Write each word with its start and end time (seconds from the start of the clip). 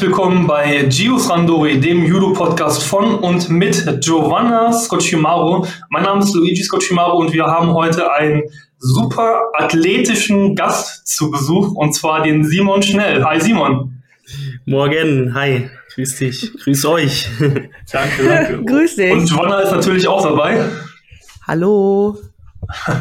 herzlich 0.00 0.16
willkommen 0.16 0.46
bei 0.46 0.84
Gios 0.84 1.28
Randori, 1.28 1.78
dem 1.78 2.06
Judo-Podcast 2.06 2.84
von 2.84 3.16
und 3.16 3.50
mit 3.50 3.84
Giovanna 4.00 4.72
Scocimaro. 4.72 5.66
Mein 5.90 6.04
Name 6.04 6.22
ist 6.22 6.34
Luigi 6.34 6.62
Scocimaro 6.62 7.18
und 7.18 7.34
wir 7.34 7.44
haben 7.44 7.74
heute 7.74 8.10
einen 8.10 8.44
super 8.78 9.42
athletischen 9.58 10.56
Gast 10.56 11.06
zu 11.06 11.30
Besuch 11.30 11.74
und 11.74 11.92
zwar 11.92 12.22
den 12.22 12.44
Simon 12.44 12.82
Schnell. 12.82 13.22
Hi 13.26 13.38
Simon. 13.42 14.02
Morgen, 14.64 15.34
hi, 15.34 15.68
grüß 15.94 16.16
dich, 16.16 16.50
grüß 16.64 16.86
euch. 16.86 17.28
danke, 17.92 18.24
danke. 18.26 18.64
grüß 18.64 18.96
dich. 18.96 19.12
Und 19.12 19.26
Giovanna 19.26 19.60
ist 19.60 19.72
natürlich 19.72 20.08
auch 20.08 20.22
dabei. 20.22 20.64
Hallo. 21.46 22.16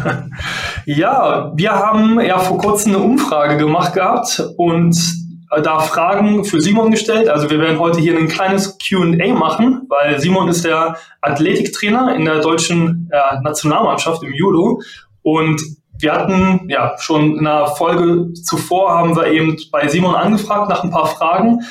ja, 0.85 1.53
wir 1.55 1.71
haben 1.71 2.19
ja 2.19 2.39
vor 2.39 2.57
kurzem 2.57 2.95
eine 2.95 3.03
Umfrage 3.03 3.55
gemacht 3.55 3.93
gehabt 3.93 4.43
und 4.57 5.18
da 5.63 5.79
Fragen 5.79 6.45
für 6.45 6.61
Simon 6.61 6.91
gestellt. 6.91 7.27
Also 7.27 7.49
wir 7.49 7.59
werden 7.59 7.79
heute 7.79 7.99
hier 7.99 8.17
ein 8.17 8.27
kleines 8.27 8.77
QA 8.77 9.33
machen, 9.33 9.87
weil 9.89 10.19
Simon 10.19 10.47
ist 10.47 10.63
der 10.63 10.97
Athletiktrainer 11.21 12.15
in 12.15 12.25
der 12.25 12.39
deutschen 12.39 13.09
äh, 13.11 13.41
Nationalmannschaft 13.41 14.23
im 14.23 14.33
Judo. 14.33 14.81
Und 15.23 15.61
wir 15.97 16.13
hatten 16.13 16.69
ja 16.69 16.95
schon 16.99 17.37
in 17.37 17.47
einer 17.47 17.67
Folge 17.67 18.31
zuvor 18.33 18.91
haben 18.91 19.15
wir 19.15 19.27
eben 19.27 19.57
bei 19.71 19.87
Simon 19.87 20.15
angefragt 20.15 20.69
nach 20.69 20.83
ein 20.83 20.91
paar 20.91 21.07
Fragen. 21.07 21.61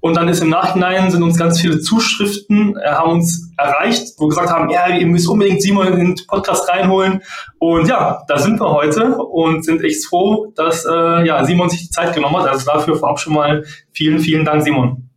Und 0.00 0.16
dann 0.16 0.28
ist 0.28 0.40
im 0.40 0.50
Nachhinein 0.50 1.10
sind 1.10 1.22
uns 1.22 1.36
ganz 1.36 1.60
viele 1.60 1.80
Zuschriften, 1.80 2.76
äh, 2.76 2.90
haben 2.90 3.12
uns 3.12 3.50
erreicht, 3.56 4.14
wo 4.18 4.28
gesagt 4.28 4.50
haben, 4.50 4.70
ja, 4.70 4.88
ihr 4.88 5.06
müsst 5.06 5.28
unbedingt 5.28 5.60
Simon 5.60 5.88
in 5.88 5.98
den 5.98 6.26
Podcast 6.26 6.68
reinholen. 6.68 7.20
Und 7.58 7.88
ja, 7.88 8.22
da 8.28 8.38
sind 8.38 8.60
wir 8.60 8.70
heute 8.70 9.16
und 9.16 9.64
sind 9.64 9.82
echt 9.82 10.06
froh, 10.06 10.52
dass 10.54 10.84
äh, 10.84 11.26
ja, 11.26 11.44
Simon 11.44 11.68
sich 11.68 11.82
die 11.82 11.90
Zeit 11.90 12.14
genommen 12.14 12.36
hat. 12.36 12.48
Also 12.48 12.64
dafür 12.64 12.96
vorab 12.96 13.18
schon 13.18 13.34
mal 13.34 13.64
vielen, 13.92 14.20
vielen 14.20 14.44
Dank, 14.44 14.62
Simon. 14.62 15.08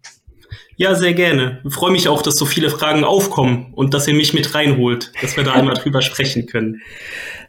Ja, 0.77 0.95
sehr 0.95 1.13
gerne. 1.13 1.59
Ich 1.63 1.75
freue 1.75 1.91
mich 1.91 2.07
auch, 2.07 2.23
dass 2.23 2.35
so 2.35 2.45
viele 2.45 2.71
Fragen 2.71 3.03
aufkommen 3.03 3.71
und 3.75 3.93
dass 3.93 4.07
ihr 4.07 4.15
mich 4.15 4.33
mit 4.33 4.55
reinholt, 4.55 5.11
dass 5.21 5.37
wir 5.37 5.43
da 5.43 5.51
einmal 5.51 5.75
drüber 5.75 6.01
sprechen 6.01 6.47
können. 6.47 6.81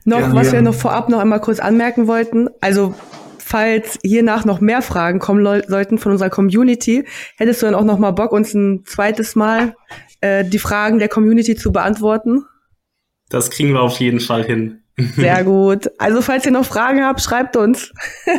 Noch, 0.04 0.20
ja, 0.20 0.34
was 0.34 0.48
ja. 0.48 0.54
wir 0.54 0.62
noch 0.62 0.74
vorab 0.74 1.08
noch 1.08 1.18
einmal 1.18 1.40
kurz 1.40 1.58
anmerken 1.58 2.08
wollten. 2.08 2.50
Also 2.60 2.94
falls 3.42 3.98
hiernach 4.02 4.44
noch 4.44 4.60
mehr 4.60 4.82
Fragen 4.82 5.18
kommen 5.18 5.44
sollten 5.66 5.98
von 5.98 6.12
unserer 6.12 6.30
Community, 6.30 7.04
hättest 7.36 7.62
du 7.62 7.66
dann 7.66 7.74
auch 7.74 7.84
noch 7.84 7.98
mal 7.98 8.12
Bock, 8.12 8.32
uns 8.32 8.54
ein 8.54 8.84
zweites 8.84 9.34
Mal 9.34 9.74
äh, 10.20 10.44
die 10.44 10.58
Fragen 10.58 10.98
der 10.98 11.08
Community 11.08 11.56
zu 11.56 11.72
beantworten? 11.72 12.44
Das 13.28 13.50
kriegen 13.50 13.72
wir 13.72 13.80
auf 13.80 13.98
jeden 13.98 14.20
Fall 14.20 14.44
hin. 14.44 14.82
Sehr 14.96 15.42
gut. 15.52 15.90
Also 15.98 16.22
falls 16.22 16.46
ihr 16.46 16.52
noch 16.52 16.66
Fragen 16.66 17.04
habt, 17.04 17.20
schreibt 17.20 17.56
uns. 17.56 17.92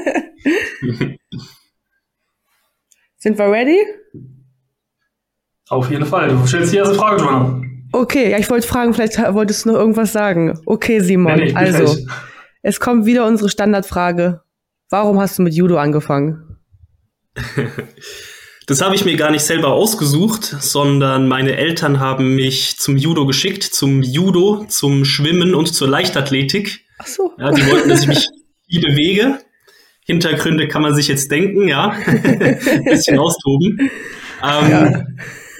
Sind 3.18 3.38
wir 3.38 3.52
ready? 3.52 3.80
Auf 5.70 5.90
jeden 5.90 6.06
Fall. 6.06 6.30
Du 6.30 6.46
stellst 6.46 6.74
die 6.74 6.78
erste 6.78 6.96
Frage, 6.96 7.22
Joanna. 7.22 7.62
Okay, 7.92 8.32
ja, 8.32 8.38
ich 8.38 8.50
wollte 8.50 8.68
fragen, 8.68 8.94
vielleicht 8.94 9.18
wolltest 9.34 9.66
du 9.66 9.70
noch 9.72 9.80
irgendwas 9.80 10.12
sagen. 10.12 10.60
Okay, 10.66 11.00
Simon. 11.00 11.36
Nee, 11.36 11.46
nee, 11.46 11.56
also, 11.56 11.96
es 12.62 12.80
kommt 12.80 13.06
wieder 13.06 13.26
unsere 13.26 13.50
Standardfrage. 13.50 14.43
Warum 14.94 15.20
hast 15.20 15.40
du 15.40 15.42
mit 15.42 15.56
Judo 15.56 15.78
angefangen? 15.78 16.60
Das 18.66 18.80
habe 18.82 18.96
ich 18.96 19.04
mir 19.04 19.18
gar 19.18 19.30
nicht 19.30 19.44
selber 19.44 19.74
ausgesucht, 19.74 20.46
sondern 20.46 21.28
meine 21.28 21.58
Eltern 21.58 22.00
haben 22.00 22.36
mich 22.36 22.78
zum 22.78 22.96
Judo 22.96 23.26
geschickt, 23.26 23.62
zum 23.62 24.02
Judo, 24.02 24.64
zum 24.70 25.04
Schwimmen 25.04 25.54
und 25.54 25.76
zur 25.76 25.90
Leichtathletik. 25.90 26.86
Ach 26.98 27.06
so. 27.06 27.34
Ja, 27.38 27.52
die 27.52 27.70
wollten, 27.70 27.90
dass 27.90 28.04
ich 28.04 28.08
mich 28.08 28.30
viel 28.70 28.80
bewege. 28.80 29.40
Hintergründe 30.06 30.70
kann 30.70 30.82
man 30.82 30.96
sich 30.96 31.10
jetzt 31.10 31.30
denken, 31.30 31.68
ja. 31.68 31.90
Ein 31.90 32.84
bisschen 32.86 33.20
austoben. 33.20 33.80
Ähm, 33.82 34.72
ja. 34.72 35.06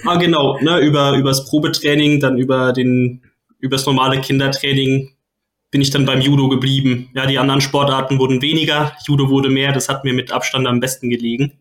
Ah, 0.06 0.16
genau, 0.16 0.58
ne, 0.62 0.78
über, 0.78 1.12
übers 1.18 1.44
Probetraining, 1.44 2.20
dann 2.20 2.38
über 2.38 2.72
den, 2.72 3.20
übers 3.58 3.84
normale 3.84 4.18
Kindertraining 4.22 5.13
bin 5.74 5.80
ich 5.80 5.90
dann 5.90 6.06
beim 6.06 6.20
Judo 6.20 6.48
geblieben. 6.48 7.10
Ja, 7.14 7.26
die 7.26 7.36
anderen 7.36 7.60
Sportarten 7.60 8.20
wurden 8.20 8.40
weniger, 8.40 8.92
Judo 9.08 9.28
wurde 9.28 9.48
mehr, 9.50 9.72
das 9.72 9.88
hat 9.88 10.04
mir 10.04 10.14
mit 10.14 10.30
Abstand 10.30 10.68
am 10.68 10.78
besten 10.78 11.10
gelegen. 11.10 11.54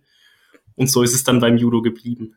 Und 0.75 0.91
so 0.91 1.01
ist 1.01 1.15
es 1.15 1.23
dann 1.23 1.39
beim 1.39 1.57
Judo 1.57 1.81
geblieben. 1.81 2.35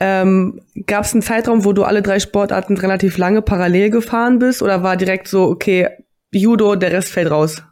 Ähm, 0.00 0.62
Gab 0.88 1.04
es 1.04 1.12
einen 1.12 1.22
Zeitraum, 1.22 1.64
wo 1.64 1.72
du 1.72 1.84
alle 1.84 2.02
drei 2.02 2.18
Sportarten 2.18 2.76
relativ 2.76 3.18
lange 3.18 3.40
parallel 3.40 3.90
gefahren 3.90 4.40
bist 4.40 4.62
oder 4.62 4.82
war 4.82 4.96
direkt 4.96 5.28
so, 5.28 5.44
okay, 5.44 5.90
Judo, 6.32 6.74
der 6.74 6.90
Rest 6.90 7.12
fällt 7.12 7.30
raus? 7.30 7.62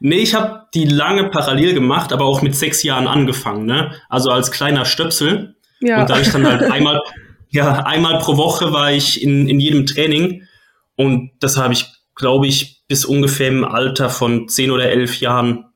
Nee, 0.00 0.16
ich 0.16 0.34
habe 0.34 0.62
die 0.74 0.86
lange 0.86 1.30
parallel 1.30 1.72
gemacht, 1.72 2.12
aber 2.12 2.24
auch 2.24 2.42
mit 2.42 2.56
sechs 2.56 2.82
Jahren 2.82 3.06
angefangen, 3.06 3.64
ne? 3.64 3.92
Also 4.08 4.30
als 4.30 4.50
kleiner 4.50 4.86
Stöpsel. 4.86 5.54
Ja. 5.78 6.00
Und 6.00 6.10
da 6.10 6.18
ich 6.18 6.32
dann 6.32 6.44
halt 6.44 6.62
einmal, 6.72 7.00
ja, 7.50 7.84
einmal 7.84 8.18
pro 8.18 8.36
Woche 8.36 8.72
war 8.72 8.90
ich 8.90 9.22
in, 9.22 9.48
in 9.48 9.60
jedem 9.60 9.86
Training. 9.86 10.42
Und 10.96 11.30
das 11.38 11.56
habe 11.56 11.74
ich 11.74 11.94
glaube 12.14 12.46
ich, 12.46 12.84
bis 12.88 13.04
ungefähr 13.04 13.48
im 13.48 13.64
Alter 13.64 14.10
von 14.10 14.48
zehn 14.48 14.70
oder 14.70 14.88
elf 14.90 15.20
Jahren 15.20 15.66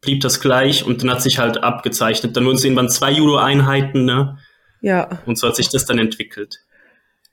blieb 0.00 0.20
das 0.20 0.40
gleich 0.40 0.84
und 0.84 1.02
dann 1.02 1.10
hat 1.10 1.22
sich 1.22 1.38
halt 1.38 1.62
abgezeichnet. 1.62 2.36
Dann 2.36 2.44
wurden 2.44 2.56
es 2.56 2.64
irgendwann 2.64 2.90
zwei 2.90 3.10
Judo-Einheiten, 3.12 4.04
ne? 4.04 4.38
Ja. 4.80 5.22
Und 5.26 5.38
so 5.38 5.48
hat 5.48 5.56
sich 5.56 5.70
das 5.70 5.86
dann 5.86 5.98
entwickelt. 5.98 6.60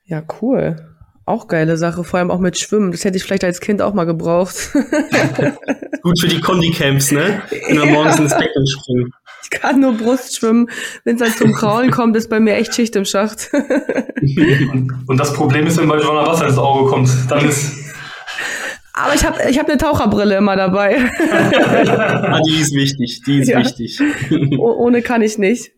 Ja, 0.05 0.23
cool. 0.41 0.87
Auch 1.25 1.47
geile 1.47 1.77
Sache, 1.77 2.03
vor 2.03 2.19
allem 2.19 2.31
auch 2.31 2.39
mit 2.39 2.57
Schwimmen. 2.57 2.91
Das 2.91 3.05
hätte 3.05 3.17
ich 3.17 3.23
vielleicht 3.23 3.43
als 3.43 3.59
Kind 3.59 3.81
auch 3.81 3.93
mal 3.93 4.05
gebraucht. 4.05 4.71
Gut 6.01 6.19
für 6.19 6.27
die 6.27 6.39
Kondi-Camps, 6.39 7.11
ne? 7.11 7.41
Wenn 7.49 7.77
wir 7.77 7.85
ja. 7.85 7.91
morgens 7.91 8.19
ins 8.19 8.35
Becken 8.35 8.67
springen. 8.67 9.13
Ich 9.43 9.49
kann 9.49 9.79
nur 9.79 9.93
Brust 9.93 10.37
schwimmen. 10.37 10.69
Wenn 11.03 11.15
es 11.15 11.21
dann 11.21 11.33
zum 11.33 11.53
Kraulen 11.53 11.91
kommt, 11.91 12.15
ist 12.15 12.29
bei 12.29 12.39
mir 12.39 12.55
echt 12.55 12.73
Schicht 12.73 12.95
im 12.95 13.05
Schacht. 13.05 13.49
und 15.07 15.17
das 15.17 15.33
Problem 15.33 15.67
ist, 15.67 15.77
wenn 15.77 15.87
bei 15.87 15.99
Joanna 15.99 16.27
Wasser 16.27 16.47
ins 16.47 16.57
Auge 16.57 16.89
kommt, 16.89 17.09
dann 17.29 17.47
ist 17.47 17.90
aber 19.03 19.15
ich 19.15 19.25
habe 19.25 19.37
ich 19.49 19.59
hab 19.59 19.67
eine 19.67 19.77
Taucherbrille 19.77 20.37
immer 20.37 20.55
dabei. 20.55 20.97
ah, 21.31 22.39
die 22.47 22.59
ist 22.59 22.73
wichtig, 22.73 23.21
die 23.25 23.39
ist 23.39 23.49
ja. 23.49 23.59
wichtig. 23.59 23.99
ohne 24.57 25.01
kann 25.01 25.21
ich 25.21 25.37
nicht. 25.37 25.71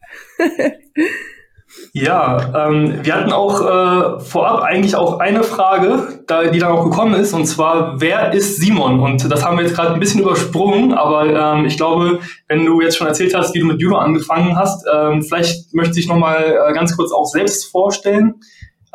Ja, 1.96 2.68
ähm, 2.68 3.00
wir 3.04 3.16
hatten 3.16 3.32
auch 3.32 3.62
äh, 3.62 4.20
vorab 4.20 4.62
eigentlich 4.62 4.96
auch 4.96 5.20
eine 5.20 5.44
Frage, 5.44 6.24
da, 6.28 6.46
die 6.46 6.60
dann 6.60 6.72
auch 6.72 6.84
gekommen 6.86 7.14
ist, 7.14 7.34
und 7.34 7.46
zwar, 7.46 8.02
wer 8.02 8.34
ist 8.34 8.58
Simon? 8.58 9.00
Und 9.00 9.32
das 9.32 9.44
haben 9.44 9.58
wir 9.58 9.64
jetzt 9.64 9.76
gerade 9.76 9.94
ein 9.94 10.00
bisschen 10.00 10.22
übersprungen, 10.22 10.94
aber 10.94 11.26
ähm, 11.26 11.66
ich 11.66 11.78
glaube, 11.78 12.20
wenn 12.48 12.66
du 12.66 12.82
jetzt 12.82 12.98
schon 12.98 13.08
erzählt 13.08 13.36
hast, 13.36 13.54
wie 13.54 13.60
du 13.60 13.66
mit 13.66 13.80
Judo 13.80 13.98
angefangen 13.98 14.56
hast, 14.56 14.86
ähm, 14.92 15.22
vielleicht 15.22 15.74
möchte 15.74 16.00
ich 16.00 16.08
nochmal 16.08 16.58
äh, 16.68 16.74
ganz 16.74 16.96
kurz 16.96 17.12
auch 17.12 17.26
selbst 17.26 17.66
vorstellen. 17.72 18.36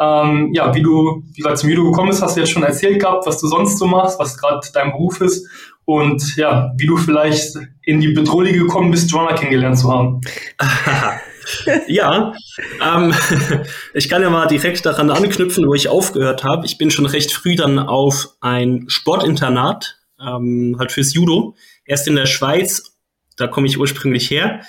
Ähm, 0.00 0.50
ja, 0.54 0.72
wie 0.75 0.82
du, 0.82 1.25
wie 1.32 1.42
gesagt, 1.42 1.59
zum 1.59 1.70
Judo 1.70 1.91
gekommen 1.91 2.10
bist, 2.10 2.22
hast 2.22 2.36
du 2.36 2.41
jetzt 2.41 2.50
schon 2.50 2.62
erzählt 2.62 3.00
gehabt, 3.00 3.26
was 3.26 3.41
du 3.41 3.48
sonst 3.48 3.78
so 3.78 3.86
machst, 3.86 4.19
was 4.20 4.38
gerade 4.38 4.60
dein 4.72 4.92
Beruf 4.92 5.20
ist 5.20 5.48
und 5.84 6.36
ja, 6.36 6.72
wie 6.76 6.86
du 6.86 6.97
vielleicht 6.97 7.56
in 7.82 8.00
die 8.00 8.12
Bedrohung 8.12 8.53
gekommen 8.53 8.91
bist, 8.92 9.10
Joanna 9.10 9.32
kennengelernt 9.32 9.78
zu 9.78 9.91
haben. 9.91 10.20
ja, 11.88 12.32
ähm, 12.81 13.12
ich 13.94 14.08
kann 14.08 14.22
ja 14.22 14.31
mal 14.31 14.47
direkt 14.47 14.87
daran 14.87 15.10
anknüpfen, 15.10 15.66
wo 15.66 15.75
ich 15.75 15.88
aufgehört 15.88 16.44
habe. 16.44 16.64
Ich 16.66 16.78
bin 16.78 16.91
schon 16.92 17.06
recht 17.06 17.32
früh 17.32 17.56
dann 17.56 17.81
auf 17.81 18.28
ein 18.41 18.84
Sportinternat, 18.88 19.97
ähm, 20.20 20.76
halt 20.78 20.92
fürs 20.92 21.12
Judo, 21.12 21.56
erst 21.84 22.06
in 22.06 22.14
der 22.14 22.26
Schweiz, 22.26 22.94
da 23.37 23.48
komme 23.48 23.66
ich 23.66 23.78
ursprünglich 23.78 24.31
her. 24.31 24.60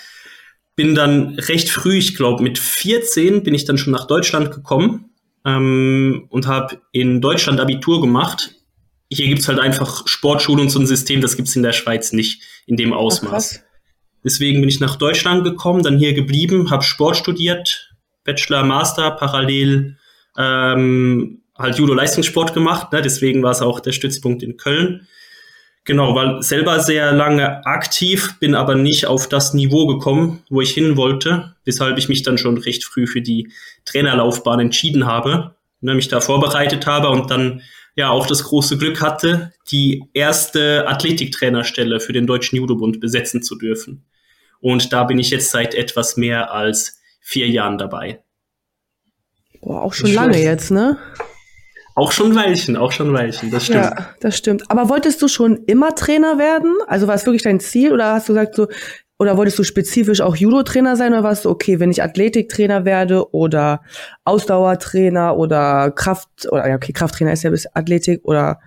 Bin 0.75 0.95
dann 0.95 1.37
recht 1.37 1.69
früh, 1.69 1.97
ich 1.97 2.15
glaube 2.15 2.41
mit 2.41 2.57
14 2.57 3.43
bin 3.43 3.53
ich 3.53 3.65
dann 3.65 3.77
schon 3.77 3.91
nach 3.91 4.07
Deutschland 4.07 4.51
gekommen 4.51 5.08
ähm, 5.57 6.25
und 6.29 6.47
habe 6.47 6.81
in 6.91 7.21
Deutschland 7.21 7.59
Abitur 7.59 8.01
gemacht. 8.01 8.55
Hier 9.11 9.27
gibt's 9.27 9.47
halt 9.47 9.59
einfach 9.59 10.07
Sportschule 10.07 10.61
und 10.61 10.69
so 10.69 10.79
ein 10.79 10.87
System, 10.87 11.21
das 11.21 11.35
gibt's 11.35 11.55
in 11.55 11.63
der 11.63 11.73
Schweiz 11.73 12.13
nicht 12.13 12.43
in 12.67 12.75
dem 12.75 12.93
Ausmaß. 12.93 13.59
Ach, 13.61 13.69
Deswegen 14.23 14.59
bin 14.59 14.69
ich 14.69 14.79
nach 14.79 14.97
Deutschland 14.97 15.43
gekommen, 15.43 15.83
dann 15.83 15.97
hier 15.97 16.13
geblieben, 16.13 16.71
habe 16.71 16.83
Sport 16.83 17.17
studiert, 17.17 17.95
Bachelor, 18.25 18.63
Master, 18.63 19.11
parallel 19.11 19.97
ähm, 20.37 21.41
halt 21.57 21.77
Judo-Leistungssport 21.77 22.53
gemacht. 22.53 22.91
Ne? 22.91 23.01
Deswegen 23.01 23.43
war 23.43 23.51
es 23.51 23.61
auch 23.61 23.79
der 23.79 23.93
Stützpunkt 23.93 24.43
in 24.43 24.57
Köln. 24.57 25.07
Genau, 25.85 26.13
war 26.13 26.43
selber 26.43 26.79
sehr 26.79 27.11
lange 27.11 27.65
aktiv, 27.65 28.35
bin 28.39 28.53
aber 28.53 28.75
nicht 28.75 29.07
auf 29.07 29.27
das 29.27 29.53
Niveau 29.53 29.87
gekommen, 29.87 30.43
wo 30.49 30.61
ich 30.61 30.71
hin 30.71 30.97
wollte, 30.97 31.55
weshalb 31.65 31.97
ich 31.97 32.09
mich 32.09 32.21
dann 32.21 32.37
schon 32.37 32.57
recht 32.57 32.83
früh 32.83 33.07
für 33.07 33.21
die 33.21 33.51
Trainerlaufbahn 33.85 34.59
entschieden 34.59 35.07
habe, 35.07 35.55
ne, 35.81 35.95
mich 35.95 36.07
da 36.07 36.21
vorbereitet 36.21 36.85
habe 36.85 37.09
und 37.09 37.31
dann 37.31 37.61
ja 37.95 38.09
auch 38.09 38.27
das 38.27 38.43
große 38.43 38.77
Glück 38.77 39.01
hatte, 39.01 39.53
die 39.71 40.03
erste 40.13 40.87
Athletiktrainerstelle 40.87 41.99
für 41.99 42.13
den 42.13 42.27
Deutschen 42.27 42.57
Judobund 42.57 42.99
besetzen 42.99 43.41
zu 43.41 43.57
dürfen. 43.57 44.05
Und 44.59 44.93
da 44.93 45.05
bin 45.05 45.19
ich 45.19 45.29
jetzt 45.29 45.51
seit 45.51 45.73
etwas 45.73 46.17
mehr 46.17 46.53
als 46.53 46.99
vier 47.19 47.47
Jahren 47.47 47.77
dabei. 47.77 48.21
Boah, 49.61 49.81
auch 49.81 49.93
schon 49.93 50.13
lange 50.13 50.41
jetzt, 50.41 50.71
ne? 50.71 50.97
Auch 51.99 52.13
schon 52.13 52.33
Weilchen, 52.33 52.77
auch 52.77 52.93
schon 52.93 53.11
Weilchen, 53.11 53.51
das 53.51 53.65
stimmt. 53.65 53.83
Ja, 53.83 54.09
das 54.21 54.37
stimmt. 54.37 54.71
Aber 54.71 54.87
wolltest 54.87 55.21
du 55.21 55.27
schon 55.27 55.65
immer 55.65 55.95
Trainer 55.95 56.37
werden? 56.37 56.77
Also 56.87 57.07
war 57.07 57.15
es 57.15 57.25
wirklich 57.25 57.43
dein 57.43 57.59
Ziel 57.59 57.91
oder 57.91 58.13
hast 58.13 58.29
du 58.29 58.33
gesagt 58.33 58.55
so, 58.55 58.69
oder 59.17 59.35
wolltest 59.35 59.59
du 59.59 59.65
spezifisch 59.65 60.21
auch 60.21 60.37
Judo-Trainer 60.37 60.95
sein 60.95 61.11
oder 61.11 61.23
warst 61.23 61.43
du, 61.43 61.49
okay, 61.49 61.81
wenn 61.81 61.91
ich 61.91 62.01
Athletiktrainer 62.01 62.85
werde 62.85 63.33
oder 63.33 63.81
Ausdauertrainer 64.23 65.35
oder 65.35 65.91
Kraft, 65.91 66.29
oder 66.49 66.69
ja, 66.69 66.75
okay, 66.75 66.93
Krafttrainer 66.93 67.33
ist 67.33 67.43
ja 67.43 67.49
bis 67.49 67.67
Athletik 67.75 68.21
oder 68.23 68.61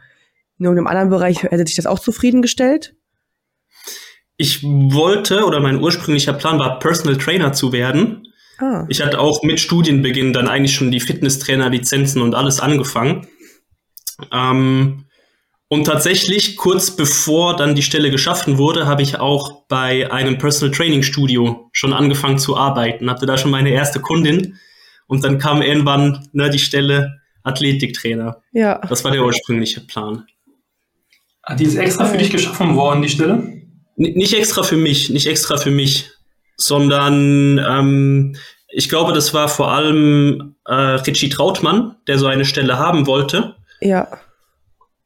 in 0.59 0.67
irgendeinem 0.67 0.89
anderen 0.89 1.09
Bereich, 1.09 1.43
hätte 1.43 1.65
dich 1.65 1.77
das 1.77 1.87
auch 1.87 2.01
zufriedengestellt? 2.01 2.95
Ich 4.37 4.63
wollte 4.63 5.47
oder 5.47 5.61
mein 5.61 5.81
ursprünglicher 5.81 6.35
Plan 6.35 6.59
war, 6.59 6.79
Personal 6.81 7.17
Trainer 7.17 7.55
zu 7.55 7.73
werden. 7.73 8.29
Ah. 8.63 8.87
Ich 8.89 9.03
hatte 9.03 9.19
auch 9.19 9.43
mit 9.43 9.59
Studienbeginn 9.59 10.33
dann 10.33 10.47
eigentlich 10.47 10.75
schon 10.75 10.93
die 10.93 11.01
Fitnesstrainer-Lizenzen 11.01 12.23
und 12.23 12.37
alles 12.37 12.61
angefangen. 12.61 13.27
Ähm, 14.31 15.07
und 15.67 15.85
tatsächlich, 15.85 16.57
kurz 16.57 16.95
bevor 16.95 17.57
dann 17.57 17.75
die 17.75 17.83
Stelle 17.83 18.11
geschaffen 18.11 18.59
wurde, 18.59 18.87
habe 18.87 19.03
ich 19.03 19.19
auch 19.19 19.65
bei 19.67 20.13
einem 20.13 20.39
Personal 20.39 20.73
Training 20.73 21.03
Studio 21.03 21.71
schon 21.73 21.93
angefangen 21.93 22.39
zu 22.39 22.57
arbeiten. 22.57 23.11
Hatte 23.11 23.27
da 23.27 23.37
schon 23.37 23.51
meine 23.51 23.71
erste 23.71 23.99
Kundin. 23.99 24.59
Und 25.09 25.25
dann 25.25 25.39
kam 25.39 25.61
irgendwann 25.61 26.29
ne, 26.33 26.49
die 26.49 26.61
Stelle 26.61 27.21
Athletiktrainer. 27.43 28.43
Ja. 28.53 28.79
Das 28.89 29.03
war 29.03 29.11
der 29.11 29.25
ursprüngliche 29.25 29.81
Plan. 29.81 30.27
Ah, 31.43 31.57
die 31.57 31.65
ist 31.65 31.75
extra 31.75 32.05
für 32.05 32.19
dich 32.19 32.31
geschaffen 32.31 32.77
worden, 32.77 33.03
die 33.03 33.09
Stelle? 33.09 33.33
N 33.33 33.65
nicht 33.97 34.35
extra 34.35 34.63
für 34.63 34.77
mich, 34.77 35.11
nicht 35.11 35.27
extra 35.27 35.57
für 35.57 35.73
mich, 35.73 36.12
sondern 36.57 37.59
ähm, 37.59 38.37
ich 38.69 38.89
glaube, 38.89 39.13
das 39.13 39.35
war 39.35 39.49
vor 39.49 39.73
allem 39.73 40.55
äh, 40.67 40.75
Richie 40.75 41.29
Trautmann, 41.29 41.97
der 42.07 42.19
so 42.19 42.27
eine 42.27 42.45
Stelle 42.45 42.79
haben 42.79 43.07
wollte. 43.07 43.57
Ja. 43.81 44.09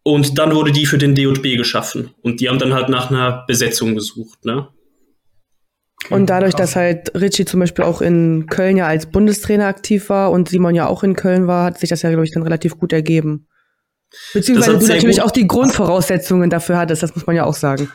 Und 0.02 0.38
dann 0.38 0.54
wurde 0.54 0.70
die 0.70 0.86
für 0.86 0.98
den 0.98 1.14
DJB 1.14 1.56
geschaffen. 1.56 2.14
Und 2.22 2.40
die 2.40 2.48
haben 2.48 2.58
dann 2.60 2.74
halt 2.74 2.88
nach 2.88 3.10
einer 3.10 3.44
Besetzung 3.48 3.96
gesucht, 3.96 4.44
ne? 4.44 4.68
Und 6.10 6.30
dadurch, 6.30 6.54
dass 6.54 6.76
halt 6.76 7.12
Richie 7.14 7.44
zum 7.44 7.60
Beispiel 7.60 7.84
auch 7.84 8.00
in 8.00 8.46
Köln 8.46 8.76
ja 8.76 8.86
als 8.86 9.06
Bundestrainer 9.06 9.66
aktiv 9.66 10.08
war 10.08 10.30
und 10.30 10.48
Simon 10.48 10.74
ja 10.74 10.86
auch 10.86 11.02
in 11.02 11.16
Köln 11.16 11.48
war, 11.48 11.64
hat 11.64 11.80
sich 11.80 11.90
das 11.90 12.02
ja, 12.02 12.10
glaube 12.10 12.24
ich, 12.24 12.32
dann 12.32 12.44
relativ 12.44 12.78
gut 12.78 12.92
ergeben. 12.92 13.48
Beziehungsweise 14.32 14.78
du 14.78 14.86
natürlich 14.86 15.22
auch 15.22 15.32
die 15.32 15.48
Grundvoraussetzungen 15.48 16.50
dafür 16.50 16.78
hattest, 16.78 17.02
das 17.02 17.14
muss 17.16 17.26
man 17.26 17.34
ja 17.34 17.44
auch 17.44 17.54
sagen. 17.54 17.90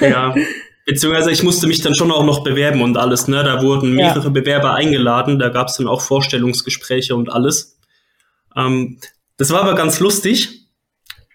Ja, 0.00 0.34
beziehungsweise 0.86 1.30
ich 1.30 1.42
musste 1.42 1.66
mich 1.66 1.80
dann 1.82 1.94
schon 1.94 2.10
auch 2.10 2.24
noch 2.24 2.44
bewerben 2.44 2.82
und 2.82 2.96
alles, 2.96 3.28
ne? 3.28 3.42
Da 3.44 3.62
wurden 3.62 3.92
mehrere 3.94 4.24
ja. 4.24 4.30
Bewerber 4.30 4.74
eingeladen, 4.74 5.38
da 5.38 5.48
gab 5.48 5.68
es 5.68 5.74
dann 5.74 5.88
auch 5.88 6.00
Vorstellungsgespräche 6.00 7.14
und 7.14 7.30
alles. 7.30 7.78
Ähm, 8.56 8.98
das 9.36 9.50
war 9.50 9.62
aber 9.62 9.74
ganz 9.74 10.00
lustig 10.00 10.62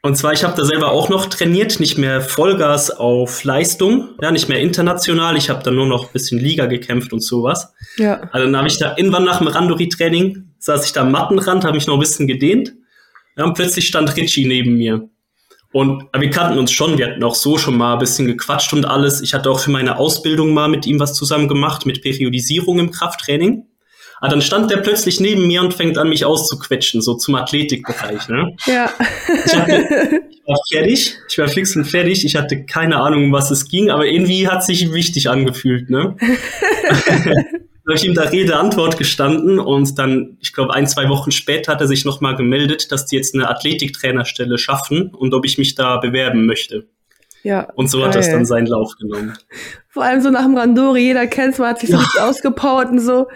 und 0.08 0.16
zwar, 0.16 0.32
ich 0.32 0.44
habe 0.44 0.56
da 0.56 0.64
selber 0.64 0.92
auch 0.92 1.10
noch 1.10 1.26
trainiert, 1.26 1.82
nicht 1.82 1.98
mehr 1.98 2.22
Vollgas 2.22 2.92
auf 2.92 3.44
Leistung, 3.44 4.10
ja, 4.22 4.32
nicht 4.32 4.48
mehr 4.48 4.60
international. 4.60 5.36
Ich 5.36 5.50
habe 5.50 5.64
da 5.64 5.72
nur 5.72 5.86
noch 5.86 6.06
ein 6.06 6.14
bisschen 6.14 6.40
Liga 6.40 6.66
gekämpft 6.68 7.12
und 7.14 7.22
sowas. 7.22 7.74
Ja. 7.98 8.22
Also 8.32 8.46
dann 8.46 8.56
habe 8.56 8.68
ich 8.68 8.78
da 8.78 8.96
irgendwann 8.96 9.26
nach 9.26 9.40
dem 9.40 9.48
Randori-Training, 9.48 10.54
saß 10.60 10.86
ich 10.86 10.94
da 10.94 11.02
am 11.02 11.12
Mattenrand, 11.12 11.66
habe 11.66 11.76
mich 11.76 11.88
noch 11.88 11.96
ein 11.96 12.00
bisschen 12.00 12.28
gedehnt. 12.28 12.74
Ja, 13.36 13.44
und 13.44 13.56
plötzlich 13.56 13.88
stand 13.88 14.16
Richie 14.16 14.48
neben 14.48 14.78
mir. 14.78 15.10
Und 15.72 16.06
wir 16.18 16.30
kannten 16.30 16.58
uns 16.58 16.72
schon, 16.72 16.98
wir 16.98 17.08
hatten 17.08 17.24
auch 17.24 17.36
so 17.36 17.58
schon 17.58 17.78
mal 17.78 17.94
ein 17.94 18.00
bisschen 18.00 18.26
gequatscht 18.26 18.74
und 18.74 18.86
alles. 18.86 19.22
Ich 19.22 19.34
hatte 19.34 19.52
auch 19.52 19.60
für 19.60 19.72
meine 19.72 19.98
Ausbildung 19.98 20.54
mal 20.54 20.70
mit 20.70 20.86
ihm 20.86 21.00
was 21.00 21.14
zusammen 21.14 21.48
gemacht, 21.48 21.86
mit 21.86 22.02
Periodisierung 22.02 22.80
im 22.80 22.92
Krafttraining. 22.92 23.66
Aber 24.20 24.28
ah, 24.28 24.30
dann 24.32 24.42
stand 24.42 24.72
der 24.72 24.78
plötzlich 24.78 25.20
neben 25.20 25.46
mir 25.46 25.62
und 25.62 25.76
fängt 25.76 26.00
an, 26.00 26.10
mich 26.10 26.26
auszuquetschen, 26.26 27.04
so 27.04 27.14
zum 27.14 27.36
Athletikbereich. 27.36 28.28
Ne? 28.30 28.56
Ja. 28.66 28.92
Ich, 29.46 29.56
hatte, 29.56 30.22
ich 30.32 30.42
war 30.44 30.58
fertig, 30.72 31.16
ich 31.30 31.38
war 31.38 31.48
fix 31.48 31.76
und 31.76 31.86
fertig. 31.86 32.26
Ich 32.26 32.36
hatte 32.36 32.66
keine 32.66 32.96
Ahnung, 32.96 33.26
um 33.26 33.32
was 33.32 33.52
es 33.52 33.70
ging, 33.70 33.92
aber 33.92 34.08
irgendwie 34.08 34.48
hat 34.48 34.66
sich 34.66 34.92
wichtig 34.92 35.30
angefühlt. 35.30 35.92
Ne? 35.92 36.16
habe 37.88 37.98
ich 37.98 38.06
ihm 38.06 38.14
da 38.14 38.24
Rede 38.24 38.58
Antwort 38.58 38.98
gestanden 38.98 39.60
und 39.60 39.98
dann, 39.98 40.38
ich 40.42 40.54
glaube, 40.54 40.74
ein, 40.74 40.88
zwei 40.88 41.08
Wochen 41.10 41.32
später 41.32 41.72
hat 41.72 41.82
er 41.82 41.88
sich 41.88 42.06
nochmal 42.06 42.36
gemeldet, 42.36 42.92
dass 42.92 43.06
die 43.06 43.16
jetzt 43.16 43.34
eine 43.34 43.50
Athletiktrainerstelle 43.50 44.58
schaffen 44.58 45.14
und 45.16 45.34
ob 45.34 45.46
ich 45.46 45.58
mich 45.58 45.76
da 45.76 45.98
bewerben 45.98 46.46
möchte. 46.46 46.88
Ja. 47.44 47.70
Und 47.76 47.90
so 47.90 48.00
geil. 48.00 48.08
hat 48.08 48.16
das 48.16 48.30
dann 48.30 48.46
seinen 48.46 48.68
Lauf 48.68 48.96
genommen. 49.00 49.38
Vor 49.90 50.04
allem 50.04 50.22
so 50.22 50.30
nach 50.30 50.44
dem 50.44 50.58
Randori, 50.58 51.02
jeder 51.02 51.28
kennt 51.28 51.58
man 51.60 51.70
hat 51.70 51.80
sich 51.80 51.90
so 51.90 51.98
richtig 51.98 52.22
ausgepowert 52.22 52.90
und 52.90 53.00
so 53.00 53.28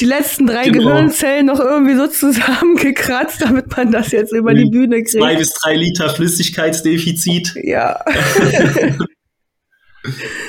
die 0.00 0.04
letzten 0.04 0.46
drei 0.46 0.68
genau. 0.68 0.88
Gehirnzellen 0.88 1.46
noch 1.46 1.60
irgendwie 1.60 1.94
so 1.94 2.06
zusammengekratzt, 2.06 3.40
damit 3.40 3.74
man 3.76 3.92
das 3.92 4.10
jetzt 4.10 4.32
über 4.32 4.52
die 4.52 4.68
Bühne 4.68 4.96
kriegt. 4.96 5.10
Zwei 5.10 5.36
bis 5.36 5.54
drei 5.54 5.74
Liter 5.74 6.10
Flüssigkeitsdefizit. 6.10 7.54
Ja. 7.62 8.04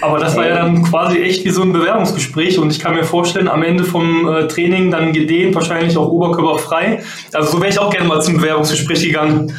Aber 0.01 0.19
das 0.19 0.35
war 0.35 0.47
ja 0.47 0.55
dann 0.55 0.83
quasi 0.83 1.19
echt 1.19 1.45
wie 1.45 1.49
so 1.49 1.61
ein 1.61 1.73
Bewerbungsgespräch 1.73 2.59
und 2.59 2.71
ich 2.71 2.79
kann 2.79 2.95
mir 2.95 3.03
vorstellen, 3.03 3.47
am 3.47 3.63
Ende 3.63 3.83
vom 3.83 4.27
äh, 4.27 4.47
Training 4.47 4.91
dann 4.91 5.13
gedehnt, 5.13 5.55
wahrscheinlich 5.55 5.97
auch 5.97 6.09
oberkörperfrei. 6.09 7.03
Also 7.33 7.51
so 7.53 7.61
wäre 7.61 7.69
ich 7.69 7.79
auch 7.79 7.91
gerne 7.91 8.07
mal 8.07 8.21
zum 8.21 8.37
Bewerbungsgespräch 8.37 9.03
gegangen. 9.03 9.53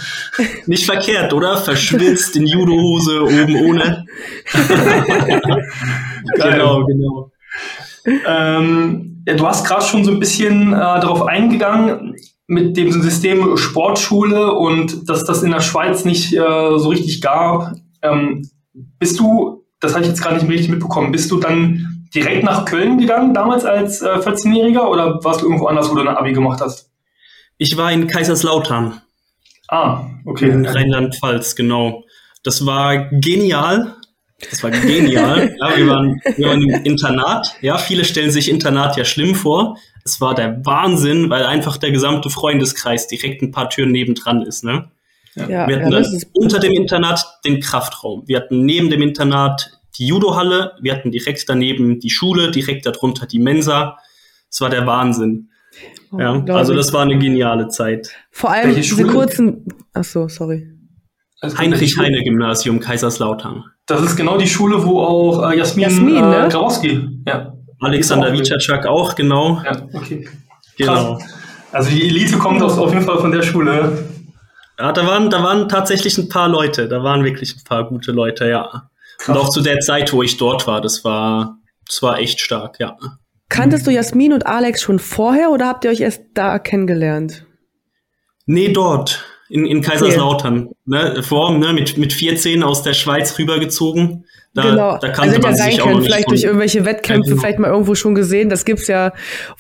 Nicht 0.67 0.85
verkehrt, 0.85 1.33
oder? 1.33 1.57
Verschwitzt 1.57 2.37
in 2.37 2.47
Judohose 2.47 3.23
oben 3.23 3.57
ohne. 3.65 4.05
genau, 6.35 6.85
genau. 6.85 7.31
Ähm, 8.27 9.23
ja, 9.27 9.35
du 9.35 9.47
hast 9.47 9.67
gerade 9.67 9.85
schon 9.85 10.05
so 10.05 10.11
ein 10.11 10.21
bisschen 10.21 10.73
äh, 10.73 10.77
darauf 10.77 11.23
eingegangen 11.23 12.15
mit 12.47 12.77
dem 12.77 12.91
System 13.03 13.57
Sportschule 13.59 14.53
und 14.53 15.09
dass 15.09 15.25
das 15.25 15.43
in 15.43 15.51
der 15.51 15.61
Schweiz 15.61 16.05
nicht 16.05 16.33
äh, 16.33 16.79
so 16.79 16.89
richtig 16.89 17.21
gab. 17.21 17.75
Ähm, 18.03 18.49
bist 18.99 19.19
du, 19.21 19.58
das 19.81 19.93
habe 19.93 20.03
ich 20.03 20.09
jetzt 20.09 20.23
gar 20.23 20.33
nicht 20.35 20.43
mehr 20.43 20.53
richtig 20.53 20.71
mitbekommen, 20.71 21.13
bist 21.13 21.31
du 21.31 21.39
dann 21.39 22.07
direkt 22.15 22.45
nach 22.45 22.65
Köln 22.65 22.99
gegangen, 22.99 23.35
damals 23.35 23.65
als 23.65 24.03
äh, 24.03 24.07
14-Jähriger, 24.07 24.89
oder 24.89 25.23
warst 25.23 25.43
du 25.43 25.47
irgendwo 25.47 25.67
anders, 25.67 25.91
wo 25.91 25.95
du 25.95 26.01
ein 26.01 26.09
Abi 26.09 26.33
gemacht 26.33 26.61
hast? 26.61 26.91
Ich 27.59 27.77
war 27.77 27.93
in 27.93 28.07
Kaiserslautern. 28.07 29.01
Ah, 29.69 30.07
okay. 30.25 30.49
In 30.49 30.65
Rheinland-Pfalz, 30.65 31.55
genau. 31.57 32.05
Das 32.43 32.65
war 32.65 33.11
genial. 33.11 33.95
Das 34.51 34.63
war 34.63 34.71
genial. 34.71 35.55
ja, 35.61 35.77
wir, 35.77 35.89
waren, 35.89 36.21
wir 36.37 36.49
waren 36.49 36.63
im 36.63 36.85
Internat. 36.85 37.57
Ja, 37.61 37.77
viele 37.77 38.05
stellen 38.05 38.31
sich 38.31 38.49
Internat 38.49 38.97
ja 38.97 39.05
schlimm 39.05 39.35
vor. 39.35 39.77
Es 40.05 40.21
war 40.21 40.35
der 40.35 40.65
Wahnsinn, 40.65 41.29
weil 41.29 41.45
einfach 41.45 41.77
der 41.77 41.91
gesamte 41.91 42.31
Freundeskreis 42.31 43.09
direkt 43.09 43.43
ein 43.43 43.51
paar 43.51 43.69
Türen 43.69 43.93
nebendran 43.93 44.43
ist. 44.43 44.65
Ne? 44.65 44.91
Ja, 45.39 45.69
wir 45.69 45.77
hatten 45.77 45.93
ja, 45.93 46.01
dann 46.01 46.23
unter 46.35 46.59
dem 46.59 46.73
Internat 46.73 47.25
den 47.45 47.61
Kraftraum. 47.61 48.25
Wir 48.27 48.39
hatten 48.39 48.65
neben 48.65 48.91
dem 48.91 49.03
Internat 49.03 49.79
die 49.99 50.07
Judohalle. 50.07 50.73
Wir 50.81 50.95
hatten 50.95 51.11
direkt 51.11 51.49
daneben 51.49 52.01
die 52.01 52.11
Schule, 52.11 52.51
direkt 52.51 52.87
darunter 52.87 53.27
die 53.27 53.39
Mensa. 53.39 53.99
Es 54.51 54.61
war 54.61 54.71
der 54.71 54.87
Wahnsinn. 54.87 55.51
Oh, 56.11 56.19
ja, 56.19 56.43
also 56.49 56.75
das 56.75 56.93
war 56.93 57.03
eine 57.03 57.19
geniale 57.19 57.69
Zeit. 57.69 58.11
Vor 58.31 58.51
allem 58.51 58.69
Welche 58.69 58.81
diese 58.81 58.97
Schule? 58.97 59.13
kurzen. 59.13 59.65
Ach 59.93 60.05
so, 60.05 60.29
sorry. 60.29 60.67
Heinrich-Heine-Gymnasium 61.43 62.81
Kaiserslautern. 62.81 63.65
Das 63.87 64.03
ist 64.03 64.17
genau 64.17 64.39
die 64.39 64.49
Schule, 64.49 64.85
wo 64.85 65.01
auch 65.01 65.51
äh, 65.51 65.57
Jasmin, 65.57 65.85
Jasmin 65.85 66.17
äh, 66.17 66.21
ne? 66.21 66.49
Grauski, 66.51 67.09
ja. 67.27 67.53
Alexander 67.81 68.33
Witschatschak 68.33 68.87
auch, 68.87 69.15
genau. 69.15 69.63
Ja, 69.65 69.87
okay. 69.93 70.29
Genau. 70.77 71.17
Krass. 71.17 71.35
Also 71.71 71.91
die 71.91 72.09
Elite 72.09 72.39
kommt 72.39 72.63
auf, 72.63 72.77
auf 72.79 72.93
jeden 72.93 73.05
Fall 73.05 73.19
von 73.19 73.31
der 73.31 73.43
Schule. 73.43 74.08
Ja, 74.79 74.93
da 74.93 75.07
waren, 75.07 75.29
da 75.29 75.43
waren 75.43 75.69
tatsächlich 75.69 76.17
ein 76.19 76.29
paar 76.29 76.49
Leute, 76.49 76.89
da 76.89 77.03
waren 77.03 77.25
wirklich 77.25 77.57
ein 77.57 77.65
paar 77.65 77.89
gute 77.89 78.13
Leute, 78.13 78.49
ja. 78.49 78.91
Krass. 79.19 79.29
Und 79.29 79.43
auch 79.43 79.51
zu 79.51 79.61
der 79.61 79.81
Zeit, 79.81 80.13
wo 80.13 80.23
ich 80.23 80.37
dort 80.37 80.67
war, 80.67 80.81
das 80.81 81.05
war, 81.05 81.59
das 81.87 82.03
war 82.03 82.19
echt 82.19 82.41
stark, 82.41 82.79
ja. 82.79 82.97
Kanntest 83.49 83.87
du 83.87 83.91
Jasmin 83.91 84.33
und 84.33 84.47
Alex 84.47 84.83
schon 84.83 84.99
vorher 84.99 85.51
oder 85.51 85.67
habt 85.67 85.85
ihr 85.85 85.91
euch 85.91 86.01
erst 86.01 86.23
da 86.35 86.59
kennengelernt? 86.59 87.45
Nee, 88.47 88.73
dort 88.73 89.25
in, 89.49 89.67
in 89.67 89.81
Kaiserslautern. 89.81 90.69
Ne, 90.85 91.23
vor, 91.23 91.57
ne, 91.57 91.73
mit, 91.73 91.97
mit 91.97 92.13
14 92.13 92.63
aus 92.63 92.83
der 92.83 92.95
Schweiz 92.95 93.39
rübergezogen. 93.39 94.27
Da, 94.55 94.63
genau. 94.63 94.99
da 94.99 95.09
kannte 95.09 95.37
also 95.37 95.49
man 95.49 95.57
sich 95.57 95.81
auch 95.81 95.91
noch 95.91 96.03
Vielleicht 96.03 96.31
durch 96.31 96.45
irgendwelche 96.45 96.85
Wettkämpfe, 96.85 97.31
genau. 97.31 97.41
vielleicht 97.41 97.59
mal 97.59 97.71
irgendwo 97.71 97.95
schon 97.95 98.15
gesehen. 98.15 98.49
Das 98.49 98.65
gibt's 98.65 98.87
ja. 98.87 99.13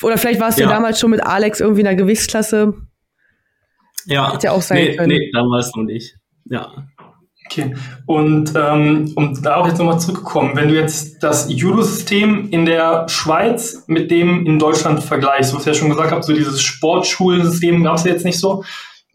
Oder 0.02 0.18
vielleicht 0.18 0.40
warst 0.40 0.58
du 0.58 0.62
ja. 0.62 0.68
damals 0.68 1.00
schon 1.00 1.10
mit 1.10 1.22
Alex 1.22 1.60
irgendwie 1.60 1.80
in 1.80 1.86
der 1.86 1.96
Gewichtsklasse. 1.96 2.74
Ja. 4.08 4.32
Hätte 4.32 4.46
ja 4.46 4.52
auch 4.52 4.62
sein 4.62 4.78
nee, 4.78 4.96
können. 4.96 5.08
Nee, 5.08 5.30
damals 5.32 5.74
noch 5.76 5.84
nicht. 5.84 6.16
Ja. 6.46 6.88
Okay. 7.50 7.74
Und 8.06 8.52
ähm, 8.56 9.12
um 9.16 9.42
da 9.42 9.56
auch 9.56 9.66
jetzt 9.66 9.78
nochmal 9.78 9.98
zurückzukommen, 9.98 10.54
wenn 10.54 10.68
du 10.68 10.74
jetzt 10.74 11.22
das 11.22 11.50
Judo-System 11.50 12.50
in 12.50 12.66
der 12.66 13.08
Schweiz 13.08 13.84
mit 13.86 14.10
dem 14.10 14.44
in 14.44 14.58
Deutschland 14.58 15.02
vergleichst, 15.02 15.52
du 15.52 15.56
hast 15.56 15.66
ja 15.66 15.72
schon 15.72 15.88
gesagt, 15.88 16.12
habt, 16.12 16.24
so 16.24 16.34
dieses 16.34 16.60
Sportschulsystem 16.60 17.82
gab 17.84 17.96
es 17.96 18.04
ja 18.04 18.12
jetzt 18.12 18.24
nicht 18.24 18.38
so. 18.38 18.64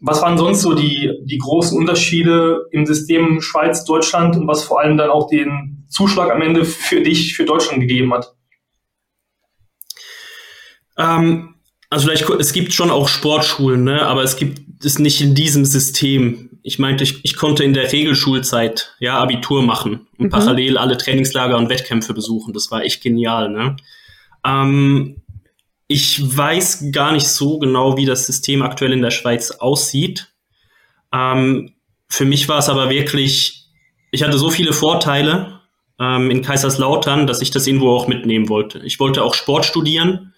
Was 0.00 0.20
waren 0.20 0.36
sonst 0.36 0.62
so 0.62 0.74
die, 0.74 1.12
die 1.24 1.38
großen 1.38 1.78
Unterschiede 1.78 2.66
im 2.72 2.86
System 2.86 3.40
Schweiz, 3.40 3.84
Deutschland 3.84 4.36
und 4.36 4.48
was 4.48 4.64
vor 4.64 4.80
allem 4.80 4.96
dann 4.96 5.10
auch 5.10 5.28
den 5.28 5.86
Zuschlag 5.88 6.30
am 6.30 6.42
Ende 6.42 6.64
für 6.64 7.02
dich, 7.02 7.36
für 7.36 7.44
Deutschland 7.44 7.80
gegeben 7.80 8.12
hat? 8.12 8.34
Ähm, 10.98 11.54
also 11.88 12.08
vielleicht, 12.08 12.28
es 12.28 12.52
gibt 12.52 12.72
schon 12.72 12.90
auch 12.90 13.06
Sportschulen, 13.06 13.84
ne? 13.84 14.04
aber 14.04 14.24
es 14.24 14.36
gibt 14.36 14.62
es 14.84 14.98
nicht 14.98 15.20
in 15.20 15.34
diesem 15.34 15.64
System. 15.64 16.50
ich 16.62 16.78
meinte, 16.78 17.04
ich, 17.04 17.24
ich 17.24 17.36
konnte 17.36 17.64
in 17.64 17.74
der 17.74 17.92
Regelschulzeit 17.92 18.94
ja 18.98 19.18
Abitur 19.18 19.62
machen 19.62 20.06
und 20.18 20.26
mhm. 20.26 20.30
parallel 20.30 20.78
alle 20.78 20.96
Trainingslager 20.96 21.56
und 21.56 21.68
Wettkämpfe 21.68 22.14
besuchen. 22.14 22.52
Das 22.54 22.70
war 22.70 22.82
echt 22.82 23.02
genial. 23.02 23.50
Ne? 23.50 23.76
Ähm, 24.44 25.22
ich 25.86 26.36
weiß 26.36 26.86
gar 26.92 27.12
nicht 27.12 27.26
so 27.28 27.58
genau, 27.58 27.96
wie 27.96 28.06
das 28.06 28.26
System 28.26 28.62
aktuell 28.62 28.92
in 28.92 29.02
der 29.02 29.10
Schweiz 29.10 29.50
aussieht. 29.50 30.32
Ähm, 31.12 31.74
für 32.08 32.24
mich 32.24 32.48
war 32.48 32.58
es 32.58 32.68
aber 32.68 32.90
wirklich, 32.90 33.66
ich 34.10 34.22
hatte 34.22 34.38
so 34.38 34.50
viele 34.50 34.72
Vorteile 34.72 35.60
ähm, 36.00 36.30
in 36.30 36.42
Kaiserslautern, 36.42 37.26
dass 37.26 37.42
ich 37.42 37.50
das 37.50 37.66
irgendwo 37.66 37.90
auch 37.90 38.08
mitnehmen 38.08 38.48
wollte. 38.48 38.78
Ich 38.80 38.98
wollte 39.00 39.22
auch 39.22 39.34
Sport 39.34 39.64
studieren 39.64 40.32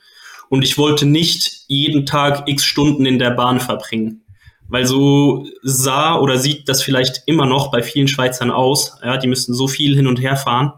und 0.48 0.62
ich 0.62 0.78
wollte 0.78 1.06
nicht 1.06 1.64
jeden 1.68 2.06
Tag 2.06 2.48
x 2.48 2.64
Stunden 2.64 3.06
in 3.06 3.18
der 3.18 3.30
Bahn 3.30 3.60
verbringen. 3.60 4.22
Weil 4.68 4.86
so 4.86 5.46
sah 5.62 6.18
oder 6.18 6.38
sieht 6.38 6.68
das 6.68 6.82
vielleicht 6.82 7.22
immer 7.26 7.46
noch 7.46 7.70
bei 7.70 7.82
vielen 7.82 8.08
Schweizern 8.08 8.50
aus. 8.50 8.98
Ja, 9.02 9.16
die 9.16 9.28
müssten 9.28 9.54
so 9.54 9.68
viel 9.68 9.94
hin 9.94 10.06
und 10.06 10.20
her 10.20 10.36
fahren. 10.36 10.72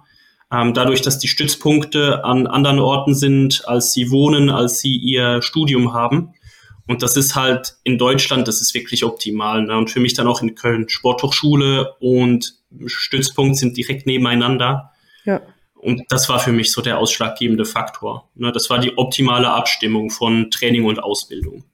Ähm, 0.52 0.75
dadurch, 0.75 1.02
dass 1.02 1.18
die 1.18 1.28
Stützpunkte 1.28 2.25
an 2.25 2.47
anderen 2.47 2.78
Orten 2.78 3.14
sind, 3.14 3.66
als 3.66 3.92
sie 3.92 4.11
wohnen, 4.11 4.50
als 4.50 4.80
sie 4.80 4.97
ihr 4.97 5.42
Studium 5.42 5.92
haben. 5.92 6.35
Und 6.87 7.02
das 7.02 7.16
ist 7.16 7.35
halt 7.35 7.76
in 7.85 7.99
Deutschland, 7.99 8.49
das 8.49 8.62
ist 8.62 8.73
wirklich 8.73 9.04
optimal. 9.04 9.64
Ne? 9.64 9.76
Und 9.76 9.90
für 9.90 10.00
mich 10.00 10.14
dann 10.14 10.26
auch 10.26 10.40
in 10.40 10.54
Köln. 10.54 10.88
Sporthochschule 10.88 11.95
und 12.00 12.54
Stützpunkt 12.87 13.57
sind 13.57 13.76
direkt 13.76 14.07
nebeneinander. 14.07 14.92
Ja. 15.25 15.42
Und 15.75 16.02
das 16.09 16.28
war 16.30 16.40
für 16.40 16.52
mich 16.52 16.73
so 16.73 16.80
der 16.80 16.99
ausschlaggebende 16.99 17.66
Faktor. 17.66 18.30
Ne? 18.35 18.52
Das 18.52 18.71
war 18.71 18.78
die 18.78 18.97
optimale 18.97 19.50
Abstimmung 19.50 20.11
von 20.11 20.50
Training 20.50 20.87
und 20.87 21.02
Ausbildung. 21.02 21.64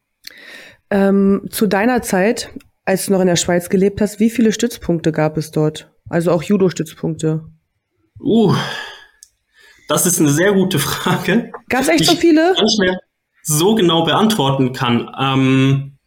Ähm, 0.94 1.48
zu 1.50 1.66
deiner 1.66 2.02
Zeit, 2.02 2.50
als 2.84 3.06
du 3.06 3.12
noch 3.12 3.20
in 3.20 3.26
der 3.26 3.34
Schweiz 3.34 3.68
gelebt 3.68 4.00
hast, 4.00 4.20
wie 4.20 4.30
viele 4.30 4.52
Stützpunkte 4.52 5.10
gab 5.10 5.36
es 5.36 5.50
dort? 5.50 5.90
Also 6.08 6.30
auch 6.30 6.44
Judo-Stützpunkte? 6.44 7.42
Uh, 8.20 8.54
das 9.88 10.06
ist 10.06 10.20
eine 10.20 10.30
sehr 10.30 10.52
gute 10.52 10.78
Frage. 10.78 11.50
Gab 11.68 11.80
es 11.80 11.88
echt 11.88 12.04
so 12.04 12.14
viele? 12.14 12.54
Gar 12.54 12.62
nicht 12.62 12.78
mehr 12.78 13.00
so 13.42 13.74
genau 13.74 14.04
beantworten 14.04 14.72
kann. 14.72 15.10
Ähm, 15.18 15.98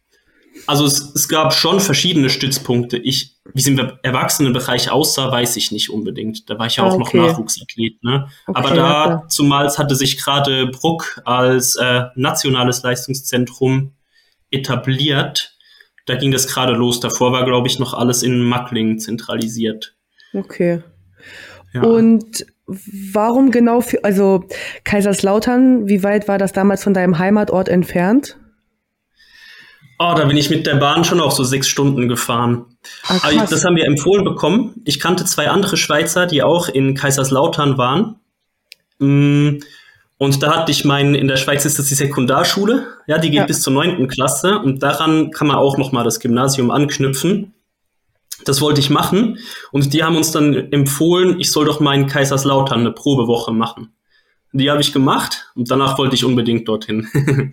also 0.66 0.86
es, 0.86 1.14
es 1.14 1.28
gab 1.28 1.52
schon 1.52 1.80
verschiedene 1.80 2.30
Stützpunkte. 2.30 2.96
Ich, 2.96 3.36
wie 3.52 3.60
es 3.60 3.66
im 3.66 3.78
Erwachsenenbereich 4.02 4.90
aussah, 4.90 5.30
weiß 5.30 5.56
ich 5.56 5.70
nicht 5.70 5.90
unbedingt. 5.90 6.48
Da 6.48 6.58
war 6.58 6.66
ich 6.66 6.76
ja 6.76 6.84
auch 6.84 6.94
okay. 6.94 7.18
noch 7.18 7.28
Nachwuchsathlet. 7.28 8.02
Ne? 8.02 8.28
Okay, 8.46 8.58
Aber 8.58 8.74
da, 8.74 9.06
ja, 9.06 9.24
zumal 9.28 9.68
hatte 9.68 9.94
sich 9.94 10.16
gerade 10.16 10.66
Bruck 10.68 11.20
als 11.26 11.76
äh, 11.76 12.04
nationales 12.16 12.82
Leistungszentrum 12.82 13.92
etabliert. 14.50 15.56
Da 16.06 16.14
ging 16.14 16.30
das 16.30 16.46
gerade 16.46 16.72
los. 16.72 17.00
Davor 17.00 17.32
war, 17.32 17.44
glaube 17.44 17.68
ich, 17.68 17.78
noch 17.78 17.94
alles 17.94 18.22
in 18.22 18.42
Mackling 18.42 18.98
zentralisiert. 18.98 19.94
Okay. 20.32 20.82
Ja. 21.72 21.82
Und 21.82 22.46
warum 22.66 23.50
genau 23.50 23.80
für, 23.80 24.04
also 24.04 24.44
Kaiserslautern, 24.84 25.88
wie 25.88 26.02
weit 26.02 26.28
war 26.28 26.38
das 26.38 26.52
damals 26.52 26.82
von 26.82 26.94
deinem 26.94 27.18
Heimatort 27.18 27.68
entfernt? 27.68 28.38
Oh, 29.98 30.14
da 30.16 30.24
bin 30.26 30.36
ich 30.36 30.48
mit 30.48 30.66
der 30.66 30.76
Bahn 30.76 31.04
schon 31.04 31.20
auch 31.20 31.32
so 31.32 31.42
sechs 31.42 31.68
Stunden 31.68 32.08
gefahren. 32.08 32.66
Ah, 33.08 33.18
Aber 33.22 33.46
das 33.46 33.64
haben 33.64 33.74
wir 33.74 33.84
empfohlen 33.84 34.24
bekommen. 34.24 34.80
Ich 34.84 35.00
kannte 35.00 35.24
zwei 35.24 35.48
andere 35.48 35.76
Schweizer, 35.76 36.26
die 36.26 36.42
auch 36.42 36.68
in 36.68 36.94
Kaiserslautern 36.94 37.78
waren. 37.78 38.20
Und 40.18 40.42
da 40.42 40.56
hatte 40.56 40.72
ich 40.72 40.84
meinen, 40.84 41.14
in 41.14 41.28
der 41.28 41.36
Schweiz 41.36 41.64
ist 41.64 41.78
das 41.78 41.86
die 41.86 41.94
Sekundarschule, 41.94 42.88
ja, 43.06 43.18
die 43.18 43.30
geht 43.30 43.38
ja. 43.38 43.46
bis 43.46 43.62
zur 43.62 43.72
neunten 43.72 44.08
Klasse 44.08 44.58
und 44.58 44.82
daran 44.82 45.30
kann 45.30 45.46
man 45.46 45.56
auch 45.56 45.78
nochmal 45.78 46.04
das 46.04 46.18
Gymnasium 46.18 46.72
anknüpfen. 46.72 47.54
Das 48.44 48.60
wollte 48.60 48.80
ich 48.80 48.90
machen 48.90 49.38
und 49.70 49.92
die 49.92 50.02
haben 50.02 50.16
uns 50.16 50.32
dann 50.32 50.72
empfohlen, 50.72 51.38
ich 51.38 51.50
soll 51.52 51.66
doch 51.66 51.80
mal 51.80 51.94
in 51.94 52.06
Kaiserslautern 52.08 52.80
eine 52.80 52.92
Probewoche 52.92 53.52
machen. 53.52 53.92
Die 54.52 54.70
habe 54.70 54.80
ich 54.80 54.92
gemacht 54.92 55.50
und 55.54 55.70
danach 55.70 55.98
wollte 55.98 56.14
ich 56.14 56.24
unbedingt 56.24 56.66
dorthin. 56.68 57.06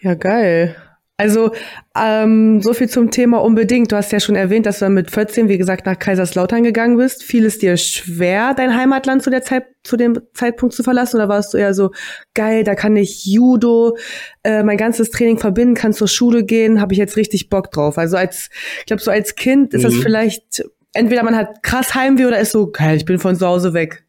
ja, 0.00 0.14
geil. 0.14 0.76
Also 1.22 1.52
ähm, 1.96 2.60
so 2.62 2.74
viel 2.74 2.88
zum 2.88 3.12
Thema 3.12 3.38
unbedingt. 3.38 3.92
Du 3.92 3.96
hast 3.96 4.10
ja 4.10 4.18
schon 4.18 4.34
erwähnt, 4.34 4.66
dass 4.66 4.80
du 4.80 4.88
mit 4.88 5.08
14, 5.08 5.48
wie 5.48 5.56
gesagt, 5.56 5.86
nach 5.86 5.96
Kaiserslautern 5.96 6.64
gegangen 6.64 6.96
bist. 6.96 7.22
Fiel 7.22 7.46
es 7.46 7.60
dir 7.60 7.76
schwer, 7.76 8.54
dein 8.54 8.76
Heimatland 8.76 9.22
zu 9.22 9.30
der 9.30 9.42
Zeit, 9.42 9.66
zu 9.84 9.96
dem 9.96 10.20
Zeitpunkt 10.34 10.74
zu 10.74 10.82
verlassen? 10.82 11.16
Oder 11.16 11.28
warst 11.28 11.54
du 11.54 11.58
eher 11.58 11.74
so 11.74 11.92
geil, 12.34 12.64
da 12.64 12.74
kann 12.74 12.96
ich 12.96 13.24
Judo, 13.24 13.96
äh, 14.42 14.64
mein 14.64 14.78
ganzes 14.78 15.10
Training 15.10 15.38
verbinden, 15.38 15.74
kann 15.74 15.92
zur 15.92 16.08
Schule 16.08 16.42
gehen, 16.42 16.80
habe 16.80 16.92
ich 16.92 16.98
jetzt 16.98 17.16
richtig 17.16 17.48
Bock 17.48 17.70
drauf. 17.70 17.98
Also 17.98 18.16
als, 18.16 18.50
ich 18.80 18.86
glaube, 18.86 19.00
so 19.00 19.12
als 19.12 19.36
Kind 19.36 19.74
ist 19.74 19.82
mhm. 19.82 19.86
das 19.86 19.94
vielleicht 19.94 20.64
entweder 20.92 21.22
man 21.22 21.36
hat 21.36 21.62
krass 21.62 21.94
Heimweh 21.94 22.26
oder 22.26 22.40
ist 22.40 22.50
so 22.50 22.66
geil, 22.66 22.96
ich 22.96 23.04
bin 23.04 23.20
von 23.20 23.36
zu 23.36 23.46
Hause 23.46 23.74
weg. 23.74 24.04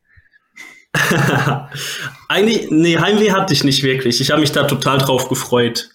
Eigentlich, 2.27 2.70
nee, 2.70 2.98
Heimweh 2.98 3.32
hatte 3.32 3.53
ich 3.53 3.63
nicht 3.63 3.84
wirklich. 3.84 4.22
Ich 4.22 4.32
habe 4.32 4.41
mich 4.41 4.51
da 4.51 4.63
total 4.63 5.00
drauf 5.00 5.27
gefreut. 5.27 5.89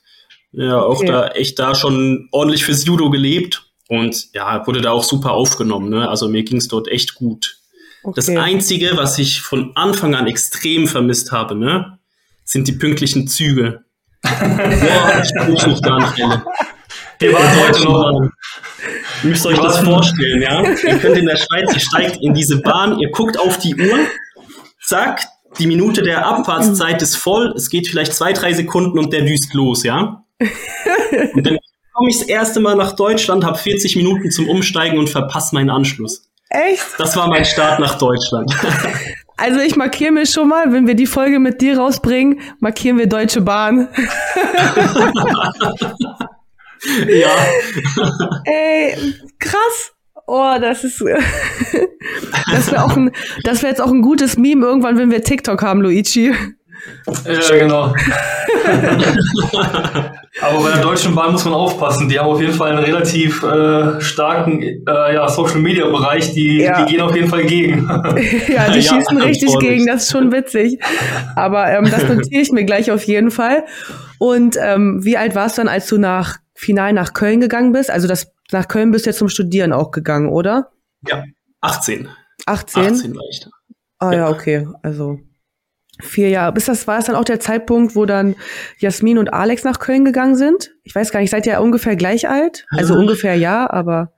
Ja, 0.53 0.81
auch 0.81 0.99
okay. 0.99 1.07
da 1.07 1.29
echt 1.29 1.59
da 1.59 1.75
schon 1.75 2.29
ordentlich 2.33 2.65
fürs 2.65 2.85
Judo 2.85 3.11
gelebt 3.11 3.71
und 3.89 4.33
ja, 4.33 4.67
wurde 4.67 4.81
da 4.81 4.93
auch 4.93 5.05
super 5.05 5.33
aufgenommen. 5.33 5.91
Ne? 5.91 6.09
Also 6.09 6.29
mir 6.29 6.43
ging 6.43 6.59
es 6.59 6.69
dort 6.69 6.89
echt 6.89 7.15
gut. 7.15 7.59
Okay. 8.03 8.15
Das 8.17 8.29
Einzige, 8.29 8.97
was 8.97 9.19
ich 9.19 9.43
von 9.43 9.73
Anfang 9.75 10.15
an 10.15 10.27
extrem 10.27 10.87
vermisst 10.87 11.33
habe, 11.33 11.55
ne, 11.55 11.99
sind 12.45 12.69
die 12.69 12.73
pünktlichen 12.73 13.29
Züge. 13.29 13.85
Boah, 14.23 15.23
ich 15.23 15.33
bin 15.33 15.71
nicht 15.71 15.83
gar 15.83 16.01
nicht 16.01 16.19
mehr. 16.19 16.45
Wir 17.19 17.33
waren 17.33 17.61
heute 17.61 17.85
noch. 17.85 18.31
Ihr 19.23 19.31
müsst 19.31 19.45
euch 19.47 19.59
das 19.59 19.81
vorstellen, 19.81 20.41
ja? 20.41 20.63
Ihr 20.63 20.99
könnt 20.99 21.17
in 21.17 21.27
der 21.27 21.37
Schweiz, 21.37 21.75
ihr 21.75 21.81
steigt 21.81 22.19
in 22.23 22.35
diese 22.35 22.61
Bahn, 22.61 23.01
ihr 23.01 23.11
guckt 23.11 23.39
auf 23.39 23.59
die 23.59 23.75
Uhr, 23.75 23.99
zack, 24.81 25.25
die 25.59 25.67
Minute 25.67 26.03
der 26.03 26.27
Abfahrtszeit 26.27 27.03
ist 27.03 27.17
voll, 27.17 27.53
es 27.57 27.69
geht 27.69 27.89
vielleicht 27.89 28.15
zwei, 28.15 28.33
drei 28.33 28.53
Sekunden 28.53 28.99
und 28.99 29.13
der 29.13 29.23
düst 29.23 29.53
los, 29.55 29.83
ja? 29.83 30.25
Und 31.35 31.47
dann 31.47 31.59
komme 31.93 32.11
ich 32.11 32.19
das 32.19 32.29
erste 32.29 32.61
Mal 32.61 32.77
nach 32.77 32.93
Deutschland, 32.93 33.45
habe 33.45 33.59
40 33.59 33.97
Minuten 33.97 34.31
zum 34.31 34.49
Umsteigen 34.49 34.99
und 34.99 35.09
verpasse 35.09 35.55
meinen 35.55 35.71
Anschluss. 35.71 36.29
Echt? 36.51 36.85
Das 36.99 37.17
war 37.17 37.29
mein 37.29 37.45
Start 37.45 37.81
nach 37.81 37.99
Deutschland. 37.99 38.55
Also 39.41 39.61
ich 39.61 39.77
markiere 39.77 40.11
mir 40.11 40.27
schon 40.27 40.49
mal, 40.49 40.73
wenn 40.73 40.89
wir 40.89 40.97
die 40.97 41.07
Folge 41.07 41.39
mit 41.39 41.61
dir 41.61 41.79
rausbringen, 41.79 42.41
markieren 42.59 42.99
wir 42.99 43.07
Deutsche 43.07 43.41
Bahn. 43.41 43.87
ja. 47.07 47.31
Ey, 48.45 49.15
krass. 49.39 49.93
Oh, 50.27 50.57
das 50.61 50.83
ist, 50.83 51.01
das 52.53 52.73
wäre 52.73 52.85
auch 52.85 52.97
ein, 52.97 53.13
das 53.45 53.63
wäre 53.63 53.71
jetzt 53.71 53.81
auch 53.81 53.93
ein 53.93 54.03
gutes 54.03 54.37
Meme 54.37 54.67
irgendwann, 54.67 54.99
wenn 54.99 55.13
wir 55.13 55.23
TikTok 55.23 55.63
haben, 55.63 55.83
Luigi. 55.83 56.35
Ja, 57.25 57.57
genau. 57.57 57.95
Aber 60.41 60.63
bei 60.63 60.71
der 60.73 60.83
Deutschen 60.83 61.15
Bahn 61.15 61.33
muss 61.33 61.45
man 61.45 61.55
aufpassen. 61.55 62.09
Die 62.09 62.19
haben 62.19 62.29
auf 62.29 62.41
jeden 62.41 62.53
Fall 62.53 62.71
einen 62.71 62.85
relativ 62.85 63.43
äh, 63.43 64.01
starken 64.01 64.63
äh, 64.63 65.15
ja, 65.15 65.29
Social-Media-Bereich. 65.29 66.33
Die, 66.33 66.59
ja. 66.59 66.85
die 66.85 66.93
gehen 66.93 67.01
auf 67.01 67.15
jeden 67.15 67.29
Fall 67.29 67.45
gegen. 67.45 67.89
ja, 68.49 68.71
die 68.71 68.83
schießen 68.83 69.19
ja, 69.19 69.25
richtig 69.25 69.59
gegen. 69.59 69.87
Das 69.87 70.05
ist 70.05 70.13
schon 70.13 70.31
witzig. 70.33 70.81
Aber 71.35 71.71
ähm, 71.71 71.91
das 71.91 72.05
notiere 72.09 72.43
ich 72.43 72.53
mir 72.53 72.65
gleich 72.65 72.91
auf 72.91 73.05
jeden 73.05 73.31
Fall. 73.31 73.65
Und 74.19 74.57
ähm, 74.61 75.05
wie 75.05 75.17
alt 75.17 75.35
warst 75.35 75.59
du 75.59 75.63
dann, 75.63 75.69
als 75.69 75.89
du 75.89 75.99
nach 75.99 76.37
final 76.55 76.93
nach 76.93 77.15
Köln 77.15 77.41
gegangen 77.41 77.73
bist? 77.73 77.91
Also 77.91 78.07
das 78.07 78.33
nach 78.53 78.69
Köln 78.69 78.91
bist 78.91 79.07
du 79.07 79.11
jetzt 79.11 79.19
zum 79.19 79.29
Studieren 79.29 79.73
auch 79.73 79.91
gegangen, 79.91 80.29
oder? 80.29 80.71
Ja, 81.07 81.25
18. 81.61 82.09
18? 82.47 82.87
18 82.87 83.17
war 83.17 83.25
ich 83.31 83.41
da. 83.41 83.51
Ah 83.99 84.13
ja, 84.13 84.29
okay. 84.29 84.67
Also 84.83 85.19
vier 86.01 86.29
Jahre. 86.29 86.53
Bis 86.53 86.67
das 86.67 86.87
war 86.87 86.99
es 86.99 87.07
dann 87.07 87.17
auch 87.17 87.25
der 87.25 87.41
Zeitpunkt, 87.41 87.97
wo 87.97 88.07
dann 88.07 88.37
Jasmin 88.79 89.19
und 89.19 89.33
Alex 89.33 89.65
nach 89.65 89.79
Köln 89.79 90.05
gegangen 90.05 90.37
sind. 90.37 90.71
Ich 90.85 90.95
weiß 90.95 91.11
gar 91.11 91.21
nicht, 91.21 91.31
seid 91.31 91.47
ihr 91.47 91.61
ungefähr 91.61 91.97
gleich 91.97 92.29
alt? 92.29 92.67
Also 92.71 92.95
ja. 92.95 93.01
ungefähr 93.01 93.35
ja, 93.35 93.69
aber. 93.71 94.13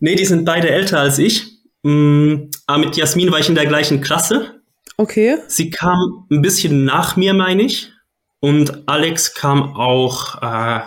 Nee, 0.00 0.14
die 0.14 0.24
sind 0.24 0.44
beide 0.44 0.70
älter 0.70 1.00
als 1.00 1.18
ich. 1.18 1.58
Mhm, 1.82 2.50
aber 2.66 2.78
mit 2.78 2.96
Jasmin 2.96 3.30
war 3.30 3.38
ich 3.38 3.48
in 3.48 3.54
der 3.54 3.66
gleichen 3.66 4.00
Klasse. 4.00 4.62
Okay. 4.96 5.38
Sie 5.46 5.70
kam 5.70 6.26
ein 6.30 6.42
bisschen 6.42 6.84
nach 6.84 7.16
mir, 7.16 7.34
meine 7.34 7.62
ich. 7.62 7.92
Und 8.40 8.88
Alex 8.88 9.34
kam 9.34 9.74
auch 9.74 10.42
äh, 10.42 10.80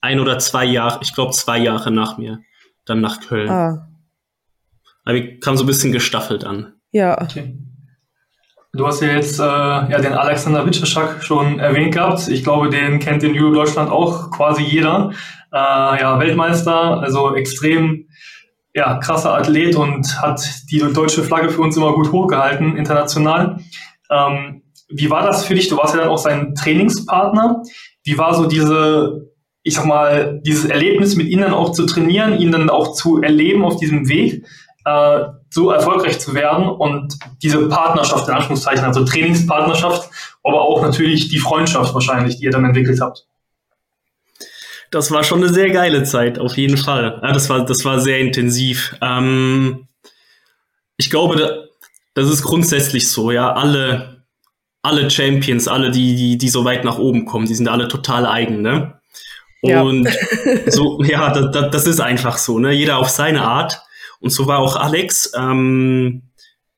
ein 0.00 0.20
oder 0.20 0.38
zwei 0.38 0.64
Jahre, 0.64 1.00
ich 1.02 1.14
glaube 1.14 1.32
zwei 1.32 1.58
Jahre 1.58 1.90
nach 1.90 2.18
mir, 2.18 2.40
dann 2.84 3.00
nach 3.00 3.20
Köln. 3.20 3.48
Ah. 3.48 3.88
Aber 5.04 5.14
wir 5.14 5.40
kamen 5.40 5.56
so 5.56 5.64
ein 5.64 5.66
bisschen 5.66 5.92
gestaffelt 5.92 6.44
an. 6.44 6.74
Ja. 6.90 7.20
Okay. 7.20 7.56
Du 8.78 8.86
hast 8.86 9.00
ja 9.02 9.08
jetzt 9.08 9.40
äh, 9.40 9.42
ja, 9.42 9.98
den 10.00 10.12
Alexander 10.12 10.64
Witscheschak 10.64 11.24
schon 11.24 11.58
erwähnt 11.58 11.94
gehabt. 11.94 12.28
Ich 12.28 12.44
glaube, 12.44 12.70
den 12.70 13.00
kennt 13.00 13.24
in 13.24 13.34
Judo 13.34 13.52
Deutschland 13.52 13.90
auch 13.90 14.30
quasi 14.30 14.62
jeder. 14.62 15.10
Äh, 15.52 15.56
ja, 16.00 16.16
Weltmeister, 16.20 17.00
also 17.00 17.34
extrem 17.34 18.06
ja, 18.72 18.98
krasser 18.98 19.34
Athlet 19.34 19.74
und 19.74 20.22
hat 20.22 20.40
die 20.70 20.78
deutsche 20.78 21.24
Flagge 21.24 21.48
für 21.48 21.60
uns 21.60 21.76
immer 21.76 21.92
gut 21.92 22.12
hochgehalten, 22.12 22.76
international. 22.76 23.58
Ähm, 24.12 24.62
wie 24.88 25.10
war 25.10 25.26
das 25.26 25.44
für 25.44 25.56
dich? 25.56 25.66
Du 25.66 25.76
warst 25.76 25.96
ja 25.96 26.02
dann 26.02 26.10
auch 26.10 26.18
sein 26.18 26.54
Trainingspartner. 26.54 27.64
Wie 28.04 28.16
war 28.16 28.34
so 28.34 28.46
diese 28.46 29.28
ich 29.64 29.74
sag 29.74 29.86
mal, 29.86 30.40
dieses 30.46 30.66
Erlebnis 30.66 31.16
mit 31.16 31.26
ihnen 31.26 31.42
dann 31.42 31.52
auch 31.52 31.72
zu 31.72 31.84
trainieren, 31.84 32.38
ihn 32.38 32.52
dann 32.52 32.70
auch 32.70 32.92
zu 32.92 33.20
erleben 33.20 33.64
auf 33.64 33.76
diesem 33.76 34.08
Weg, 34.08 34.46
äh, 34.84 35.24
so 35.50 35.70
erfolgreich 35.70 36.18
zu 36.18 36.34
werden 36.34 36.68
und 36.68 37.18
diese 37.42 37.68
Partnerschaft, 37.68 38.28
in 38.28 38.34
Anführungszeichen, 38.34 38.84
also 38.84 39.04
Trainingspartnerschaft, 39.04 40.10
aber 40.44 40.62
auch 40.62 40.82
natürlich 40.82 41.28
die 41.28 41.38
Freundschaft 41.38 41.94
wahrscheinlich, 41.94 42.36
die 42.36 42.44
ihr 42.44 42.50
dann 42.50 42.64
entwickelt 42.64 43.00
habt. 43.00 43.26
Das 44.90 45.10
war 45.10 45.22
schon 45.22 45.42
eine 45.42 45.52
sehr 45.52 45.70
geile 45.70 46.02
Zeit, 46.04 46.38
auf 46.38 46.56
jeden 46.56 46.76
Fall. 46.76 47.20
Ja, 47.22 47.32
das 47.32 47.48
war, 47.50 47.64
das 47.64 47.84
war 47.84 48.00
sehr 48.00 48.20
intensiv. 48.20 48.96
Ähm, 49.02 49.88
ich 50.96 51.10
glaube, 51.10 51.68
das 52.14 52.30
ist 52.30 52.42
grundsätzlich 52.42 53.10
so, 53.10 53.30
ja. 53.30 53.52
Alle, 53.52 54.24
alle 54.82 55.10
Champions, 55.10 55.68
alle, 55.68 55.90
die, 55.90 56.16
die, 56.16 56.38
die 56.38 56.48
so 56.48 56.64
weit 56.64 56.84
nach 56.84 56.98
oben 56.98 57.26
kommen, 57.26 57.46
die 57.46 57.54
sind 57.54 57.68
alle 57.68 57.88
total 57.88 58.26
eigen, 58.26 58.62
ne? 58.62 58.98
Und 59.60 60.04
ja. 60.04 60.60
so, 60.70 61.02
ja, 61.02 61.32
das, 61.32 61.70
das 61.70 61.86
ist 61.86 62.00
einfach 62.00 62.38
so, 62.38 62.58
ne? 62.58 62.72
Jeder 62.72 62.98
auf 62.98 63.10
seine 63.10 63.42
Art. 63.42 63.82
Und 64.20 64.30
so 64.30 64.46
war 64.46 64.58
auch 64.58 64.76
Alex. 64.76 65.32
Ähm, 65.36 66.22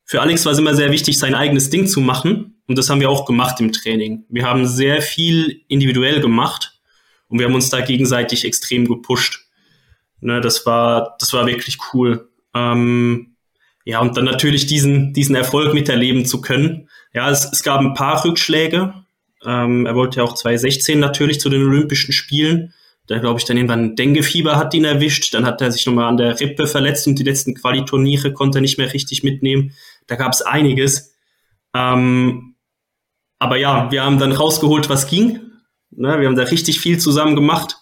für 0.04 0.20
Alex 0.20 0.44
war 0.44 0.52
es 0.52 0.59
immer 0.59 0.75
sehr 0.75 0.90
wichtig, 0.90 1.18
sein 1.18 1.35
eigenes 1.35 1.70
Ding 1.70 1.87
zu 1.87 2.00
machen. 2.00 2.62
Und 2.66 2.78
das 2.78 2.88
haben 2.90 3.00
wir 3.00 3.11
auch 3.11 3.25
gemacht 3.25 3.61
im 3.61 3.73
Training. 3.73 4.25
Wir 4.28 4.44
haben 4.44 4.66
sehr 4.66 5.02
viel 5.02 5.62
individuell 5.68 6.20
gemacht 6.20 6.80
und 7.28 7.38
wir 7.38 7.47
haben 7.47 7.54
uns 7.54 7.70
da 7.70 7.80
gegenseitig 7.80 8.44
extrem 8.44 8.87
gepusht. 8.87 9.47
Ne, 10.20 10.40
das 10.40 10.66
war, 10.66 11.16
das 11.18 11.32
war 11.32 11.47
wirklich 11.47 11.78
cool. 11.92 12.28
Ähm, 12.54 13.37
ja, 13.85 14.00
und 14.00 14.16
dann 14.16 14.25
natürlich 14.25 14.66
diesen, 14.66 15.12
diesen 15.14 15.35
Erfolg 15.35 15.75
miterleben 15.75 16.26
zu 16.26 16.40
können. 16.40 16.88
Ja, 17.12 17.30
es, 17.30 17.50
es 17.50 17.62
gab 17.62 17.80
ein 17.80 17.94
paar 17.94 18.25
Rückschläge. 18.25 18.94
Ähm, 19.44 19.87
er 19.87 19.94
wollte 19.94 20.18
ja 20.18 20.25
auch 20.25 20.35
2016 20.35 20.99
natürlich 20.99 21.40
zu 21.40 21.49
den 21.49 21.62
Olympischen 21.62 22.12
Spielen. 22.12 22.75
Da 23.10 23.18
glaube 23.18 23.40
ich 23.40 23.44
dann 23.44 23.56
irgendwann 23.56 23.96
Denguefieber 23.96 24.54
hat 24.56 24.72
ihn 24.72 24.84
erwischt. 24.84 25.34
Dann 25.34 25.44
hat 25.44 25.60
er 25.60 25.72
sich 25.72 25.84
nochmal 25.84 26.06
an 26.06 26.16
der 26.16 26.38
Rippe 26.38 26.68
verletzt 26.68 27.08
und 27.08 27.18
die 27.18 27.24
letzten 27.24 27.56
Qualiturniere 27.56 28.32
konnte 28.32 28.58
er 28.58 28.60
nicht 28.60 28.78
mehr 28.78 28.94
richtig 28.94 29.24
mitnehmen. 29.24 29.74
Da 30.06 30.14
gab 30.14 30.32
es 30.32 30.42
einiges. 30.42 31.12
Ähm, 31.74 32.54
aber 33.40 33.56
ja, 33.56 33.90
wir 33.90 34.04
haben 34.04 34.20
dann 34.20 34.30
rausgeholt, 34.30 34.88
was 34.88 35.08
ging. 35.08 35.40
Ne, 35.90 36.20
wir 36.20 36.28
haben 36.28 36.36
da 36.36 36.44
richtig 36.44 36.78
viel 36.78 36.98
zusammen 36.98 37.34
gemacht. 37.34 37.78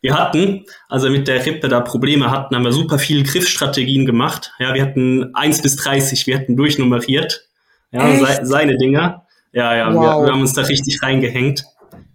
Wir 0.00 0.18
hatten, 0.18 0.64
also 0.88 1.10
mit 1.10 1.28
der 1.28 1.44
Rippe 1.44 1.68
da 1.68 1.82
Probleme 1.82 2.30
hatten, 2.30 2.56
haben 2.56 2.64
wir 2.64 2.72
super 2.72 2.98
viele 2.98 3.24
Griffstrategien 3.24 4.06
gemacht. 4.06 4.52
Ja, 4.58 4.72
wir 4.72 4.80
hatten 4.80 5.34
eins 5.34 5.60
bis 5.60 5.76
dreißig, 5.76 6.26
wir 6.26 6.38
hatten 6.38 6.56
durchnummeriert. 6.56 7.46
Ja, 7.90 8.16
se 8.16 8.46
seine 8.46 8.78
Dinger. 8.78 9.26
Ja, 9.52 9.76
ja, 9.76 9.92
wow. 9.92 10.00
wir, 10.00 10.26
wir, 10.26 10.32
haben 10.32 10.40
uns 10.40 10.54
da 10.54 10.62
richtig 10.62 11.02
reingehängt. 11.02 11.66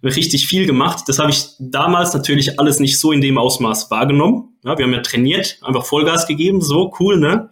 Richtig 0.02 0.46
viel 0.46 0.66
gemacht. 0.66 1.04
Das 1.08 1.18
habe 1.18 1.30
ich 1.30 1.46
damals 1.58 2.14
natürlich 2.14 2.60
alles 2.60 2.78
nicht 2.78 3.00
so 3.00 3.10
in 3.10 3.20
dem 3.20 3.36
Ausmaß 3.36 3.90
wahrgenommen. 3.90 4.56
Ja, 4.64 4.78
wir 4.78 4.84
haben 4.84 4.92
ja 4.92 5.00
trainiert, 5.00 5.58
einfach 5.62 5.84
Vollgas 5.84 6.26
gegeben, 6.26 6.60
so 6.60 6.92
cool, 7.00 7.18
ne? 7.18 7.50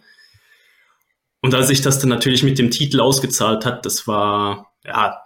Und 1.41 1.53
als 1.53 1.67
sich 1.67 1.81
das 1.81 1.99
dann 1.99 2.09
natürlich 2.09 2.43
mit 2.43 2.57
dem 2.57 2.71
Titel 2.71 2.99
ausgezahlt 2.99 3.65
hat, 3.65 3.85
das 3.85 4.07
war, 4.07 4.71
ja, 4.85 5.17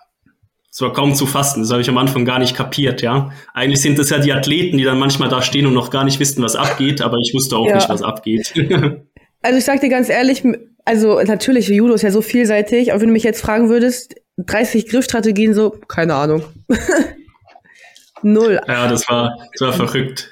es 0.72 0.82
war 0.82 0.94
kaum 0.94 1.14
zu 1.14 1.26
fassen. 1.26 1.62
Das 1.62 1.72
habe 1.72 1.82
ich 1.82 1.90
am 1.90 1.98
Anfang 1.98 2.26
gar 2.26 2.40
nicht 2.40 2.56
kapiert, 2.56 3.02
ja. 3.02 3.32
Eigentlich 3.54 3.82
sind 3.82 4.00
das 4.00 4.10
ja 4.10 4.20
die 4.20 4.34
Athleten, 4.34 4.78
die 4.78 4.84
dann 4.84 4.98
manchmal 4.98 5.30
da 5.30 5.42
stehen 5.42 5.66
und 5.68 5.74
noch 5.74 5.90
gar 5.90 6.04
nicht 6.04 6.20
wissen, 6.20 6.42
was 6.42 6.56
abgeht, 6.56 7.02
aber 7.02 7.18
ich 7.18 7.34
wusste 7.34 7.58
auch 7.58 7.68
ja. 7.68 7.76
nicht, 7.76 7.90
was 7.90 8.02
abgeht. 8.02 8.54
also 9.42 9.58
ich 9.58 9.66
sag 9.66 9.82
dir 9.82 9.90
ganz 9.90 10.10
ehrlich, 10.10 10.44
also 10.86 11.22
natürlich, 11.22 11.68
Judo 11.68 11.94
ist 11.94 12.02
ja 12.02 12.12
so 12.12 12.22
vielseitig, 12.22 12.92
aber 12.92 13.02
wenn 13.02 13.10
du 13.10 13.14
mich 13.14 13.24
jetzt 13.24 13.42
fragen 13.42 13.70
würdest, 13.70 14.16
30 14.46 14.88
Griffstrategien 14.88 15.54
so, 15.54 15.72
keine 15.88 16.16
Ahnung. 16.16 16.44
Null. 18.22 18.60
Ja, 18.68 18.88
das 18.88 19.08
war, 19.10 19.38
das 19.54 19.62
war 19.62 19.74
verrückt. 19.74 20.32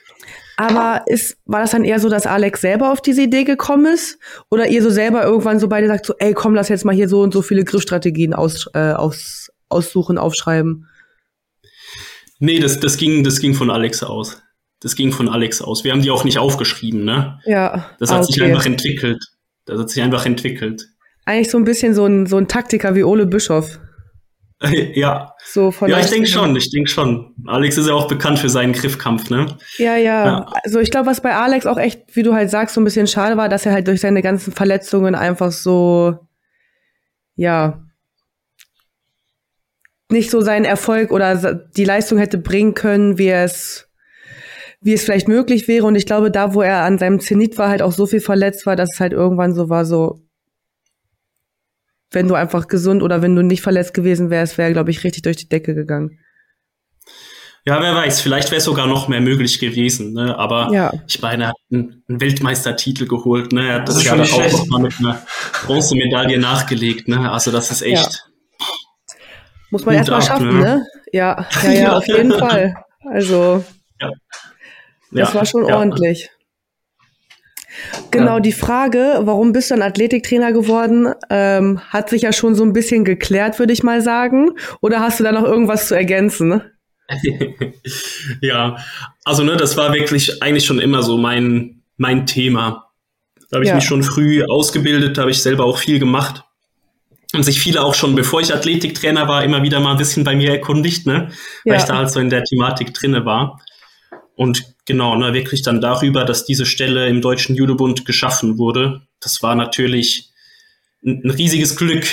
Aber 0.57 1.03
ist, 1.05 1.37
war 1.45 1.61
das 1.61 1.71
dann 1.71 1.85
eher 1.85 2.01
so, 2.01 2.09
dass 2.09 2.27
Alex 2.27 2.59
selber 2.59 2.91
auf 2.91 3.01
diese 3.01 3.21
Idee 3.21 3.45
gekommen 3.45 3.93
ist? 3.93 4.19
Oder 4.51 4.67
ihr 4.67 4.83
so 4.83 4.89
selber 4.89 5.23
irgendwann 5.23 5.57
so 5.57 5.69
beide 5.69 5.87
sagt 5.87 6.05
so, 6.05 6.13
ey, 6.19 6.33
komm, 6.33 6.53
lass 6.53 6.67
jetzt 6.67 6.83
mal 6.83 6.93
hier 6.93 7.07
so 7.07 7.21
und 7.21 7.33
so 7.33 7.41
viele 7.41 7.63
Griffstrategien 7.63 8.33
aus, 8.33 8.67
äh, 8.73 8.91
aus, 8.91 9.49
aussuchen, 9.69 10.17
aufschreiben? 10.17 10.87
Nee, 12.39 12.59
das, 12.59 12.77
das, 12.79 12.97
ging, 12.97 13.23
das 13.23 13.39
ging 13.39 13.53
von 13.53 13.71
Alex 13.71 14.03
aus. 14.03 14.41
Das 14.81 14.95
ging 14.95 15.13
von 15.13 15.29
Alex 15.29 15.61
aus. 15.61 15.85
Wir 15.85 15.93
haben 15.93 16.01
die 16.01 16.11
auch 16.11 16.25
nicht 16.25 16.39
aufgeschrieben, 16.39 17.05
ne? 17.05 17.39
Ja. 17.45 17.89
Das 17.99 18.11
hat 18.11 18.19
ah, 18.19 18.23
okay. 18.23 18.33
sich 18.33 18.43
einfach 18.43 18.65
entwickelt. 18.65 19.23
Das 19.63 19.79
hat 19.79 19.89
sich 19.89 20.03
einfach 20.03 20.25
entwickelt. 20.25 20.87
Eigentlich 21.25 21.51
so 21.51 21.57
ein 21.57 21.63
bisschen 21.63 21.93
so 21.93 22.05
ein, 22.05 22.25
so 22.25 22.37
ein 22.37 22.49
Taktiker 22.49 22.95
wie 22.95 23.03
Ole 23.03 23.25
Bischof. 23.25 23.79
Ja. 24.93 25.35
So 25.45 25.71
von 25.71 25.89
ja, 25.89 25.99
ich 25.99 26.09
denke 26.09 26.27
schon, 26.27 26.55
ich 26.55 26.69
denke 26.69 26.89
schon. 26.89 27.33
Alex 27.45 27.77
ist 27.77 27.87
ja 27.87 27.93
auch 27.93 28.07
bekannt 28.07 28.39
für 28.39 28.49
seinen 28.49 28.73
Griffkampf, 28.73 29.29
ne? 29.29 29.45
Ja, 29.77 29.95
ja. 29.95 30.25
ja. 30.25 30.45
Also 30.63 30.79
ich 30.79 30.91
glaube, 30.91 31.07
was 31.07 31.21
bei 31.21 31.33
Alex 31.33 31.65
auch 31.65 31.77
echt, 31.77 32.15
wie 32.15 32.23
du 32.23 32.33
halt 32.33 32.49
sagst, 32.49 32.75
so 32.75 32.81
ein 32.81 32.83
bisschen 32.83 33.07
schade 33.07 33.37
war, 33.37 33.49
dass 33.49 33.65
er 33.65 33.71
halt 33.71 33.87
durch 33.87 34.01
seine 34.01 34.21
ganzen 34.21 34.51
Verletzungen 34.51 35.15
einfach 35.15 35.51
so, 35.51 36.17
ja, 37.35 37.85
nicht 40.11 40.31
so 40.31 40.41
seinen 40.41 40.65
Erfolg 40.65 41.11
oder 41.11 41.53
die 41.53 41.85
Leistung 41.85 42.17
hätte 42.17 42.37
bringen 42.37 42.73
können, 42.73 43.17
wie 43.17 43.29
es 43.29 43.89
wie 44.81 44.93
es 44.93 45.03
vielleicht 45.03 45.27
möglich 45.27 45.67
wäre. 45.67 45.85
Und 45.85 45.95
ich 45.95 46.05
glaube, 46.05 46.31
da, 46.31 46.53
wo 46.53 46.61
er 46.61 46.83
an 46.83 46.97
seinem 46.97 47.19
Zenit 47.19 47.57
war, 47.57 47.69
halt 47.69 47.81
auch 47.81 47.91
so 47.91 48.05
viel 48.05 48.21
verletzt 48.21 48.65
war, 48.65 48.75
dass 48.75 48.93
es 48.93 48.99
halt 48.99 49.11
irgendwann 49.11 49.53
so 49.53 49.69
war, 49.69 49.85
so, 49.85 50.21
wenn 52.11 52.27
du 52.27 52.35
einfach 52.35 52.67
gesund 52.67 53.03
oder 53.03 53.21
wenn 53.21 53.35
du 53.35 53.43
nicht 53.43 53.61
verletzt 53.61 53.93
gewesen 53.93 54.29
wärst, 54.29 54.57
wäre, 54.57 54.73
glaube 54.73 54.91
ich, 54.91 55.03
richtig 55.03 55.23
durch 55.23 55.37
die 55.37 55.49
Decke 55.49 55.75
gegangen. 55.75 56.19
Ja, 57.65 57.81
wer 57.81 57.93
weiß, 57.93 58.21
vielleicht 58.21 58.51
wäre 58.51 58.61
sogar 58.61 58.87
noch 58.87 59.09
mehr 59.09 59.21
möglich 59.21 59.59
gewesen, 59.59 60.13
ne? 60.13 60.37
Aber 60.37 60.69
ja. 60.71 60.91
ich 61.07 61.21
meine, 61.21 61.43
er 61.43 61.49
hat 61.49 61.55
einen, 61.71 62.03
Weltmeistertitel 62.07 63.05
geholt, 63.05 63.51
ne? 63.51 63.67
Er 63.67 63.75
hat 63.75 63.89
das, 63.89 63.95
das 63.95 64.05
ja 64.05 64.13
auch 64.13 64.67
mal 64.67 64.81
mit 64.81 64.93
einer 64.97 65.21
Bronzemedaille 65.65 66.39
nachgelegt, 66.39 67.07
ne? 67.07 67.29
Also 67.29 67.51
das 67.51 67.69
ist 67.69 67.81
echt. 67.81 68.23
Ja. 68.59 68.67
Muss 69.71 69.85
man 69.85 69.95
erstmal 69.95 70.21
schaffen, 70.21 70.59
ne? 70.59 70.63
ne? 70.63 70.87
Ja, 71.11 71.45
ja, 71.63 71.71
ja, 71.71 71.97
auf 71.97 72.07
jeden 72.07 72.31
Fall. 72.39 72.73
Also, 73.05 73.63
ja. 73.99 74.09
das 75.11 75.35
war 75.35 75.45
schon 75.45 75.65
ordentlich. 75.65 76.31
Genau, 78.11 78.39
die 78.39 78.51
Frage, 78.51 79.19
warum 79.21 79.51
bist 79.51 79.71
du 79.71 79.75
ein 79.75 79.81
Athletiktrainer 79.81 80.51
geworden, 80.51 81.13
ähm, 81.29 81.79
hat 81.89 82.09
sich 82.09 82.23
ja 82.23 82.33
schon 82.33 82.55
so 82.55 82.63
ein 82.63 82.73
bisschen 82.73 83.05
geklärt, 83.05 83.59
würde 83.59 83.73
ich 83.73 83.83
mal 83.83 84.01
sagen. 84.01 84.51
Oder 84.81 84.99
hast 84.99 85.19
du 85.19 85.23
da 85.23 85.31
noch 85.31 85.43
irgendwas 85.43 85.87
zu 85.87 85.95
ergänzen? 85.95 86.61
ja, 88.41 88.77
also 89.25 89.43
ne, 89.43 89.57
das 89.57 89.77
war 89.77 89.93
wirklich 89.93 90.41
eigentlich 90.43 90.65
schon 90.65 90.79
immer 90.79 91.03
so 91.03 91.17
mein, 91.17 91.81
mein 91.97 92.25
Thema. 92.25 92.91
Da 93.49 93.55
habe 93.55 93.63
ich 93.63 93.69
ja. 93.69 93.75
mich 93.75 93.85
schon 93.85 94.03
früh 94.03 94.43
ausgebildet, 94.43 95.17
da 95.17 95.21
habe 95.21 95.31
ich 95.31 95.41
selber 95.41 95.65
auch 95.65 95.77
viel 95.77 95.99
gemacht 95.99 96.43
und 97.33 97.43
sich 97.43 97.59
viele 97.59 97.83
auch 97.83 97.93
schon, 97.93 98.15
bevor 98.15 98.41
ich 98.41 98.53
Athletiktrainer 98.53 99.27
war, 99.27 99.43
immer 99.43 99.61
wieder 99.63 99.79
mal 99.79 99.91
ein 99.91 99.97
bisschen 99.97 100.23
bei 100.23 100.35
mir 100.35 100.51
erkundigt, 100.51 101.05
ne? 101.05 101.29
Ja. 101.63 101.73
Weil 101.73 101.79
ich 101.79 101.85
da 101.85 101.97
halt 101.97 102.11
so 102.11 102.19
in 102.19 102.29
der 102.29 102.43
Thematik 102.43 102.93
drinne 102.93 103.25
war. 103.25 103.59
Und 104.39 104.73
genau, 104.85 105.17
ne, 105.17 105.33
wirklich 105.33 105.63
dann 105.63 105.81
darüber, 105.81 106.23
dass 106.23 106.45
diese 106.45 106.65
Stelle 106.65 107.09
im 107.09 107.19
Deutschen 107.19 107.57
Judobund 107.57 108.05
geschaffen 108.05 108.57
wurde, 108.57 109.01
das 109.19 109.43
war 109.43 109.53
natürlich 109.53 110.31
ein, 111.03 111.23
ein, 111.25 111.31
riesiges 111.31 111.75
Glück. 111.75 112.05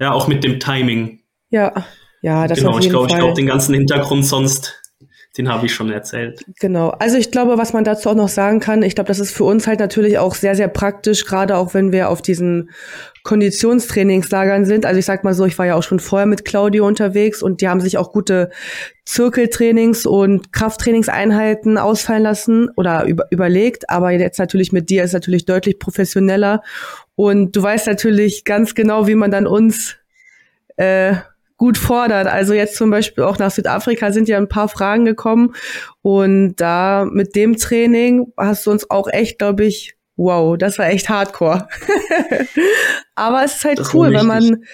Ja, 0.00 0.12
auch 0.12 0.28
mit 0.28 0.44
dem 0.44 0.60
Timing. 0.60 1.20
Ja, 1.50 1.84
ja, 2.22 2.48
das 2.48 2.60
genau, 2.60 2.70
auf 2.70 2.76
jeden 2.76 2.86
ich 2.86 2.90
glaube, 2.90 3.08
ich 3.08 3.14
glaube, 3.14 3.34
den 3.34 3.44
ganzen 3.44 3.74
Hintergrund 3.74 4.24
sonst 4.24 4.77
den 5.38 5.48
habe 5.48 5.66
ich 5.66 5.74
schon 5.74 5.90
erzählt. 5.90 6.44
Genau. 6.58 6.88
Also 6.88 7.16
ich 7.16 7.30
glaube, 7.30 7.56
was 7.58 7.72
man 7.72 7.84
dazu 7.84 8.10
auch 8.10 8.14
noch 8.16 8.28
sagen 8.28 8.58
kann, 8.58 8.82
ich 8.82 8.96
glaube, 8.96 9.06
das 9.06 9.20
ist 9.20 9.32
für 9.34 9.44
uns 9.44 9.68
halt 9.68 9.78
natürlich 9.78 10.18
auch 10.18 10.34
sehr, 10.34 10.56
sehr 10.56 10.66
praktisch, 10.66 11.24
gerade 11.24 11.56
auch 11.56 11.74
wenn 11.74 11.92
wir 11.92 12.10
auf 12.10 12.20
diesen 12.20 12.70
Konditionstrainingslagern 13.22 14.64
sind. 14.64 14.84
Also 14.84 14.98
ich 14.98 15.04
sag 15.04 15.22
mal 15.22 15.34
so, 15.34 15.44
ich 15.44 15.56
war 15.56 15.66
ja 15.66 15.76
auch 15.76 15.82
schon 15.84 16.00
vorher 16.00 16.26
mit 16.26 16.44
Claudio 16.44 16.86
unterwegs 16.86 17.40
und 17.40 17.60
die 17.60 17.68
haben 17.68 17.80
sich 17.80 17.98
auch 17.98 18.10
gute 18.10 18.50
Zirkeltrainings 19.04 20.06
und 20.06 20.52
Krafttrainingseinheiten 20.52 21.78
ausfallen 21.78 22.24
lassen 22.24 22.68
oder 22.76 23.04
über, 23.04 23.26
überlegt. 23.30 23.88
Aber 23.90 24.10
jetzt 24.10 24.38
natürlich 24.38 24.72
mit 24.72 24.90
dir 24.90 25.04
ist 25.04 25.12
natürlich 25.12 25.46
deutlich 25.46 25.78
professioneller. 25.78 26.62
Und 27.14 27.54
du 27.54 27.62
weißt 27.62 27.86
natürlich 27.86 28.44
ganz 28.44 28.74
genau, 28.74 29.06
wie 29.06 29.14
man 29.14 29.30
dann 29.30 29.46
uns 29.46 29.96
äh, 30.76 31.14
gut 31.58 31.76
fordert. 31.76 32.28
Also 32.28 32.54
jetzt 32.54 32.76
zum 32.76 32.90
Beispiel 32.90 33.24
auch 33.24 33.38
nach 33.38 33.50
Südafrika 33.50 34.12
sind 34.12 34.28
ja 34.28 34.38
ein 34.38 34.48
paar 34.48 34.68
Fragen 34.68 35.04
gekommen 35.04 35.54
und 36.00 36.56
da 36.56 37.06
mit 37.10 37.36
dem 37.36 37.56
Training 37.56 38.32
hast 38.38 38.66
du 38.66 38.70
uns 38.70 38.88
auch 38.90 39.08
echt, 39.08 39.38
glaube 39.38 39.64
ich, 39.64 39.96
wow, 40.16 40.56
das 40.56 40.78
war 40.78 40.88
echt 40.88 41.08
hardcore. 41.08 41.68
Aber 43.14 43.44
es 43.44 43.56
ist 43.56 43.64
halt 43.64 43.80
das 43.80 43.92
cool, 43.92 44.12
wenn 44.12 44.26
man 44.26 44.64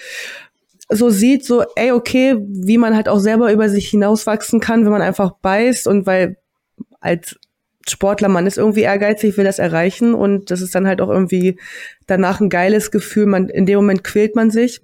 so 0.89 1.09
sieht, 1.09 1.43
so, 1.43 1.63
ey, 1.75 1.91
okay, 1.91 2.35
wie 2.39 2.77
man 2.77 2.95
halt 2.95 3.09
auch 3.09 3.19
selber 3.19 3.51
über 3.51 3.67
sich 3.67 3.89
hinauswachsen 3.89 4.59
kann, 4.59 4.85
wenn 4.85 4.91
man 4.91 5.01
einfach 5.01 5.31
beißt 5.41 5.87
und 5.87 6.05
weil 6.05 6.37
als 6.99 7.35
Sportler, 7.87 8.29
man 8.29 8.45
ist 8.45 8.57
irgendwie 8.57 8.81
ehrgeizig, 8.81 9.37
will 9.37 9.45
das 9.45 9.59
erreichen 9.59 10.13
und 10.13 10.51
das 10.51 10.61
ist 10.61 10.75
dann 10.75 10.87
halt 10.87 11.01
auch 11.01 11.09
irgendwie 11.09 11.59
danach 12.05 12.39
ein 12.39 12.49
geiles 12.49 12.91
Gefühl. 12.91 13.25
Man, 13.25 13.49
in 13.49 13.65
dem 13.65 13.77
Moment 13.77 14.03
quält 14.03 14.35
man 14.35 14.51
sich 14.51 14.81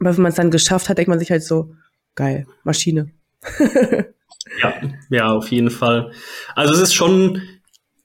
aber 0.00 0.16
wenn 0.16 0.22
man 0.22 0.30
es 0.30 0.36
dann 0.36 0.50
geschafft 0.50 0.88
hat, 0.88 0.98
denkt 0.98 1.08
man 1.08 1.18
sich 1.18 1.30
halt 1.30 1.42
so, 1.42 1.74
geil, 2.14 2.46
Maschine. 2.64 3.10
Ja, 4.62 4.74
ja, 5.10 5.26
auf 5.28 5.50
jeden 5.50 5.70
Fall. 5.70 6.12
Also 6.54 6.74
es 6.74 6.80
ist 6.80 6.94
schon, 6.94 7.42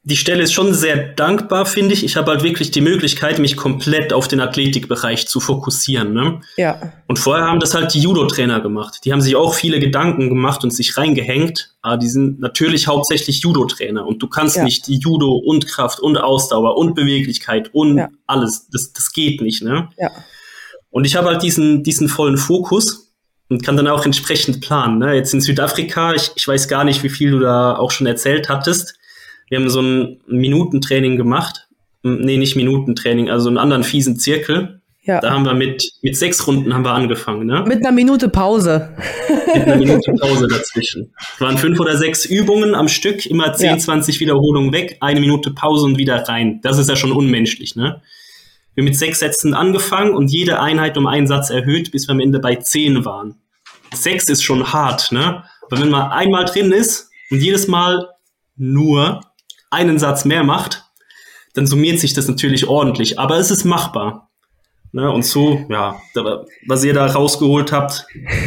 die 0.04 0.18
Stelle 0.18 0.44
ist 0.44 0.54
schon 0.54 0.74
sehr 0.74 0.98
dankbar, 0.98 1.66
finde 1.66 1.94
ich. 1.94 2.04
Ich 2.04 2.18
habe 2.18 2.32
halt 2.32 2.44
wirklich 2.44 2.72
die 2.72 2.82
Möglichkeit, 2.82 3.40
mich 3.40 3.56
komplett 3.56 4.12
auf 4.12 4.28
den 4.28 4.42
Athletikbereich 4.42 5.28
zu 5.28 5.40
fokussieren. 5.40 6.14
Ne? 6.14 6.42
Ja. 6.58 6.94
Und 7.08 7.20
vorher 7.20 7.46
haben 7.46 7.60
das 7.60 7.74
halt 7.74 7.94
die 7.94 8.02
Judo-Trainer 8.02 8.60
gemacht. 8.60 9.00
Die 9.06 9.14
haben 9.14 9.22
sich 9.22 9.36
auch 9.36 9.54
viele 9.54 9.80
Gedanken 9.80 10.30
gemacht 10.30 10.64
und 10.64 10.72
sich 10.72 10.98
reingehängt. 10.98 11.74
Aber 11.82 11.98
die 11.98 12.10
sind 12.10 12.40
natürlich 12.40 12.88
hauptsächlich 12.88 13.42
Judo-Trainer. 13.42 14.06
Und 14.06 14.22
du 14.22 14.28
kannst 14.28 14.58
ja. 14.58 14.64
nicht 14.64 14.88
die 14.88 14.98
Judo 14.98 15.34
und 15.34 15.68
Kraft 15.68 16.00
und 16.02 16.18
Ausdauer 16.18 16.78
und 16.78 16.96
Beweglichkeit 16.96 17.74
und 17.74 17.98
ja. 17.98 18.10
alles. 18.28 18.68
Das, 18.70 18.92
das 18.92 19.14
geht 19.14 19.42
nicht. 19.42 19.64
Ne? 19.64 19.90
Ja. 19.98 20.12
Und 20.94 21.06
ich 21.06 21.16
habe 21.16 21.28
halt 21.28 21.44
diesen, 21.44 21.84
diesen 21.84 22.08
vollen 22.08 22.38
Fokus 22.38 23.14
und 23.50 23.64
kann 23.64 23.76
dann 23.76 23.88
auch 23.88 24.06
entsprechend 24.06 24.62
planen. 24.62 25.00
Ne? 25.00 25.16
Jetzt 25.16 25.34
in 25.34 25.42
Südafrika, 25.42 26.14
ich, 26.14 26.32
ich 26.36 26.48
weiß 26.48 26.68
gar 26.68 26.86
nicht, 26.86 27.04
wie 27.04 27.10
viel 27.10 27.32
du 27.32 27.40
da 27.40 27.76
auch 27.76 27.92
schon 27.92 28.08
erzählt 28.08 28.48
hattest 28.48 28.96
wir 29.54 29.60
haben 29.60 29.70
so 29.70 29.82
ein 29.82 30.20
Minutentraining 30.26 31.16
gemacht. 31.16 31.68
Nee, 32.02 32.38
nicht 32.38 32.56
Minutentraining, 32.56 33.30
also 33.30 33.50
einen 33.50 33.60
anderen 33.60 33.84
fiesen 33.84 34.18
Zirkel. 34.18 34.82
Ja. 35.04 35.20
Da 35.20 35.30
haben 35.30 35.46
wir 35.46 35.54
mit, 35.54 35.84
mit 36.02 36.18
sechs 36.18 36.48
Runden 36.48 36.74
haben 36.74 36.84
wir 36.84 36.94
angefangen, 36.94 37.46
ne? 37.46 37.64
Mit 37.68 37.86
einer 37.86 37.92
Minute 37.92 38.30
Pause. 38.30 38.90
Mit 39.54 39.64
einer 39.64 39.76
Minute 39.76 40.12
Pause 40.20 40.48
dazwischen. 40.48 41.14
Es 41.36 41.40
waren 41.40 41.60
fünf 41.60 41.80
oder 41.80 41.98
sechs 41.98 42.26
Übungen 42.26 42.74
am 42.74 42.88
Stück, 42.88 43.28
immer 43.28 43.54
10, 43.54 43.70
ja. 43.70 43.78
20 43.78 44.20
Wiederholungen 44.22 44.74
weg, 44.74 44.98
eine 45.02 45.20
Minute 45.20 45.52
Pause 45.52 45.86
und 45.86 46.00
wieder 46.00 46.28
rein. 46.28 46.60
Das 46.64 46.80
ist 46.80 46.90
ja 46.90 46.96
schon 46.96 47.12
unmenschlich, 47.12 47.76
ne? 47.76 48.02
Wir 48.74 48.82
haben 48.82 48.90
mit 48.90 48.98
sechs 48.98 49.20
Sätzen 49.20 49.54
angefangen 49.54 50.16
und 50.16 50.30
jede 50.30 50.60
Einheit 50.60 50.98
um 50.98 51.06
einen 51.06 51.28
Satz 51.28 51.50
erhöht, 51.50 51.92
bis 51.92 52.08
wir 52.08 52.14
am 52.14 52.20
Ende 52.20 52.40
bei 52.40 52.56
zehn 52.56 53.06
waren. 53.06 53.36
Sechs 53.94 54.26
ist 54.30 54.44
schon 54.44 54.74
hart, 54.74 55.12
ne? 55.12 55.44
Aber 55.70 55.80
wenn 55.80 55.90
man 55.90 56.12
einmal 56.12 56.46
drin 56.46 56.72
ist 56.72 57.10
und 57.30 57.40
jedes 57.40 57.68
Mal 57.68 58.10
nur 58.56 59.22
einen 59.70 60.00
Satz 60.00 60.26
mehr 60.26 60.44
macht, 60.44 60.84
dann 61.54 61.68
summiert 61.68 62.00
sich 62.00 62.14
das 62.14 62.28
natürlich 62.28 62.68
ordentlich, 62.68 63.20
aber 63.20 63.38
es 63.38 63.52
ist 63.52 63.64
machbar. 63.64 64.32
Ne, 64.96 65.12
und 65.12 65.26
so, 65.26 65.66
ja, 65.70 66.00
was 66.68 66.84
ihr 66.84 66.94
da 66.94 67.08
rausgeholt 67.08 67.72
habt, 67.72 68.06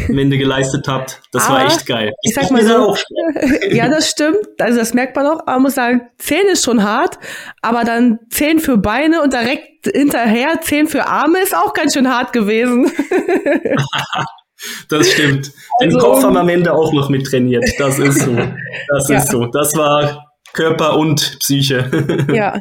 am 0.09 0.17
Ende 0.17 0.39
geleistet 0.39 0.87
habt, 0.87 1.21
das 1.33 1.45
aber 1.47 1.57
war 1.57 1.67
echt 1.67 1.85
geil. 1.87 2.13
Ich, 2.23 2.31
ich 2.31 2.35
sag 2.37 2.53
mal 2.53 2.65
so, 2.65 2.97
ja, 3.71 3.89
das 3.89 4.09
stimmt, 4.09 4.39
also 4.61 4.79
das 4.79 4.95
merkt 4.95 5.17
man 5.17 5.27
auch, 5.27 5.41
aber 5.41 5.55
man 5.55 5.63
muss 5.63 5.75
sagen, 5.75 6.03
10 6.19 6.47
ist 6.53 6.65
schon 6.65 6.85
hart, 6.85 7.19
aber 7.63 7.83
dann 7.83 8.21
10 8.31 8.61
für 8.61 8.79
Beine 8.79 9.23
und 9.23 9.33
direkt 9.33 9.89
hinterher 9.93 10.61
10 10.61 10.87
für 10.87 11.09
Arme 11.09 11.41
ist 11.41 11.53
auch 11.53 11.73
ganz 11.73 11.95
schön 11.95 12.09
hart 12.09 12.33
gewesen. 12.33 12.93
das 14.89 15.11
stimmt. 15.11 15.51
Den 15.81 15.97
also, 15.97 15.99
Kopf 15.99 16.23
haben 16.23 16.35
wir 16.35 16.41
am 16.43 16.49
Ende 16.49 16.73
auch 16.73 16.93
noch 16.93 17.09
mit 17.09 17.27
trainiert, 17.27 17.65
das 17.81 17.99
ist 17.99 18.21
so. 18.21 18.37
Das 18.37 19.09
ja. 19.09 19.19
ist 19.19 19.33
so. 19.33 19.47
Das 19.47 19.75
war 19.75 20.25
Körper 20.53 20.97
und 20.97 21.41
Psyche. 21.41 21.91
ja. 22.33 22.61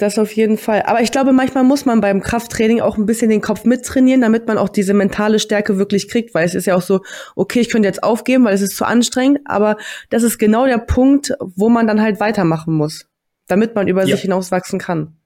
Das 0.00 0.18
auf 0.18 0.32
jeden 0.32 0.56
Fall. 0.56 0.84
Aber 0.86 1.02
ich 1.02 1.12
glaube, 1.12 1.34
manchmal 1.34 1.62
muss 1.62 1.84
man 1.84 2.00
beim 2.00 2.22
Krafttraining 2.22 2.80
auch 2.80 2.96
ein 2.96 3.04
bisschen 3.04 3.28
den 3.28 3.42
Kopf 3.42 3.64
mittrainieren, 3.64 4.22
damit 4.22 4.46
man 4.46 4.56
auch 4.56 4.70
diese 4.70 4.94
mentale 4.94 5.38
Stärke 5.38 5.76
wirklich 5.76 6.08
kriegt, 6.08 6.32
weil 6.32 6.46
es 6.46 6.54
ist 6.54 6.64
ja 6.64 6.74
auch 6.74 6.80
so, 6.80 7.02
okay, 7.36 7.60
ich 7.60 7.68
könnte 7.68 7.86
jetzt 7.86 8.02
aufgeben, 8.02 8.46
weil 8.46 8.54
es 8.54 8.62
ist 8.62 8.78
zu 8.78 8.86
anstrengend, 8.86 9.40
aber 9.44 9.76
das 10.08 10.22
ist 10.22 10.38
genau 10.38 10.64
der 10.64 10.78
Punkt, 10.78 11.34
wo 11.38 11.68
man 11.68 11.86
dann 11.86 12.00
halt 12.00 12.18
weitermachen 12.18 12.72
muss, 12.72 13.10
damit 13.46 13.74
man 13.74 13.88
über 13.88 14.06
ja. 14.06 14.16
sich 14.16 14.22
hinauswachsen 14.22 14.78
kann. 14.78 15.18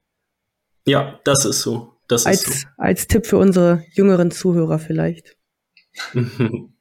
Ja, 0.88 1.20
das 1.22 1.44
ist 1.44 1.60
so. 1.60 1.94
Das 2.08 2.26
als, 2.26 2.44
ist 2.44 2.62
so. 2.62 2.68
als 2.76 3.06
Tipp 3.06 3.26
für 3.26 3.38
unsere 3.38 3.84
jüngeren 3.92 4.32
Zuhörer 4.32 4.80
vielleicht. 4.80 5.36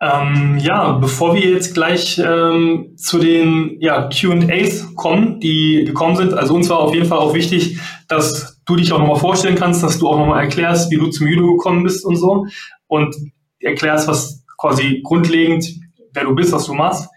Ähm, 0.00 0.58
ja, 0.60 0.92
bevor 0.92 1.34
wir 1.34 1.40
jetzt 1.40 1.74
gleich 1.74 2.20
ähm, 2.24 2.96
zu 2.96 3.18
den 3.18 3.78
ja, 3.80 4.08
QAs 4.08 4.94
kommen, 4.94 5.40
die 5.40 5.84
gekommen 5.84 6.14
sind, 6.14 6.34
also 6.34 6.54
uns 6.54 6.70
war 6.70 6.78
auf 6.78 6.94
jeden 6.94 7.06
Fall 7.06 7.18
auch 7.18 7.34
wichtig, 7.34 7.80
dass 8.06 8.62
du 8.64 8.76
dich 8.76 8.92
auch 8.92 9.00
nochmal 9.00 9.18
vorstellen 9.18 9.56
kannst, 9.56 9.82
dass 9.82 9.98
du 9.98 10.06
auch 10.06 10.16
nochmal 10.16 10.44
erklärst, 10.44 10.92
wie 10.92 10.96
du 10.96 11.08
zum 11.08 11.26
Judo 11.26 11.56
gekommen 11.56 11.82
bist 11.82 12.04
und 12.04 12.16
so 12.16 12.46
und 12.86 13.16
erklärst, 13.58 14.06
was 14.06 14.44
quasi 14.56 15.00
grundlegend, 15.02 15.66
wer 16.12 16.24
du 16.24 16.34
bist, 16.34 16.52
was 16.52 16.66
du 16.66 16.74
machst. 16.74 17.08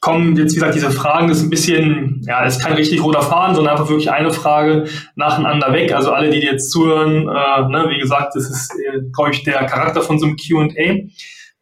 Kommen 0.00 0.36
jetzt, 0.36 0.52
wie 0.52 0.54
gesagt, 0.54 0.76
diese 0.76 0.90
Fragen, 0.92 1.28
das 1.28 1.38
ist 1.38 1.42
ein 1.44 1.50
bisschen, 1.50 2.22
ja, 2.24 2.44
ist 2.44 2.62
kein 2.62 2.72
richtig 2.72 3.02
roter 3.02 3.20
Faden, 3.20 3.54
sondern 3.54 3.72
einfach 3.72 3.88
wirklich 3.88 4.10
eine 4.10 4.30
Frage 4.30 4.86
nacheinander 5.14 5.72
weg. 5.72 5.92
Also 5.92 6.12
alle, 6.12 6.30
die 6.30 6.38
jetzt 6.38 6.70
zuhören, 6.70 7.28
äh, 7.28 7.68
ne, 7.68 7.86
wie 7.90 7.98
gesagt, 7.98 8.34
das 8.34 8.48
ist, 8.48 8.72
äh, 8.78 9.00
glaube 9.12 9.32
ich, 9.32 9.42
der 9.42 9.66
Charakter 9.66 10.00
von 10.00 10.18
so 10.18 10.26
einem 10.26 10.36
QA. 10.36 10.68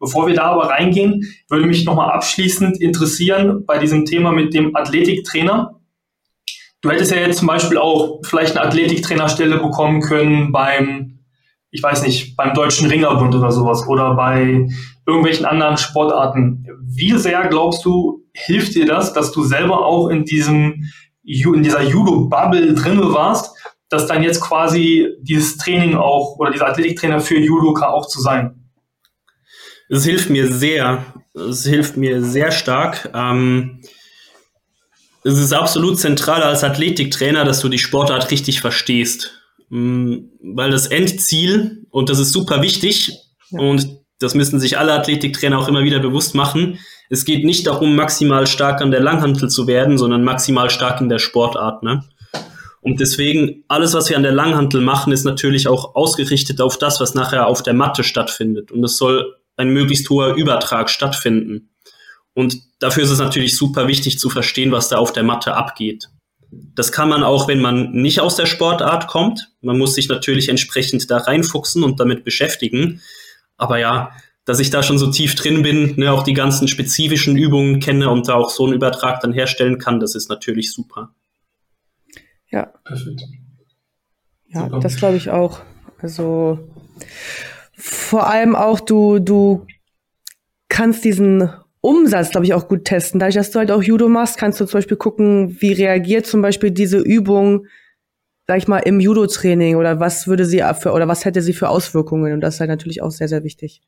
Bevor 0.01 0.27
wir 0.29 0.35
da 0.35 0.45
aber 0.45 0.69
reingehen, 0.69 1.25
würde 1.49 1.67
mich 1.67 1.85
nochmal 1.85 2.11
abschließend 2.11 2.81
interessieren 2.81 3.65
bei 3.67 3.79
diesem 3.79 4.05
Thema 4.05 4.33
mit 4.33 4.55
dem 4.55 4.77
Athletiktrainer. 4.77 5.81
Du 6.81 6.91
hättest 6.91 7.11
ja 7.11 7.19
jetzt 7.19 7.39
zum 7.39 7.49
Beispiel 7.49 7.79
auch 7.79 8.21
vielleicht 8.25 8.57
eine 8.57 8.67
Athletiktrainerstelle 8.67 9.59
bekommen 9.59 10.01
können 10.01 10.53
beim, 10.53 11.19
ich 11.71 11.83
weiß 11.83 12.05
nicht, 12.05 12.37
beim 12.37 12.55
Deutschen 12.55 12.89
Ringerbund 12.89 13.35
oder 13.35 13.51
sowas 13.51 13.87
oder 13.89 14.15
bei 14.15 14.69
irgendwelchen 15.05 15.45
anderen 15.45 15.77
Sportarten. 15.77 16.67
Wie 16.81 17.19
sehr 17.19 17.49
glaubst 17.49 17.85
du, 17.85 18.25
hilft 18.33 18.77
dir 18.77 18.87
das, 18.87 19.13
dass 19.13 19.33
du 19.33 19.43
selber 19.43 19.85
auch 19.85 20.09
in 20.09 20.25
diesem, 20.25 20.85
in 21.25 21.63
dieser 21.65 21.83
Judo-Bubble 21.83 22.75
drinne 22.75 23.13
warst, 23.13 23.57
dass 23.89 24.07
dann 24.07 24.23
jetzt 24.23 24.41
quasi 24.41 25.09
dieses 25.21 25.57
Training 25.57 25.97
auch 25.97 26.37
oder 26.39 26.53
dieser 26.53 26.69
Athletiktrainer 26.69 27.21
für 27.21 27.39
Judoka 27.39 27.89
auch 27.89 28.07
zu 28.07 28.21
sein? 28.21 28.58
Es 29.89 30.05
hilft 30.05 30.31
mir 30.31 30.53
sehr. 30.53 31.05
Es 31.35 31.65
hilft 31.65 31.97
mir 31.97 32.23
sehr 32.23 32.51
stark. 32.51 33.11
Ähm, 33.15 33.81
es 35.25 35.39
ist 35.39 35.53
absolut 35.53 35.99
zentral 35.99 36.43
als 36.43 36.65
Athletiktrainer, 36.65 37.45
dass 37.45 37.61
du 37.61 37.69
die 37.69 37.79
Sportart 37.79 38.31
richtig 38.31 38.61
verstehst. 38.61 39.33
Ähm, 39.71 40.31
weil 40.43 40.71
das 40.71 40.87
Endziel, 40.87 41.87
und 41.91 42.09
das 42.09 42.19
ist 42.19 42.33
super 42.33 42.63
wichtig, 42.63 43.13
ja. 43.51 43.61
und 43.61 43.99
das 44.21 44.35
müssen 44.35 44.59
sich 44.59 44.79
alle 44.79 44.93
Athletiktrainer 44.95 45.59
auch 45.59 45.69
immer 45.69 45.85
wieder 45.85 46.01
bewusst 46.01 46.35
machen, 46.35 46.79
es 47.11 47.25
geht 47.25 47.45
nicht 47.45 47.67
darum, 47.67 47.97
maximal 47.97 48.47
stark 48.47 48.83
an 48.83 48.91
der 48.91 49.01
Langhantel 49.01 49.49
zu 49.49 49.67
werden, 49.67 49.97
sondern 49.97 50.25
maximal 50.25 50.71
stark 50.71 51.01
in 51.01 51.09
der 51.09 51.19
Sportart. 51.19 51.83
Ne? 51.83 52.05
Und 52.81 53.01
deswegen, 53.01 53.65
alles, 53.69 53.95
was 53.95 54.11
wir 54.11 54.17
an 54.17 54.23
der 54.23 54.33
Langhantel 54.33 54.81
machen, 54.81 55.13
ist 55.13 55.25
natürlich 55.25 55.69
auch 55.69 55.95
ausgerichtet 55.95 56.61
auf 56.61 56.79
das, 56.79 57.01
was 57.01 57.15
nachher 57.15 57.47
auf 57.47 57.63
der 57.63 57.75
Matte 57.75 58.05
stattfindet. 58.05 58.71
Und 58.71 58.85
es 58.85 58.97
soll 58.97 59.37
ein 59.59 59.71
möglichst 59.71 60.09
hoher 60.09 60.35
Übertrag 60.35 60.89
stattfinden. 60.89 61.71
Und 62.35 62.57
dafür 62.79 63.03
ist 63.03 63.11
es 63.11 63.19
natürlich 63.19 63.57
super 63.57 63.89
wichtig 63.89 64.19
zu 64.19 64.31
verstehen, 64.31 64.73
was 64.73 64.89
da 64.89 64.99
auf 64.99 65.13
der 65.13 65.25
Matte 65.25 65.55
abgeht. 65.55 66.09
Das 66.51 66.93
kann 66.93 67.09
man 67.09 67.23
auch, 67.23 67.49
wenn 67.49 67.61
man 67.61 67.91
nicht 67.93 68.21
aus 68.21 68.37
der 68.37 68.47
Sportart 68.47 69.09
kommt. 69.09 69.53
Man 69.61 69.77
muss 69.77 69.95
sich 69.95 70.09
natürlich 70.09 70.49
entsprechend 70.49 71.11
da 71.11 71.19
reinfuchsen 71.19 71.83
und 71.83 72.01
damit 72.01 72.25
beschäftigen. 72.25 73.03
Aber 73.57 73.79
ja, 73.79 74.13
dass 74.45 74.61
ich 74.61 74.71
da 74.71 74.83
schon 74.83 74.99
so 74.99 75.11
tief 75.11 75.35
drin 75.35 75.63
bin, 75.63 75.97
ne, 75.97 76.11
auch 76.11 76.23
die 76.23 76.33
ganzen 76.33 76.69
spezifischen 76.69 77.37
Übungen 77.37 77.81
kenne 77.81 78.09
und 78.09 78.29
da 78.29 78.35
auch 78.35 78.51
so 78.51 78.65
einen 78.65 78.73
Übertrag 78.73 79.21
dann 79.21 79.33
herstellen 79.33 79.79
kann, 79.79 80.01
das 80.01 80.15
ist 80.15 80.31
natürlich 80.31 80.73
super. 80.73 81.15
Ja. 82.51 82.73
Perfekt. 82.85 83.25
Ja, 84.47 84.65
super. 84.65 84.81
das 84.81 84.97
glaube 84.97 85.17
ich 85.17 85.29
auch. 85.29 85.61
Also 86.01 86.59
vor 88.09 88.27
allem 88.27 88.57
auch 88.57 88.81
du, 88.81 89.19
du 89.19 89.67
kannst 90.71 91.05
diesen 91.05 91.51
Umsatz, 91.83 92.31
glaube 92.31 92.47
ich, 92.47 92.55
auch 92.55 92.67
gut 92.67 92.87
testen. 92.87 93.21
Dadurch, 93.21 93.35
dass 93.35 93.51
du 93.51 93.59
halt 93.59 93.71
auch 93.71 93.83
Judo 93.83 94.09
machst, 94.09 94.39
kannst 94.39 94.59
du 94.59 94.65
zum 94.65 94.79
Beispiel 94.79 94.97
gucken, 94.97 95.61
wie 95.61 95.75
reagiert 95.75 96.27
zum 96.27 96.41
Beispiel 96.41 96.71
diese 96.71 96.99
Übung, 96.99 97.67
sag 98.47 98.57
ich 98.57 98.67
mal, 98.67 98.79
im 98.79 98.99
Judo-Training 98.99 99.77
oder 99.77 100.01
was 100.01 100.27
würde 100.27 100.47
sie 100.47 100.65
für, 100.81 100.93
oder 100.93 101.07
was 101.07 101.27
hätte 101.27 101.43
sie 101.43 101.53
für 101.53 101.69
Auswirkungen? 101.69 102.33
Und 102.33 102.41
das 102.41 102.55
ist 102.55 102.61
halt 102.61 102.71
natürlich 102.71 103.03
auch 103.03 103.11
sehr, 103.11 103.29
sehr 103.29 103.45
wichtig. 103.45 103.83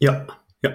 Ja, 0.00 0.26
ja. 0.62 0.72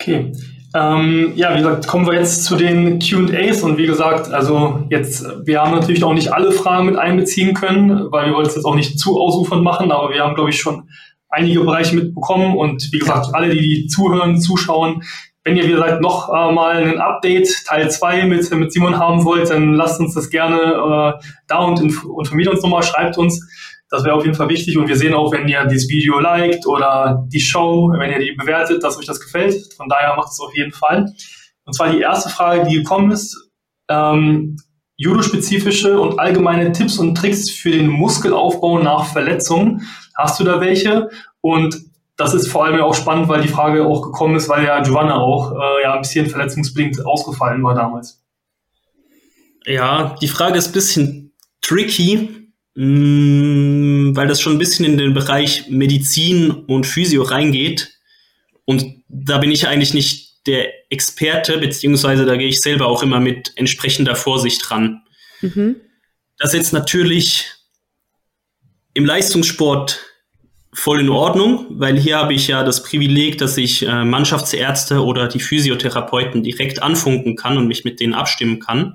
Okay. 0.00 0.32
Ähm, 0.74 1.32
ja, 1.34 1.52
wie 1.52 1.58
gesagt, 1.58 1.88
kommen 1.88 2.06
wir 2.06 2.14
jetzt 2.14 2.44
zu 2.44 2.56
den 2.56 3.00
QAs 3.00 3.62
und 3.62 3.76
wie 3.76 3.86
gesagt, 3.86 4.32
also 4.32 4.86
jetzt, 4.88 5.26
wir 5.44 5.60
haben 5.60 5.72
natürlich 5.72 6.04
auch 6.04 6.14
nicht 6.14 6.32
alle 6.32 6.52
Fragen 6.52 6.86
mit 6.86 6.96
einbeziehen 6.96 7.54
können, 7.54 8.06
weil 8.12 8.26
wir 8.26 8.34
wollen 8.34 8.46
es 8.46 8.54
jetzt 8.54 8.64
auch 8.64 8.76
nicht 8.76 8.98
zu 8.98 9.20
ausufernd 9.20 9.64
machen, 9.64 9.90
aber 9.90 10.14
wir 10.14 10.22
haben, 10.22 10.36
glaube 10.36 10.50
ich, 10.50 10.60
schon 10.60 10.88
einige 11.28 11.60
Bereiche 11.60 11.96
mitbekommen 11.96 12.56
und 12.56 12.92
wie 12.92 12.98
gesagt, 13.00 13.34
alle, 13.34 13.50
die, 13.50 13.60
die 13.60 13.86
zuhören, 13.88 14.40
zuschauen, 14.40 15.02
wenn 15.42 15.56
ihr, 15.56 15.64
wie 15.64 15.72
gesagt, 15.72 16.00
noch 16.02 16.28
äh, 16.28 16.52
mal 16.52 16.76
ein 16.76 16.98
Update, 16.98 17.48
Teil 17.66 17.90
2 17.90 18.26
mit, 18.26 18.50
mit 18.52 18.72
Simon 18.72 18.98
haben 18.98 19.24
wollt, 19.24 19.50
dann 19.50 19.74
lasst 19.74 19.98
uns 19.98 20.14
das 20.14 20.30
gerne 20.30 20.60
äh, 20.60 21.24
da 21.48 21.58
und 21.58 21.80
informiert 21.80 22.48
uns 22.48 22.62
nochmal, 22.62 22.82
schreibt 22.82 23.18
uns. 23.18 23.40
Das 23.90 24.04
wäre 24.04 24.14
auf 24.14 24.24
jeden 24.24 24.36
Fall 24.36 24.48
wichtig 24.48 24.78
und 24.78 24.86
wir 24.88 24.96
sehen 24.96 25.14
auch, 25.14 25.32
wenn 25.32 25.48
ihr 25.48 25.64
dieses 25.66 25.88
Video 25.88 26.20
liked 26.20 26.66
oder 26.66 27.26
die 27.26 27.40
Show, 27.40 27.92
wenn 27.98 28.12
ihr 28.12 28.20
die 28.20 28.32
bewertet, 28.32 28.84
dass 28.84 28.96
euch 28.96 29.06
das 29.06 29.20
gefällt. 29.20 29.74
Von 29.74 29.88
daher 29.88 30.14
macht 30.16 30.30
es 30.30 30.40
auf 30.40 30.54
jeden 30.54 30.72
Fall. 30.72 31.12
Und 31.64 31.74
zwar 31.74 31.90
die 31.90 32.00
erste 32.00 32.30
Frage, 32.30 32.68
die 32.68 32.76
gekommen 32.76 33.10
ist, 33.10 33.50
ähm, 33.88 34.56
Judo-spezifische 34.96 35.98
und 35.98 36.20
allgemeine 36.20 36.72
Tipps 36.72 36.98
und 36.98 37.16
Tricks 37.16 37.50
für 37.50 37.70
den 37.70 37.88
Muskelaufbau 37.88 38.78
nach 38.78 39.06
Verletzungen. 39.06 39.82
Hast 40.14 40.38
du 40.38 40.44
da 40.44 40.60
welche? 40.60 41.08
Und 41.40 41.80
das 42.16 42.34
ist 42.34 42.48
vor 42.48 42.66
allem 42.66 42.80
auch 42.82 42.94
spannend, 42.94 43.28
weil 43.28 43.40
die 43.40 43.48
Frage 43.48 43.86
auch 43.86 44.02
gekommen 44.02 44.36
ist, 44.36 44.48
weil 44.48 44.64
ja 44.64 44.80
Giovanna 44.82 45.16
auch 45.16 45.52
äh, 45.52 45.82
ja 45.82 45.94
ein 45.94 46.02
bisschen 46.02 46.26
verletzungsbedingt 46.26 47.04
ausgefallen 47.06 47.62
war 47.64 47.74
damals. 47.74 48.22
Ja, 49.64 50.14
die 50.20 50.28
Frage 50.28 50.58
ist 50.58 50.68
ein 50.68 50.72
bisschen 50.72 51.32
tricky, 51.62 52.39
mh, 52.80 54.10
mm, 54.10 54.16
weil 54.16 54.26
das 54.26 54.40
schon 54.40 54.54
ein 54.54 54.58
bisschen 54.58 54.84
in 54.84 54.96
den 54.96 55.12
Bereich 55.12 55.68
Medizin 55.68 56.50
und 56.50 56.86
Physio 56.86 57.22
reingeht. 57.22 57.90
Und 58.64 59.02
da 59.08 59.38
bin 59.38 59.50
ich 59.50 59.68
eigentlich 59.68 59.94
nicht 59.94 60.46
der 60.46 60.68
Experte, 60.90 61.58
beziehungsweise 61.58 62.24
da 62.24 62.36
gehe 62.36 62.48
ich 62.48 62.60
selber 62.60 62.86
auch 62.86 63.02
immer 63.02 63.20
mit 63.20 63.52
entsprechender 63.56 64.16
Vorsicht 64.16 64.70
ran. 64.70 65.02
Mhm. 65.42 65.76
Das 66.38 66.54
ist 66.54 66.58
jetzt 66.58 66.72
natürlich 66.72 67.50
im 68.94 69.04
Leistungssport 69.04 70.00
voll 70.72 71.00
in 71.00 71.10
Ordnung, 71.10 71.66
weil 71.70 71.98
hier 71.98 72.18
habe 72.18 72.32
ich 72.32 72.48
ja 72.48 72.62
das 72.62 72.82
Privileg, 72.82 73.38
dass 73.38 73.58
ich 73.58 73.86
äh, 73.86 74.04
Mannschaftsärzte 74.04 75.04
oder 75.04 75.28
die 75.28 75.40
Physiotherapeuten 75.40 76.42
direkt 76.42 76.82
anfunken 76.82 77.36
kann 77.36 77.58
und 77.58 77.66
mich 77.66 77.84
mit 77.84 78.00
denen 78.00 78.14
abstimmen 78.14 78.60
kann. 78.60 78.94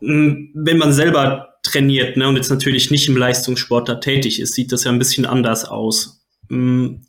Hm, 0.00 0.50
wenn 0.54 0.78
man 0.78 0.92
selber 0.92 1.51
trainiert 1.62 2.16
ne, 2.16 2.28
und 2.28 2.36
jetzt 2.36 2.50
natürlich 2.50 2.90
nicht 2.90 3.08
im 3.08 3.16
Leistungssport 3.16 3.88
da 3.88 3.94
tätig 3.96 4.40
ist, 4.40 4.54
sieht 4.54 4.72
das 4.72 4.84
ja 4.84 4.90
ein 4.90 4.98
bisschen 4.98 5.26
anders 5.26 5.64
aus. 5.64 6.24
Hm, 6.48 7.02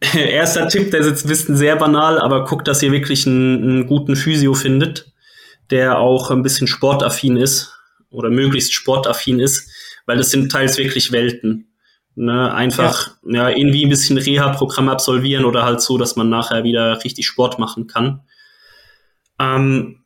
erster 0.14 0.68
Tipp, 0.68 0.90
der 0.90 1.00
ist 1.00 1.06
jetzt 1.06 1.24
ein 1.24 1.28
bisschen 1.28 1.56
sehr 1.56 1.76
banal, 1.76 2.18
aber 2.18 2.44
guckt, 2.44 2.68
dass 2.68 2.82
ihr 2.82 2.92
wirklich 2.92 3.26
einen, 3.26 3.62
einen 3.62 3.86
guten 3.86 4.16
Physio 4.16 4.54
findet, 4.54 5.12
der 5.70 5.98
auch 5.98 6.30
ein 6.30 6.42
bisschen 6.42 6.66
sportaffin 6.66 7.36
ist 7.36 7.72
oder 8.10 8.30
möglichst 8.30 8.72
sportaffin 8.72 9.40
ist, 9.40 9.70
weil 10.06 10.16
das 10.16 10.30
sind 10.30 10.50
teils 10.50 10.78
wirklich 10.78 11.12
Welten. 11.12 11.72
Ne, 12.18 12.50
einfach 12.54 13.10
ja. 13.26 13.50
ja 13.50 13.56
irgendwie 13.58 13.84
ein 13.84 13.90
bisschen 13.90 14.16
Reha-Programm 14.16 14.88
absolvieren 14.88 15.44
oder 15.44 15.64
halt 15.64 15.82
so, 15.82 15.98
dass 15.98 16.16
man 16.16 16.30
nachher 16.30 16.64
wieder 16.64 17.04
richtig 17.04 17.26
Sport 17.26 17.58
machen 17.58 17.88
kann. 17.88 18.22
Ähm, 19.38 20.05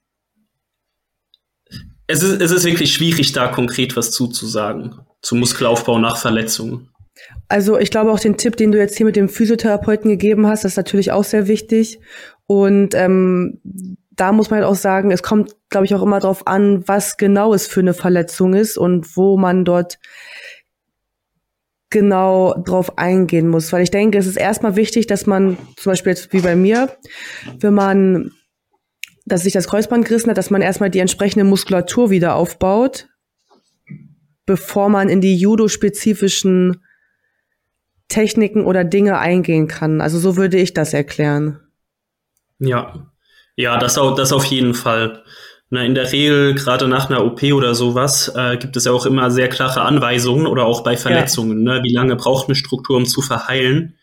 es, 2.11 2.23
ist, 2.23 2.40
es 2.40 2.51
ist 2.51 2.64
wirklich 2.64 2.92
schwierig, 2.92 3.33
da 3.33 3.49
konkret 3.49 3.96
was 3.96 4.11
zuzusagen 4.11 4.96
zum 5.23 5.38
Muskelaufbau 5.38 5.99
nach 5.99 6.16
Verletzungen. 6.16 6.88
Also 7.49 7.79
ich 7.79 7.90
glaube 7.90 8.11
auch 8.11 8.20
den 8.20 8.37
Tipp, 8.37 8.57
den 8.57 8.73
du 8.73 8.79
jetzt 8.79 8.96
hier 8.96 9.07
mit 9.07 9.16
dem 9.16 9.29
Physiotherapeuten 9.29 10.11
gegeben 10.11 10.46
hast, 10.46 10.64
ist 10.64 10.77
natürlich 10.77 11.12
auch 11.12 11.25
sehr 11.25 11.46
wichtig. 11.49 12.01
Und 12.46 12.94
ähm, 12.94 13.61
da 14.11 14.33
muss 14.33 14.51
man 14.51 14.61
halt 14.61 14.68
auch 14.68 14.77
sagen, 14.77 15.11
es 15.11 15.23
kommt, 15.23 15.55
glaube 15.68 15.87
ich, 15.87 15.94
auch 15.94 16.03
immer 16.03 16.20
darauf 16.20 16.46
an, 16.46 16.87
was 16.87 17.16
genau 17.16 17.55
es 17.55 17.66
für 17.66 17.81
eine 17.81 17.94
Verletzung 17.94 18.55
ist 18.55 18.77
und 18.77 19.16
wo 19.16 19.37
man 19.37 19.64
dort 19.64 19.99
genau 21.90 22.55
drauf 22.64 22.99
eingehen 22.99 23.49
muss. 23.49 23.73
Weil 23.73 23.83
ich 23.83 23.90
denke, 23.90 24.18
es 24.18 24.27
ist 24.27 24.37
erstmal 24.37 24.77
wichtig, 24.77 25.07
dass 25.07 25.27
man, 25.27 25.59
zum 25.77 25.92
Beispiel 25.92 26.12
jetzt 26.12 26.33
wie 26.33 26.40
bei 26.40 26.57
mir, 26.57 26.96
wenn 27.59 27.75
man, 27.75 28.33
dass 29.26 29.42
sich 29.42 29.52
das 29.52 29.68
Kreuzband 29.68 30.06
gerissen 30.06 30.30
hat, 30.30 30.38
dass 30.38 30.50
man 30.50 30.62
erstmal 30.62 30.90
die 30.90 30.98
entsprechende 30.98 31.44
Muskulatur 31.44 32.11
wieder 32.11 32.35
aufbaut, 32.35 33.09
bevor 34.46 34.88
man 34.88 35.09
in 35.09 35.20
die 35.20 35.37
judo-spezifischen 35.37 36.83
Techniken 38.09 38.64
oder 38.64 38.85
Dinge 38.85 39.18
eingehen 39.18 39.68
kann. 39.68 40.00
Also 40.00 40.18
so 40.18 40.37
würde 40.37 40.59
ich 40.59 40.74
das 40.74 40.94
erklären. 40.94 41.61
Ja, 42.59 43.11
ja, 43.56 43.78
das, 43.78 43.98
auch, 43.98 44.14
das 44.14 44.33
auf 44.33 44.44
jeden 44.44 44.74
Fall. 44.74 45.22
Na, 45.70 45.85
in 45.85 45.94
der 45.94 46.11
Regel, 46.11 46.54
gerade 46.54 46.88
nach 46.88 47.09
einer 47.09 47.24
OP 47.24 47.42
oder 47.44 47.74
sowas, 47.74 48.33
äh, 48.35 48.56
gibt 48.56 48.76
es 48.76 48.87
ja 48.87 48.92
auch 48.92 49.06
immer 49.06 49.30
sehr 49.30 49.48
klare 49.48 49.83
Anweisungen 49.83 50.46
oder 50.46 50.64
auch 50.64 50.83
bei 50.83 50.96
Verletzungen. 50.96 51.64
Ja. 51.64 51.74
Ne? 51.74 51.83
Wie 51.85 51.92
lange 51.92 52.16
braucht 52.16 52.48
eine 52.48 52.56
Struktur, 52.56 52.96
um 52.96 53.06
zu 53.06 53.22
verheilen? 53.22 53.94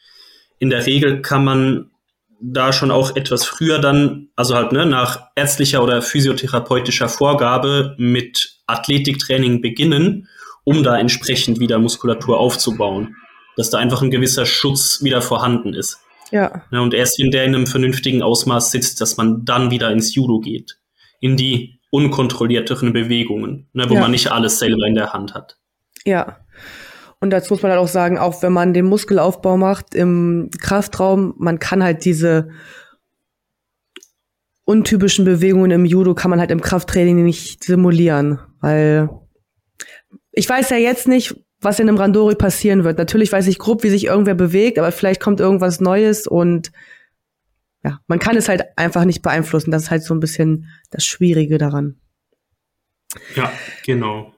In 0.59 0.69
der 0.69 0.85
Regel 0.85 1.21
kann 1.21 1.43
man 1.43 1.91
da 2.39 2.73
schon 2.73 2.91
auch 2.91 3.15
etwas 3.15 3.45
früher 3.45 3.79
dann, 3.79 4.29
also 4.35 4.55
halt 4.55 4.71
ne, 4.71 4.85
nach 4.85 5.29
ärztlicher 5.35 5.83
oder 5.83 6.01
physiotherapeutischer 6.01 7.09
Vorgabe 7.09 7.95
mit 7.97 8.59
Athletiktraining 8.67 9.61
beginnen, 9.61 10.27
um 10.63 10.83
da 10.83 10.97
entsprechend 10.97 11.59
wieder 11.59 11.79
Muskulatur 11.79 12.39
aufzubauen. 12.39 13.15
Dass 13.55 13.71
da 13.71 13.79
einfach 13.79 14.03
ein 14.03 14.11
gewisser 14.11 14.45
Schutz 14.45 15.01
wieder 15.01 15.21
vorhanden 15.21 15.73
ist. 15.73 15.99
Ja. 16.31 16.63
ja. 16.71 16.79
Und 16.79 16.93
erst 16.93 17.19
wenn 17.19 17.31
der 17.31 17.45
in 17.45 17.55
einem 17.55 17.67
vernünftigen 17.67 18.21
Ausmaß 18.21 18.71
sitzt, 18.71 19.01
dass 19.01 19.17
man 19.17 19.45
dann 19.45 19.71
wieder 19.71 19.89
ins 19.89 20.13
Judo 20.13 20.39
geht 20.39 20.77
in 21.19 21.37
die 21.37 21.79
unkontrollierteren 21.89 22.93
Bewegungen, 22.93 23.69
ne, 23.73 23.89
wo 23.89 23.95
ja. 23.95 24.01
man 24.01 24.11
nicht 24.11 24.31
alles 24.31 24.59
selber 24.59 24.85
in 24.85 24.95
der 24.95 25.13
Hand 25.13 25.33
hat. 25.33 25.57
Ja. 26.05 26.37
Und 27.19 27.31
dazu 27.31 27.53
muss 27.53 27.63
man 27.63 27.71
halt 27.71 27.81
auch 27.81 27.87
sagen, 27.87 28.17
auch 28.17 28.43
wenn 28.43 28.53
man 28.53 28.73
den 28.73 28.85
Muskelaufbau 28.85 29.57
macht 29.57 29.95
im 29.95 30.49
Kraftraum, 30.61 31.33
man 31.37 31.59
kann 31.59 31.83
halt 31.83 32.05
diese 32.05 32.49
untypischen 34.65 35.25
Bewegungen 35.25 35.71
im 35.71 35.85
Judo 35.85 36.13
kann 36.13 36.29
man 36.29 36.39
halt 36.39 36.51
im 36.51 36.61
Krafttraining 36.61 37.23
nicht 37.23 37.63
simulieren, 37.63 38.39
weil 38.59 39.09
ich 40.31 40.47
weiß 40.47 40.69
ja 40.69 40.77
jetzt 40.77 41.07
nicht, 41.07 41.35
was 41.61 41.79
in 41.79 41.87
einem 41.87 41.97
Randori 41.97 42.35
passieren 42.35 42.83
wird. 42.83 42.97
Natürlich 42.97 43.31
weiß 43.31 43.47
ich 43.47 43.59
grob, 43.59 43.83
wie 43.83 43.89
sich 43.89 44.05
irgendwer 44.05 44.35
bewegt, 44.35 44.77
aber 44.77 44.91
vielleicht 44.91 45.21
kommt 45.21 45.39
irgendwas 45.39 45.79
Neues 45.79 46.27
und 46.27 46.71
ja, 47.83 47.99
man 48.07 48.19
kann 48.19 48.35
es 48.35 48.49
halt 48.49 48.65
einfach 48.75 49.05
nicht 49.05 49.21
beeinflussen. 49.21 49.71
Das 49.71 49.83
ist 49.83 49.91
halt 49.91 50.03
so 50.03 50.13
ein 50.13 50.19
bisschen 50.19 50.67
das 50.91 51.05
Schwierige 51.05 51.57
daran. 51.57 51.99
Ja, 53.35 53.51
genau. 53.85 54.33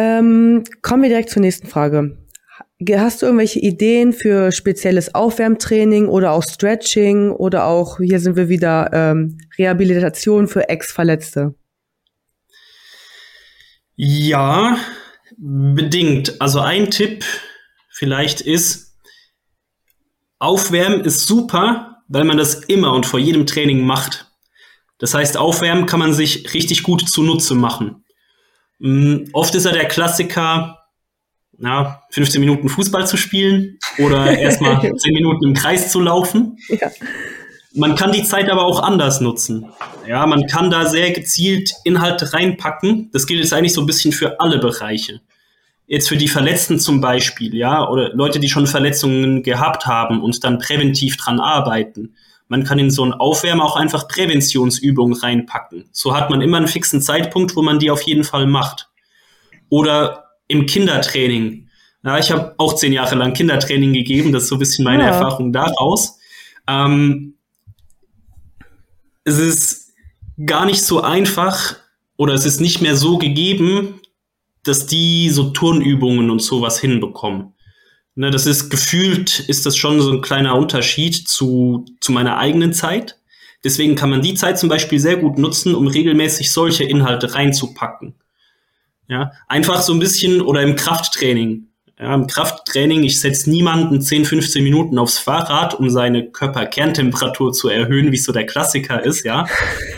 Ähm, 0.00 0.64
kommen 0.80 1.02
wir 1.02 1.10
direkt 1.10 1.28
zur 1.28 1.42
nächsten 1.42 1.66
Frage. 1.66 2.16
Hast 2.90 3.20
du 3.20 3.26
irgendwelche 3.26 3.58
Ideen 3.58 4.14
für 4.14 4.50
spezielles 4.50 5.14
Aufwärmtraining 5.14 6.08
oder 6.08 6.32
auch 6.32 6.42
Stretching 6.42 7.32
oder 7.32 7.66
auch, 7.66 7.98
hier 7.98 8.18
sind 8.18 8.34
wir 8.34 8.48
wieder, 8.48 8.88
ähm, 8.94 9.36
Rehabilitation 9.58 10.48
für 10.48 10.70
Ex-Verletzte? 10.70 11.54
Ja, 13.94 14.78
bedingt. 15.36 16.40
Also 16.40 16.60
ein 16.60 16.90
Tipp 16.90 17.22
vielleicht 17.90 18.40
ist, 18.40 18.96
Aufwärmen 20.38 21.02
ist 21.02 21.26
super, 21.26 21.98
weil 22.08 22.24
man 22.24 22.38
das 22.38 22.54
immer 22.64 22.94
und 22.94 23.04
vor 23.04 23.20
jedem 23.20 23.44
Training 23.44 23.84
macht. 23.84 24.32
Das 24.96 25.12
heißt, 25.12 25.36
aufwärmen 25.36 25.84
kann 25.84 25.98
man 25.98 26.14
sich 26.14 26.54
richtig 26.54 26.84
gut 26.84 27.06
zunutze 27.06 27.54
machen. 27.54 28.02
Mm, 28.80 29.28
oft 29.32 29.54
ist 29.54 29.64
ja 29.64 29.72
der 29.72 29.86
Klassiker, 29.86 30.78
ja, 31.58 32.02
15 32.10 32.40
Minuten 32.40 32.68
Fußball 32.68 33.06
zu 33.06 33.16
spielen 33.16 33.78
oder 33.98 34.36
erstmal 34.38 34.80
10 34.80 35.14
Minuten 35.14 35.44
im 35.44 35.54
Kreis 35.54 35.92
zu 35.92 36.00
laufen. 36.00 36.58
Ja. 36.68 36.90
Man 37.72 37.94
kann 37.94 38.10
die 38.10 38.24
Zeit 38.24 38.50
aber 38.50 38.64
auch 38.64 38.82
anders 38.82 39.20
nutzen. 39.20 39.70
Ja, 40.08 40.26
man 40.26 40.48
kann 40.48 40.70
da 40.70 40.86
sehr 40.86 41.12
gezielt 41.12 41.72
Inhalte 41.84 42.32
reinpacken. 42.32 43.10
Das 43.12 43.28
gilt 43.28 43.40
jetzt 43.40 43.52
eigentlich 43.52 43.74
so 43.74 43.80
ein 43.80 43.86
bisschen 43.86 44.12
für 44.12 44.40
alle 44.40 44.58
Bereiche 44.58 45.20
jetzt 45.90 46.08
für 46.08 46.16
die 46.16 46.28
Verletzten 46.28 46.78
zum 46.78 47.00
Beispiel, 47.00 47.52
ja, 47.54 47.86
oder 47.88 48.14
Leute, 48.14 48.38
die 48.38 48.48
schon 48.48 48.68
Verletzungen 48.68 49.42
gehabt 49.42 49.86
haben 49.86 50.22
und 50.22 50.44
dann 50.44 50.60
präventiv 50.60 51.16
dran 51.16 51.40
arbeiten. 51.40 52.14
Man 52.50 52.64
kann 52.64 52.80
in 52.80 52.90
so 52.90 53.04
ein 53.04 53.12
Aufwärmen 53.12 53.60
auch 53.60 53.76
einfach 53.76 54.08
Präventionsübungen 54.08 55.16
reinpacken. 55.16 55.88
So 55.92 56.16
hat 56.16 56.30
man 56.30 56.40
immer 56.40 56.56
einen 56.56 56.66
fixen 56.66 57.00
Zeitpunkt, 57.00 57.54
wo 57.54 57.62
man 57.62 57.78
die 57.78 57.92
auf 57.92 58.02
jeden 58.02 58.24
Fall 58.24 58.48
macht. 58.48 58.90
Oder 59.68 60.24
im 60.48 60.66
Kindertraining. 60.66 61.68
Ja, 62.02 62.18
ich 62.18 62.32
habe 62.32 62.56
auch 62.58 62.74
zehn 62.74 62.92
Jahre 62.92 63.14
lang 63.14 63.34
Kindertraining 63.34 63.92
gegeben, 63.92 64.32
das 64.32 64.42
ist 64.42 64.48
so 64.48 64.56
ein 64.56 64.58
bisschen 64.58 64.84
meine 64.84 65.04
ja. 65.04 65.10
Erfahrung 65.10 65.52
daraus. 65.52 66.18
Ähm, 66.66 67.34
es 69.22 69.38
ist 69.38 69.92
gar 70.44 70.66
nicht 70.66 70.82
so 70.82 71.02
einfach 71.02 71.76
oder 72.16 72.34
es 72.34 72.46
ist 72.46 72.60
nicht 72.60 72.82
mehr 72.82 72.96
so 72.96 73.16
gegeben, 73.16 74.00
dass 74.64 74.86
die 74.86 75.30
so 75.30 75.50
Turnübungen 75.50 76.30
und 76.30 76.42
sowas 76.42 76.80
hinbekommen. 76.80 77.54
Ne, 78.16 78.30
das 78.30 78.46
ist 78.46 78.70
gefühlt, 78.70 79.40
ist 79.40 79.66
das 79.66 79.76
schon 79.76 80.00
so 80.00 80.10
ein 80.12 80.20
kleiner 80.20 80.56
Unterschied 80.56 81.28
zu, 81.28 81.84
zu 82.00 82.12
meiner 82.12 82.38
eigenen 82.38 82.72
Zeit. 82.72 83.18
Deswegen 83.62 83.94
kann 83.94 84.10
man 84.10 84.22
die 84.22 84.34
Zeit 84.34 84.58
zum 84.58 84.68
Beispiel 84.68 84.98
sehr 84.98 85.16
gut 85.16 85.38
nutzen, 85.38 85.74
um 85.74 85.86
regelmäßig 85.86 86.50
solche 86.50 86.84
Inhalte 86.84 87.34
reinzupacken. 87.34 88.14
Ja, 89.06 89.32
einfach 89.48 89.82
so 89.82 89.92
ein 89.92 89.98
bisschen 89.98 90.40
oder 90.40 90.62
im 90.62 90.76
Krafttraining. 90.76 91.66
Ja, 91.98 92.14
im 92.14 92.26
Krafttraining, 92.26 93.02
ich 93.02 93.20
setze 93.20 93.50
niemanden 93.50 94.00
10, 94.00 94.24
15 94.24 94.64
Minuten 94.64 94.98
aufs 94.98 95.18
Fahrrad, 95.18 95.74
um 95.74 95.90
seine 95.90 96.30
Körperkerntemperatur 96.30 97.52
zu 97.52 97.68
erhöhen, 97.68 98.10
wie 98.10 98.16
es 98.16 98.24
so 98.24 98.32
der 98.32 98.46
Klassiker 98.46 99.04
ist, 99.04 99.24
ja. 99.24 99.46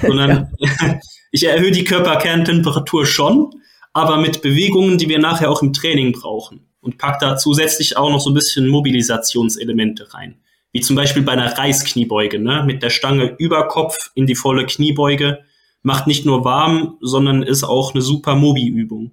Sondern 0.01 0.48
ja. 0.59 0.98
ich 1.31 1.44
erhöhe 1.44 1.70
die 1.70 1.85
Körperkerntemperatur 1.85 3.07
schon, 3.07 3.51
aber 3.92 4.16
mit 4.16 4.42
Bewegungen, 4.42 4.98
die 4.98 5.09
wir 5.09 5.20
nachher 5.20 5.51
auch 5.51 5.62
im 5.62 5.72
Training 5.72 6.12
brauchen. 6.12 6.71
Und 6.83 6.99
pack 6.99 7.21
da 7.21 7.37
zusätzlich 7.37 7.97
auch 7.97 8.11
noch 8.11 8.21
so 8.21 8.31
ein 8.31 8.35
bisschen 8.35 8.68
Mobilisationselemente 8.68 10.12
rein. 10.12 10.40
Wie 10.73 10.81
zum 10.81 10.97
Beispiel 10.97 11.23
bei 11.23 11.33
einer 11.33 11.57
Reißkniebeuge, 11.57 12.38
ne? 12.38 12.64
mit 12.66 12.83
der 12.83 12.90
Stange 12.90 13.35
über 13.38 13.68
Kopf 13.68 14.11
in 14.14 14.27
die 14.27 14.35
volle 14.35 14.66
Kniebeuge. 14.66 15.38
Macht 15.83 16.07
nicht 16.07 16.27
nur 16.27 16.45
warm, 16.45 16.99
sondern 17.01 17.42
ist 17.42 17.64
auch 17.64 17.95
eine 17.95 18.03
super 18.03 18.35
Mobi-Übung. 18.35 19.12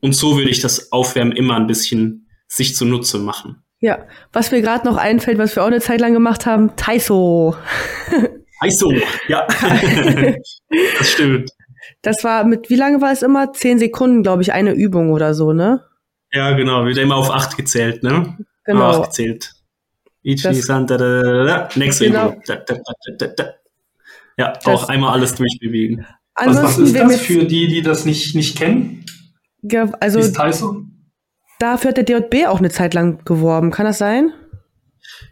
Und 0.00 0.14
so 0.14 0.36
würde 0.36 0.50
ich 0.50 0.60
das 0.60 0.92
Aufwärmen 0.92 1.32
immer 1.32 1.56
ein 1.56 1.66
bisschen 1.66 2.28
sich 2.46 2.76
zunutze 2.76 3.18
machen. 3.18 3.62
Ja, 3.80 4.06
was 4.32 4.50
mir 4.50 4.62
gerade 4.62 4.86
noch 4.86 4.96
einfällt, 4.96 5.38
was 5.38 5.56
wir 5.56 5.62
auch 5.62 5.68
eine 5.68 5.80
Zeit 5.80 6.00
lang 6.00 6.12
gemacht 6.12 6.46
haben, 6.46 6.74
Taiso. 6.76 7.56
Taiso, 8.60 8.92
ja. 9.28 9.46
das 10.98 11.10
stimmt. 11.10 11.50
Das 12.02 12.24
war 12.24 12.44
mit, 12.44 12.70
wie 12.70 12.76
lange 12.76 13.00
war 13.00 13.12
es 13.12 13.22
immer? 13.22 13.52
Zehn 13.52 13.78
Sekunden, 13.78 14.22
glaube 14.22 14.42
ich, 14.42 14.52
eine 14.52 14.72
Übung 14.72 15.10
oder 15.10 15.34
so, 15.34 15.52
ne? 15.52 15.82
Ja, 16.34 16.52
genau, 16.52 16.84
wird 16.84 16.98
immer 16.98 17.16
auf 17.16 17.30
acht 17.30 17.56
gezählt, 17.56 18.02
ne? 18.02 18.36
Genau. 18.64 18.88
Auf 18.88 18.96
acht 18.96 19.10
gezählt. 19.10 19.52
Ichi, 20.22 20.54
San, 20.54 20.86
da, 20.86 20.96
da, 20.96 21.22
da, 21.22 21.44
da. 21.44 21.68
Nächste 21.76 22.06
Genau. 22.06 22.34
Da, 22.46 22.56
da, 22.56 22.74
da, 22.74 23.12
da, 23.18 23.26
da. 23.26 23.54
Ja, 24.36 24.52
auch 24.64 24.88
einmal 24.88 25.12
alles 25.12 25.34
durchbewegen. 25.34 26.06
Was, 26.34 26.56
was 26.62 26.78
ist 26.78 26.96
das 26.96 27.06
mit, 27.06 27.20
für 27.20 27.44
die, 27.44 27.68
die 27.68 27.82
das 27.82 28.04
nicht, 28.04 28.34
nicht 28.34 28.56
kennen? 28.58 29.04
ja, 29.62 29.88
also 30.00 30.18
Wie 30.18 30.22
ist 30.22 30.34
Taiso? 30.36 30.84
dafür 31.60 31.90
hat 31.90 31.96
der 31.96 32.04
DJB 32.04 32.46
auch 32.48 32.58
eine 32.58 32.70
Zeit 32.70 32.94
lang 32.94 33.24
geworben. 33.24 33.70
Kann 33.70 33.86
das 33.86 33.98
sein? 33.98 34.32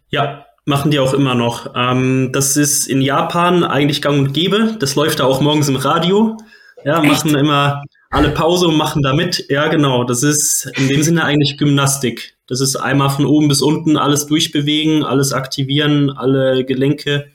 Ja, 0.09 0.47
machen 0.65 0.91
die 0.91 1.01
auch 1.01 1.15
immer 1.15 1.35
noch. 1.35 1.75
Ähm, 1.75 2.31
das 2.33 2.57
ist 2.57 2.87
in 2.87 3.03
Japan 3.03 3.65
eigentlich 3.65 4.03
gang 4.03 4.19
und 4.19 4.33
gäbe. 4.33 4.77
Das 4.79 4.95
läuft 4.95 5.21
da 5.21 5.25
auch 5.25 5.41
morgens 5.41 5.69
im 5.69 5.77
Radio. 5.77 6.37
Ja, 6.85 7.03
machen 7.03 7.35
immer 7.35 7.83
alle 8.13 8.31
Pause 8.31 8.69
und 8.69 8.77
machen 8.77 9.03
da 9.03 9.15
mit. 9.15 9.47
Ja, 9.49 9.69
genau. 9.69 10.05
Das 10.05 10.23
ist 10.23 10.71
in 10.77 10.89
dem 10.89 11.03
Sinne 11.03 11.25
eigentlich 11.25 11.59
Gymnastik. 11.59 12.37
Das 12.47 12.61
ist 12.61 12.77
einmal 12.77 13.11
von 13.11 13.25
oben 13.27 13.49
bis 13.49 13.63
unten 13.63 13.97
alles 13.97 14.27
durchbewegen, 14.27 15.03
alles 15.03 15.33
aktivieren, 15.33 16.11
alle 16.11 16.65
Gelenke 16.65 17.31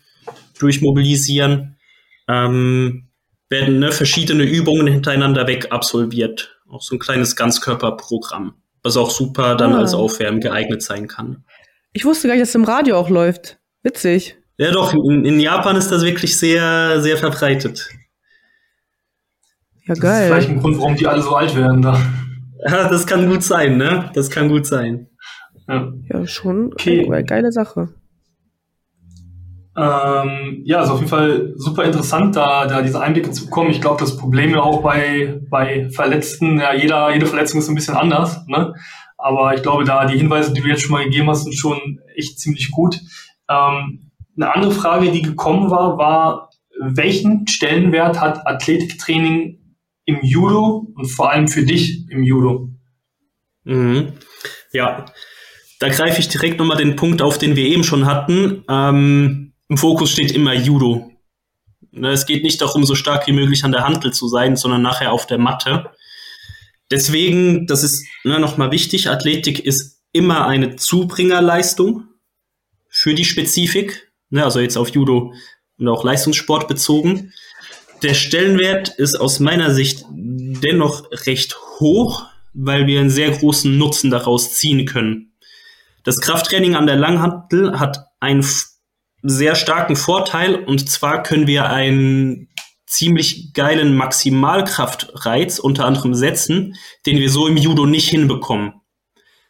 durchmobilisieren. 0.60 1.78
Ähm, 2.28 3.08
werden 3.50 3.80
ne, 3.80 3.92
verschiedene 3.92 4.44
Übungen 4.44 4.88
hintereinander 4.88 5.48
weg 5.48 5.68
absolviert. 5.72 6.58
Auch 6.70 6.82
so 6.82 6.96
ein 6.96 7.00
kleines 7.00 7.36
Ganzkörperprogramm, 7.36 8.56
was 8.84 8.98
auch 8.98 9.10
super 9.10 9.56
dann 9.56 9.74
Ah. 9.74 9.80
als 9.80 9.94
Aufwärmen 9.94 10.42
geeignet 10.42 10.84
sein 10.84 11.08
kann. 11.08 11.46
Ich 11.94 12.04
wusste 12.06 12.28
gar 12.28 12.36
nicht, 12.36 12.42
dass 12.42 12.50
es 12.50 12.56
im 12.56 12.66
Radio 12.66 12.98
auch 12.98 13.10
läuft. 13.10 13.58
Witzig. 13.84 14.36
Ja, 14.58 14.72
doch, 14.72 14.94
in, 14.94 15.24
in 15.24 15.40
Japan 15.40 15.78
ist 15.78 15.90
das 15.90 16.04
wirklich 16.04 16.38
sehr, 16.38 17.02
sehr 17.02 17.18
verbreitet. 17.18 17.90
Ja, 19.88 19.96
Das 19.96 19.98
ist 20.00 20.26
vielleicht 20.28 20.48
geil. 20.48 20.58
ein 20.58 20.62
Grund, 20.62 20.78
warum 20.80 20.96
die 20.96 21.08
alle 21.08 21.22
so 21.22 21.36
alt 21.36 21.56
werden 21.56 21.82
da. 21.82 22.00
Ja, 22.68 22.90
das 22.90 23.06
kann 23.08 23.30
gut 23.30 23.44
sein, 23.44 23.78
ne? 23.78 24.10
Das 24.14 24.30
kann 24.30 24.50
gut 24.50 24.66
sein. 24.66 25.08
Ja. 25.68 25.92
Ja, 26.10 26.28
schon 26.28 26.72
Okay. 26.74 27.06
eine 27.06 27.24
geile 27.24 27.52
Sache. 27.52 27.90
Ähm, 29.78 30.62
ja, 30.66 30.82
ist 30.82 30.90
auf 30.90 30.98
jeden 30.98 31.10
Fall 31.10 31.54
super 31.56 31.84
interessant, 31.84 32.36
da, 32.36 32.66
da 32.66 32.82
diese 32.82 33.00
Einblicke 33.00 33.30
zu 33.30 33.46
bekommen. 33.46 33.70
Ich 33.70 33.80
glaube, 33.80 34.00
das 34.00 34.18
Problem 34.18 34.50
ja 34.52 34.62
auch 34.62 34.82
bei, 34.82 35.40
bei 35.52 35.88
Verletzten, 35.92 36.58
ja, 36.60 36.74
jeder, 36.74 37.14
jede 37.14 37.28
Verletzung 37.28 37.60
ist 37.60 37.70
ein 37.70 37.76
bisschen 37.76 37.96
anders, 37.96 38.46
ne? 38.48 38.74
Aber 39.20 39.54
ich 39.54 39.62
glaube, 39.62 39.84
da 39.84 40.06
die 40.06 40.18
Hinweise, 40.18 40.52
die 40.54 40.62
du 40.62 40.68
jetzt 40.68 40.82
schon 40.82 40.92
mal 40.94 41.04
gegeben 41.04 41.30
hast, 41.30 41.44
sind 41.44 41.54
schon 41.56 42.00
echt 42.16 42.40
ziemlich 42.40 42.72
gut. 42.72 43.00
Ähm, 43.50 44.10
eine 44.36 44.54
andere 44.54 44.72
Frage, 44.72 45.12
die 45.12 45.22
gekommen 45.22 45.70
war, 45.70 45.98
war, 46.00 46.50
welchen 46.80 47.46
Stellenwert 47.48 48.20
hat 48.20 48.48
Athletiktraining 48.48 49.60
im 50.08 50.24
Judo 50.24 50.88
und 50.96 51.06
vor 51.08 51.32
allem 51.32 51.48
für 51.48 51.64
dich 51.64 52.10
im 52.10 52.24
Judo? 52.24 52.70
Mhm. 53.66 54.14
Ja, 54.72 55.06
da 55.80 55.90
greife 55.90 56.20
ich 56.20 56.30
direkt 56.30 56.58
nochmal 56.58 56.78
den 56.78 56.96
Punkt 56.96 57.22
auf, 57.22 57.38
den 57.38 57.56
wir 57.56 57.66
eben 57.66 57.84
schon 57.84 58.06
hatten. 58.06 58.64
Ähm, 58.68 59.54
Im 59.70 59.78
Fokus 59.78 60.10
steht 60.12 60.32
immer 60.32 60.54
Judo. 60.54 61.12
Ne, 61.92 62.12
Es 62.12 62.26
geht 62.26 62.44
nicht 62.44 62.62
darum, 62.62 62.86
so 62.86 62.96
stark 62.96 63.28
wie 63.28 63.34
möglich 63.34 63.64
an 63.64 63.72
der 63.72 63.84
Hantel 63.86 64.14
zu 64.14 64.28
sein, 64.28 64.56
sondern 64.56 64.82
nachher 64.82 65.12
auf 65.12 65.28
der 65.28 65.38
Matte. 65.38 65.92
Deswegen, 66.90 67.68
das 67.68 67.84
ist 67.84 68.08
ne, 68.24 68.40
nochmal 68.40 68.72
wichtig, 68.72 69.10
Athletik 69.10 69.60
ist 69.60 70.02
immer 70.14 70.48
eine 70.48 70.78
Zubringerleistung 70.78 72.06
für 72.90 73.14
die 73.14 73.26
Spezifik, 73.26 74.10
ne, 74.30 74.44
also 74.46 74.62
jetzt 74.62 74.78
auf 74.78 74.90
Judo 74.90 75.34
und 75.78 75.88
auch 75.90 76.06
Leistungssport 76.06 76.70
bezogen. 76.70 77.34
Der 78.04 78.14
Stellenwert 78.14 78.90
ist 78.90 79.16
aus 79.16 79.40
meiner 79.40 79.74
Sicht 79.74 80.06
dennoch 80.10 81.10
recht 81.26 81.56
hoch, 81.80 82.26
weil 82.54 82.88
wir 82.88 83.00
einen 83.00 83.10
sehr 83.10 83.32
großen 83.32 83.78
Nutzen 83.78 84.12
daraus 84.12 84.54
ziehen 84.54 84.86
können. 84.86 85.34
Das 86.04 86.20
Krafttraining 86.20 86.76
an 86.76 86.88
der 86.88 86.96
Langhantel 86.96 87.80
hat 87.80 88.06
einen 88.20 88.46
sehr 89.24 89.56
starken 89.56 89.96
Vorteil 89.96 90.56
und 90.56 90.90
zwar 90.90 91.24
können 91.24 91.48
wir 91.48 91.70
einen 91.70 92.50
ziemlich 92.86 93.54
geilen 93.54 93.96
Maximalkraftreiz 93.96 95.60
unter 95.60 95.86
anderem 95.86 96.14
setzen, 96.14 96.76
den 97.06 97.18
wir 97.18 97.30
so 97.30 97.48
im 97.48 97.58
Judo 97.58 97.86
nicht 97.86 98.10
hinbekommen. 98.10 98.74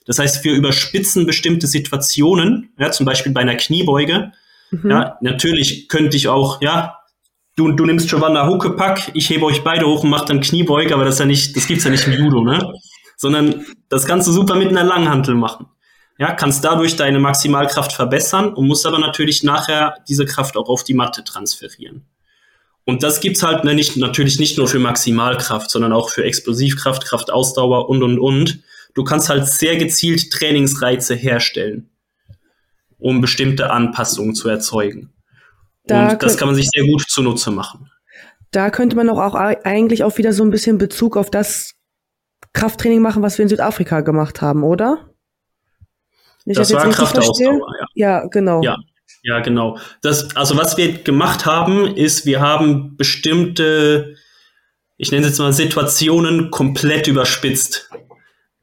Das 0.06 0.20
heißt, 0.20 0.44
wir 0.44 0.54
überspitzen 0.54 1.26
bestimmte 1.26 1.68
Situationen, 1.68 2.74
ja, 2.80 2.92
zum 2.92 3.06
Beispiel 3.06 3.34
bei 3.34 3.42
einer 3.42 3.56
Kniebeuge. 3.56 4.32
Mhm. 4.72 4.90
Ja, 4.90 5.18
natürlich 5.22 5.90
könnte 5.90 6.18
ich 6.18 6.30
auch, 6.30 6.62
ja, 6.62 6.98
du, 7.58 7.72
du 7.72 7.86
nimmst 7.86 8.10
Giovanna 8.10 8.48
Huckepack, 8.48 9.12
ich 9.14 9.30
hebe 9.30 9.46
euch 9.46 9.64
beide 9.64 9.86
hoch 9.86 10.04
und 10.04 10.10
mach 10.10 10.24
dann 10.24 10.40
Kniebeuge, 10.40 10.94
aber 10.94 11.04
das 11.04 11.16
ist 11.16 11.20
ja 11.20 11.26
nicht, 11.26 11.58
das 11.58 11.68
gibt's 11.68 11.84
ja 11.84 11.90
nicht 11.90 12.08
im 12.08 12.14
Judo, 12.14 12.42
ne? 12.42 12.74
Sondern 13.18 13.66
das 13.90 14.06
kannst 14.06 14.28
du 14.28 14.32
super 14.32 14.56
mit 14.56 14.70
einer 14.70 14.84
Langhantel 14.84 15.36
machen. 15.36 15.66
Ja, 16.20 16.34
kannst 16.34 16.64
dadurch 16.64 16.96
deine 16.96 17.20
Maximalkraft 17.20 17.92
verbessern 17.92 18.54
und 18.54 18.68
musst 18.68 18.86
aber 18.86 19.00
natürlich 19.00 19.44
nachher 19.44 19.96
diese 20.08 20.26
Kraft 20.26 20.56
auch 20.56 20.70
auf 20.70 20.84
die 20.84 20.94
Matte 20.94 21.24
transferieren. 21.24 22.06
Und 22.86 23.04
das 23.04 23.20
gibt's 23.20 23.44
halt 23.44 23.64
ne, 23.66 23.74
nicht, 23.74 23.98
natürlich 23.98 24.40
nicht 24.40 24.58
nur 24.58 24.68
für 24.68 24.80
Maximalkraft, 24.80 25.70
sondern 25.70 25.94
auch 25.94 26.10
für 26.10 26.24
Explosivkraft, 26.24 27.06
Kraftausdauer 27.06 27.90
und, 27.90 28.02
und, 28.02 28.18
und. 28.18 28.62
Du 28.94 29.04
kannst 29.04 29.30
halt 29.30 29.48
sehr 29.48 29.78
gezielt 29.78 30.32
Trainingsreize 30.32 31.14
herstellen, 31.14 31.90
um 32.98 33.20
bestimmte 33.20 33.72
Anpassungen 33.72 34.34
zu 34.34 34.48
erzeugen. 34.48 35.12
Da 35.88 36.12
und 36.12 36.24
das 36.24 36.38
kann 36.38 36.48
man 36.48 36.56
sich 36.56 36.70
sehr 36.72 36.86
gut 36.86 37.04
zunutze 37.10 37.52
machen. 37.52 37.90
Da 38.52 38.70
könnte 38.70 38.96
man 38.96 39.08
doch 39.08 39.20
auch 39.20 39.36
ei- 39.36 39.64
eigentlich 39.66 40.04
auch 40.04 40.18
wieder 40.18 40.34
so 40.34 40.44
ein 40.44 40.52
bisschen 40.52 40.78
Bezug 40.78 41.18
auf 41.18 41.30
das 41.30 41.74
Krafttraining 42.54 43.02
machen, 43.02 43.22
was 43.24 43.38
wir 43.38 43.44
in 43.44 43.50
Südafrika 43.50 44.02
gemacht 44.02 44.42
haben, 44.42 44.64
oder? 44.64 45.10
Nicht, 46.46 46.60
Das 46.60 46.70
ich 46.70 46.76
war? 46.76 46.90
Kraftausdauer, 46.90 47.60
ja. 47.80 47.86
Ja, 48.22 48.28
genau. 48.28 48.64
Ja, 48.64 48.78
ja, 49.24 49.40
genau. 49.42 49.78
Das, 50.02 50.36
also 50.36 50.58
was 50.58 50.78
wir 50.78 51.04
gemacht 51.04 51.46
haben, 51.46 51.96
ist, 51.96 52.26
wir 52.26 52.40
haben 52.40 52.96
bestimmte, 52.96 54.16
ich 54.98 55.12
nenne 55.12 55.26
es 55.26 55.32
jetzt 55.34 55.40
mal 55.40 55.52
Situationen 55.54 56.50
komplett 56.50 57.08
überspitzt. 57.08 57.90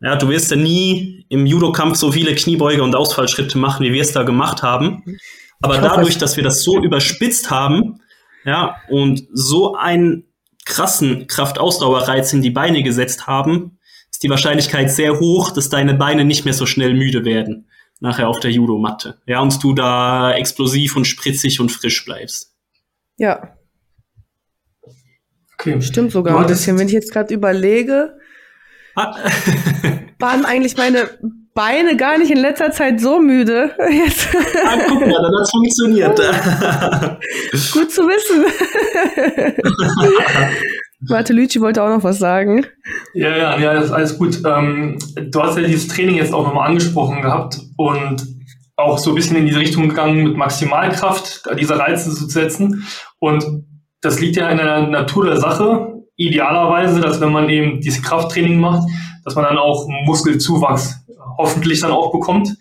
Ja, 0.00 0.16
du 0.16 0.28
wirst 0.28 0.50
ja 0.50 0.56
nie 0.56 1.26
im 1.28 1.46
Judo-Kampf 1.46 1.96
so 1.96 2.12
viele 2.12 2.34
Kniebeuge 2.34 2.82
und 2.82 2.94
Ausfallschritte 2.96 3.58
machen, 3.58 3.84
wie 3.84 3.92
wir 3.92 4.02
es 4.02 4.12
da 4.12 4.22
gemacht 4.22 4.62
haben. 4.62 5.02
Aber 5.60 5.76
hoffe, 5.80 5.88
dadurch, 5.88 6.18
dass 6.18 6.36
wir 6.36 6.44
das 6.44 6.62
so 6.62 6.82
überspitzt 6.82 7.50
haben, 7.50 8.00
ja, 8.44 8.76
und 8.88 9.26
so 9.32 9.74
einen 9.74 10.24
krassen 10.66 11.26
Kraftausdauerreiz 11.26 12.32
in 12.32 12.42
die 12.42 12.50
Beine 12.50 12.82
gesetzt 12.82 13.26
haben, 13.26 13.78
ist 14.10 14.22
die 14.22 14.30
Wahrscheinlichkeit 14.30 14.90
sehr 14.90 15.18
hoch, 15.20 15.50
dass 15.50 15.68
deine 15.68 15.94
Beine 15.94 16.24
nicht 16.24 16.44
mehr 16.44 16.54
so 16.54 16.66
schnell 16.66 16.94
müde 16.94 17.24
werden 17.24 17.68
nachher 18.00 18.28
auf 18.28 18.40
der 18.40 18.50
Judomatte. 18.50 19.20
Ja, 19.26 19.40
und 19.40 19.62
du 19.62 19.72
da 19.72 20.32
explosiv 20.32 20.96
und 20.96 21.06
spritzig 21.06 21.60
und 21.60 21.70
frisch 21.72 22.04
bleibst. 22.04 22.54
Ja, 23.16 23.56
Okay. 25.58 25.80
stimmt 25.80 26.12
sogar 26.12 26.38
ein 26.38 26.46
bisschen. 26.46 26.78
Wenn 26.78 26.88
ich 26.88 26.92
jetzt 26.92 27.12
gerade 27.12 27.32
überlege, 27.32 28.18
Ah, 28.96 29.16
waren 30.18 30.44
eigentlich 30.44 30.76
meine 30.76 31.08
Beine 31.54 31.96
gar 31.96 32.18
nicht 32.18 32.32
in 32.32 32.38
letzter 32.38 32.72
Zeit 32.72 33.00
so 33.00 33.20
müde. 33.20 33.70
Jetzt, 33.90 34.28
ah, 34.34 34.76
guck 34.88 35.00
mal, 35.00 35.08
dann 35.08 35.38
hat's 35.38 35.50
funktioniert. 35.52 36.16
gut 37.72 37.92
zu 37.92 38.02
wissen. 38.02 38.44
Warte, 41.08 41.32
Lüci 41.32 41.60
wollte 41.60 41.82
auch 41.82 41.88
noch 41.88 42.02
was 42.02 42.18
sagen. 42.18 42.66
Ja, 43.12 43.36
ja, 43.36 43.58
ja, 43.58 43.74
das 43.74 43.86
ist 43.86 43.92
alles 43.92 44.18
gut. 44.18 44.42
Ähm, 44.44 44.98
du 45.16 45.42
hast 45.42 45.56
ja 45.56 45.62
dieses 45.62 45.86
Training 45.86 46.16
jetzt 46.16 46.32
auch 46.32 46.44
nochmal 46.44 46.68
angesprochen 46.68 47.22
gehabt 47.22 47.60
und 47.76 48.26
auch 48.76 48.98
so 48.98 49.10
ein 49.10 49.14
bisschen 49.14 49.36
in 49.36 49.46
diese 49.46 49.60
Richtung 49.60 49.88
gegangen, 49.88 50.24
mit 50.24 50.36
Maximalkraft 50.36 51.46
da 51.46 51.54
diese 51.54 51.78
Reize 51.78 52.12
zu 52.12 52.26
setzen. 52.26 52.84
Und 53.20 53.44
das 54.00 54.18
liegt 54.18 54.34
ja 54.34 54.48
in 54.48 54.56
der 54.56 54.88
Natur 54.88 55.26
der 55.26 55.36
Sache, 55.36 56.02
idealerweise, 56.16 57.00
dass 57.00 57.20
wenn 57.20 57.30
man 57.32 57.48
eben 57.48 57.80
dieses 57.80 58.02
Krafttraining 58.02 58.58
macht, 58.58 58.88
dass 59.24 59.36
man 59.36 59.44
dann 59.44 59.58
auch 59.58 59.86
Muskelzuwachs 60.04 61.03
hoffentlich 61.38 61.80
dann 61.80 61.92
auch 61.92 62.12
bekommt. 62.12 62.56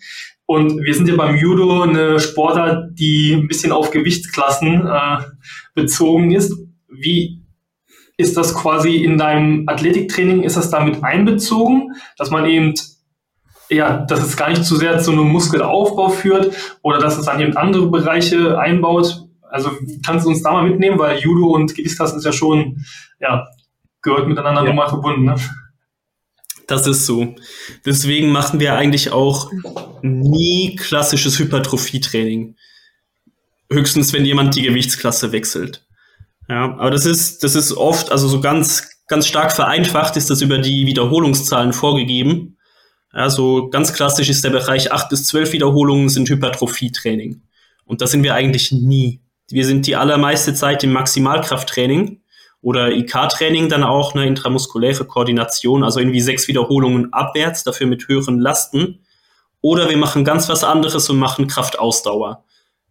Und 0.46 0.82
wir 0.84 0.94
sind 0.94 1.08
ja 1.08 1.16
beim 1.16 1.36
Judo 1.36 1.82
eine 1.82 2.20
Sportart, 2.20 2.90
die 2.98 3.32
ein 3.32 3.48
bisschen 3.48 3.72
auf 3.72 3.90
Gewichtsklassen 3.90 4.86
äh, 4.86 5.18
bezogen 5.74 6.32
ist. 6.32 6.54
Wie 6.88 7.40
ist 8.16 8.36
das 8.36 8.54
quasi 8.54 8.96
in 8.96 9.18
deinem 9.18 9.64
Athletiktraining, 9.68 10.42
ist 10.42 10.56
das 10.56 10.70
damit 10.70 11.02
einbezogen, 11.02 11.94
dass 12.16 12.30
man 12.30 12.46
eben, 12.46 12.74
ja, 13.70 13.98
dass 14.04 14.22
es 14.22 14.36
gar 14.36 14.50
nicht 14.50 14.64
zu 14.64 14.76
sehr 14.76 14.98
zu 15.00 15.12
einem 15.12 15.28
Muskelaufbau 15.28 16.10
führt 16.10 16.54
oder 16.82 16.98
dass 16.98 17.18
es 17.18 17.26
dann 17.26 17.40
eben 17.40 17.56
andere 17.56 17.88
Bereiche 17.90 18.58
einbaut? 18.58 19.24
Also 19.50 19.70
kannst 20.04 20.26
du 20.26 20.30
uns 20.30 20.42
da 20.42 20.52
mal 20.52 20.68
mitnehmen, 20.68 20.98
weil 20.98 21.18
Judo 21.18 21.46
und 21.46 21.74
Gewichtsklassen 21.74 22.18
ist 22.18 22.24
ja 22.24 22.32
schon, 22.32 22.84
ja, 23.20 23.46
gehört 24.02 24.28
miteinander 24.28 24.62
Ja. 24.62 24.68
nochmal 24.68 24.88
verbunden. 24.88 25.24
Ne? 25.24 25.36
Das 26.66 26.86
ist 26.86 27.06
so. 27.06 27.34
Deswegen 27.84 28.30
machen 28.30 28.60
wir 28.60 28.74
eigentlich 28.74 29.12
auch 29.12 29.50
nie 30.02 30.76
klassisches 30.76 31.38
Hypertrophie-Training. 31.38 32.56
Höchstens, 33.70 34.12
wenn 34.12 34.24
jemand 34.24 34.54
die 34.54 34.62
Gewichtsklasse 34.62 35.32
wechselt. 35.32 35.86
Ja, 36.48 36.76
aber 36.78 36.90
das 36.90 37.06
ist, 37.06 37.42
das 37.42 37.54
ist 37.54 37.72
oft, 37.72 38.12
also 38.12 38.28
so 38.28 38.40
ganz, 38.40 38.88
ganz 39.08 39.26
stark 39.26 39.52
vereinfacht 39.52 40.16
ist 40.16 40.30
das 40.30 40.42
über 40.42 40.58
die 40.58 40.86
Wiederholungszahlen 40.86 41.72
vorgegeben. 41.72 42.58
Also 43.10 43.68
ganz 43.70 43.92
klassisch 43.92 44.28
ist 44.28 44.44
der 44.44 44.50
Bereich 44.50 44.92
acht 44.92 45.08
bis 45.08 45.24
zwölf 45.24 45.52
Wiederholungen 45.52 46.08
sind 46.08 46.28
Hypertrophie-Training. 46.28 47.42
Und 47.84 48.00
das 48.00 48.10
sind 48.10 48.22
wir 48.22 48.34
eigentlich 48.34 48.72
nie. 48.72 49.20
Wir 49.48 49.66
sind 49.66 49.86
die 49.86 49.96
allermeiste 49.96 50.54
Zeit 50.54 50.82
im 50.84 50.92
Maximalkrafttraining 50.92 52.20
oder 52.64 52.92
IK-Training 52.92 53.68
dann 53.68 53.84
auch, 53.84 54.14
eine 54.14 54.26
intramuskuläre 54.26 55.04
Koordination, 55.04 55.84
also 55.84 56.00
irgendwie 56.00 56.22
sechs 56.22 56.48
Wiederholungen 56.48 57.12
abwärts, 57.12 57.62
dafür 57.62 57.86
mit 57.86 58.08
höheren 58.08 58.40
Lasten. 58.40 59.04
Oder 59.60 59.90
wir 59.90 59.98
machen 59.98 60.24
ganz 60.24 60.48
was 60.48 60.64
anderes 60.64 61.10
und 61.10 61.18
machen 61.18 61.46
Kraftausdauer. 61.46 62.42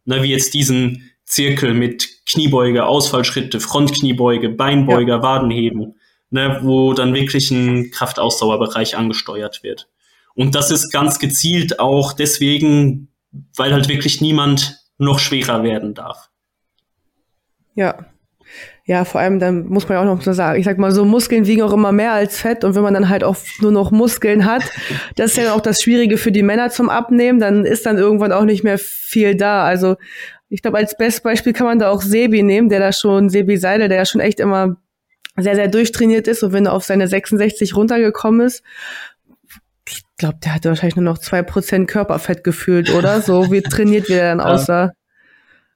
Na, 0.06 0.22
wie 0.22 0.30
jetzt 0.30 0.54
diesen 0.54 1.10
Zirkel 1.26 1.74
mit 1.74 2.08
Kniebeuge, 2.28 2.86
Ausfallschritte, 2.86 3.60
Frontkniebeuge, 3.60 4.50
Beinbeuger, 4.50 5.16
ja. 5.16 5.24
Wadenheben, 5.24 5.96
ne, 6.30 6.60
wo 6.62 6.94
dann 6.94 7.16
wirklich 7.16 7.50
ein 7.50 7.90
Kraftausdauerbereich 7.90 8.96
angesteuert 8.96 9.64
wird. 9.64 9.90
Und 10.36 10.54
das 10.54 10.70
ist 10.70 10.92
ganz 10.92 11.18
gezielt 11.18 11.80
auch 11.80 12.14
deswegen, 12.14 13.08
weil 13.56 13.74
halt 13.74 13.90
wirklich 13.90 14.22
niemand 14.22 14.78
noch 15.00 15.18
schwerer 15.18 15.64
werden 15.64 15.96
darf. 15.96 16.30
Ja, 17.74 18.13
ja, 18.86 19.06
vor 19.06 19.22
allem 19.22 19.40
dann 19.40 19.66
muss 19.68 19.88
man 19.88 19.98
ja 19.98 20.02
auch 20.02 20.16
noch 20.16 20.22
so 20.22 20.34
sagen, 20.34 20.60
ich 20.60 20.66
sag 20.66 20.78
mal 20.78 20.92
so, 20.92 21.06
Muskeln 21.06 21.48
wiegen 21.48 21.62
auch 21.62 21.72
immer 21.72 21.94
mehr 21.94 22.12
als 22.12 22.38
Fett 22.38 22.66
und 22.66 22.76
wenn 22.76 22.84
man 22.84 22.94
dann 22.94 23.08
halt 23.08 23.24
auch 23.24 23.38
nur 23.62 23.72
noch 23.72 23.92
Muskeln 23.92 24.46
hat, 24.46 24.64
das 25.16 25.32
ist 25.32 25.38
ja 25.38 25.54
auch 25.54 25.62
das 25.62 25.82
Schwierige 25.82 26.18
für 26.18 26.34
die 26.34 26.44
Männer 26.44 26.70
zum 26.70 26.90
Abnehmen, 26.90 27.40
dann 27.40 27.66
ist 27.66 27.86
dann 27.86 27.98
irgendwann 27.98 28.34
auch 28.34 28.44
nicht 28.44 28.64
mehr 28.64 28.78
viel 28.78 29.36
da. 29.36 29.64
Also 29.64 29.96
ich 30.50 30.62
glaube, 30.62 30.78
als 30.78 30.98
Bestbeispiel 30.98 31.54
kann 31.54 31.66
man 31.66 31.80
da 31.80 31.90
auch 31.90 32.02
Sebi 32.02 32.44
nehmen, 32.44 32.68
der 32.68 32.80
da 32.80 32.92
schon, 32.92 33.30
Sebi 33.30 33.58
Seidel, 33.58 33.88
der 33.88 34.00
ja 34.00 34.06
schon 34.06 34.22
echt 34.22 34.42
immer 34.42 34.76
sehr, 35.38 35.56
sehr 35.56 35.70
durchtrainiert 35.70 36.28
ist 36.28 36.44
und 36.44 36.52
wenn 36.52 36.66
er 36.66 36.74
auf 36.74 36.84
seine 36.84 37.08
66 37.08 37.76
runtergekommen 37.76 38.42
ist, 38.42 38.64
ich 39.88 40.04
glaube, 40.18 40.38
der 40.44 40.56
hatte 40.56 40.70
wahrscheinlich 40.70 40.96
nur 40.96 41.06
noch 41.06 41.18
zwei 41.18 41.42
Prozent 41.42 41.90
Körperfett 41.90 42.44
gefühlt, 42.44 42.94
oder? 42.94 43.22
So 43.22 43.52
wie 43.52 43.62
trainiert 43.62 44.10
wie 44.10 44.14
er 44.14 44.36
dann 44.36 44.42
aussah. 44.42 44.92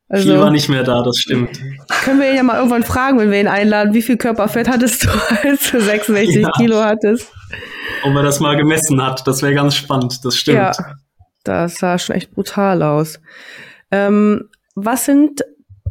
Also, 0.09 0.29
viel 0.29 0.39
war 0.39 0.51
nicht 0.51 0.69
mehr 0.69 0.83
da, 0.83 1.03
das 1.03 1.17
stimmt. 1.17 1.59
Können 2.03 2.21
wir 2.21 2.29
ihn 2.29 2.37
ja 2.37 2.43
mal 2.43 2.57
irgendwann 2.57 2.83
fragen, 2.83 3.19
wenn 3.19 3.29
wir 3.29 3.41
ihn 3.41 3.47
einladen, 3.47 3.93
wie 3.93 4.01
viel 4.01 4.15
Körperfett 4.15 4.69
hattest 4.69 5.03
du, 5.03 5.09
als 5.43 5.71
du 5.71 5.81
66 5.81 6.43
ja. 6.43 6.51
Kilo 6.57 6.81
hattest? 6.81 7.31
Ob 8.03 8.15
er 8.15 8.23
das 8.23 8.39
mal 8.39 8.55
gemessen 8.55 9.03
hat, 9.03 9.27
das 9.27 9.41
wäre 9.41 9.53
ganz 9.53 9.75
spannend, 9.75 10.23
das 10.23 10.37
stimmt. 10.37 10.57
Ja, 10.57 10.71
das 11.43 11.75
sah 11.75 11.97
schon 11.99 12.15
echt 12.15 12.31
brutal 12.31 12.83
aus. 12.83 13.19
Ähm, 13.91 14.49
was 14.75 15.05
sind 15.05 15.41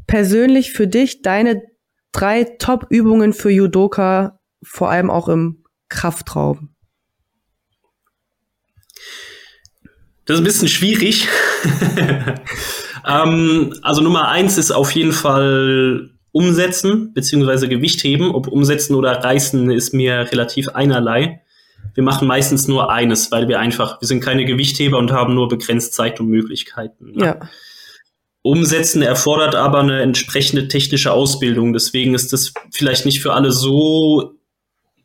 persönlich 0.06 0.72
für 0.72 0.86
dich 0.86 1.20
deine 1.20 1.62
drei 2.12 2.44
Top-Übungen 2.44 3.34
für 3.34 3.50
Judoka, 3.50 4.38
vor 4.62 4.90
allem 4.90 5.10
auch 5.10 5.28
im 5.28 5.64
Kraftraum? 5.90 6.70
Das 10.24 10.36
ist 10.36 10.40
ein 10.40 10.44
bisschen 10.44 10.68
schwierig. 10.68 11.28
Ähm, 13.06 13.74
also 13.82 14.00
Nummer 14.00 14.28
eins 14.28 14.58
ist 14.58 14.72
auf 14.72 14.90
jeden 14.92 15.12
Fall 15.12 16.10
umsetzen 16.32 17.14
beziehungsweise 17.14 17.68
Gewicht 17.68 18.02
heben. 18.04 18.34
Ob 18.34 18.48
umsetzen 18.48 18.94
oder 18.94 19.24
reißen 19.24 19.70
ist 19.70 19.94
mir 19.94 20.30
relativ 20.30 20.68
einerlei. 20.70 21.42
Wir 21.94 22.02
machen 22.02 22.28
meistens 22.28 22.68
nur 22.68 22.90
eines, 22.90 23.32
weil 23.32 23.48
wir 23.48 23.58
einfach, 23.58 24.00
wir 24.00 24.08
sind 24.08 24.20
keine 24.20 24.44
Gewichtheber 24.44 24.98
und 24.98 25.12
haben 25.12 25.34
nur 25.34 25.48
begrenzt 25.48 25.94
Zeit 25.94 26.20
und 26.20 26.28
Möglichkeiten. 26.28 27.12
Ne? 27.12 27.24
Ja. 27.24 27.40
Umsetzen 28.42 29.02
erfordert 29.02 29.54
aber 29.54 29.80
eine 29.80 30.02
entsprechende 30.02 30.68
technische 30.68 31.12
Ausbildung. 31.12 31.72
Deswegen 31.72 32.14
ist 32.14 32.32
das 32.32 32.52
vielleicht 32.70 33.06
nicht 33.06 33.20
für 33.20 33.32
alle 33.32 33.50
so 33.50 34.34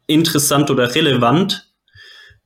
interessant 0.06 0.70
oder 0.70 0.94
relevant. 0.94 1.72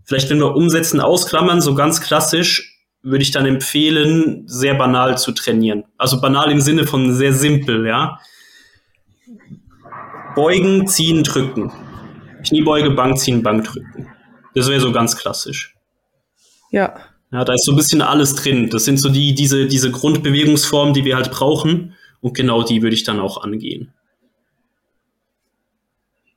Vielleicht, 0.03 0.29
wenn 0.29 0.39
wir 0.39 0.55
Umsetzen 0.55 1.01
ausklammern, 1.01 1.59
so 1.59 1.73
ganz 1.73 2.01
klassisch, 2.01 2.74
würde 3.05 3.21
ich 3.21 3.31
dann 3.31 3.45
empfehlen, 3.45 4.43
sehr 4.47 4.73
banal 4.73 5.17
zu 5.17 5.31
trainieren. 5.31 5.83
Also 5.97 6.19
banal 6.19 6.51
im 6.51 6.59
Sinne 6.59 6.85
von 6.85 7.13
sehr 7.13 7.33
simpel, 7.33 7.85
ja. 7.85 8.19
Beugen, 10.35 10.87
ziehen, 10.87 11.23
drücken. 11.23 11.71
Kniebeuge, 12.45 12.91
Bank 12.91 13.19
ziehen, 13.19 13.43
Bank 13.43 13.65
drücken. 13.65 14.07
Das 14.55 14.67
wäre 14.67 14.81
so 14.81 14.91
ganz 14.91 15.15
klassisch. 15.15 15.75
Ja. 16.71 16.95
Ja, 17.31 17.45
da 17.45 17.53
ist 17.53 17.65
so 17.65 17.73
ein 17.73 17.77
bisschen 17.77 18.01
alles 18.01 18.35
drin. 18.35 18.69
Das 18.69 18.85
sind 18.85 18.97
so 18.97 19.09
die, 19.09 19.35
diese, 19.35 19.67
diese 19.67 19.91
Grundbewegungsformen, 19.91 20.93
die 20.93 21.05
wir 21.05 21.15
halt 21.15 21.31
brauchen. 21.31 21.93
Und 22.21 22.33
genau 22.33 22.63
die 22.63 22.81
würde 22.81 22.95
ich 22.95 23.03
dann 23.03 23.19
auch 23.19 23.43
angehen. 23.43 23.93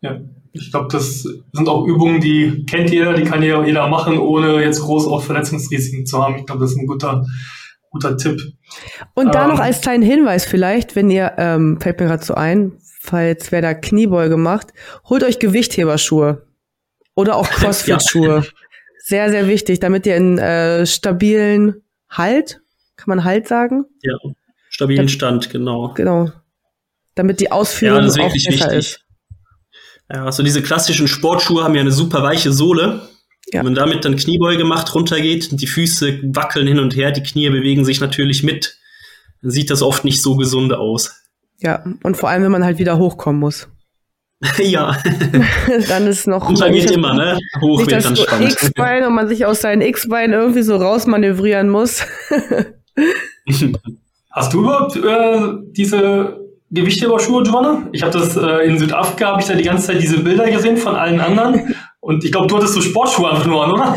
Ja, 0.00 0.20
ich 0.58 0.70
glaube, 0.70 0.88
das 0.90 1.22
sind 1.22 1.68
auch 1.68 1.86
Übungen, 1.86 2.20
die 2.20 2.64
kennt 2.66 2.90
jeder, 2.90 3.14
die 3.14 3.24
kann 3.24 3.42
ja 3.42 3.64
jeder 3.64 3.88
machen, 3.88 4.18
ohne 4.18 4.62
jetzt 4.62 4.80
groß 4.80 5.06
auch 5.06 5.22
Verletzungsrisiken 5.22 6.06
zu 6.06 6.22
haben. 6.22 6.36
Ich 6.36 6.46
glaube, 6.46 6.60
das 6.60 6.72
ist 6.72 6.78
ein 6.78 6.86
guter, 6.86 7.24
guter 7.90 8.16
Tipp. 8.16 8.40
Und 9.14 9.34
da 9.34 9.44
ähm, 9.44 9.50
noch 9.50 9.60
als 9.60 9.80
kleinen 9.80 10.02
Hinweis 10.02 10.44
vielleicht, 10.44 10.96
wenn 10.96 11.10
ihr, 11.10 11.34
ähm, 11.38 11.80
fällt 11.80 12.00
mir 12.00 12.06
gerade 12.06 12.24
so 12.24 12.34
ein, 12.34 12.72
falls 13.00 13.52
wer 13.52 13.62
da 13.62 13.74
Kniebeuge 13.74 14.36
macht, 14.36 14.72
holt 15.08 15.24
euch 15.24 15.38
Gewichtheberschuhe 15.38 16.46
oder 17.14 17.36
auch 17.36 17.48
Crossfit-Schuhe. 17.50 18.42
ja. 18.42 18.42
Sehr, 19.00 19.30
sehr 19.30 19.48
wichtig, 19.48 19.80
damit 19.80 20.04
ihr 20.06 20.16
einen 20.16 20.38
äh, 20.38 20.84
stabilen 20.84 21.82
Halt, 22.10 22.60
kann 22.96 23.06
man 23.06 23.24
Halt 23.24 23.48
sagen? 23.48 23.86
Ja, 24.02 24.14
stabilen 24.68 25.08
Stand, 25.08 25.48
genau. 25.48 25.94
Genau. 25.94 26.30
Damit 27.14 27.40
die 27.40 27.50
Ausführung 27.50 28.02
ja, 28.02 28.08
auch 28.08 28.32
besser 28.32 28.50
wichtig. 28.50 28.72
ist. 28.72 29.07
Ja, 30.10 30.24
also 30.24 30.42
diese 30.42 30.62
klassischen 30.62 31.08
Sportschuhe 31.08 31.64
haben 31.64 31.74
ja 31.74 31.82
eine 31.82 31.92
super 31.92 32.22
weiche 32.22 32.52
Sohle. 32.52 33.08
Ja. 33.52 33.60
Wenn 33.60 33.66
man 33.66 33.74
damit 33.74 34.04
dann 34.04 34.16
Kniebeuge 34.16 34.64
macht, 34.64 34.94
runtergeht 34.94 35.50
und 35.50 35.60
die 35.60 35.66
Füße 35.66 36.20
wackeln 36.34 36.66
hin 36.66 36.78
und 36.78 36.96
her, 36.96 37.12
die 37.12 37.22
Knie 37.22 37.48
bewegen 37.50 37.84
sich 37.84 38.00
natürlich 38.00 38.42
mit, 38.42 38.78
dann 39.42 39.50
sieht 39.50 39.70
das 39.70 39.82
oft 39.82 40.04
nicht 40.04 40.22
so 40.22 40.36
gesund 40.36 40.72
aus. 40.72 41.14
Ja, 41.58 41.84
und 42.02 42.16
vor 42.16 42.28
allem, 42.28 42.42
wenn 42.42 42.52
man 42.52 42.64
halt 42.64 42.78
wieder 42.78 42.98
hochkommen 42.98 43.40
muss. 43.40 43.68
ja. 44.58 44.96
dann 45.88 46.06
ist 46.06 46.26
noch. 46.26 46.48
Und 46.48 46.60
dann 46.60 46.72
geht 46.72 46.90
immer, 46.90 47.14
ne? 47.14 47.38
Hoch 47.60 47.86
wird 47.86 48.04
dann 48.04 48.16
spannend. 48.16 48.52
X-Bein 48.52 49.04
und 49.04 49.14
man 49.14 49.28
sich 49.28 49.46
aus 49.46 49.60
seinen 49.60 49.82
X-Beinen 49.82 50.38
irgendwie 50.38 50.62
so 50.62 50.76
rausmanövrieren 50.76 51.68
muss. 51.68 52.04
Hast 54.30 54.52
du 54.52 54.60
überhaupt 54.60 54.96
äh, 54.96 55.72
diese 55.72 56.47
Gewichtheberschuhe, 56.70 57.42
Joanna. 57.42 57.88
Ich 57.92 58.02
habe 58.02 58.12
das 58.12 58.36
äh, 58.36 58.66
in 58.66 58.78
Südafrika, 58.78 59.28
habe 59.28 59.40
ich 59.40 59.46
da 59.46 59.54
die 59.54 59.64
ganze 59.64 59.86
Zeit 59.86 60.02
diese 60.02 60.18
Bilder 60.18 60.50
gesehen 60.50 60.76
von 60.76 60.94
allen 60.94 61.20
anderen. 61.20 61.74
Und 62.00 62.24
ich 62.24 62.32
glaube, 62.32 62.46
du 62.46 62.56
hattest 62.56 62.74
so 62.74 62.80
Sportschuhe 62.80 63.30
einfach 63.30 63.46
nur 63.46 63.64
an, 63.64 63.72
oder? 63.72 63.96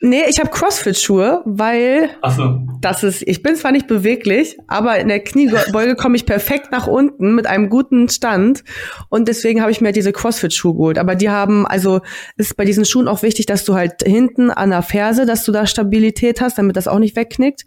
Nee, 0.00 0.24
ich 0.28 0.38
habe 0.38 0.50
Crossfit-Schuhe, 0.50 1.40
weil 1.46 2.10
so. 2.36 2.60
das 2.82 3.02
ist, 3.02 3.22
ich 3.26 3.42
bin 3.42 3.56
zwar 3.56 3.72
nicht 3.72 3.86
beweglich, 3.86 4.58
aber 4.66 4.98
in 4.98 5.08
der 5.08 5.20
Kniebeuge 5.20 5.96
komme 5.96 6.16
ich 6.16 6.26
perfekt 6.26 6.70
nach 6.70 6.86
unten 6.86 7.34
mit 7.34 7.46
einem 7.46 7.70
guten 7.70 8.10
Stand 8.10 8.62
und 9.08 9.26
deswegen 9.26 9.62
habe 9.62 9.70
ich 9.70 9.80
mir 9.80 9.92
diese 9.92 10.12
Crossfit-Schuhe 10.12 10.74
geholt. 10.74 10.98
Aber 10.98 11.14
die 11.14 11.30
haben, 11.30 11.66
also 11.66 12.02
ist 12.36 12.58
bei 12.58 12.66
diesen 12.66 12.84
Schuhen 12.84 13.08
auch 13.08 13.22
wichtig, 13.22 13.46
dass 13.46 13.64
du 13.64 13.74
halt 13.74 14.02
hinten 14.04 14.50
an 14.50 14.68
der 14.68 14.82
Ferse, 14.82 15.24
dass 15.24 15.44
du 15.44 15.52
da 15.52 15.66
Stabilität 15.66 16.42
hast, 16.42 16.58
damit 16.58 16.76
das 16.76 16.88
auch 16.88 16.98
nicht 16.98 17.16
wegknickt 17.16 17.64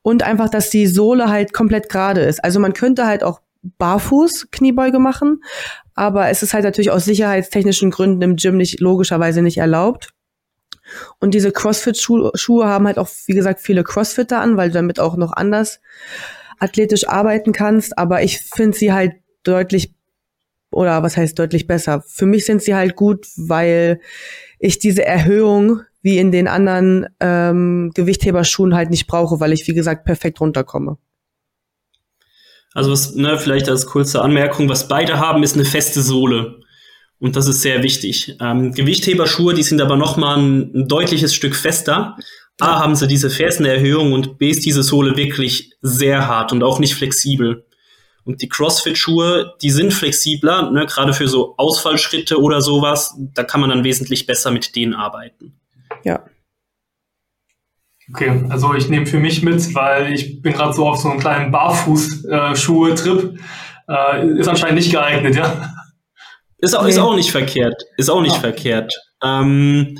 und 0.00 0.22
einfach, 0.22 0.48
dass 0.48 0.70
die 0.70 0.86
Sohle 0.86 1.28
halt 1.28 1.52
komplett 1.52 1.90
gerade 1.90 2.22
ist. 2.22 2.42
Also 2.42 2.58
man 2.58 2.72
könnte 2.72 3.06
halt 3.06 3.22
auch 3.22 3.40
barfuß 3.78 4.48
Kniebeuge 4.50 4.98
machen. 4.98 5.42
Aber 5.94 6.28
es 6.28 6.42
ist 6.42 6.54
halt 6.54 6.64
natürlich 6.64 6.90
aus 6.90 7.04
sicherheitstechnischen 7.04 7.90
Gründen 7.90 8.22
im 8.22 8.36
Gym 8.36 8.56
nicht 8.56 8.80
logischerweise 8.80 9.42
nicht 9.42 9.58
erlaubt. 9.58 10.10
Und 11.18 11.34
diese 11.34 11.50
CrossFit-Schuhe 11.50 12.66
haben 12.66 12.86
halt 12.86 12.98
auch, 12.98 13.08
wie 13.26 13.34
gesagt, 13.34 13.60
viele 13.60 13.82
Crossfitter 13.82 14.40
an, 14.40 14.56
weil 14.56 14.68
du 14.68 14.74
damit 14.74 15.00
auch 15.00 15.16
noch 15.16 15.32
anders 15.32 15.80
athletisch 16.58 17.08
arbeiten 17.08 17.52
kannst. 17.52 17.98
Aber 17.98 18.22
ich 18.22 18.40
finde 18.40 18.76
sie 18.76 18.92
halt 18.92 19.14
deutlich, 19.42 19.94
oder 20.70 21.02
was 21.02 21.16
heißt 21.16 21.38
deutlich 21.38 21.66
besser? 21.66 22.04
Für 22.06 22.26
mich 22.26 22.44
sind 22.44 22.62
sie 22.62 22.74
halt 22.74 22.96
gut, 22.96 23.26
weil 23.36 24.00
ich 24.58 24.78
diese 24.78 25.04
Erhöhung 25.04 25.80
wie 26.02 26.18
in 26.18 26.30
den 26.30 26.46
anderen 26.46 27.06
ähm, 27.18 27.90
Gewichtheberschuhen 27.94 28.74
halt 28.74 28.90
nicht 28.90 29.08
brauche, 29.08 29.40
weil 29.40 29.52
ich, 29.52 29.66
wie 29.66 29.74
gesagt, 29.74 30.04
perfekt 30.04 30.40
runterkomme. 30.40 30.98
Also 32.76 32.90
was, 32.90 33.14
ne, 33.14 33.38
vielleicht 33.38 33.70
als 33.70 33.86
kurze 33.86 34.20
Anmerkung, 34.20 34.68
was 34.68 34.86
beide 34.86 35.18
haben, 35.18 35.42
ist 35.42 35.54
eine 35.54 35.64
feste 35.64 36.02
Sohle. 36.02 36.60
Und 37.18 37.34
das 37.34 37.48
ist 37.48 37.62
sehr 37.62 37.82
wichtig. 37.82 38.36
Ähm, 38.38 38.72
Gewichtheberschuhe, 38.72 39.54
die 39.54 39.62
sind 39.62 39.80
aber 39.80 39.96
nochmal 39.96 40.36
ein, 40.36 40.72
ein 40.74 40.86
deutliches 40.86 41.34
Stück 41.34 41.56
fester. 41.56 42.18
A 42.60 42.78
haben 42.80 42.94
sie 42.94 43.06
diese 43.06 43.30
Fersenerhöhung 43.30 44.12
und 44.12 44.36
B 44.36 44.50
ist 44.50 44.66
diese 44.66 44.82
Sohle 44.82 45.16
wirklich 45.16 45.72
sehr 45.80 46.28
hart 46.28 46.52
und 46.52 46.62
auch 46.62 46.78
nicht 46.78 46.94
flexibel. 46.94 47.64
Und 48.24 48.42
die 48.42 48.48
CrossFit-Schuhe, 48.50 49.54
die 49.62 49.70
sind 49.70 49.94
flexibler, 49.94 50.70
ne, 50.70 50.84
gerade 50.84 51.14
für 51.14 51.28
so 51.28 51.54
Ausfallschritte 51.56 52.38
oder 52.38 52.60
sowas. 52.60 53.16
Da 53.32 53.42
kann 53.44 53.62
man 53.62 53.70
dann 53.70 53.84
wesentlich 53.84 54.26
besser 54.26 54.50
mit 54.50 54.76
denen 54.76 54.92
arbeiten. 54.92 55.58
Ja. 56.04 56.26
Okay, 58.12 58.44
also 58.50 58.74
ich 58.74 58.88
nehme 58.88 59.06
für 59.06 59.18
mich 59.18 59.42
mit, 59.42 59.74
weil 59.74 60.12
ich 60.12 60.40
bin 60.40 60.52
gerade 60.52 60.72
so 60.72 60.88
auf 60.88 60.98
so 60.98 61.10
einem 61.10 61.18
kleinen 61.18 61.50
Barfuß-Schuhe-Trip. 61.50 63.38
Äh, 63.88 64.28
ist 64.38 64.48
anscheinend 64.48 64.76
nicht 64.76 64.90
geeignet, 64.92 65.34
ja. 65.34 65.74
Ist 66.58 66.74
auch, 66.74 66.86
ist 66.86 66.98
auch 66.98 67.16
nicht 67.16 67.30
verkehrt. 67.30 67.82
Ist 67.96 68.08
auch 68.08 68.22
nicht 68.22 68.36
ja. 68.36 68.40
verkehrt. 68.40 68.94
Ähm, 69.22 69.98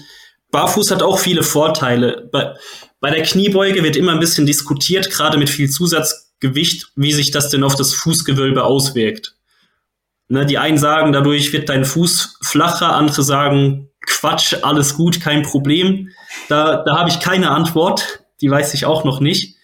Barfuß 0.50 0.90
hat 0.90 1.02
auch 1.02 1.18
viele 1.18 1.42
Vorteile. 1.42 2.28
Bei, 2.32 2.54
bei 3.00 3.10
der 3.10 3.22
Kniebeuge 3.22 3.82
wird 3.82 3.96
immer 3.96 4.12
ein 4.12 4.20
bisschen 4.20 4.46
diskutiert, 4.46 5.10
gerade 5.10 5.36
mit 5.36 5.50
viel 5.50 5.68
Zusatzgewicht, 5.68 6.92
wie 6.96 7.12
sich 7.12 7.30
das 7.30 7.50
denn 7.50 7.64
auf 7.64 7.76
das 7.76 7.92
Fußgewölbe 7.94 8.64
auswirkt. 8.64 9.34
Ne, 10.28 10.46
die 10.46 10.58
einen 10.58 10.78
sagen, 10.78 11.12
dadurch 11.12 11.52
wird 11.52 11.68
dein 11.68 11.84
Fuß 11.84 12.38
flacher, 12.42 12.94
andere 12.94 13.22
sagen, 13.22 13.90
Quatsch, 14.06 14.54
alles 14.62 14.94
gut, 14.94 15.20
kein 15.20 15.42
Problem. 15.42 16.10
Da, 16.48 16.82
da 16.84 16.98
habe 16.98 17.08
ich 17.08 17.20
keine 17.20 17.50
Antwort, 17.50 18.24
die 18.40 18.50
weiß 18.50 18.74
ich 18.74 18.86
auch 18.86 19.04
noch 19.04 19.20
nicht. 19.20 19.56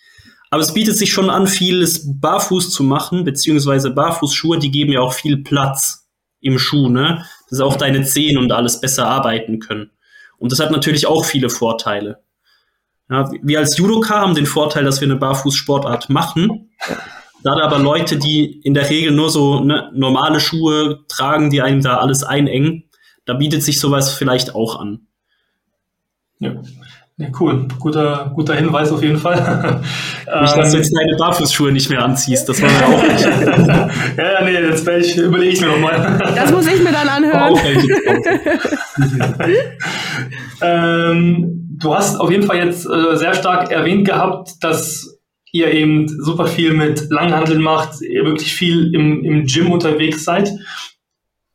Aber 0.51 0.61
es 0.61 0.75
bietet 0.75 0.99
sich 0.99 1.13
schon 1.13 1.31
an, 1.31 1.47
vieles 1.47 2.21
barfuß 2.21 2.71
zu 2.71 2.83
machen, 2.83 3.25
beziehungsweise 3.25 3.91
Barfußschuhe, 3.91 4.59
die 4.59 4.71
geben 4.71 4.93
ja 4.93 5.01
auch 5.01 5.15
viel 5.15 5.39
Platz 5.39 6.11
im 6.41 6.59
Schuh, 6.59 6.89
ne? 6.89 7.25
Dass 7.49 7.61
auch 7.61 7.77
deine 7.77 8.03
Zehen 8.03 8.37
und 8.37 8.53
alles 8.53 8.81
besser 8.81 9.07
arbeiten 9.07 9.61
können. 9.61 9.91
Und 10.39 10.53
das 10.53 10.61
hat 10.61 10.71
natürlich 10.71 11.07
auch 11.07 11.25
viele 11.25 11.49
Vorteile. 11.49 12.23
Ja, 13.09 13.31
wir 13.43 13.61
als 13.61 13.79
Judoka 13.79 14.21
haben 14.21 14.35
den 14.35 14.47
Vorteil, 14.47 14.85
dass 14.85 15.01
wir 15.01 15.07
eine 15.07 15.17
Barfußsportart 15.17 16.11
machen. 16.11 16.71
Da 17.43 17.53
aber 17.61 17.79
Leute, 17.79 18.17
die 18.17 18.61
in 18.63 18.75
der 18.75 18.89
Regel 18.89 19.13
nur 19.13 19.31
so 19.31 19.61
ne, 19.61 19.91
normale 19.95 20.41
Schuhe 20.41 21.05
tragen, 21.09 21.51
die 21.51 21.63
einem 21.63 21.83
da 21.83 21.99
alles 21.99 22.25
einengen, 22.25 22.85
da 23.25 23.35
bietet 23.35 23.63
sich 23.63 23.81
sowas 23.81 24.13
vielleicht 24.13 24.55
auch 24.55 24.79
an. 24.79 25.07
Ja. 26.43 26.55
Ja, 27.19 27.29
cool. 27.39 27.69
Guter, 27.79 28.33
guter 28.35 28.55
Hinweis 28.55 28.91
auf 28.91 29.03
jeden 29.03 29.19
Fall. 29.19 29.37
Nicht, 30.41 30.57
dass 30.57 30.73
du 30.73 30.79
jetzt 30.79 30.97
deine 30.97 31.15
Barfußschuhe 31.17 31.71
nicht 31.71 31.91
mehr 31.91 32.03
anziehst. 32.03 32.49
Das 32.49 32.61
war 32.63 32.71
ja 32.71 32.87
auch 32.87 33.03
nicht. 33.03 33.25
ja, 34.17 34.33
ja, 34.33 34.45
nee, 34.45 34.53
jetzt 34.53 34.89
ich, 34.89 35.17
überlege 35.19 35.53
ich 35.53 35.61
mir 35.61 35.69
nochmal. 35.69 36.19
Das 36.35 36.51
muss 36.51 36.67
ich 36.67 36.83
mir 36.83 36.91
dann 36.91 37.09
anhören. 37.09 37.55
ähm, 40.63 41.69
du 41.79 41.95
hast 41.95 42.17
auf 42.19 42.31
jeden 42.31 42.45
Fall 42.45 42.57
jetzt 42.57 42.87
äh, 42.87 43.17
sehr 43.17 43.35
stark 43.35 43.71
erwähnt 43.71 44.07
gehabt, 44.07 44.53
dass 44.63 45.21
ihr 45.53 45.71
eben 45.71 46.09
super 46.09 46.47
viel 46.47 46.73
mit 46.73 47.11
Langhandeln 47.11 47.61
macht, 47.61 48.01
ihr 48.01 48.25
wirklich 48.25 48.55
viel 48.55 48.95
im, 48.95 49.23
im 49.23 49.45
Gym 49.45 49.71
unterwegs 49.71 50.25
seid. 50.25 50.51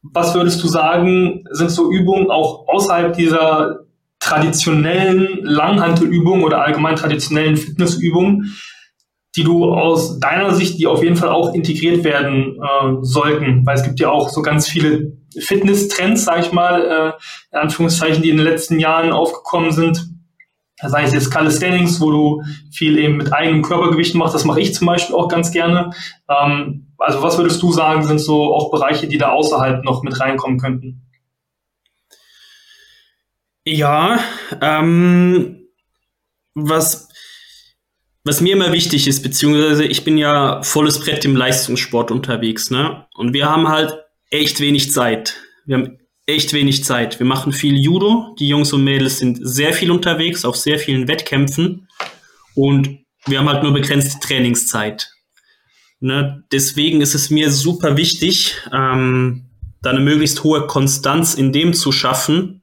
Was 0.03 0.35
würdest 0.35 0.63
du 0.63 0.67
sagen, 0.67 1.43
sind 1.49 1.71
so 1.71 1.91
Übungen 1.91 2.29
auch 2.29 2.67
außerhalb 2.67 3.13
dieser 3.17 3.86
traditionellen 4.27 5.39
Langhantelübungen 5.43 6.43
oder 6.43 6.63
allgemein 6.63 6.95
traditionellen 6.95 7.55
Fitnessübungen, 7.55 8.57
die 9.35 9.43
du 9.43 9.71
aus 9.71 10.19
deiner 10.19 10.53
Sicht, 10.53 10.79
die 10.79 10.87
auf 10.87 11.03
jeden 11.03 11.15
Fall 11.15 11.29
auch 11.29 11.53
integriert 11.53 12.03
werden 12.03 12.57
äh, 12.61 12.95
sollten? 13.01 13.65
Weil 13.65 13.75
es 13.75 13.83
gibt 13.83 13.99
ja 13.99 14.09
auch 14.09 14.29
so 14.29 14.41
ganz 14.41 14.67
viele 14.67 15.13
Fitness-Trends, 15.39 16.25
sag 16.25 16.41
ich 16.41 16.51
mal, 16.51 16.81
äh, 16.81 17.55
in 17.55 17.61
Anführungszeichen, 17.61 18.21
die 18.21 18.29
in 18.29 18.37
den 18.37 18.45
letzten 18.45 18.79
Jahren 18.79 19.11
aufgekommen 19.11 19.71
sind. 19.71 20.09
Sei 20.83 21.03
es 21.03 21.13
jetzt 21.13 21.31
Calisthenics, 21.31 22.01
wo 22.01 22.11
du 22.11 22.43
viel 22.71 22.99
eben 22.99 23.17
mit 23.17 23.33
eigenem 23.33 23.63
Körpergewicht 23.63 24.13
machst, 24.13 24.35
das 24.35 24.45
mache 24.45 24.61
ich 24.61 24.75
zum 24.75 24.87
Beispiel 24.87 25.15
auch 25.15 25.27
ganz 25.27 25.51
gerne. 25.51 25.91
Ähm, 26.29 26.93
also 26.97 27.23
was 27.23 27.37
würdest 27.37 27.61
du 27.61 27.71
sagen, 27.71 28.03
sind 28.03 28.19
so 28.19 28.53
auch 28.53 28.71
Bereiche, 28.71 29.07
die 29.07 29.17
da 29.17 29.29
außerhalb 29.31 29.83
noch 29.83 30.03
mit 30.03 30.19
reinkommen 30.19 30.59
könnten? 30.59 31.06
Ja, 33.69 34.23
ähm, 34.61 35.67
was, 36.53 37.09
was 38.23 38.39
mir 38.39 38.53
immer 38.53 38.71
wichtig 38.71 39.09
ist, 39.09 39.21
beziehungsweise 39.23 39.83
ich 39.83 40.05
bin 40.05 40.17
ja 40.17 40.63
volles 40.63 41.01
Brett 41.01 41.25
im 41.25 41.35
Leistungssport 41.35 42.09
unterwegs, 42.09 42.71
ne? 42.71 43.05
Und 43.13 43.33
wir 43.33 43.49
haben 43.49 43.67
halt 43.67 43.93
echt 44.29 44.61
wenig 44.61 44.93
Zeit. 44.93 45.35
Wir 45.65 45.75
haben 45.75 45.99
echt 46.25 46.53
wenig 46.53 46.85
Zeit. 46.85 47.19
Wir 47.19 47.25
machen 47.25 47.51
viel 47.51 47.77
Judo. 47.77 48.33
Die 48.39 48.47
Jungs 48.47 48.71
und 48.71 48.85
Mädels 48.85 49.19
sind 49.19 49.39
sehr 49.41 49.73
viel 49.73 49.91
unterwegs, 49.91 50.45
auf 50.45 50.55
sehr 50.55 50.79
vielen 50.79 51.09
Wettkämpfen. 51.09 51.89
Und 52.55 52.99
wir 53.25 53.39
haben 53.39 53.49
halt 53.49 53.63
nur 53.63 53.73
begrenzte 53.73 54.25
Trainingszeit. 54.25 55.11
Ne? 55.99 56.45
Deswegen 56.53 57.01
ist 57.01 57.15
es 57.15 57.29
mir 57.29 57.51
super 57.51 57.97
wichtig, 57.97 58.55
ähm, 58.71 59.49
da 59.81 59.89
eine 59.89 59.99
möglichst 59.99 60.45
hohe 60.45 60.67
Konstanz 60.67 61.33
in 61.33 61.51
dem 61.51 61.73
zu 61.73 61.91
schaffen, 61.91 62.56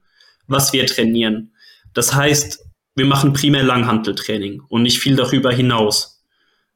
was 0.46 0.72
wir 0.72 0.86
trainieren. 0.86 1.52
Das 1.92 2.14
heißt, 2.14 2.64
wir 2.96 3.06
machen 3.06 3.32
primär 3.32 3.62
Langhanteltraining 3.62 4.62
und 4.68 4.82
nicht 4.82 4.98
viel 4.98 5.16
darüber 5.16 5.52
hinaus. 5.52 6.22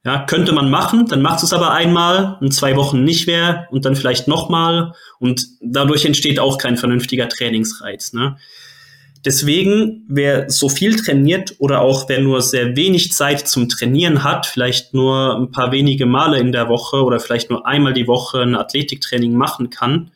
Ja, 0.04 0.24
könnte 0.24 0.52
man 0.52 0.70
machen, 0.70 1.06
dann 1.06 1.22
macht 1.22 1.42
es 1.42 1.52
aber 1.52 1.72
einmal 1.72 2.38
und 2.40 2.54
zwei 2.54 2.76
Wochen 2.76 3.04
nicht 3.04 3.26
mehr 3.26 3.66
und 3.70 3.84
dann 3.84 3.96
vielleicht 3.96 4.28
nochmal 4.28 4.92
und 5.18 5.44
dadurch 5.60 6.04
entsteht 6.04 6.38
auch 6.38 6.56
kein 6.56 6.76
vernünftiger 6.76 7.28
Trainingsreiz. 7.28 8.12
Ne? 8.12 8.36
Deswegen, 9.24 10.06
wer 10.08 10.48
so 10.48 10.68
viel 10.68 10.96
trainiert 10.96 11.56
oder 11.58 11.80
auch 11.80 12.08
wer 12.08 12.20
nur 12.20 12.40
sehr 12.40 12.76
wenig 12.76 13.12
Zeit 13.12 13.48
zum 13.48 13.68
Trainieren 13.68 14.22
hat, 14.22 14.46
vielleicht 14.46 14.94
nur 14.94 15.36
ein 15.36 15.50
paar 15.50 15.72
wenige 15.72 16.06
Male 16.06 16.38
in 16.38 16.52
der 16.52 16.68
Woche 16.68 17.02
oder 17.02 17.18
vielleicht 17.18 17.50
nur 17.50 17.66
einmal 17.66 17.92
die 17.92 18.06
Woche 18.06 18.40
ein 18.42 18.54
Athletiktraining 18.54 19.34
machen 19.34 19.70
kann, 19.70 20.12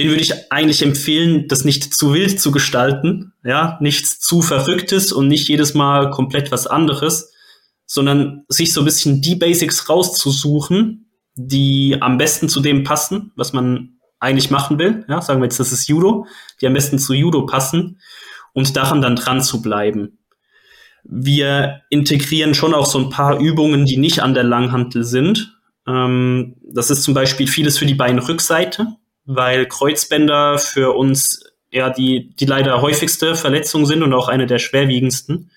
den 0.00 0.08
würde 0.08 0.22
ich 0.22 0.50
eigentlich 0.50 0.82
empfehlen, 0.82 1.46
das 1.46 1.64
nicht 1.64 1.92
zu 1.94 2.14
wild 2.14 2.40
zu 2.40 2.52
gestalten, 2.52 3.34
ja, 3.44 3.76
nichts 3.80 4.18
zu 4.18 4.40
Verrücktes 4.40 5.12
und 5.12 5.28
nicht 5.28 5.48
jedes 5.48 5.74
Mal 5.74 6.10
komplett 6.10 6.50
was 6.50 6.66
anderes, 6.66 7.32
sondern 7.84 8.44
sich 8.48 8.72
so 8.72 8.80
ein 8.80 8.86
bisschen 8.86 9.20
die 9.20 9.34
Basics 9.34 9.90
rauszusuchen, 9.90 11.10
die 11.34 11.98
am 12.00 12.16
besten 12.16 12.48
zu 12.48 12.60
dem 12.60 12.82
passen, 12.82 13.32
was 13.36 13.52
man 13.52 13.98
eigentlich 14.20 14.50
machen 14.50 14.78
will. 14.78 15.04
Ja, 15.06 15.20
sagen 15.20 15.40
wir 15.40 15.44
jetzt, 15.44 15.60
das 15.60 15.70
ist 15.70 15.86
Judo, 15.86 16.26
die 16.60 16.66
am 16.66 16.72
besten 16.72 16.98
zu 16.98 17.12
Judo 17.12 17.44
passen 17.44 18.00
und 18.54 18.76
daran 18.76 19.02
dann 19.02 19.16
dran 19.16 19.42
zu 19.42 19.60
bleiben. 19.60 20.18
Wir 21.04 21.82
integrieren 21.90 22.54
schon 22.54 22.72
auch 22.72 22.86
so 22.86 22.98
ein 22.98 23.10
paar 23.10 23.38
Übungen, 23.38 23.84
die 23.84 23.98
nicht 23.98 24.22
an 24.22 24.32
der 24.32 24.44
Langhantel 24.44 25.04
sind. 25.04 25.58
Ähm, 25.86 26.56
das 26.72 26.90
ist 26.90 27.02
zum 27.02 27.12
Beispiel 27.12 27.46
vieles 27.46 27.76
für 27.76 27.86
die 27.86 27.94
Beinrückseite 27.94 28.96
weil 29.34 29.66
Kreuzbänder 29.66 30.58
für 30.58 30.96
uns 30.96 31.44
ja 31.70 31.90
die, 31.90 32.34
die 32.34 32.46
leider 32.46 32.82
häufigste 32.82 33.36
Verletzung 33.36 33.86
sind 33.86 34.02
und 34.02 34.12
auch 34.12 34.28
eine 34.28 34.46
der 34.46 34.58
schwerwiegendsten. 34.58 35.50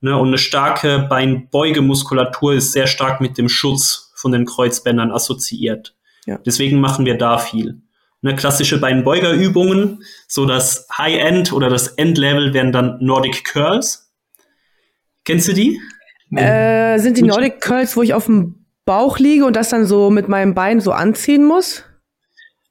Ne, 0.00 0.16
und 0.16 0.28
eine 0.28 0.38
starke 0.38 1.00
Beinbeugemuskulatur 1.10 2.54
ist 2.54 2.72
sehr 2.72 2.86
stark 2.86 3.20
mit 3.20 3.36
dem 3.36 3.50
Schutz 3.50 4.12
von 4.14 4.32
den 4.32 4.46
Kreuzbändern 4.46 5.12
assoziiert. 5.12 5.94
Ja. 6.24 6.38
Deswegen 6.38 6.80
machen 6.80 7.04
wir 7.04 7.18
da 7.18 7.36
viel. 7.36 7.82
Ne, 8.22 8.34
klassische 8.34 8.80
Beinbeugerübungen, 8.80 10.02
so 10.26 10.46
das 10.46 10.88
High-End 10.96 11.52
oder 11.52 11.68
das 11.68 11.88
End-Level 11.88 12.54
wären 12.54 12.72
dann 12.72 12.96
Nordic 13.00 13.44
Curls. 13.44 14.10
Kennst 15.24 15.48
du 15.48 15.52
die? 15.52 15.78
Äh, 16.34 16.98
sind 16.98 17.18
die 17.18 17.22
Nordic 17.22 17.60
Curls, 17.60 17.94
wo 17.96 18.02
ich 18.02 18.14
auf 18.14 18.24
dem 18.24 18.64
Bauch 18.86 19.18
liege 19.18 19.44
und 19.44 19.56
das 19.56 19.68
dann 19.68 19.84
so 19.84 20.08
mit 20.08 20.28
meinem 20.28 20.54
Bein 20.54 20.80
so 20.80 20.92
anziehen 20.92 21.44
muss? 21.44 21.84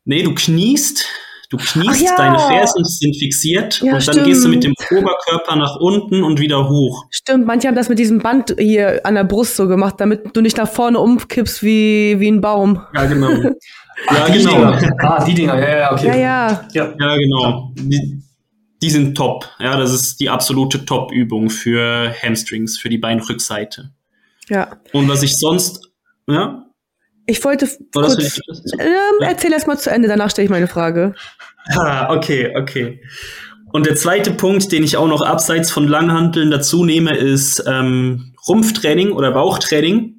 Nee, 0.09 0.23
du 0.23 0.33
kniest, 0.33 1.05
du 1.51 1.57
kniest, 1.57 2.01
ja. 2.01 2.15
deine 2.17 2.39
Fersen 2.39 2.83
sind 2.83 3.15
fixiert 3.15 3.79
ja, 3.79 3.93
und 3.93 4.07
dann 4.07 4.15
stimmt. 4.15 4.25
gehst 4.25 4.43
du 4.43 4.49
mit 4.49 4.63
dem 4.63 4.73
Oberkörper 4.89 5.55
nach 5.55 5.75
unten 5.75 6.23
und 6.23 6.39
wieder 6.39 6.67
hoch. 6.67 7.05
Stimmt, 7.11 7.45
manche 7.45 7.67
haben 7.67 7.75
das 7.75 7.89
mit 7.89 7.99
diesem 7.99 8.17
Band 8.17 8.55
hier 8.57 9.01
an 9.03 9.13
der 9.13 9.23
Brust 9.23 9.55
so 9.55 9.67
gemacht, 9.67 9.97
damit 9.99 10.35
du 10.35 10.41
nicht 10.41 10.57
nach 10.57 10.67
vorne 10.67 10.97
umkippst 10.97 11.61
wie, 11.61 12.19
wie 12.19 12.27
ein 12.27 12.41
Baum. 12.41 12.81
Ja, 12.95 13.05
genau. 13.05 13.29
ja, 13.29 13.53
ah, 14.07 14.27
genau. 14.33 14.51
Dinger. 14.51 14.95
Ah, 14.97 15.23
die 15.23 15.33
Dinger, 15.35 15.59
ja, 15.59 15.77
ja, 15.77 15.93
okay. 15.93 16.07
Ja, 16.07 16.15
ja. 16.15 16.67
Ja, 16.73 16.93
ja 16.99 17.15
genau. 17.15 17.71
Die, 17.75 18.23
die 18.81 18.89
sind 18.89 19.15
top. 19.15 19.47
Ja, 19.59 19.77
das 19.77 19.93
ist 19.93 20.19
die 20.19 20.29
absolute 20.31 20.85
Top-Übung 20.85 21.51
für 21.51 22.11
Hamstrings, 22.23 22.79
für 22.79 22.89
die 22.89 22.97
Beinrückseite. 22.97 23.91
Ja. 24.47 24.69
Und 24.91 25.07
was 25.07 25.21
ich 25.21 25.37
sonst, 25.37 25.87
ja, 26.27 26.65
ich 27.29 27.43
wollte 27.43 27.69
kurz, 27.93 28.17
ich, 28.17 28.41
ähm, 28.79 28.89
erzähl 29.21 29.53
erst 29.53 29.67
mal 29.67 29.77
zu 29.77 29.91
Ende, 29.91 30.07
danach 30.07 30.31
stelle 30.31 30.45
ich 30.45 30.51
meine 30.51 30.67
Frage. 30.67 31.13
Ah, 31.69 32.13
okay, 32.13 32.53
okay. 32.57 33.01
Und 33.71 33.85
der 33.85 33.95
zweite 33.95 34.31
Punkt, 34.31 34.71
den 34.71 34.83
ich 34.83 34.97
auch 34.97 35.07
noch 35.07 35.21
abseits 35.21 35.69
von 35.71 35.87
Langhanteln 35.87 36.49
dazu 36.49 36.83
nehme, 36.83 37.15
ist 37.15 37.63
ähm, 37.67 38.33
Rumpftraining 38.47 39.11
oder 39.11 39.31
Bauchtraining. 39.31 40.15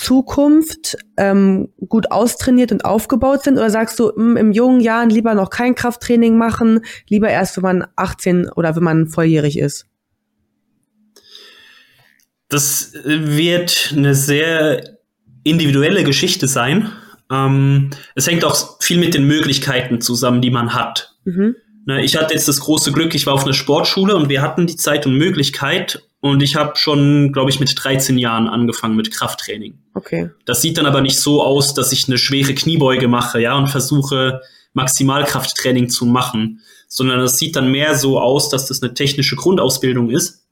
Zukunft 0.00 0.96
ähm, 1.16 1.68
gut 1.88 2.10
austrainiert 2.10 2.72
und 2.72 2.84
aufgebaut 2.84 3.44
sind? 3.44 3.58
Oder 3.58 3.70
sagst 3.70 3.98
du, 3.98 4.12
mh, 4.14 4.14
hm, 4.14 4.36
im 4.36 4.52
jungen 4.52 4.80
Jahren 4.80 5.10
lieber 5.10 5.34
noch 5.34 5.50
kein 5.50 5.74
Krafttraining 5.74 6.38
machen, 6.38 6.80
lieber 7.08 7.28
erst, 7.28 7.56
wenn 7.56 7.62
man 7.62 7.86
18 7.96 8.48
oder 8.50 8.76
wenn 8.76 8.82
man 8.82 9.08
volljährig 9.08 9.58
ist? 9.58 9.86
Das 12.48 12.92
wird 13.04 13.92
eine 13.94 14.14
sehr 14.14 14.98
individuelle 15.44 16.04
Geschichte 16.04 16.46
sein. 16.46 16.90
Ähm, 17.30 17.90
es 18.14 18.26
hängt 18.26 18.44
auch 18.44 18.80
viel 18.80 18.98
mit 18.98 19.14
den 19.14 19.24
Möglichkeiten 19.24 20.00
zusammen, 20.00 20.40
die 20.40 20.50
man 20.50 20.74
hat. 20.74 21.14
Mhm. 21.24 21.56
Ne, 21.84 22.02
ich 22.02 22.16
hatte 22.16 22.34
jetzt 22.34 22.48
das 22.48 22.60
große 22.60 22.92
Glück, 22.92 23.14
ich 23.14 23.26
war 23.26 23.34
auf 23.34 23.44
einer 23.44 23.54
Sportschule 23.54 24.14
und 24.14 24.28
wir 24.28 24.42
hatten 24.42 24.66
die 24.66 24.76
Zeit 24.76 25.06
und 25.06 25.14
Möglichkeit 25.14 26.02
und 26.20 26.42
ich 26.42 26.56
habe 26.56 26.76
schon, 26.76 27.32
glaube 27.32 27.50
ich, 27.50 27.60
mit 27.60 27.72
13 27.76 28.18
Jahren 28.18 28.48
angefangen 28.48 28.96
mit 28.96 29.12
Krafttraining. 29.12 29.78
Okay. 29.94 30.30
Das 30.46 30.60
sieht 30.62 30.76
dann 30.76 30.86
aber 30.86 31.00
nicht 31.00 31.18
so 31.18 31.42
aus, 31.42 31.74
dass 31.74 31.92
ich 31.92 32.08
eine 32.08 32.18
schwere 32.18 32.54
Kniebeuge 32.54 33.06
mache, 33.06 33.40
ja, 33.40 33.56
und 33.56 33.68
versuche 33.68 34.40
Maximalkrafttraining 34.72 35.88
zu 35.88 36.06
machen, 36.06 36.60
sondern 36.88 37.20
es 37.20 37.38
sieht 37.38 37.54
dann 37.54 37.70
mehr 37.70 37.94
so 37.94 38.20
aus, 38.20 38.48
dass 38.48 38.66
das 38.66 38.82
eine 38.82 38.94
technische 38.94 39.36
Grundausbildung 39.36 40.10
ist. 40.10 40.46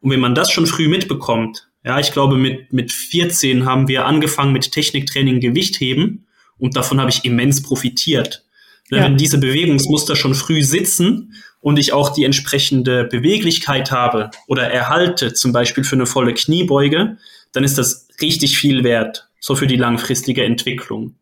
Und 0.00 0.10
wenn 0.10 0.20
man 0.20 0.34
das 0.34 0.50
schon 0.50 0.66
früh 0.66 0.88
mitbekommt, 0.88 1.68
ja, 1.84 1.98
ich 1.98 2.12
glaube, 2.12 2.36
mit, 2.36 2.72
mit 2.72 2.92
14 2.92 3.64
haben 3.64 3.88
wir 3.88 4.06
angefangen 4.06 4.52
mit 4.52 4.70
Techniktraining 4.70 5.40
Gewichtheben 5.40 6.26
und 6.58 6.76
davon 6.76 7.00
habe 7.00 7.10
ich 7.10 7.24
immens 7.24 7.62
profitiert. 7.62 8.44
Ja. 8.90 9.04
Wenn 9.04 9.16
diese 9.16 9.38
Bewegungsmuster 9.38 10.14
schon 10.14 10.34
früh 10.34 10.62
sitzen 10.62 11.34
und 11.60 11.78
ich 11.78 11.92
auch 11.92 12.10
die 12.10 12.24
entsprechende 12.24 13.04
Beweglichkeit 13.04 13.90
habe 13.90 14.30
oder 14.46 14.70
erhalte, 14.70 15.32
zum 15.32 15.52
Beispiel 15.52 15.84
für 15.84 15.96
eine 15.96 16.06
volle 16.06 16.34
Kniebeuge, 16.34 17.18
dann 17.52 17.64
ist 17.64 17.78
das 17.78 18.08
richtig 18.20 18.58
viel 18.58 18.84
wert, 18.84 19.28
so 19.40 19.54
für 19.54 19.66
die 19.66 19.76
langfristige 19.76 20.44
Entwicklung. 20.44 21.14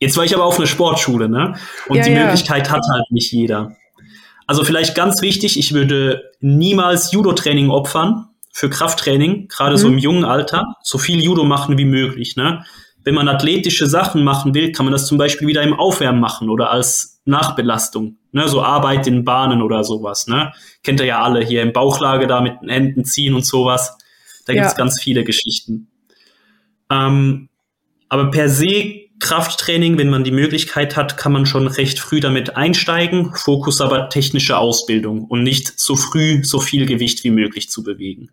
Jetzt 0.00 0.16
war 0.16 0.24
ich 0.24 0.34
aber 0.34 0.44
auf 0.44 0.58
einer 0.58 0.66
Sportschule, 0.66 1.28
ne? 1.28 1.54
Und 1.88 1.96
ja, 1.96 2.04
die 2.04 2.12
ja. 2.12 2.24
Möglichkeit 2.24 2.70
hat 2.70 2.82
halt 2.92 3.10
nicht 3.10 3.32
jeder. 3.32 3.76
Also 4.46 4.64
vielleicht 4.64 4.94
ganz 4.94 5.20
wichtig, 5.22 5.58
ich 5.58 5.74
würde 5.74 6.30
niemals 6.40 7.12
Judo-Training 7.12 7.70
opfern 7.70 8.28
für 8.52 8.70
Krafttraining, 8.70 9.48
gerade 9.48 9.72
mhm. 9.72 9.78
so 9.78 9.88
im 9.88 9.98
jungen 9.98 10.24
Alter, 10.24 10.76
so 10.82 10.98
viel 10.98 11.22
Judo 11.22 11.44
machen 11.44 11.78
wie 11.78 11.84
möglich, 11.84 12.36
ne? 12.36 12.64
Wenn 13.04 13.14
man 13.14 13.28
athletische 13.28 13.86
Sachen 13.86 14.22
machen 14.22 14.54
will, 14.54 14.72
kann 14.72 14.84
man 14.84 14.92
das 14.92 15.06
zum 15.06 15.18
Beispiel 15.18 15.48
wieder 15.48 15.62
im 15.62 15.72
Aufwärmen 15.72 16.20
machen 16.20 16.50
oder 16.50 16.70
als 16.70 17.17
Nachbelastung. 17.28 18.16
Ne, 18.32 18.48
so 18.48 18.62
Arbeit 18.62 19.06
in 19.06 19.24
Bahnen 19.24 19.62
oder 19.62 19.84
sowas. 19.84 20.26
Ne? 20.26 20.52
Kennt 20.82 21.00
ihr 21.00 21.06
ja 21.06 21.22
alle 21.22 21.44
hier 21.44 21.62
im 21.62 21.72
Bauchlage 21.72 22.26
da 22.26 22.40
mit 22.40 22.60
den 22.60 22.68
Händen 22.68 23.04
ziehen 23.04 23.34
und 23.34 23.46
sowas. 23.46 23.96
Da 24.46 24.52
ja. 24.52 24.62
gibt's 24.62 24.76
ganz 24.76 25.00
viele 25.00 25.24
Geschichten. 25.24 25.88
Ähm, 26.90 27.48
aber 28.08 28.30
per 28.30 28.48
se 28.48 29.08
Krafttraining, 29.20 29.98
wenn 29.98 30.10
man 30.10 30.22
die 30.22 30.30
Möglichkeit 30.30 30.96
hat, 30.96 31.16
kann 31.16 31.32
man 31.32 31.44
schon 31.44 31.66
recht 31.66 31.98
früh 31.98 32.20
damit 32.20 32.56
einsteigen. 32.56 33.34
Fokus 33.34 33.80
aber 33.80 34.08
technische 34.08 34.56
Ausbildung 34.58 35.24
und 35.24 35.42
nicht 35.42 35.78
so 35.78 35.96
früh 35.96 36.44
so 36.44 36.60
viel 36.60 36.86
Gewicht 36.86 37.24
wie 37.24 37.30
möglich 37.30 37.68
zu 37.68 37.82
bewegen. 37.82 38.30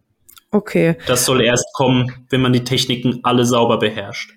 Okay. 0.51 0.97
Das 1.07 1.25
soll 1.25 1.41
erst 1.41 1.65
kommen, 1.73 2.11
wenn 2.29 2.41
man 2.41 2.53
die 2.53 2.63
Techniken 2.63 3.19
alle 3.23 3.45
sauber 3.45 3.79
beherrscht. 3.79 4.35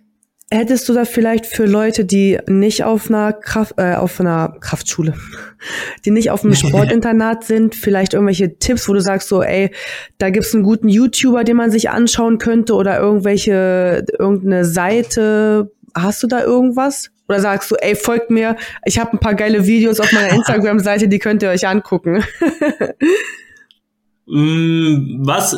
Hättest 0.51 0.89
du 0.89 0.95
da 0.95 1.05
vielleicht 1.05 1.45
für 1.45 1.67
Leute, 1.67 2.07
die 2.07 2.39
nicht 2.47 2.83
auf 2.83 3.11
einer 3.11 3.35
Kraft, 3.35 3.75
äh, 3.77 3.97
auf 3.97 4.19
einer 4.19 4.57
Kraftschule, 4.61 5.13
die 6.07 6.11
nicht 6.11 6.31
auf 6.31 6.43
einem 6.43 6.55
Sportinternat 6.55 7.45
sind, 7.45 7.75
vielleicht 7.75 8.15
irgendwelche 8.15 8.59
Tipps, 8.59 8.89
wo 8.89 8.95
du 8.95 9.01
sagst 9.01 9.29
so, 9.29 9.43
ey, 9.43 9.71
da 10.17 10.31
gibt's 10.31 10.55
einen 10.55 10.65
guten 10.65 10.89
YouTuber, 10.89 11.45
den 11.45 11.59
man 11.59 11.71
sich 11.71 11.91
anschauen 11.91 12.39
könnte 12.39 12.75
oder 12.75 12.99
irgendwelche, 12.99 14.07
irgendeine 14.19 14.65
Seite. 14.65 15.71
Hast 15.95 16.23
du 16.23 16.27
da 16.27 16.43
irgendwas? 16.43 17.11
Oder 17.29 17.41
sagst 17.41 17.71
du, 17.71 17.75
ey, 17.75 17.95
folgt 17.95 18.31
mir, 18.31 18.57
ich 18.87 18.99
habe 18.99 19.13
ein 19.13 19.21
paar 19.21 19.35
geile 19.35 19.67
Videos 19.67 20.01
auf 20.01 20.11
meiner 20.13 20.31
Instagram-Seite, 20.35 21.09
die 21.09 21.19
könnt 21.19 21.43
ihr 21.43 21.51
euch 21.51 21.67
angucken. 21.67 22.25
Mm, 24.31 25.27
was? 25.27 25.57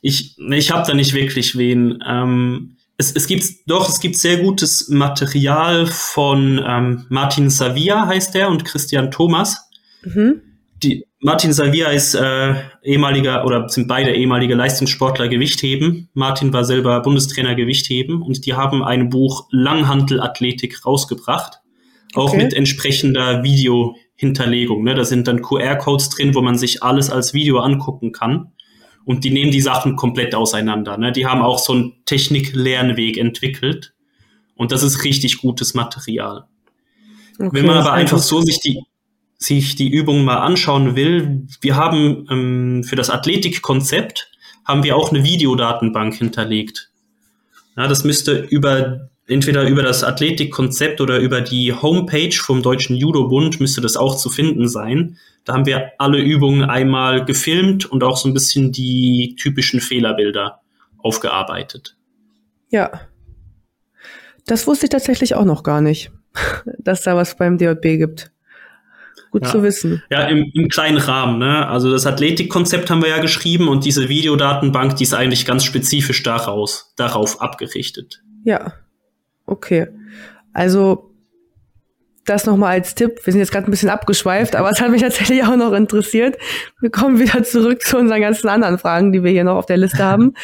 Ich, 0.00 0.38
ich 0.38 0.70
habe 0.70 0.86
da 0.86 0.94
nicht 0.94 1.14
wirklich 1.14 1.58
wen. 1.58 1.98
Ähm, 2.06 2.73
es, 2.96 3.12
es 3.12 3.26
gibt 3.26 3.44
doch, 3.66 3.88
es 3.88 4.00
gibt 4.00 4.16
sehr 4.16 4.38
gutes 4.38 4.88
Material 4.88 5.86
von 5.86 6.62
ähm, 6.66 7.06
Martin 7.08 7.50
Savia 7.50 8.06
heißt 8.06 8.34
der 8.34 8.48
und 8.48 8.64
Christian 8.64 9.10
Thomas. 9.10 9.68
Mhm. 10.04 10.42
Die, 10.82 11.04
Martin 11.20 11.52
Savia 11.52 11.88
ist 11.88 12.14
äh, 12.14 12.54
ehemaliger 12.82 13.44
oder 13.46 13.68
sind 13.68 13.88
beide 13.88 14.12
ehemalige 14.12 14.54
Leistungssportler 14.54 15.28
Gewichtheben. 15.28 16.10
Martin 16.12 16.52
war 16.52 16.64
selber 16.64 17.00
Bundestrainer 17.00 17.54
Gewichtheben 17.54 18.22
und 18.22 18.44
die 18.44 18.54
haben 18.54 18.84
ein 18.84 19.08
Buch 19.08 19.48
Langhandelathletik 19.50 20.84
rausgebracht, 20.84 21.60
auch 22.14 22.28
okay. 22.28 22.44
mit 22.44 22.54
entsprechender 22.54 23.42
Videohinterlegung. 23.42 24.84
Ne? 24.84 24.94
Da 24.94 25.04
sind 25.04 25.26
dann 25.26 25.40
QR-Codes 25.40 26.10
drin, 26.10 26.34
wo 26.34 26.42
man 26.42 26.58
sich 26.58 26.82
alles 26.82 27.10
als 27.10 27.32
Video 27.32 27.58
angucken 27.58 28.12
kann 28.12 28.52
und 29.04 29.24
die 29.24 29.30
nehmen 29.30 29.50
die 29.50 29.60
Sachen 29.60 29.96
komplett 29.96 30.34
auseinander. 30.34 30.96
Ne? 30.96 31.12
Die 31.12 31.26
haben 31.26 31.42
auch 31.42 31.58
so 31.58 31.72
einen 31.72 32.04
Technik-Lernweg 32.06 33.16
entwickelt 33.16 33.94
und 34.54 34.72
das 34.72 34.82
ist 34.82 35.04
richtig 35.04 35.38
gutes 35.38 35.74
Material. 35.74 36.44
Okay, 37.38 37.50
Wenn 37.52 37.66
man 37.66 37.78
aber 37.78 37.92
einfach 37.92 38.18
so 38.18 38.40
sich 38.40 38.60
die 38.60 38.80
sich 39.36 39.74
die 39.74 39.90
Übungen 39.90 40.24
mal 40.24 40.38
anschauen 40.38 40.96
will, 40.96 41.46
wir 41.60 41.76
haben 41.76 42.26
ähm, 42.30 42.84
für 42.84 42.96
das 42.96 43.10
Athletikkonzept 43.10 44.30
haben 44.64 44.82
wir 44.82 44.96
auch 44.96 45.10
eine 45.10 45.24
Videodatenbank 45.24 46.14
hinterlegt. 46.14 46.90
Ja, 47.76 47.86
das 47.86 48.04
müsste 48.04 48.38
über 48.38 49.10
entweder 49.26 49.66
über 49.66 49.82
das 49.82 50.04
Athletikkonzept 50.04 51.00
oder 51.00 51.18
über 51.18 51.40
die 51.40 51.72
Homepage 51.72 52.34
vom 52.34 52.62
Deutschen 52.62 52.96
Judo-Bund 52.96 53.60
müsste 53.60 53.80
das 53.80 53.96
auch 53.96 54.16
zu 54.16 54.30
finden 54.30 54.68
sein. 54.68 55.18
Da 55.44 55.52
haben 55.52 55.66
wir 55.66 55.92
alle 55.98 56.18
Übungen 56.20 56.64
einmal 56.64 57.24
gefilmt 57.24 57.86
und 57.86 58.02
auch 58.02 58.16
so 58.16 58.28
ein 58.28 58.34
bisschen 58.34 58.72
die 58.72 59.36
typischen 59.38 59.80
Fehlerbilder 59.80 60.60
aufgearbeitet. 60.98 61.96
Ja. 62.70 63.00
Das 64.46 64.66
wusste 64.66 64.86
ich 64.86 64.90
tatsächlich 64.90 65.34
auch 65.34 65.44
noch 65.44 65.62
gar 65.62 65.80
nicht, 65.80 66.10
dass 66.78 67.02
da 67.02 67.16
was 67.16 67.36
beim 67.36 67.58
DJB 67.58 67.82
gibt. 67.98 68.30
Gut 69.30 69.44
ja. 69.44 69.50
zu 69.50 69.62
wissen. 69.62 70.02
Ja, 70.10 70.28
im, 70.28 70.50
im 70.54 70.68
kleinen 70.68 70.98
Rahmen. 70.98 71.38
Ne? 71.38 71.66
Also 71.66 71.90
das 71.90 72.06
Athletikkonzept 72.06 72.88
haben 72.88 73.02
wir 73.02 73.10
ja 73.10 73.18
geschrieben 73.18 73.68
und 73.68 73.84
diese 73.84 74.08
Videodatenbank, 74.08 74.96
die 74.96 75.02
ist 75.02 75.14
eigentlich 75.14 75.44
ganz 75.44 75.64
spezifisch 75.64 76.22
daraus, 76.22 76.92
darauf 76.96 77.42
abgerichtet. 77.42 78.22
Ja, 78.44 78.74
Okay. 79.46 79.88
Also 80.52 81.13
das 82.24 82.46
nochmal 82.46 82.72
als 82.72 82.94
Tipp. 82.94 83.20
Wir 83.24 83.32
sind 83.32 83.40
jetzt 83.40 83.52
gerade 83.52 83.68
ein 83.68 83.70
bisschen 83.70 83.90
abgeschweift, 83.90 84.56
aber 84.56 84.70
es 84.70 84.80
hat 84.80 84.90
mich 84.90 85.02
tatsächlich 85.02 85.44
auch 85.44 85.56
noch 85.56 85.72
interessiert. 85.72 86.36
Wir 86.80 86.90
kommen 86.90 87.18
wieder 87.18 87.42
zurück 87.42 87.82
zu 87.82 87.98
unseren 87.98 88.20
ganzen 88.20 88.48
anderen 88.48 88.78
Fragen, 88.78 89.12
die 89.12 89.22
wir 89.22 89.30
hier 89.30 89.44
noch 89.44 89.56
auf 89.56 89.66
der 89.66 89.76
Liste 89.76 90.04
haben. 90.04 90.34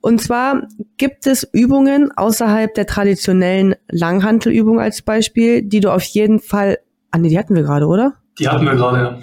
Und 0.00 0.20
zwar 0.22 0.66
gibt 0.96 1.26
es 1.26 1.46
Übungen 1.52 2.10
außerhalb 2.16 2.72
der 2.74 2.86
traditionellen 2.86 3.74
Langhantelübung 3.90 4.80
als 4.80 5.02
Beispiel, 5.02 5.62
die 5.62 5.80
du 5.80 5.92
auf 5.92 6.02
jeden 6.02 6.40
Fall, 6.40 6.78
ah 7.10 7.18
nee, 7.18 7.28
die 7.28 7.38
hatten 7.38 7.54
wir 7.54 7.62
gerade, 7.62 7.86
oder? 7.86 8.14
Die 8.38 8.48
hatten 8.48 8.64
wir 8.64 8.74
gerade, 8.74 8.98
ja. 8.98 9.18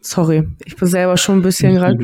Sorry, 0.00 0.48
ich 0.64 0.76
bin 0.76 0.88
selber 0.88 1.16
schon 1.16 1.38
ein 1.38 1.42
bisschen 1.42 1.74
gerade. 1.74 1.98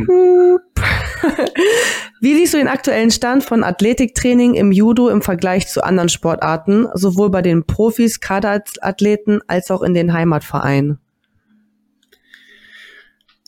Wie 2.20 2.34
siehst 2.34 2.54
du 2.54 2.58
den 2.58 2.68
aktuellen 2.68 3.10
Stand 3.10 3.44
von 3.44 3.62
Athletiktraining 3.62 4.54
im 4.54 4.72
Judo 4.72 5.08
im 5.08 5.22
Vergleich 5.22 5.68
zu 5.68 5.84
anderen 5.84 6.08
Sportarten, 6.08 6.88
sowohl 6.94 7.30
bei 7.30 7.42
den 7.42 7.64
Profis, 7.64 8.20
Kaderathleten 8.20 9.40
als 9.46 9.70
auch 9.70 9.82
in 9.82 9.94
den 9.94 10.12
Heimatvereinen? 10.12 10.98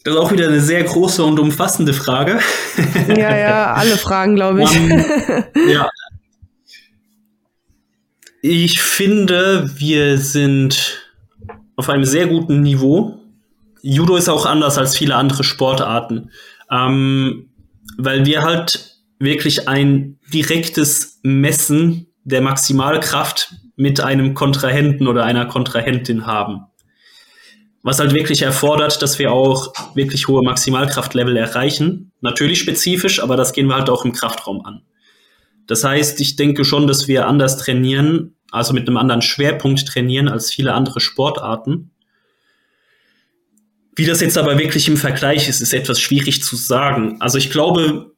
Das 0.05 0.15
ist 0.15 0.21
auch 0.21 0.33
wieder 0.33 0.49
eine 0.49 0.61
sehr 0.61 0.83
große 0.85 1.23
und 1.23 1.39
umfassende 1.39 1.93
Frage. 1.93 2.41
Ja, 3.09 3.37
ja, 3.37 3.75
alle 3.75 3.97
Fragen, 3.99 4.35
glaube 4.35 4.63
ich. 4.63 4.81
Um, 4.81 4.89
ja. 5.69 5.91
Ich 8.41 8.81
finde, 8.81 9.71
wir 9.77 10.17
sind 10.17 11.13
auf 11.77 11.91
einem 11.91 12.05
sehr 12.05 12.29
guten 12.29 12.63
Niveau. 12.63 13.19
Judo 13.83 14.17
ist 14.17 14.31
auch 14.31 14.47
anders 14.47 14.79
als 14.79 14.97
viele 14.97 15.17
andere 15.17 15.45
Sportarten, 15.45 16.31
ähm, 16.71 17.51
weil 17.97 18.27
wir 18.27 18.43
halt 18.43 18.97
wirklich 19.19 19.69
ein 19.69 20.19
direktes 20.33 21.21
Messen 21.23 22.07
der 22.25 22.41
Maximalkraft 22.41 23.55
mit 23.77 24.01
einem 24.01 24.35
Kontrahenten 24.35 25.09
oder 25.09 25.25
einer 25.25 25.47
Kontrahentin 25.47 26.27
haben 26.27 26.67
was 27.83 27.99
halt 27.99 28.13
wirklich 28.13 28.43
erfordert, 28.43 29.01
dass 29.01 29.19
wir 29.19 29.33
auch 29.33 29.73
wirklich 29.95 30.29
hohe 30.29 30.43
Maximalkraftlevel 30.43 31.37
erreichen. 31.37 32.13
Natürlich 32.21 32.61
spezifisch, 32.61 33.23
aber 33.23 33.37
das 33.37 33.53
gehen 33.53 33.67
wir 33.69 33.77
halt 33.77 33.89
auch 33.89 34.05
im 34.05 34.13
Kraftraum 34.13 34.65
an. 34.65 34.83
Das 35.67 35.85
heißt, 35.85 36.21
ich 36.21 36.37
denke 36.37 36.65
schon, 36.65 36.87
dass 36.87 37.09
wir 37.09 37.27
anders 37.27 37.57
trainieren, 37.57 38.37
also 38.51 38.75
mit 38.75 38.87
einem 38.87 38.97
anderen 38.97 39.23
Schwerpunkt 39.23 39.87
trainieren 39.87 40.29
als 40.29 40.51
viele 40.51 40.75
andere 40.75 41.01
Sportarten. 41.01 41.90
Wie 44.01 44.07
das 44.07 44.21
jetzt 44.21 44.39
aber 44.39 44.59
wirklich 44.59 44.89
im 44.89 44.97
Vergleich 44.97 45.49
ist, 45.49 45.61
ist 45.61 45.75
etwas 45.75 46.01
schwierig 46.01 46.43
zu 46.43 46.57
sagen. 46.57 47.17
Also 47.21 47.39
ich 47.39 47.51
glaube, 47.51 48.13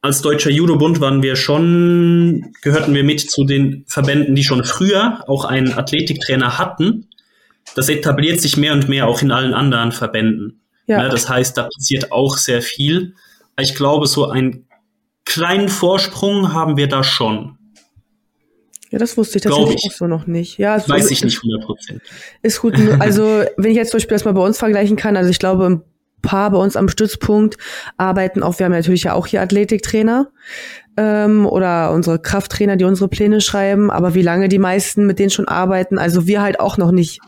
als 0.00 0.22
Deutscher 0.22 0.50
Judo-Bund 0.50 1.00
waren 1.00 1.22
wir 1.22 1.34
schon, 1.34 2.52
gehörten 2.62 2.94
wir 2.94 3.04
mit 3.04 3.20
zu 3.20 3.44
den 3.44 3.84
Verbänden, 3.88 4.34
die 4.34 4.44
schon 4.44 4.64
früher 4.64 5.24
auch 5.26 5.44
einen 5.44 5.72
Athletiktrainer 5.72 6.58
hatten 6.58 7.08
das 7.74 7.88
etabliert 7.88 8.40
sich 8.40 8.56
mehr 8.56 8.72
und 8.72 8.88
mehr 8.88 9.06
auch 9.06 9.22
in 9.22 9.32
allen 9.32 9.54
anderen 9.54 9.92
Verbänden. 9.92 10.60
Ja. 10.86 11.02
ja. 11.02 11.08
das 11.08 11.28
heißt, 11.28 11.56
da 11.56 11.68
passiert 11.74 12.12
auch 12.12 12.36
sehr 12.36 12.62
viel. 12.62 13.14
Ich 13.58 13.74
glaube, 13.74 14.06
so 14.06 14.28
einen 14.28 14.68
kleinen 15.24 15.68
Vorsprung 15.68 16.52
haben 16.52 16.76
wir 16.76 16.88
da 16.88 17.02
schon. 17.02 17.58
Ja, 18.94 19.00
das 19.00 19.16
wusste 19.16 19.38
ich 19.38 19.42
tatsächlich 19.42 19.84
ich. 19.84 19.90
auch 19.90 19.96
so 19.96 20.06
noch 20.06 20.28
nicht. 20.28 20.56
Ja, 20.56 20.76
Weiß 20.76 20.88
also, 20.88 21.10
ich 21.10 21.24
nicht 21.24 21.38
100 21.38 21.64
Prozent. 21.64 22.02
Ist 22.42 22.60
gut. 22.60 22.74
Also, 23.00 23.42
wenn 23.56 23.72
ich 23.72 23.76
jetzt 23.76 23.90
zum 23.90 23.98
Beispiel 23.98 24.14
das 24.14 24.24
mal 24.24 24.34
bei 24.34 24.40
uns 24.40 24.56
vergleichen 24.56 24.96
kann, 24.96 25.16
also 25.16 25.30
ich 25.30 25.40
glaube, 25.40 25.66
ein 25.66 25.82
paar 26.22 26.52
bei 26.52 26.58
uns 26.58 26.76
am 26.76 26.88
Stützpunkt 26.88 27.56
arbeiten 27.96 28.44
auch, 28.44 28.60
wir 28.60 28.66
haben 28.66 28.72
natürlich 28.72 29.02
ja 29.02 29.14
auch 29.14 29.26
hier 29.26 29.42
Athletiktrainer 29.42 30.28
ähm, 30.96 31.44
oder 31.44 31.90
unsere 31.90 32.20
Krafttrainer, 32.20 32.76
die 32.76 32.84
unsere 32.84 33.08
Pläne 33.08 33.40
schreiben, 33.40 33.90
aber 33.90 34.14
wie 34.14 34.22
lange 34.22 34.48
die 34.48 34.60
meisten 34.60 35.08
mit 35.08 35.18
denen 35.18 35.30
schon 35.30 35.48
arbeiten, 35.48 35.98
also 35.98 36.28
wir 36.28 36.40
halt 36.40 36.60
auch 36.60 36.78
noch 36.78 36.92
nicht 36.92 37.18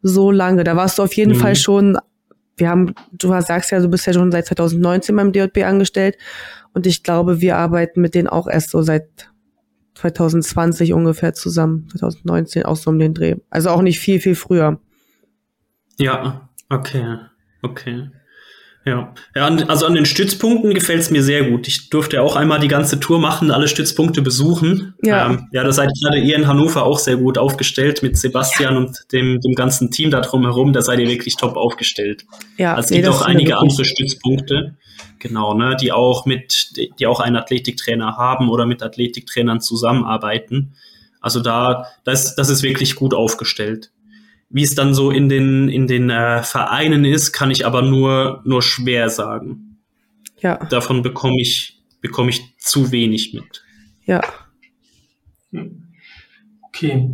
so 0.00 0.30
lange. 0.30 0.64
Da 0.64 0.74
warst 0.74 0.98
du 0.98 1.02
auf 1.02 1.12
jeden 1.12 1.32
mhm. 1.32 1.40
Fall 1.40 1.54
schon, 1.54 1.98
wir 2.56 2.70
haben, 2.70 2.94
du 3.12 3.28
sagst 3.42 3.72
ja, 3.72 3.80
du 3.80 3.90
bist 3.90 4.06
ja 4.06 4.14
schon 4.14 4.32
seit 4.32 4.46
2019 4.46 5.14
beim 5.14 5.32
DJB 5.32 5.64
angestellt 5.64 6.16
und 6.72 6.86
ich 6.86 7.02
glaube, 7.02 7.42
wir 7.42 7.58
arbeiten 7.58 8.00
mit 8.00 8.14
denen 8.14 8.26
auch 8.26 8.48
erst 8.48 8.70
so 8.70 8.80
seit 8.80 9.29
2020 10.00 10.92
ungefähr 10.92 11.34
zusammen, 11.34 11.88
2019 11.96 12.64
auch 12.64 12.76
so 12.76 12.90
um 12.90 12.98
den 12.98 13.14
Dreh. 13.14 13.36
Also 13.50 13.70
auch 13.70 13.82
nicht 13.82 14.00
viel, 14.00 14.20
viel 14.20 14.34
früher. 14.34 14.80
Ja, 15.98 16.48
okay, 16.70 17.18
okay. 17.62 18.08
Ja, 18.86 19.12
ja 19.36 19.44
also 19.44 19.84
an 19.84 19.94
den 19.94 20.06
Stützpunkten 20.06 20.72
gefällt 20.72 21.00
es 21.00 21.10
mir 21.10 21.22
sehr 21.22 21.44
gut. 21.44 21.68
Ich 21.68 21.90
durfte 21.90 22.22
auch 22.22 22.34
einmal 22.34 22.60
die 22.60 22.68
ganze 22.68 22.98
Tour 22.98 23.18
machen, 23.18 23.50
alle 23.50 23.68
Stützpunkte 23.68 24.22
besuchen. 24.22 24.94
Ja, 25.02 25.26
ähm, 25.26 25.48
ja 25.52 25.62
da 25.62 25.72
seid 25.72 25.90
gerade 26.02 26.18
ihr 26.18 26.34
in 26.34 26.46
Hannover 26.46 26.84
auch 26.84 26.98
sehr 26.98 27.16
gut 27.16 27.36
aufgestellt 27.36 28.02
mit 28.02 28.16
Sebastian 28.16 28.72
ja. 28.72 28.80
und 28.80 29.12
dem, 29.12 29.40
dem 29.40 29.54
ganzen 29.54 29.90
Team 29.90 30.10
da 30.10 30.22
drumherum. 30.22 30.72
Da 30.72 30.80
seid 30.80 30.98
ihr 30.98 31.08
wirklich 31.08 31.36
top 31.36 31.56
aufgestellt. 31.56 32.24
Ja, 32.56 32.74
also 32.74 32.86
es 32.86 32.90
nee, 32.90 33.02
gibt 33.02 33.08
auch 33.08 33.22
einige 33.22 33.58
andere 33.58 33.84
Stützpunkte, 33.84 34.76
genau, 35.20 35.54
ne, 35.54 35.76
die 35.80 35.92
auch 35.92 36.26
mit, 36.26 36.72
die 36.98 37.06
auch 37.06 37.20
einen 37.20 37.36
Athletiktrainer 37.36 38.16
haben 38.16 38.48
oder 38.48 38.66
mit 38.66 38.82
Athletiktrainern 38.82 39.60
zusammenarbeiten. 39.60 40.74
Also 41.20 41.40
da, 41.40 41.86
das, 42.04 42.34
das 42.34 42.48
ist 42.48 42.62
wirklich 42.62 42.96
gut 42.96 43.14
aufgestellt. 43.14 43.92
Wie 44.48 44.64
es 44.64 44.74
dann 44.74 44.94
so 44.94 45.10
in 45.10 45.28
den, 45.28 45.68
in 45.68 45.86
den 45.86 46.10
äh, 46.10 46.42
Vereinen 46.42 47.04
ist, 47.04 47.32
kann 47.32 47.52
ich 47.52 47.64
aber 47.64 47.82
nur, 47.82 48.40
nur 48.44 48.62
schwer 48.62 49.08
sagen. 49.08 49.78
Ja. 50.40 50.56
Davon 50.56 51.02
bekomme 51.02 51.40
ich, 51.40 51.78
bekomme 52.00 52.30
ich 52.30 52.56
zu 52.58 52.90
wenig 52.90 53.32
mit. 53.32 53.62
Ja. 54.06 54.22
Okay. 56.62 57.10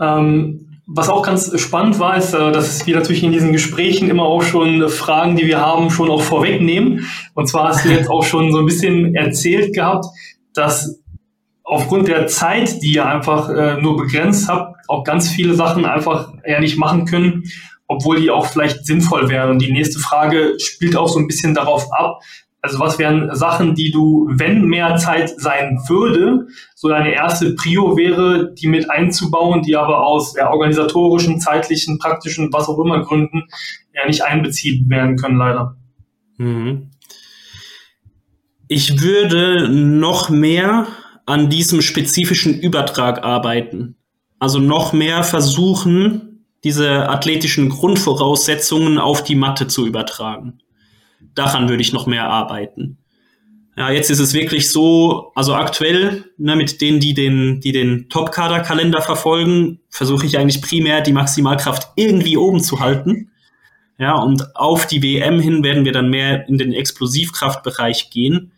Ähm, 0.00 0.67
was 0.90 1.10
auch 1.10 1.22
ganz 1.22 1.52
spannend 1.60 1.98
war, 1.98 2.16
ist, 2.16 2.32
äh, 2.32 2.50
dass 2.50 2.86
wir 2.86 2.96
natürlich 2.96 3.22
in 3.22 3.30
diesen 3.30 3.52
Gesprächen 3.52 4.08
immer 4.08 4.24
auch 4.24 4.42
schon 4.42 4.88
Fragen, 4.88 5.36
die 5.36 5.46
wir 5.46 5.60
haben, 5.60 5.90
schon 5.90 6.10
auch 6.10 6.22
vorwegnehmen. 6.22 7.06
Und 7.34 7.46
zwar 7.46 7.68
hast 7.68 7.84
du 7.84 7.90
jetzt 7.90 8.08
auch 8.10 8.24
schon 8.24 8.50
so 8.52 8.58
ein 8.58 8.66
bisschen 8.66 9.14
erzählt 9.14 9.74
gehabt, 9.74 10.06
dass 10.54 11.00
aufgrund 11.62 12.08
der 12.08 12.26
Zeit, 12.26 12.82
die 12.82 12.94
ihr 12.94 13.04
einfach 13.04 13.50
äh, 13.50 13.80
nur 13.80 13.98
begrenzt 13.98 14.48
habt, 14.48 14.76
auch 14.88 15.04
ganz 15.04 15.28
viele 15.28 15.54
Sachen 15.54 15.84
einfach 15.84 16.32
eher 16.42 16.60
nicht 16.60 16.78
machen 16.78 17.04
können, 17.04 17.44
obwohl 17.86 18.18
die 18.20 18.30
auch 18.30 18.46
vielleicht 18.46 18.86
sinnvoll 18.86 19.28
wären. 19.28 19.50
Und 19.50 19.58
die 19.60 19.72
nächste 19.72 19.98
Frage 19.98 20.54
spielt 20.58 20.96
auch 20.96 21.08
so 21.08 21.18
ein 21.18 21.26
bisschen 21.26 21.54
darauf 21.54 21.86
ab. 21.92 22.20
Also 22.60 22.80
was 22.80 22.98
wären 22.98 23.34
Sachen, 23.36 23.74
die 23.74 23.92
du, 23.92 24.28
wenn 24.32 24.64
mehr 24.64 24.96
Zeit 24.96 25.32
sein 25.40 25.78
würde, 25.86 26.48
so 26.74 26.88
deine 26.88 27.12
erste 27.12 27.54
Prio 27.54 27.96
wäre, 27.96 28.52
die 28.52 28.66
mit 28.66 28.90
einzubauen, 28.90 29.62
die 29.62 29.76
aber 29.76 30.04
aus 30.04 30.34
ja, 30.36 30.50
organisatorischen, 30.50 31.40
zeitlichen, 31.40 31.98
praktischen, 31.98 32.52
was 32.52 32.68
auch 32.68 32.78
immer 32.78 33.04
Gründen 33.04 33.44
ja 33.94 34.06
nicht 34.06 34.22
einbeziehen 34.22 34.90
werden 34.90 35.16
können, 35.16 35.36
leider. 35.36 35.76
Mhm. 36.36 36.90
Ich 38.66 39.00
würde 39.00 39.68
noch 39.68 40.28
mehr 40.28 40.88
an 41.26 41.48
diesem 41.48 41.80
spezifischen 41.80 42.58
Übertrag 42.58 43.22
arbeiten. 43.22 43.96
Also 44.38 44.58
noch 44.58 44.92
mehr 44.92 45.22
versuchen, 45.22 46.44
diese 46.64 47.08
athletischen 47.08 47.68
Grundvoraussetzungen 47.68 48.98
auf 48.98 49.22
die 49.22 49.36
Matte 49.36 49.68
zu 49.68 49.86
übertragen. 49.86 50.60
Daran 51.34 51.68
würde 51.68 51.82
ich 51.82 51.92
noch 51.92 52.06
mehr 52.06 52.28
arbeiten. 52.28 52.98
Ja, 53.76 53.90
jetzt 53.90 54.10
ist 54.10 54.18
es 54.18 54.34
wirklich 54.34 54.70
so, 54.70 55.30
also 55.36 55.54
aktuell, 55.54 56.24
ne, 56.36 56.56
mit 56.56 56.80
denen, 56.80 56.98
die 56.98 57.14
den, 57.14 57.60
die 57.60 57.70
den 57.70 58.08
Top-Kader-Kalender 58.08 59.02
verfolgen, 59.02 59.80
versuche 59.88 60.26
ich 60.26 60.36
eigentlich 60.36 60.62
primär 60.62 61.00
die 61.00 61.12
Maximalkraft 61.12 61.88
irgendwie 61.94 62.36
oben 62.36 62.60
zu 62.60 62.80
halten. 62.80 63.30
Ja, 63.98 64.14
und 64.14 64.56
auf 64.56 64.86
die 64.86 65.02
WM 65.02 65.40
hin 65.40 65.62
werden 65.62 65.84
wir 65.84 65.92
dann 65.92 66.10
mehr 66.10 66.48
in 66.48 66.58
den 66.58 66.72
Explosivkraftbereich 66.72 68.10
gehen. 68.10 68.52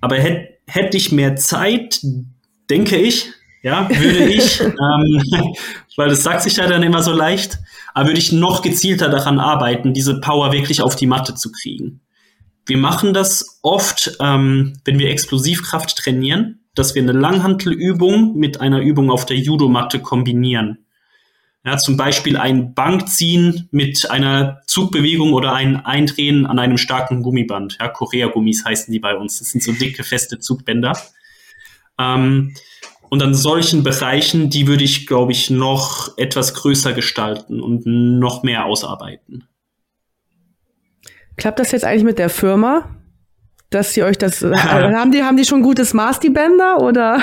Aber 0.00 0.16
hätte 0.16 0.58
hätte 0.68 0.96
ich 0.96 1.10
mehr 1.10 1.34
Zeit, 1.36 2.00
denke 2.70 2.96
ich, 2.96 3.30
ja, 3.62 3.88
würde 3.88 4.26
ich, 4.26 4.60
ähm, 4.60 4.74
weil 5.96 6.10
das 6.10 6.22
sagt 6.22 6.42
sich 6.42 6.56
ja 6.56 6.66
dann 6.66 6.82
immer 6.82 7.02
so 7.02 7.12
leicht, 7.12 7.58
aber 7.98 8.06
würde 8.06 8.20
ich 8.20 8.30
noch 8.30 8.62
gezielter 8.62 9.08
daran 9.08 9.40
arbeiten, 9.40 9.92
diese 9.92 10.20
Power 10.20 10.52
wirklich 10.52 10.82
auf 10.82 10.94
die 10.94 11.08
Matte 11.08 11.34
zu 11.34 11.50
kriegen. 11.50 12.00
Wir 12.64 12.76
machen 12.76 13.12
das 13.12 13.58
oft, 13.62 14.16
ähm, 14.20 14.74
wenn 14.84 15.00
wir 15.00 15.10
Explosivkraft 15.10 15.96
trainieren, 15.96 16.60
dass 16.76 16.94
wir 16.94 17.02
eine 17.02 17.10
Langhantelübung 17.10 18.36
mit 18.36 18.60
einer 18.60 18.82
Übung 18.82 19.10
auf 19.10 19.26
der 19.26 19.36
Judomatte 19.36 19.98
kombinieren. 19.98 20.86
Ja, 21.64 21.76
zum 21.76 21.96
Beispiel 21.96 22.36
ein 22.36 22.72
Bankziehen 22.72 23.68
mit 23.72 24.08
einer 24.12 24.62
Zugbewegung 24.68 25.32
oder 25.32 25.54
ein 25.54 25.84
Eindrehen 25.84 26.46
an 26.46 26.60
einem 26.60 26.78
starken 26.78 27.24
Gummiband. 27.24 27.78
Ja, 27.80 27.88
Korea-Gummis 27.88 28.64
heißen 28.64 28.92
die 28.92 29.00
bei 29.00 29.16
uns. 29.16 29.40
Das 29.40 29.48
sind 29.48 29.64
so 29.64 29.72
dicke, 29.72 30.04
feste 30.04 30.38
Zugbänder. 30.38 30.96
Ähm, 31.98 32.54
und 33.10 33.22
an 33.22 33.34
solchen 33.34 33.82
Bereichen, 33.82 34.50
die 34.50 34.66
würde 34.66 34.84
ich, 34.84 35.06
glaube 35.06 35.32
ich, 35.32 35.50
noch 35.50 36.16
etwas 36.16 36.54
größer 36.54 36.92
gestalten 36.92 37.60
und 37.60 37.86
noch 37.86 38.42
mehr 38.42 38.66
ausarbeiten. 38.66 39.48
Klappt 41.36 41.60
das 41.60 41.72
jetzt 41.72 41.84
eigentlich 41.84 42.04
mit 42.04 42.18
der 42.18 42.30
Firma? 42.30 42.90
Dass 43.70 43.92
sie 43.92 44.02
euch 44.02 44.18
das, 44.18 44.42
haben 44.42 45.12
die, 45.12 45.22
haben 45.22 45.36
die 45.36 45.44
schon 45.44 45.62
gutes 45.62 45.94
Maß, 45.94 46.20
die 46.20 46.30
Bänder, 46.30 46.80
oder? 46.80 47.20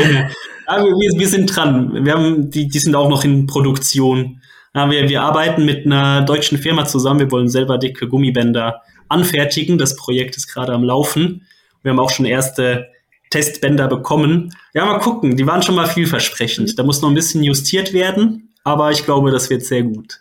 Aber 0.66 0.84
wir, 0.84 1.18
wir 1.18 1.28
sind 1.28 1.54
dran. 1.54 2.04
Wir 2.04 2.14
haben, 2.14 2.50
die, 2.50 2.68
die 2.68 2.78
sind 2.78 2.94
auch 2.94 3.08
noch 3.08 3.24
in 3.24 3.46
Produktion. 3.46 4.40
Ja, 4.74 4.90
wir, 4.90 5.08
wir 5.08 5.22
arbeiten 5.22 5.64
mit 5.64 5.84
einer 5.84 6.22
deutschen 6.22 6.58
Firma 6.58 6.86
zusammen. 6.86 7.20
Wir 7.20 7.30
wollen 7.30 7.48
selber 7.48 7.78
dicke 7.78 8.08
Gummibänder 8.08 8.82
anfertigen. 9.08 9.78
Das 9.78 9.96
Projekt 9.96 10.36
ist 10.36 10.46
gerade 10.46 10.72
am 10.72 10.82
Laufen. 10.82 11.46
Wir 11.82 11.90
haben 11.90 12.00
auch 12.00 12.10
schon 12.10 12.24
erste 12.24 12.88
Testbänder 13.34 13.88
bekommen. 13.88 14.54
Ja, 14.74 14.86
mal 14.86 15.00
gucken. 15.00 15.36
Die 15.36 15.44
waren 15.44 15.60
schon 15.60 15.74
mal 15.74 15.88
vielversprechend. 15.88 16.78
Da 16.78 16.84
muss 16.84 17.02
noch 17.02 17.08
ein 17.08 17.16
bisschen 17.16 17.42
justiert 17.42 17.92
werden, 17.92 18.54
aber 18.62 18.92
ich 18.92 19.04
glaube, 19.04 19.32
das 19.32 19.50
wird 19.50 19.64
sehr 19.64 19.82
gut. 19.82 20.20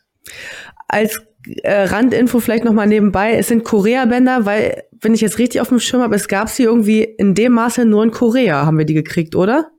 Als 0.88 1.22
äh, 1.62 1.84
Randinfo 1.84 2.40
vielleicht 2.40 2.64
noch 2.64 2.74
mal 2.74 2.88
nebenbei, 2.88 3.36
es 3.36 3.50
sind 3.50 3.64
Korea-Bänder, 3.64 4.48
weil, 4.48 4.86
wenn 5.00 5.14
ich 5.14 5.22
jetzt 5.22 5.38
richtig 5.38 5.62
auf 5.62 5.70
dem 5.70 5.80
Schirm 5.80 6.02
habe, 6.02 6.16
es 6.16 6.28
gab 6.28 6.50
sie 6.50 6.64
irgendwie 6.64 7.04
in 7.04 7.36
dem 7.36 7.54
Maße 7.54 7.86
nur 7.86 8.04
in 8.04 8.10
Korea, 8.10 8.66
haben 8.66 8.80
wir 8.80 8.86
die 8.86 8.96
gekriegt, 8.96 9.36
oder? 9.36 9.70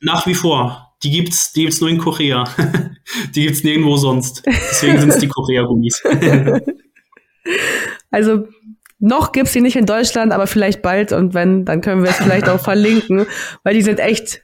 Nach 0.00 0.26
wie 0.26 0.34
vor. 0.34 0.96
Die 1.04 1.12
gibt's, 1.12 1.52
die 1.52 1.62
gibt's 1.62 1.80
nur 1.80 1.90
in 1.90 1.98
Korea. 1.98 2.42
die 3.36 3.42
gibt's 3.42 3.62
nirgendwo 3.62 3.98
sonst. 3.98 4.42
Deswegen 4.44 4.98
sind 4.98 5.10
es 5.10 5.18
die 5.18 5.28
Korea-Gummis. 5.28 6.02
also 8.10 8.48
noch 9.00 9.32
gibt's 9.32 9.52
die 9.52 9.62
nicht 9.62 9.76
in 9.76 9.86
Deutschland, 9.86 10.32
aber 10.32 10.46
vielleicht 10.46 10.82
bald 10.82 11.12
und 11.12 11.34
wenn, 11.34 11.64
dann 11.64 11.80
können 11.80 12.02
wir 12.02 12.10
es 12.10 12.18
vielleicht 12.18 12.48
auch 12.48 12.60
verlinken, 12.64 13.26
weil 13.64 13.74
die 13.74 13.82
sind 13.82 13.98
echt 13.98 14.42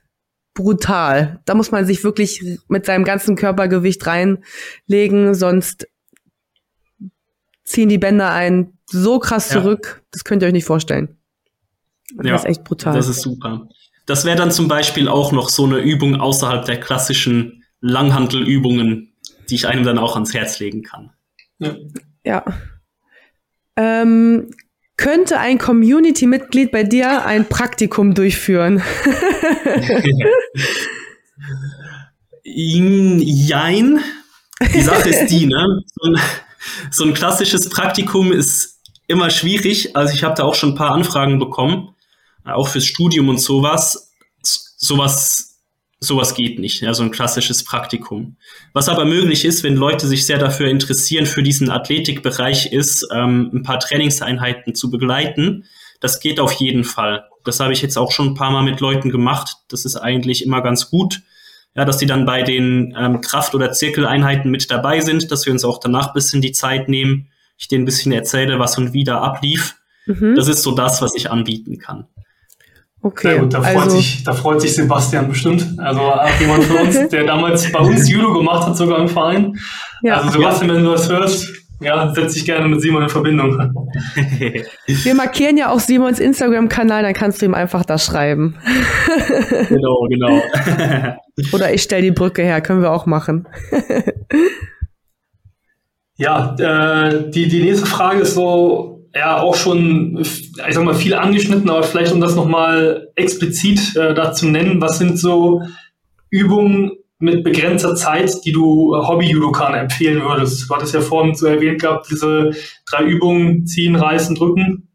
brutal. 0.55 1.41
Da 1.45 1.55
muss 1.55 1.71
man 1.71 1.87
sich 1.87 2.03
wirklich 2.03 2.43
mit 2.69 2.87
seinem 2.87 3.05
ganzen 3.05 3.37
Körpergewicht 3.37 4.07
reinlegen, 4.07 5.35
sonst 5.35 5.87
ziehen 7.65 7.89
die 7.89 7.99
Bänder 7.99 8.33
einen 8.33 8.79
so 8.87 9.19
krass 9.19 9.51
ja. 9.51 9.61
zurück, 9.61 10.03
das 10.11 10.25
könnt 10.25 10.43
ihr 10.43 10.47
euch 10.47 10.55
nicht 10.55 10.65
vorstellen. 10.65 11.19
Das 12.17 12.27
ja, 12.27 12.37
ist 12.37 12.45
echt 12.47 12.65
brutal. 12.65 12.95
Das 12.95 13.09
ist 13.09 13.21
super. 13.21 13.69
Das 14.07 14.25
wäre 14.25 14.37
dann 14.37 14.53
zum 14.53 14.69
Beispiel 14.69 15.09
auch 15.09 15.33
noch 15.33 15.49
so 15.49 15.65
eine 15.65 15.79
Übung 15.79 16.17
außerhalb 16.17 16.65
der 16.65 16.79
klassischen 16.79 17.65
Langhantelübungen, 17.81 19.13
die 19.51 19.57
ich 19.57 19.67
einem 19.67 19.85
dann 19.85 19.99
auch 19.99 20.15
ans 20.15 20.33
Herz 20.33 20.61
legen 20.61 20.83
kann. 20.83 21.11
Ja. 21.59 21.75
ja. 22.25 22.45
Ähm, 23.77 24.51
könnte 24.97 25.39
ein 25.39 25.59
Community-Mitglied 25.59 26.73
bei 26.73 26.83
dir 26.83 27.27
ein 27.27 27.49
Praktikum 27.49 28.15
durchführen? 28.15 28.83
Jein. 32.45 34.01
Die 34.75 34.81
Sache 34.81 35.11
ist 35.11 35.31
die, 35.31 35.47
ne? 35.47 35.83
So 35.95 36.11
ein, 36.11 36.19
so 36.91 37.05
ein 37.05 37.13
klassisches 37.13 37.69
Praktikum 37.69 38.33
ist 38.33 38.81
immer 39.07 39.29
schwierig. 39.31 39.95
Also 39.95 40.15
ich 40.15 40.25
habe 40.25 40.35
da 40.35 40.45
auch 40.45 40.55
schon 40.55 40.71
ein 40.71 40.77
paar 40.77 40.93
Anfragen 40.93 41.39
bekommen, 41.39 41.95
auch 42.45 42.69
fürs 42.69 42.87
Studium 42.87 43.29
und 43.29 43.39
sowas. 43.39 44.15
Sowas 44.43 45.56
sowas 46.01 46.35
geht 46.35 46.59
nicht, 46.59 46.83
ja, 46.83 46.93
so 46.95 47.03
ein 47.03 47.11
klassisches 47.11 47.65
Praktikum. 47.65 48.37
Was 48.73 48.89
aber 48.89 49.05
möglich 49.05 49.45
ist, 49.45 49.63
wenn 49.63 49.77
Leute 49.77 50.07
sich 50.07 50.27
sehr 50.27 50.39
dafür 50.39 50.69
interessieren, 50.69 51.27
für 51.27 51.43
diesen 51.43 51.71
Athletikbereich 51.71 52.73
ist, 52.73 53.07
ähm, 53.13 53.51
ein 53.53 53.63
paar 53.63 53.81
Trainingseinheiten 53.81 54.75
zu 54.75 54.91
begleiten. 54.91 55.65
Das 56.01 56.21
geht 56.21 56.41
auf 56.41 56.53
jeden 56.53 56.85
Fall. 56.85 57.25
Das 57.45 57.61
habe 57.61 57.73
ich 57.73 57.81
jetzt 57.81 57.97
auch 57.97 58.13
schon 58.13 58.29
ein 58.29 58.35
paar 58.35 58.51
Mal 58.51 58.63
mit 58.63 58.81
Leuten 58.81 59.11
gemacht. 59.11 59.57
Das 59.69 59.85
ist 59.85 59.97
eigentlich 59.97 60.45
immer 60.45 60.63
ganz 60.63 60.91
gut, 60.91 61.23
ja, 61.75 61.85
dass 61.85 61.99
die 61.99 62.07
dann 62.07 62.27
bei 62.27 62.43
den 62.43 62.95
ähm, 62.99 63.21
Kraft- 63.21 63.55
oder 63.55 63.73
Zirkeleinheiten 63.73 64.51
mit 64.51 64.71
dabei 64.71 65.01
sind, 65.01 65.31
dass 65.31 65.47
wir 65.47 65.53
uns 65.53 65.65
auch 65.65 65.79
danach 65.79 66.13
bisschen 66.13 66.43
die 66.43 66.53
Zeit 66.53 66.89
nehmen, 66.89 67.31
ich 67.57 67.69
denen 67.69 67.83
ein 67.83 67.87
bisschen 67.87 68.13
erzähle, 68.13 68.59
was 68.59 68.77
und 68.77 68.93
wie 68.93 69.05
da 69.05 69.21
ablief. 69.21 69.77
Mhm. 70.07 70.35
Das 70.37 70.49
ist 70.49 70.63
so 70.63 70.73
das, 70.73 71.01
was 71.01 71.15
ich 71.15 71.31
anbieten 71.31 71.79
kann. 71.79 72.07
Okay. 73.03 73.29
Sehr 73.29 73.39
gut, 73.39 73.55
da 73.55 73.63
freut, 73.63 73.83
also, 73.83 73.97
sich, 73.97 74.25
da 74.25 74.33
freut 74.33 74.61
sich 74.61 74.75
Sebastian 74.75 75.29
bestimmt. 75.29 75.65
Also 75.79 76.01
auch 76.01 76.41
jemand 76.41 76.65
von 76.65 76.77
uns, 76.79 77.09
der 77.09 77.25
damals 77.25 77.71
bei 77.71 77.79
uns 77.79 78.09
Judo 78.09 78.33
gemacht 78.33 78.67
hat, 78.67 78.77
sogar 78.77 78.99
im 78.99 79.09
Verein. 79.09 79.57
Ja. 80.03 80.17
Also 80.17 80.31
Sebastian, 80.31 80.75
wenn 80.75 80.83
du 80.83 80.91
das 80.91 81.09
hörst, 81.09 81.47
ja, 81.81 82.13
setz 82.15 82.33
dich 82.33 82.47
gerne 82.47 82.69
mit 82.69 82.81
Simon 82.81 83.03
in 83.03 83.09
Verbindung. 83.09 83.53
Wir 84.87 85.15
markieren 85.15 85.59
ja 85.59 85.71
auch 85.71 85.79
Simons 85.79 86.19
Instagram-Kanal, 86.19 87.03
dann 87.03 87.13
kannst 87.13 87.43
du 87.43 87.47
ihm 87.47 87.55
einfach 87.55 87.85
da 87.85 87.99
schreiben. 87.99 88.57
Genau, 89.69 90.07
genau. 90.09 90.43
Oder 91.53 91.75
ich 91.75 91.83
stelle 91.83 92.03
die 92.03 92.11
Brücke 92.11 92.43
her, 92.43 92.61
können 92.61 92.83
wir 92.83 92.93
auch 92.93 93.07
machen. 93.07 93.47
Ja, 96.17 96.55
äh, 96.59 97.31
die, 97.31 97.49
die 97.49 97.63
nächste 97.63 97.87
Frage 97.87 98.21
ist 98.21 98.35
so, 98.35 98.96
ja 99.17 99.41
auch 99.41 99.55
schon, 99.55 100.19
ich 100.21 100.53
sag 100.71 100.85
mal, 100.85 100.95
viel 100.95 101.15
angeschnitten, 101.15 101.71
aber 101.71 101.83
vielleicht 101.83 102.13
um 102.13 102.21
das 102.21 102.35
nochmal 102.35 103.09
explizit 103.17 103.97
äh, 103.97 104.15
da 104.15 104.33
zu 104.33 104.47
nennen, 104.47 104.81
was 104.81 104.99
sind 104.99 105.19
so 105.19 105.63
Übungen 106.31 106.93
mit 107.19 107.45
begrenzter 107.45 107.95
Zeit, 107.95 108.45
die 108.45 108.53
du 108.53 108.95
äh, 108.95 108.99
Hobby-Judokan 108.99 109.75
empfehlen 109.75 110.23
würdest? 110.23 110.69
Du 110.69 110.75
hattest 110.75 110.95
ja 110.95 111.01
vorhin 111.01 111.35
so 111.35 111.47
erwähnt 111.47 111.81
gehabt, 111.81 112.09
diese 112.11 112.51
drei 112.91 113.05
Übungen, 113.05 113.67
ziehen, 113.67 113.97
reißen, 113.97 114.37
drücken. 114.37 114.89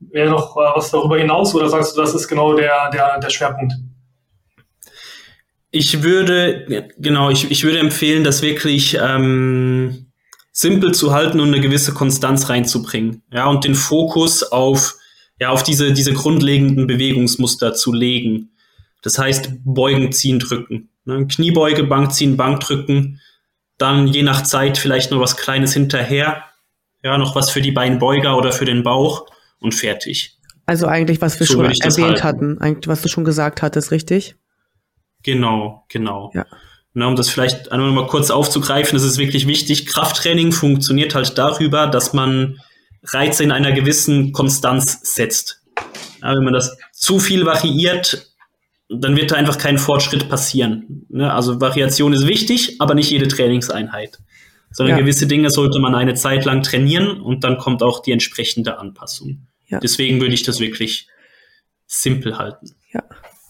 Wäre 0.00 0.30
noch 0.30 0.56
äh, 0.56 0.60
was 0.74 0.90
darüber 0.90 1.18
hinaus 1.18 1.54
oder 1.54 1.68
sagst 1.68 1.96
du, 1.96 2.00
das 2.00 2.14
ist 2.14 2.28
genau 2.28 2.54
der, 2.54 2.90
der, 2.90 3.18
der 3.18 3.30
Schwerpunkt? 3.30 3.72
Ich 5.70 6.02
würde, 6.02 6.88
genau, 6.98 7.30
ich, 7.30 7.50
ich 7.50 7.64
würde 7.64 7.78
empfehlen, 7.78 8.24
dass 8.24 8.40
wirklich 8.40 8.98
ähm, 9.00 10.05
simpel 10.56 10.92
zu 10.94 11.12
halten 11.12 11.38
und 11.38 11.48
eine 11.48 11.60
gewisse 11.60 11.92
Konstanz 11.92 12.48
reinzubringen. 12.48 13.22
Ja, 13.30 13.46
und 13.46 13.64
den 13.64 13.74
Fokus 13.74 14.42
auf, 14.42 14.96
ja, 15.38 15.50
auf 15.50 15.62
diese, 15.62 15.92
diese 15.92 16.14
grundlegenden 16.14 16.86
Bewegungsmuster 16.86 17.74
zu 17.74 17.92
legen. 17.92 18.52
Das 19.02 19.18
heißt, 19.18 19.50
beugen, 19.64 20.12
ziehen, 20.12 20.38
drücken. 20.38 20.88
Ne? 21.04 21.26
Kniebeuge, 21.26 21.84
Bank 21.84 22.14
ziehen, 22.14 22.38
Bank 22.38 22.60
drücken. 22.60 23.20
Dann 23.76 24.06
je 24.08 24.22
nach 24.22 24.44
Zeit 24.44 24.78
vielleicht 24.78 25.10
noch 25.10 25.20
was 25.20 25.36
Kleines 25.36 25.74
hinterher. 25.74 26.44
Ja, 27.02 27.18
noch 27.18 27.36
was 27.36 27.50
für 27.50 27.60
die 27.60 27.72
Beinbeuger 27.72 28.38
oder 28.38 28.50
für 28.50 28.64
den 28.64 28.82
Bauch 28.82 29.26
und 29.60 29.74
fertig. 29.74 30.38
Also 30.64 30.86
eigentlich, 30.86 31.20
was 31.20 31.38
wir 31.38 31.46
so 31.46 31.52
schon 31.52 31.66
erwähnt 31.66 32.24
hatten, 32.24 32.58
eigentlich, 32.62 32.88
was 32.88 33.02
du 33.02 33.10
schon 33.10 33.26
gesagt 33.26 33.60
hattest, 33.60 33.90
richtig? 33.90 34.36
Genau, 35.22 35.84
genau. 35.90 36.30
Ja. 36.32 36.46
Na, 36.98 37.08
um 37.08 37.14
das 37.14 37.28
vielleicht 37.28 37.72
einmal 37.72 37.92
mal 37.92 38.06
kurz 38.06 38.30
aufzugreifen, 38.30 38.94
das 38.94 39.04
ist 39.04 39.18
wirklich 39.18 39.46
wichtig. 39.46 39.84
Krafttraining 39.84 40.50
funktioniert 40.50 41.14
halt 41.14 41.36
darüber, 41.36 41.86
dass 41.88 42.14
man 42.14 42.58
Reize 43.04 43.44
in 43.44 43.52
einer 43.52 43.72
gewissen 43.72 44.32
Konstanz 44.32 45.00
setzt. 45.02 45.60
Ja, 46.22 46.34
wenn 46.34 46.42
man 46.42 46.54
das 46.54 46.74
zu 46.92 47.18
viel 47.18 47.44
variiert, 47.44 48.30
dann 48.88 49.14
wird 49.14 49.30
da 49.30 49.36
einfach 49.36 49.58
kein 49.58 49.76
Fortschritt 49.76 50.30
passieren. 50.30 51.04
Ne? 51.10 51.30
Also 51.30 51.60
Variation 51.60 52.14
ist 52.14 52.26
wichtig, 52.26 52.80
aber 52.80 52.94
nicht 52.94 53.10
jede 53.10 53.28
Trainingseinheit. 53.28 54.18
Sondern 54.70 54.96
ja. 54.96 55.02
gewisse 55.02 55.26
Dinge 55.26 55.50
sollte 55.50 55.78
man 55.78 55.94
eine 55.94 56.14
Zeit 56.14 56.46
lang 56.46 56.62
trainieren 56.62 57.20
und 57.20 57.44
dann 57.44 57.58
kommt 57.58 57.82
auch 57.82 58.00
die 58.00 58.12
entsprechende 58.12 58.78
Anpassung. 58.78 59.48
Ja. 59.66 59.80
Deswegen 59.80 60.18
würde 60.22 60.32
ich 60.32 60.44
das 60.44 60.60
wirklich 60.60 61.08
simpel 61.86 62.38
halten. 62.38 62.74
Ja. 62.94 63.02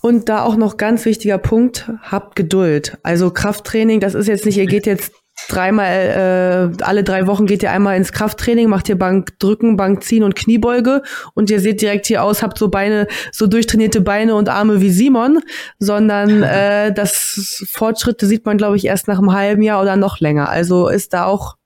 Und 0.06 0.28
da 0.28 0.44
auch 0.44 0.54
noch 0.54 0.76
ganz 0.76 1.04
wichtiger 1.04 1.36
Punkt, 1.36 1.90
habt 2.00 2.36
Geduld. 2.36 2.96
Also 3.02 3.32
Krafttraining, 3.32 3.98
das 3.98 4.14
ist 4.14 4.28
jetzt 4.28 4.46
nicht, 4.46 4.56
ihr 4.56 4.66
geht 4.66 4.86
jetzt 4.86 5.12
dreimal, 5.48 6.70
äh, 6.78 6.84
alle 6.84 7.02
drei 7.02 7.26
Wochen 7.26 7.46
geht 7.46 7.64
ihr 7.64 7.72
einmal 7.72 7.96
ins 7.96 8.12
Krafttraining, 8.12 8.68
macht 8.68 8.88
ihr 8.88 8.96
Bank 8.96 9.36
drücken, 9.40 9.76
Bank 9.76 10.04
ziehen 10.04 10.22
und 10.22 10.36
Kniebeuge 10.36 11.02
und 11.34 11.50
ihr 11.50 11.58
seht 11.58 11.82
direkt 11.82 12.06
hier 12.06 12.22
aus, 12.22 12.44
habt 12.44 12.56
so 12.56 12.68
Beine, 12.68 13.08
so 13.32 13.48
durchtrainierte 13.48 14.00
Beine 14.00 14.36
und 14.36 14.48
Arme 14.48 14.80
wie 14.80 14.90
Simon, 14.90 15.40
sondern 15.80 16.40
äh, 16.44 16.94
das 16.94 17.66
Fortschritte 17.68 18.26
sieht 18.26 18.46
man, 18.46 18.58
glaube 18.58 18.76
ich, 18.76 18.84
erst 18.84 19.08
nach 19.08 19.18
einem 19.18 19.32
halben 19.32 19.62
Jahr 19.62 19.82
oder 19.82 19.96
noch 19.96 20.20
länger. 20.20 20.48
Also 20.48 20.86
ist 20.86 21.14
da 21.14 21.24
auch 21.24 21.56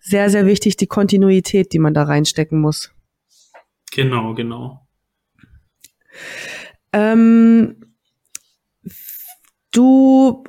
sehr, 0.00 0.30
sehr 0.30 0.46
wichtig 0.46 0.78
die 0.78 0.86
Kontinuität, 0.86 1.74
die 1.74 1.78
man 1.78 1.92
da 1.92 2.04
reinstecken 2.04 2.58
muss. 2.58 2.90
Genau, 3.92 4.32
genau. 4.32 4.80
Ähm, 6.96 7.76
du 9.70 10.44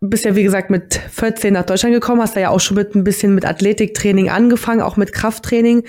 bist 0.00 0.26
ja, 0.26 0.36
wie 0.36 0.42
gesagt, 0.42 0.68
mit 0.68 0.94
14 0.94 1.54
nach 1.54 1.64
Deutschland 1.64 1.94
gekommen, 1.94 2.20
hast 2.20 2.36
da 2.36 2.40
ja 2.40 2.50
auch 2.50 2.60
schon 2.60 2.76
mit 2.76 2.94
ein 2.94 3.02
bisschen 3.02 3.34
mit 3.34 3.46
Athletiktraining 3.46 4.28
angefangen, 4.28 4.82
auch 4.82 4.98
mit 4.98 5.14
Krafttraining. 5.14 5.86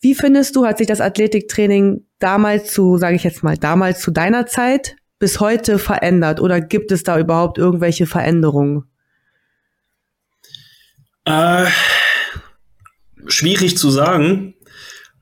Wie 0.00 0.14
findest 0.14 0.56
du, 0.56 0.64
hat 0.64 0.78
sich 0.78 0.86
das 0.86 1.02
Athletiktraining 1.02 2.06
damals 2.18 2.72
zu, 2.72 2.96
sage 2.96 3.16
ich 3.16 3.24
jetzt 3.24 3.42
mal, 3.42 3.58
damals 3.58 4.00
zu 4.00 4.10
deiner 4.10 4.46
Zeit 4.46 4.96
bis 5.18 5.40
heute 5.40 5.78
verändert 5.78 6.40
oder 6.40 6.62
gibt 6.62 6.90
es 6.90 7.02
da 7.02 7.18
überhaupt 7.18 7.58
irgendwelche 7.58 8.06
Veränderungen? 8.06 8.84
Äh, 11.26 11.66
schwierig 13.26 13.76
zu 13.76 13.90
sagen. 13.90 14.54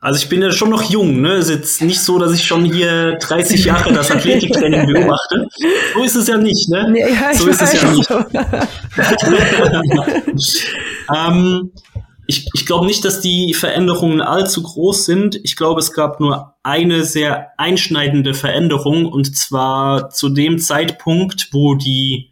Also 0.06 0.22
ich 0.22 0.28
bin 0.28 0.40
ja 0.40 0.52
schon 0.52 0.70
noch 0.70 0.88
jung, 0.88 1.20
ne? 1.20 1.32
Es 1.32 1.48
ist 1.48 1.56
jetzt 1.56 1.82
nicht 1.82 2.00
so, 2.00 2.20
dass 2.20 2.32
ich 2.32 2.44
schon 2.44 2.64
hier 2.64 3.18
30 3.18 3.64
Jahre 3.64 3.92
das 3.92 4.08
Athletiktraining 4.08 4.86
beobachte. 4.92 5.48
So 5.94 6.04
ist 6.04 6.14
es 6.14 6.28
ja 6.28 6.36
nicht, 6.36 6.68
ne? 6.68 6.88
Nee, 6.92 7.12
ja, 7.12 7.34
so 7.34 7.48
ist 7.48 7.60
es 7.60 7.72
ja 7.72 7.90
nicht. 7.90 8.08
ähm, 11.12 11.72
ich 12.28 12.46
ich 12.54 12.66
glaube 12.66 12.86
nicht, 12.86 13.04
dass 13.04 13.20
die 13.20 13.52
Veränderungen 13.52 14.20
allzu 14.20 14.62
groß 14.62 15.06
sind. 15.06 15.40
Ich 15.42 15.56
glaube, 15.56 15.80
es 15.80 15.92
gab 15.92 16.20
nur 16.20 16.54
eine 16.62 17.02
sehr 17.02 17.48
einschneidende 17.58 18.32
Veränderung 18.32 19.06
und 19.06 19.36
zwar 19.36 20.10
zu 20.10 20.28
dem 20.28 20.60
Zeitpunkt, 20.60 21.48
wo 21.50 21.74
die 21.74 22.30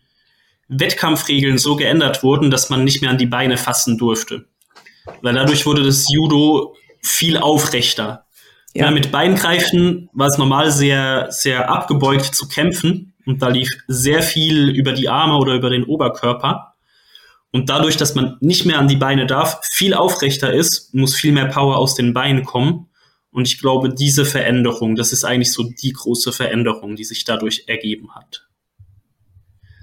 Wettkampfregeln 0.69 1.59
so 1.59 1.75
geändert 1.75 2.23
wurden, 2.23 2.53
dass 2.53 2.71
man 2.71 2.85
nicht 2.85 3.03
mehr 3.03 3.11
an 3.11 3.19
die 3.19 3.27
Beine 3.27 3.57
fassen 3.57 3.99
durfte. 3.99 4.45
Weil 5.23 5.35
dadurch 5.35 5.67
wurde 5.67 5.83
das 5.83 6.07
Judo 6.09 6.77
viel 7.05 7.37
aufrechter. 7.37 8.27
Ja. 8.75 8.87
ja. 8.87 8.91
mit 8.91 9.13
Beingreifen 9.13 10.11
war 10.13 10.29
es 10.29 10.39
normal 10.39 10.71
sehr, 10.73 11.27
sehr 11.31 11.71
abgebeugt 11.71 12.35
zu 12.35 12.49
kämpfen 12.49 13.15
und 13.25 13.43
da 13.43 13.49
lief 13.49 13.71
sehr 13.87 14.23
viel 14.23 14.71
über 14.71 14.93
die 14.93 15.09
Arme 15.09 15.37
oder 15.37 15.55
über 15.55 15.71
den 15.71 15.85
Oberkörper. 15.85 16.75
Und 17.53 17.71
dadurch, 17.71 17.97
dass 17.97 18.17
man 18.17 18.37
nicht 18.41 18.67
mehr 18.67 18.79
an 18.79 18.89
die 18.89 18.97
Beine 18.97 19.27
darf, 19.27 19.61
viel 19.63 19.95
aufrechter 19.95 20.53
ist, 20.53 20.93
muss 20.93 21.15
viel 21.15 21.33
mehr 21.33 21.47
Power 21.47 21.77
aus 21.77 21.95
den 21.95 22.13
Beinen 22.13 22.45
kommen. 22.45 22.89
Und 23.31 23.47
ich 23.47 23.61
glaube, 23.61 23.95
diese 23.95 24.25
Veränderung, 24.25 24.97
das 24.97 25.13
ist 25.13 25.25
eigentlich 25.25 25.53
so 25.53 25.63
die 25.63 25.93
große 25.93 26.33
Veränderung, 26.33 26.97
die 26.97 27.05
sich 27.05 27.25
dadurch 27.25 27.65
ergeben 27.69 28.15
hat 28.15 28.49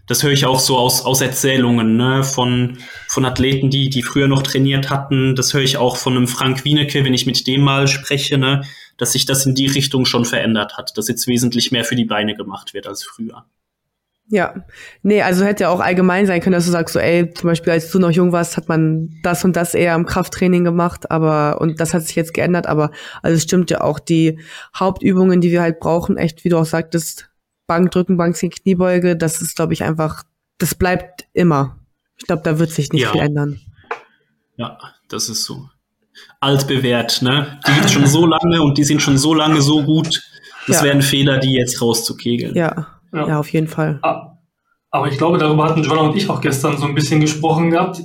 das 0.07 0.23
höre 0.23 0.31
ich 0.31 0.45
auch 0.45 0.59
so 0.59 0.77
aus, 0.77 1.05
aus 1.05 1.21
Erzählungen 1.21 1.95
ne, 1.95 2.23
von, 2.23 2.77
von 3.07 3.25
Athleten, 3.25 3.69
die, 3.69 3.89
die 3.89 4.03
früher 4.03 4.27
noch 4.27 4.43
trainiert 4.43 4.89
hatten. 4.89 5.35
Das 5.35 5.53
höre 5.53 5.61
ich 5.61 5.77
auch 5.77 5.97
von 5.97 6.17
einem 6.17 6.27
Frank 6.27 6.65
Wienecke, 6.65 7.03
wenn 7.05 7.13
ich 7.13 7.25
mit 7.25 7.45
dem 7.47 7.61
mal 7.61 7.87
spreche, 7.87 8.37
ne, 8.37 8.63
dass 8.97 9.13
sich 9.13 9.25
das 9.25 9.45
in 9.45 9.55
die 9.55 9.67
Richtung 9.67 10.05
schon 10.05 10.25
verändert 10.25 10.77
hat, 10.77 10.97
dass 10.97 11.07
jetzt 11.07 11.27
wesentlich 11.27 11.71
mehr 11.71 11.85
für 11.85 11.95
die 11.95 12.05
Beine 12.05 12.35
gemacht 12.35 12.73
wird 12.73 12.87
als 12.87 13.03
früher. 13.03 13.45
Ja, 14.33 14.63
nee, 15.03 15.21
also 15.21 15.43
hätte 15.43 15.63
ja 15.63 15.69
auch 15.69 15.81
allgemein 15.81 16.25
sein 16.25 16.39
können, 16.39 16.53
dass 16.53 16.65
du 16.65 16.71
sagst, 16.71 16.93
so, 16.93 16.99
ey, 16.99 17.33
zum 17.33 17.49
Beispiel, 17.49 17.73
als 17.73 17.91
du 17.91 17.99
noch 17.99 18.11
jung 18.11 18.31
warst, 18.31 18.55
hat 18.55 18.69
man 18.69 19.09
das 19.23 19.43
und 19.43 19.57
das 19.57 19.73
eher 19.73 19.93
im 19.93 20.05
Krafttraining 20.05 20.63
gemacht, 20.63 21.11
aber, 21.11 21.59
und 21.59 21.81
das 21.81 21.93
hat 21.93 22.03
sich 22.03 22.15
jetzt 22.15 22.33
geändert, 22.33 22.65
aber, 22.65 22.91
also 23.21 23.35
es 23.35 23.43
stimmt 23.43 23.69
ja 23.71 23.81
auch, 23.81 23.99
die 23.99 24.39
Hauptübungen, 24.73 25.41
die 25.41 25.51
wir 25.51 25.61
halt 25.61 25.81
brauchen, 25.81 26.15
echt, 26.15 26.45
wie 26.45 26.49
du 26.49 26.57
auch 26.57 26.65
sagtest, 26.65 27.30
Bankdrücken, 27.71 28.17
Bankziehen, 28.17 28.51
Kniebeuge, 28.51 29.15
das 29.15 29.41
ist, 29.41 29.55
glaube 29.55 29.71
ich, 29.71 29.81
einfach, 29.81 30.23
das 30.57 30.75
bleibt 30.75 31.23
immer. 31.31 31.77
Ich 32.17 32.27
glaube, 32.27 32.41
da 32.43 32.59
wird 32.59 32.69
sich 32.69 32.91
nicht 32.91 33.03
ja. 33.03 33.11
viel 33.13 33.21
ändern. 33.21 33.61
Ja, 34.57 34.77
das 35.07 35.29
ist 35.29 35.45
so. 35.45 35.69
Altbewährt, 36.41 37.21
ne? 37.21 37.61
Die 37.65 37.71
gibt 37.71 37.85
es 37.85 37.93
schon 37.93 38.07
so 38.07 38.25
lange 38.25 38.61
und 38.61 38.77
die 38.77 38.83
sind 38.83 39.01
schon 39.01 39.17
so 39.17 39.33
lange 39.33 39.61
so 39.61 39.83
gut. 39.83 40.21
Das 40.67 40.79
ja. 40.79 40.83
wären 40.83 41.01
Fehler, 41.01 41.37
die 41.37 41.53
jetzt 41.53 41.81
rauszukegeln. 41.81 42.55
Ja. 42.55 42.99
ja, 43.13 43.27
ja, 43.29 43.39
auf 43.39 43.47
jeden 43.53 43.69
Fall. 43.69 43.99
Ah, 44.01 44.37
aber 44.89 45.07
ich 45.07 45.17
glaube, 45.17 45.37
darüber 45.37 45.63
hatten 45.63 45.81
Joanna 45.81 46.01
und 46.01 46.17
ich 46.17 46.29
auch 46.29 46.41
gestern 46.41 46.77
so 46.77 46.85
ein 46.85 46.93
bisschen 46.93 47.21
gesprochen 47.21 47.69
gehabt. 47.69 48.01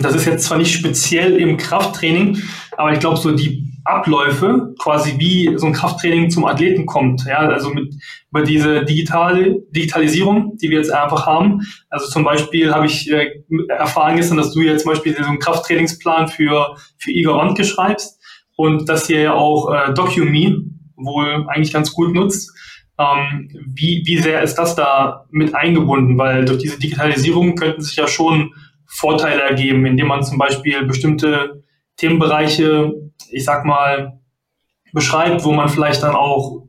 Das 0.00 0.14
ist 0.14 0.24
jetzt 0.24 0.46
zwar 0.46 0.56
nicht 0.56 0.72
speziell 0.72 1.36
im 1.36 1.58
Krafttraining, 1.58 2.42
aber 2.78 2.94
ich 2.94 3.00
glaube, 3.00 3.18
so 3.18 3.30
die 3.30 3.71
Abläufe, 3.84 4.74
quasi 4.78 5.18
wie 5.18 5.56
so 5.56 5.66
ein 5.66 5.72
Krafttraining 5.72 6.30
zum 6.30 6.44
Athleten 6.44 6.86
kommt. 6.86 7.24
Ja, 7.26 7.38
also 7.38 7.70
mit 7.70 7.94
über 8.30 8.42
diese 8.42 8.84
digitale 8.84 9.60
Digitalisierung, 9.70 10.56
die 10.62 10.70
wir 10.70 10.78
jetzt 10.78 10.92
einfach 10.92 11.26
haben. 11.26 11.62
Also 11.90 12.06
zum 12.08 12.24
Beispiel 12.24 12.72
habe 12.72 12.86
ich 12.86 13.10
äh, 13.10 13.30
erfahren 13.68 14.16
gestern, 14.16 14.36
dass 14.36 14.52
du 14.52 14.60
jetzt 14.60 14.82
zum 14.82 14.92
Beispiel 14.92 15.16
so 15.16 15.24
einen 15.24 15.38
Krafttrainingsplan 15.38 16.28
für 16.28 16.76
für 16.98 17.10
Igor 17.10 17.38
Wandke 17.38 17.64
schreibst 17.64 18.20
und 18.56 18.88
dass 18.88 19.08
ihr 19.10 19.20
ja 19.20 19.34
auch 19.34 19.72
äh, 19.72 19.92
DocuMe 19.92 20.64
wohl 20.96 21.46
eigentlich 21.48 21.72
ganz 21.72 21.92
gut 21.92 22.14
nutzt. 22.14 22.50
Ähm, 22.98 23.48
wie, 23.74 24.02
wie 24.04 24.18
sehr 24.18 24.42
ist 24.42 24.54
das 24.56 24.76
da 24.76 25.26
mit 25.30 25.54
eingebunden? 25.54 26.18
Weil 26.18 26.44
durch 26.44 26.58
diese 26.58 26.78
Digitalisierung 26.78 27.56
könnten 27.56 27.82
sich 27.82 27.96
ja 27.96 28.06
schon 28.06 28.54
Vorteile 28.86 29.42
ergeben, 29.42 29.86
indem 29.86 30.08
man 30.08 30.22
zum 30.22 30.38
Beispiel 30.38 30.84
bestimmte 30.84 31.64
Themenbereiche, 31.96 32.92
ich 33.32 33.44
sag 33.44 33.64
mal, 33.64 34.20
beschreibt, 34.92 35.44
wo 35.44 35.52
man 35.52 35.68
vielleicht 35.68 36.02
dann 36.02 36.14
auch 36.14 36.64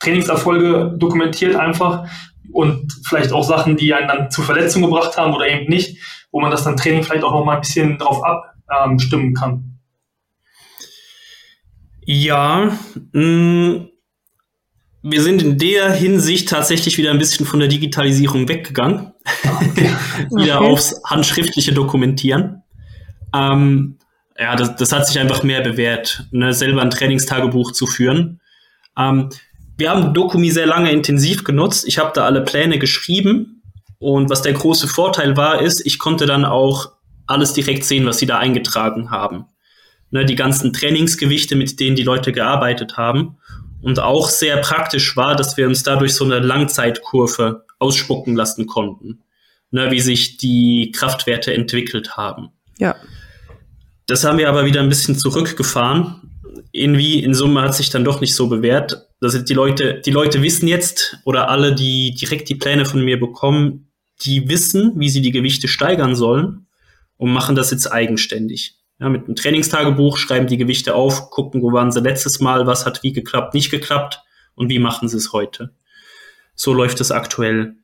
Trainingserfolge 0.00 0.96
dokumentiert 0.98 1.56
einfach 1.56 2.08
und 2.52 2.92
vielleicht 3.06 3.32
auch 3.32 3.44
Sachen, 3.44 3.76
die 3.76 3.94
einen 3.94 4.08
dann 4.08 4.30
zu 4.30 4.42
Verletzungen 4.42 4.86
gebracht 4.86 5.16
haben 5.16 5.34
oder 5.34 5.46
eben 5.46 5.70
nicht, 5.70 5.98
wo 6.32 6.40
man 6.40 6.50
das 6.50 6.64
dann 6.64 6.76
Training 6.76 7.04
vielleicht 7.04 7.24
auch 7.24 7.32
noch 7.32 7.44
mal 7.44 7.56
ein 7.56 7.60
bisschen 7.60 7.98
drauf 7.98 8.22
abstimmen 8.66 9.28
ähm, 9.28 9.34
kann. 9.34 9.78
Ja, 12.04 12.76
mh, 13.12 13.22
mm, 13.22 13.90
wir 15.02 15.22
sind 15.22 15.42
in 15.42 15.58
der 15.58 15.92
Hinsicht 15.92 16.48
tatsächlich 16.48 16.98
wieder 16.98 17.10
ein 17.10 17.18
bisschen 17.18 17.46
von 17.46 17.58
der 17.58 17.68
Digitalisierung 17.68 18.48
weggegangen. 18.48 19.12
Okay. 19.44 19.90
wieder 20.30 20.60
okay. 20.60 20.72
aufs 20.72 21.00
handschriftliche 21.04 21.72
Dokumentieren. 21.72 22.62
Ähm, 23.34 23.98
ja, 24.40 24.56
das, 24.56 24.74
das 24.76 24.90
hat 24.90 25.06
sich 25.06 25.18
einfach 25.18 25.42
mehr 25.42 25.60
bewährt, 25.60 26.24
ne, 26.30 26.54
selber 26.54 26.80
ein 26.80 26.90
Trainingstagebuch 26.90 27.72
zu 27.72 27.86
führen. 27.86 28.40
Ähm, 28.96 29.28
wir 29.76 29.90
haben 29.90 30.14
Dokumi 30.14 30.50
sehr 30.50 30.66
lange 30.66 30.90
intensiv 30.90 31.44
genutzt. 31.44 31.86
Ich 31.86 31.98
habe 31.98 32.12
da 32.14 32.24
alle 32.24 32.42
Pläne 32.42 32.78
geschrieben. 32.78 33.62
Und 33.98 34.30
was 34.30 34.40
der 34.40 34.54
große 34.54 34.88
Vorteil 34.88 35.36
war, 35.36 35.60
ist, 35.60 35.84
ich 35.84 35.98
konnte 35.98 36.24
dann 36.24 36.46
auch 36.46 36.92
alles 37.26 37.52
direkt 37.52 37.84
sehen, 37.84 38.06
was 38.06 38.18
sie 38.18 38.26
da 38.26 38.38
eingetragen 38.38 39.10
haben. 39.10 39.44
Ne, 40.10 40.24
die 40.24 40.36
ganzen 40.36 40.72
Trainingsgewichte, 40.72 41.54
mit 41.54 41.78
denen 41.78 41.96
die 41.96 42.02
Leute 42.02 42.32
gearbeitet 42.32 42.96
haben. 42.96 43.36
Und 43.82 44.00
auch 44.00 44.28
sehr 44.28 44.56
praktisch 44.56 45.16
war, 45.16 45.36
dass 45.36 45.58
wir 45.58 45.66
uns 45.66 45.82
dadurch 45.82 46.14
so 46.14 46.24
eine 46.24 46.38
Langzeitkurve 46.38 47.64
ausspucken 47.78 48.36
lassen 48.36 48.66
konnten. 48.66 49.20
Ne, 49.70 49.90
wie 49.90 50.00
sich 50.00 50.38
die 50.38 50.92
Kraftwerte 50.96 51.52
entwickelt 51.52 52.16
haben. 52.16 52.48
Ja. 52.78 52.96
Das 54.10 54.24
haben 54.24 54.38
wir 54.38 54.48
aber 54.48 54.64
wieder 54.64 54.80
ein 54.80 54.88
bisschen 54.88 55.16
zurückgefahren. 55.16 56.16
Irgendwie 56.72 57.22
in 57.22 57.32
Summe 57.32 57.62
hat 57.62 57.76
sich 57.76 57.90
dann 57.90 58.04
doch 58.04 58.20
nicht 58.20 58.34
so 58.34 58.48
bewährt. 58.48 59.06
Also 59.20 59.38
die 59.38 59.54
Leute, 59.54 60.02
die 60.04 60.10
Leute 60.10 60.42
wissen 60.42 60.66
jetzt 60.66 61.18
oder 61.24 61.48
alle, 61.48 61.76
die 61.76 62.16
direkt 62.16 62.48
die 62.48 62.56
Pläne 62.56 62.86
von 62.86 63.04
mir 63.04 63.20
bekommen, 63.20 63.92
die 64.22 64.48
wissen, 64.48 64.94
wie 64.96 65.10
sie 65.10 65.22
die 65.22 65.30
Gewichte 65.30 65.68
steigern 65.68 66.16
sollen 66.16 66.66
und 67.18 67.32
machen 67.32 67.54
das 67.54 67.70
jetzt 67.70 67.86
eigenständig. 67.86 68.80
Ja, 68.98 69.08
mit 69.08 69.26
einem 69.26 69.36
Trainingstagebuch 69.36 70.16
schreiben 70.16 70.48
die 70.48 70.58
Gewichte 70.58 70.96
auf, 70.96 71.30
gucken, 71.30 71.62
wo 71.62 71.72
waren 71.72 71.92
sie 71.92 72.00
letztes 72.00 72.40
Mal, 72.40 72.66
was 72.66 72.86
hat 72.86 73.04
wie 73.04 73.12
geklappt, 73.12 73.54
nicht 73.54 73.70
geklappt 73.70 74.24
und 74.56 74.70
wie 74.70 74.80
machen 74.80 75.08
sie 75.08 75.18
es 75.18 75.32
heute. 75.32 75.70
So 76.56 76.74
läuft 76.74 77.00
es 77.00 77.12
aktuell. 77.12 77.76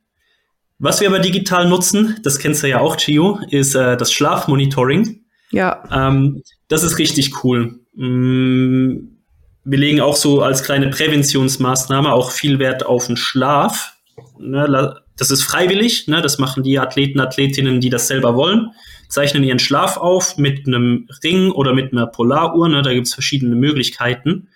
Was 0.77 0.99
wir 0.99 1.07
aber 1.07 1.19
digital 1.19 1.69
nutzen, 1.69 2.19
das 2.23 2.37
kennst 2.37 2.63
du 2.63 2.67
ja 2.67 2.81
auch, 2.81 2.97
Gio, 2.97 3.39
ist 3.49 3.75
äh, 3.75 3.95
das 3.95 4.11
Schlafmonitoring. 4.11 5.21
Ja. 5.51 5.83
Ähm, 5.91 6.43
das 6.67 6.83
ist 6.83 6.97
richtig 6.97 7.43
cool. 7.43 7.79
Mm, 7.95 9.17
wir 9.63 9.77
legen 9.77 10.01
auch 10.01 10.15
so 10.15 10.41
als 10.41 10.63
kleine 10.63 10.89
Präventionsmaßnahme 10.89 12.11
auch 12.11 12.31
viel 12.31 12.59
Wert 12.59 12.85
auf 12.85 13.07
den 13.07 13.17
Schlaf. 13.17 13.93
Ne, 14.39 14.95
das 15.17 15.31
ist 15.31 15.43
freiwillig, 15.43 16.07
ne, 16.07 16.21
das 16.21 16.37
machen 16.37 16.63
die 16.63 16.79
Athleten, 16.79 17.19
Athletinnen, 17.19 17.81
die 17.81 17.89
das 17.89 18.07
selber 18.07 18.35
wollen, 18.35 18.71
zeichnen 19.09 19.43
ihren 19.43 19.59
Schlaf 19.59 19.97
auf 19.97 20.37
mit 20.37 20.67
einem 20.67 21.07
Ring 21.23 21.51
oder 21.51 21.73
mit 21.73 21.91
einer 21.91 22.07
Polaruhr, 22.07 22.69
ne, 22.69 22.81
da 22.81 22.93
gibt 22.93 23.07
es 23.07 23.13
verschiedene 23.13 23.55
Möglichkeiten 23.55 24.47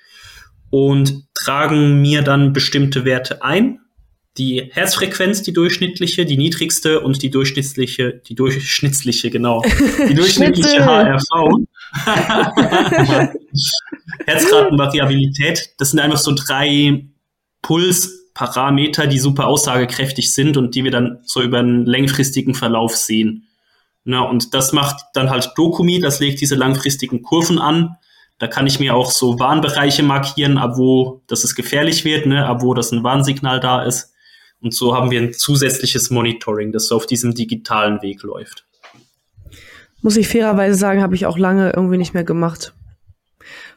und 0.69 1.25
tragen 1.33 2.01
mir 2.01 2.21
dann 2.21 2.53
bestimmte 2.53 3.05
Werte 3.05 3.43
ein 3.43 3.80
die 4.37 4.69
Herzfrequenz, 4.71 5.43
die 5.43 5.53
durchschnittliche, 5.53 6.25
die 6.25 6.37
niedrigste 6.37 7.01
und 7.01 7.21
die 7.21 7.29
durchschnittliche, 7.29 8.21
die 8.25 8.35
durchschnittliche, 8.35 9.29
genau, 9.29 9.61
die 10.09 10.13
durchschnittliche 10.13 10.85
HRV. 10.85 11.67
Herzratenvariabilität, 14.25 15.71
das 15.77 15.91
sind 15.91 15.99
einfach 15.99 16.17
so 16.17 16.33
drei 16.33 17.05
Pulsparameter, 17.61 19.07
die 19.07 19.19
super 19.19 19.47
aussagekräftig 19.47 20.33
sind 20.33 20.55
und 20.55 20.75
die 20.75 20.85
wir 20.85 20.91
dann 20.91 21.19
so 21.23 21.41
über 21.41 21.59
einen 21.59 21.85
längfristigen 21.85 22.55
Verlauf 22.55 22.95
sehen. 22.95 23.47
Na, 24.03 24.21
und 24.21 24.53
das 24.53 24.73
macht 24.73 24.95
dann 25.13 25.29
halt 25.29 25.51
Dokumi, 25.55 25.99
das 25.99 26.19
legt 26.19 26.41
diese 26.41 26.55
langfristigen 26.55 27.21
Kurven 27.21 27.59
an. 27.59 27.97
Da 28.39 28.47
kann 28.47 28.65
ich 28.65 28.79
mir 28.79 28.95
auch 28.95 29.11
so 29.11 29.37
Warnbereiche 29.37 30.01
markieren, 30.01 30.57
ab 30.57 30.77
wo 30.77 31.21
das 31.27 31.43
es 31.43 31.53
gefährlich 31.53 32.05
wird, 32.05 32.25
ne, 32.25 32.47
ab 32.47 32.63
wo 32.63 32.73
das 32.73 32.91
ein 32.91 33.03
Warnsignal 33.03 33.59
da 33.59 33.83
ist. 33.83 34.10
Und 34.61 34.73
so 34.73 34.95
haben 34.95 35.11
wir 35.11 35.19
ein 35.19 35.33
zusätzliches 35.33 36.11
Monitoring, 36.11 36.71
das 36.71 36.87
so 36.87 36.95
auf 36.95 37.05
diesem 37.05 37.33
digitalen 37.33 38.01
Weg 38.01 38.23
läuft. 38.23 38.65
Muss 40.01 40.17
ich 40.17 40.27
fairerweise 40.27 40.77
sagen, 40.77 41.01
habe 41.01 41.15
ich 41.15 41.25
auch 41.25 41.37
lange 41.37 41.71
irgendwie 41.75 41.97
nicht 41.97 42.13
mehr 42.13 42.23
gemacht. 42.23 42.73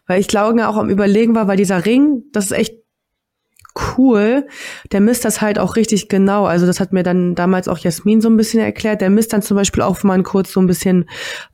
Weil 0.07 0.21
ich 0.21 0.29
glaube 0.29 0.69
auch 0.69 0.77
am 0.77 0.91
Überlegen 0.91 1.35
war, 1.35 1.49
weil 1.49 1.57
dieser 1.57 1.85
Ring, 1.85 2.25
das 2.33 2.47
ist 2.47 2.53
echt 2.53 2.75
cool. 3.97 4.47
Der 4.93 5.01
misst 5.01 5.25
das 5.25 5.41
halt 5.41 5.59
auch 5.59 5.77
richtig 5.77 6.09
genau. 6.09 6.47
Also 6.47 6.67
das 6.67 6.81
hat 6.81 6.93
mir 6.93 7.03
dann 7.03 7.35
damals 7.35 7.69
auch 7.69 7.79
Jasmin 7.79 8.21
so 8.21 8.29
ein 8.29 8.37
bisschen 8.37 8.61
erklärt. 8.61 9.01
Der 9.01 9.11
misst 9.11 9.33
dann 9.33 9.43
zum 9.43 9.57
Beispiel 9.57 9.83
auch, 9.83 10.03
wenn 10.03 10.09
man 10.09 10.23
kurz 10.23 10.53
so 10.53 10.61
ein 10.61 10.67
bisschen 10.67 11.09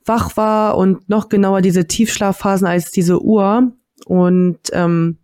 wach 0.05 0.37
war 0.37 0.77
und 0.77 1.09
noch 1.09 1.29
genauer 1.29 1.61
diese 1.61 1.87
Tiefschlafphasen 1.87 2.67
als 2.67 2.91
diese 2.91 3.21
Uhr. 3.21 3.71
Und 4.05 4.59
ähm, 4.73 5.17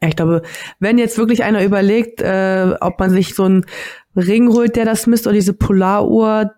ich 0.00 0.16
glaube, 0.16 0.42
wenn 0.78 0.98
jetzt 0.98 1.18
wirklich 1.18 1.42
einer 1.42 1.64
überlegt, 1.64 2.20
äh, 2.20 2.74
ob 2.80 3.00
man 3.00 3.10
sich 3.10 3.34
so 3.34 3.44
einen 3.44 3.66
Ring 4.14 4.48
holt, 4.52 4.76
der 4.76 4.84
das 4.84 5.06
misst, 5.06 5.26
oder 5.26 5.34
diese 5.34 5.54
Polaruhr, 5.54 6.52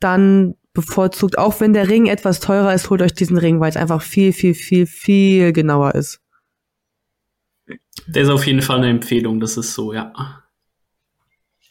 dann 0.00 0.54
bevorzugt, 0.72 1.38
auch 1.38 1.60
wenn 1.60 1.72
der 1.72 1.88
Ring 1.88 2.06
etwas 2.06 2.40
teurer 2.40 2.72
ist, 2.72 2.88
holt 2.88 3.02
euch 3.02 3.12
diesen 3.12 3.36
Ring, 3.36 3.60
weil 3.60 3.70
es 3.70 3.76
einfach 3.76 4.00
viel, 4.00 4.32
viel, 4.32 4.54
viel, 4.54 4.86
viel 4.86 5.52
genauer 5.52 5.94
ist. 5.94 6.20
Der 8.06 8.22
ist 8.22 8.28
auf 8.28 8.46
jeden 8.46 8.62
Fall 8.62 8.78
eine 8.78 8.88
Empfehlung, 8.88 9.40
das 9.40 9.56
ist 9.56 9.74
so, 9.74 9.92
ja. 9.92 10.12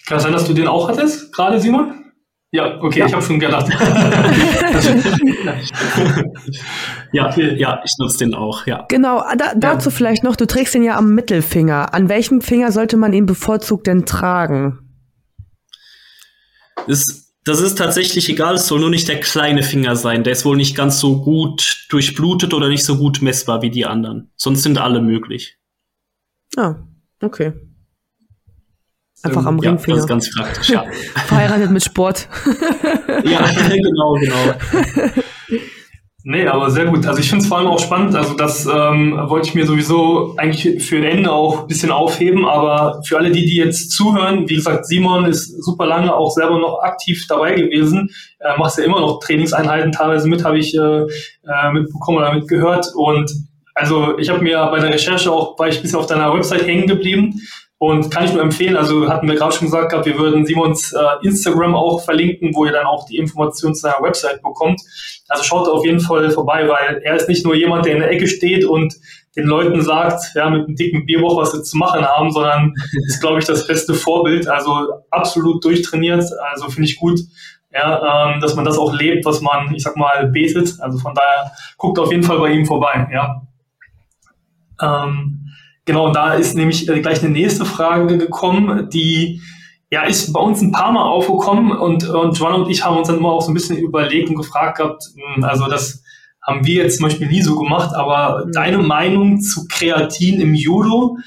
Kann 0.05 0.17
es 0.17 0.23
sein, 0.23 0.33
dass 0.33 0.45
du 0.45 0.53
den 0.53 0.67
auch 0.67 0.87
hattest, 0.87 1.33
gerade 1.33 1.59
Simon? 1.59 2.06
Ja, 2.51 2.81
okay, 2.81 2.99
ja. 2.99 3.05
ich 3.07 3.13
habe 3.13 3.23
schon 3.23 3.39
gedacht. 3.39 3.67
Ja, 7.13 7.33
ja, 7.37 7.81
ich 7.85 7.91
nutze 7.99 8.19
den 8.19 8.33
auch, 8.33 8.67
ja. 8.67 8.85
Genau, 8.89 9.23
da, 9.37 9.53
dazu 9.55 9.89
ja. 9.89 9.95
vielleicht 9.95 10.23
noch, 10.23 10.35
du 10.35 10.45
trägst 10.45 10.73
den 10.73 10.83
ja 10.83 10.97
am 10.97 11.15
Mittelfinger. 11.15 11.93
An 11.93 12.09
welchem 12.09 12.41
Finger 12.41 12.71
sollte 12.71 12.97
man 12.97 13.13
ihn 13.13 13.25
bevorzugt 13.25 13.87
denn 13.87 14.05
tragen? 14.05 14.79
Das, 16.85 17.33
das 17.43 17.61
ist 17.61 17.77
tatsächlich 17.77 18.29
egal, 18.29 18.55
es 18.55 18.67
soll 18.67 18.81
nur 18.81 18.89
nicht 18.89 19.07
der 19.07 19.19
kleine 19.19 19.63
Finger 19.63 19.95
sein. 19.95 20.23
Der 20.23 20.33
ist 20.33 20.43
wohl 20.45 20.57
nicht 20.57 20.75
ganz 20.75 20.99
so 20.99 21.21
gut 21.21 21.85
durchblutet 21.89 22.53
oder 22.53 22.67
nicht 22.67 22.83
so 22.83 22.97
gut 22.97 23.21
messbar 23.21 23.61
wie 23.61 23.69
die 23.69 23.85
anderen. 23.85 24.31
Sonst 24.35 24.63
sind 24.63 24.77
alle 24.77 25.01
möglich. 25.01 25.57
Ah, 26.57 26.75
okay. 27.21 27.53
Einfach 29.27 29.45
am 29.45 29.59
ja, 29.59 29.71
Ringfinger. 29.71 29.95
Das 29.95 30.03
ist 30.05 30.09
ganz 30.09 30.35
praktisch, 30.35 30.69
ja. 30.69 30.85
Verheiratet 31.27 31.71
mit 31.71 31.83
Sport. 31.83 32.27
ja, 33.23 33.45
genau, 33.67 34.13
genau. 34.13 35.13
Nee, 36.29 36.45
aber 36.45 36.69
sehr 36.69 36.87
gut. 36.87 37.07
Also 37.07 37.21
ich 37.21 37.29
finde 37.29 37.43
es 37.43 37.47
vor 37.47 37.57
allem 37.57 37.67
auch 37.67 37.79
spannend. 37.79 38.13
Also 38.13 38.33
das 38.33 38.65
ähm, 38.65 39.17
wollte 39.27 39.47
ich 39.47 39.55
mir 39.55 39.65
sowieso 39.65 40.35
eigentlich 40.35 40.83
für 40.83 40.97
ein 40.97 41.05
Ende 41.05 41.31
auch 41.31 41.61
ein 41.61 41.67
bisschen 41.67 41.89
aufheben. 41.89 42.43
Aber 42.43 43.01
für 43.07 43.17
alle 43.17 43.31
die, 43.31 43.45
die 43.45 43.55
jetzt 43.55 43.91
zuhören, 43.91 44.43
wie 44.49 44.55
gesagt, 44.55 44.85
Simon 44.87 45.23
ist 45.23 45.63
super 45.63 45.85
lange 45.85 46.13
auch 46.13 46.29
selber 46.31 46.59
noch 46.59 46.81
aktiv 46.81 47.25
dabei 47.29 47.53
gewesen. 47.53 48.09
Er 48.39 48.57
macht 48.57 48.77
ja 48.77 48.83
immer 48.83 48.99
noch 48.99 49.21
Trainingseinheiten 49.21 49.93
teilweise 49.93 50.27
mit, 50.27 50.43
habe 50.43 50.59
ich 50.59 50.75
äh, 50.75 51.03
äh, 51.03 51.71
mitbekommen 51.71 52.17
oder 52.17 52.33
mitgehört. 52.33 52.87
Und 52.93 53.31
also 53.73 54.17
ich 54.17 54.29
habe 54.29 54.43
mir 54.43 54.65
bei 54.65 54.81
der 54.81 54.93
Recherche 54.93 55.31
auch, 55.31 55.57
war 55.57 55.69
ich 55.69 55.77
ein 55.77 55.83
bisschen 55.83 55.99
auf 55.99 56.07
deiner 56.07 56.33
Website 56.33 56.67
hängen 56.67 56.87
geblieben. 56.87 57.39
Und 57.79 58.09
kann 58.09 58.25
ich 58.25 58.33
nur 58.33 58.41
empfehlen, 58.41 58.75
also 58.75 59.07
hatten 59.07 59.27
wir 59.27 59.35
gerade 59.35 59.51
schon 59.51 59.67
gesagt 59.67 59.91
gehabt, 59.91 60.07
wir 60.07 60.17
würden 60.17 60.47
Simons 60.47 60.93
äh, 60.93 61.25
Instagram 61.27 61.75
auch 61.75 62.03
verlinken, 62.03 62.55
wo 62.55 62.65
ihr 62.65 62.71
dann 62.71 62.87
auch 62.87 63.05
die 63.05 63.17
Informationen 63.17 63.75
zu 63.75 63.81
seiner 63.81 64.01
Website 64.01 64.41
bekommt. 64.41 64.81
Also 65.27 65.43
schaut 65.43 65.67
auf 65.67 65.85
jeden 65.85 65.99
Fall 65.99 66.31
vorbei, 66.31 66.67
weil 66.67 67.01
er 67.03 67.15
ist 67.15 67.29
nicht 67.29 67.45
nur 67.45 67.53
jemand, 67.53 67.85
der 67.85 67.93
in 67.93 67.99
der 67.99 68.09
Ecke 68.09 68.27
steht 68.27 68.65
und 68.65 68.95
den 69.35 69.45
Leuten 69.45 69.83
sagt, 69.83 70.33
ja, 70.33 70.49
mit 70.49 70.65
einem 70.65 70.75
dicken 70.75 71.05
Bierwoch, 71.05 71.37
was 71.37 71.51
sie 71.51 71.61
zu 71.61 71.77
machen 71.77 72.03
haben, 72.03 72.31
sondern 72.31 72.73
ist, 73.05 73.21
glaube 73.21 73.37
ich, 73.37 73.45
das 73.45 73.67
beste 73.67 73.93
Vorbild. 73.93 74.47
Also 74.47 75.03
absolut 75.11 75.63
durchtrainiert. 75.63 76.25
Also 76.51 76.69
finde 76.69 76.89
ich 76.89 76.97
gut, 76.97 77.19
ja, 77.71 78.31
ähm, 78.33 78.41
dass 78.41 78.55
man 78.55 78.65
das 78.65 78.79
auch 78.79 78.93
lebt, 78.93 79.23
was 79.25 79.41
man, 79.41 79.75
ich 79.75 79.83
sag 79.83 79.95
mal, 79.97 80.27
betet. 80.27 80.79
Also 80.79 80.97
von 80.97 81.13
daher 81.13 81.51
guckt 81.77 81.99
auf 81.99 82.11
jeden 82.11 82.23
Fall 82.23 82.39
bei 82.39 82.49
ihm 82.49 82.65
vorbei, 82.65 83.07
ja. 83.13 83.43
Ähm, 84.81 85.46
Genau, 85.87 86.11
da 86.11 86.33
ist 86.33 86.55
nämlich 86.55 86.87
äh, 86.89 86.99
gleich 86.99 87.23
eine 87.23 87.31
nächste 87.31 87.63
Frage 87.63 88.17
gekommen, 88.17 88.89
die 88.89 89.41
ja 89.89 90.03
ist 90.03 90.33
bei 90.33 90.41
uns 90.41 90.61
ein 90.61 90.73
paar 90.73 90.91
Mal 90.91 91.03
aufgekommen 91.03 91.71
und, 91.71 92.07
und 92.09 92.37
John 92.37 92.53
und 92.53 92.69
ich 92.69 92.83
haben 92.83 92.97
uns 92.97 93.07
dann 93.07 93.19
immer 93.19 93.31
auch 93.31 93.41
so 93.41 93.51
ein 93.51 93.53
bisschen 93.53 93.77
überlegt 93.77 94.29
und 94.29 94.35
gefragt 94.35 94.79
gehabt, 94.79 95.01
hm, 95.15 95.45
also 95.45 95.67
das 95.67 96.03
haben 96.45 96.65
wir 96.65 96.83
jetzt 96.83 96.97
zum 96.97 97.05
Beispiel 97.05 97.27
nie 97.27 97.41
so 97.41 97.57
gemacht, 97.57 97.95
aber 97.95 98.45
mhm. 98.45 98.51
deine 98.51 98.77
Meinung 98.79 99.39
zu 99.39 99.65
Kreatin 99.69 100.41
im 100.41 100.53
Judo 100.53 101.17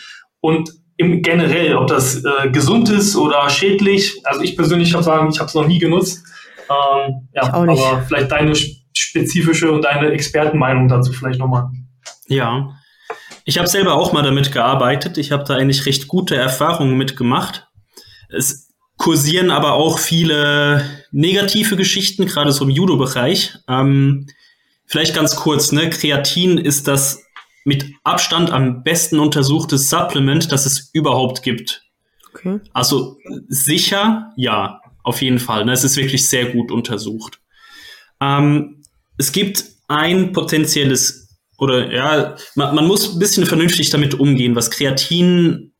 und 0.40 0.70
im 0.98 1.22
generell, 1.22 1.74
ob 1.76 1.86
das 1.86 2.22
äh, 2.22 2.50
gesund 2.50 2.90
ist 2.90 3.16
oder 3.16 3.48
schädlich. 3.48 4.20
Also 4.24 4.42
ich 4.42 4.56
persönlich 4.56 4.92
habe 4.92 5.02
sagen, 5.02 5.30
ich 5.32 5.38
habe 5.38 5.48
es 5.48 5.54
noch 5.54 5.66
nie 5.66 5.78
genutzt. 5.78 6.22
Ähm, 6.68 7.28
ja, 7.32 7.50
aber 7.50 8.02
vielleicht 8.06 8.30
deine 8.30 8.54
spezifische 8.54 9.72
und 9.72 9.86
deine 9.86 10.10
Expertenmeinung 10.10 10.88
dazu 10.88 11.12
vielleicht 11.12 11.38
nochmal. 11.38 11.70
Ja, 12.28 12.74
ich 13.50 13.58
habe 13.58 13.66
selber 13.66 13.94
auch 13.94 14.12
mal 14.12 14.22
damit 14.22 14.52
gearbeitet. 14.52 15.18
Ich 15.18 15.32
habe 15.32 15.42
da 15.42 15.56
eigentlich 15.56 15.84
recht 15.84 16.06
gute 16.06 16.36
Erfahrungen 16.36 16.96
mitgemacht. 16.96 17.66
Es 18.28 18.68
kursieren 18.96 19.50
aber 19.50 19.72
auch 19.72 19.98
viele 19.98 20.88
negative 21.10 21.74
Geschichten, 21.74 22.26
gerade 22.26 22.52
so 22.52 22.62
im 22.62 22.70
Judo-Bereich. 22.70 23.58
Ähm, 23.66 24.28
vielleicht 24.86 25.16
ganz 25.16 25.34
kurz, 25.34 25.72
ne? 25.72 25.90
Kreatin 25.90 26.58
ist 26.58 26.86
das 26.86 27.24
mit 27.64 27.86
Abstand 28.04 28.52
am 28.52 28.84
besten 28.84 29.18
untersuchte 29.18 29.78
Supplement, 29.78 30.52
das 30.52 30.64
es 30.64 30.88
überhaupt 30.92 31.42
gibt. 31.42 31.82
Okay. 32.32 32.60
Also 32.72 33.18
sicher, 33.48 34.32
ja, 34.36 34.80
auf 35.02 35.22
jeden 35.22 35.40
Fall. 35.40 35.64
Ne? 35.64 35.72
Es 35.72 35.82
ist 35.82 35.96
wirklich 35.96 36.28
sehr 36.28 36.52
gut 36.52 36.70
untersucht. 36.70 37.40
Ähm, 38.20 38.84
es 39.18 39.32
gibt 39.32 39.64
ein 39.88 40.32
potenzielles 40.32 41.19
oder 41.60 41.92
ja, 41.92 42.36
man, 42.54 42.74
man 42.74 42.86
muss 42.86 43.12
ein 43.12 43.18
bisschen 43.18 43.44
vernünftig 43.44 43.90
damit 43.90 44.14
umgehen. 44.14 44.56
Was 44.56 44.70
Kreatin 44.70 45.72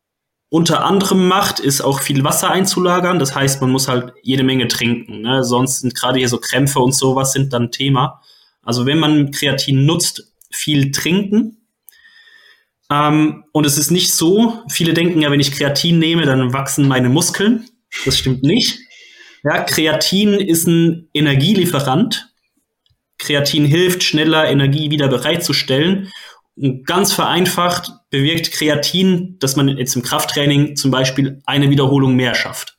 unter 0.49 0.85
anderem 0.85 1.27
macht, 1.27 1.59
ist 1.59 1.81
auch 1.81 2.01
viel 2.01 2.23
Wasser 2.23 2.51
einzulagern. 2.51 3.17
Das 3.17 3.33
heißt, 3.33 3.61
man 3.61 3.71
muss 3.71 3.87
halt 3.87 4.13
jede 4.21 4.43
Menge 4.43 4.67
trinken. 4.67 5.21
Ne? 5.21 5.43
Sonst 5.43 5.79
sind 5.79 5.95
gerade 5.95 6.19
hier 6.19 6.29
so 6.29 6.37
Krämpfe 6.37 6.79
und 6.79 6.93
sowas 6.93 7.33
sind 7.33 7.51
dann 7.51 7.71
Thema. 7.71 8.21
Also 8.61 8.85
wenn 8.85 8.99
man 8.99 9.31
Kreatin 9.31 9.87
nutzt, 9.87 10.33
viel 10.51 10.91
trinken. 10.91 11.65
Ähm, 12.91 13.45
und 13.51 13.65
es 13.65 13.79
ist 13.79 13.89
nicht 13.89 14.13
so, 14.13 14.61
viele 14.69 14.93
denken 14.93 15.21
ja, 15.21 15.31
wenn 15.31 15.39
ich 15.39 15.51
Kreatin 15.51 15.97
nehme, 15.97 16.25
dann 16.25 16.53
wachsen 16.53 16.87
meine 16.87 17.09
Muskeln. 17.09 17.65
Das 18.05 18.19
stimmt 18.19 18.43
nicht. 18.43 18.77
Ja, 19.43 19.63
Kreatin 19.63 20.33
ist 20.33 20.67
ein 20.67 21.09
Energielieferant 21.13 22.30
Kreatin 23.21 23.65
hilft, 23.65 24.03
schneller 24.03 24.49
Energie 24.49 24.91
wieder 24.91 25.07
bereitzustellen. 25.07 26.11
Und 26.55 26.85
ganz 26.85 27.13
vereinfacht 27.13 27.91
bewirkt 28.09 28.51
Kreatin, 28.51 29.37
dass 29.39 29.55
man 29.55 29.69
jetzt 29.69 29.95
im 29.95 30.01
Krafttraining 30.01 30.75
zum 30.75 30.91
Beispiel 30.91 31.41
eine 31.45 31.69
Wiederholung 31.69 32.15
mehr 32.15 32.35
schafft. 32.35 32.77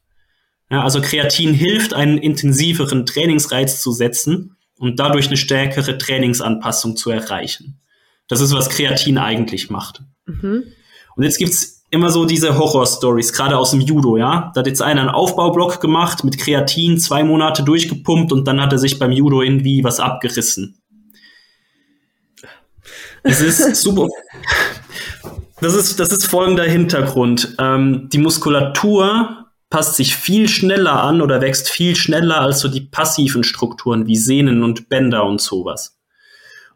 Ja, 0.70 0.82
also 0.82 1.00
Kreatin 1.00 1.54
hilft, 1.54 1.94
einen 1.94 2.18
intensiveren 2.18 3.06
Trainingsreiz 3.06 3.80
zu 3.80 3.92
setzen 3.92 4.56
und 4.78 4.98
dadurch 4.98 5.28
eine 5.28 5.36
stärkere 5.36 5.96
Trainingsanpassung 5.96 6.96
zu 6.96 7.10
erreichen. 7.10 7.80
Das 8.28 8.40
ist, 8.40 8.52
was 8.52 8.70
Kreatin 8.70 9.18
eigentlich 9.18 9.70
macht. 9.70 10.02
Mhm. 10.26 10.64
Und 11.14 11.24
jetzt 11.24 11.38
gibt's 11.38 11.71
immer 11.92 12.10
so 12.10 12.24
diese 12.24 12.58
Horror-Stories, 12.58 13.34
gerade 13.34 13.58
aus 13.58 13.70
dem 13.70 13.82
Judo, 13.82 14.16
ja. 14.16 14.50
Da 14.54 14.60
hat 14.60 14.66
jetzt 14.66 14.80
einer 14.80 15.02
einen 15.02 15.10
Aufbaublock 15.10 15.78
gemacht, 15.80 16.24
mit 16.24 16.38
Kreatin 16.38 16.98
zwei 16.98 17.22
Monate 17.22 17.62
durchgepumpt 17.62 18.32
und 18.32 18.48
dann 18.48 18.60
hat 18.60 18.72
er 18.72 18.78
sich 18.78 18.98
beim 18.98 19.12
Judo 19.12 19.42
irgendwie 19.42 19.84
was 19.84 20.00
abgerissen. 20.00 20.78
Es 23.22 23.40
ist 23.40 23.76
super. 23.76 24.08
Das 25.60 25.74
ist, 25.74 26.00
das 26.00 26.10
ist 26.10 26.26
folgender 26.26 26.64
Hintergrund. 26.64 27.54
Ähm, 27.60 28.08
die 28.10 28.18
Muskulatur 28.18 29.46
passt 29.68 29.96
sich 29.96 30.16
viel 30.16 30.48
schneller 30.48 31.02
an 31.02 31.20
oder 31.20 31.40
wächst 31.42 31.68
viel 31.68 31.94
schneller 31.94 32.40
als 32.40 32.60
so 32.60 32.68
die 32.68 32.80
passiven 32.80 33.44
Strukturen 33.44 34.06
wie 34.06 34.16
Sehnen 34.16 34.64
und 34.64 34.88
Bänder 34.88 35.24
und 35.24 35.40
sowas. 35.42 36.01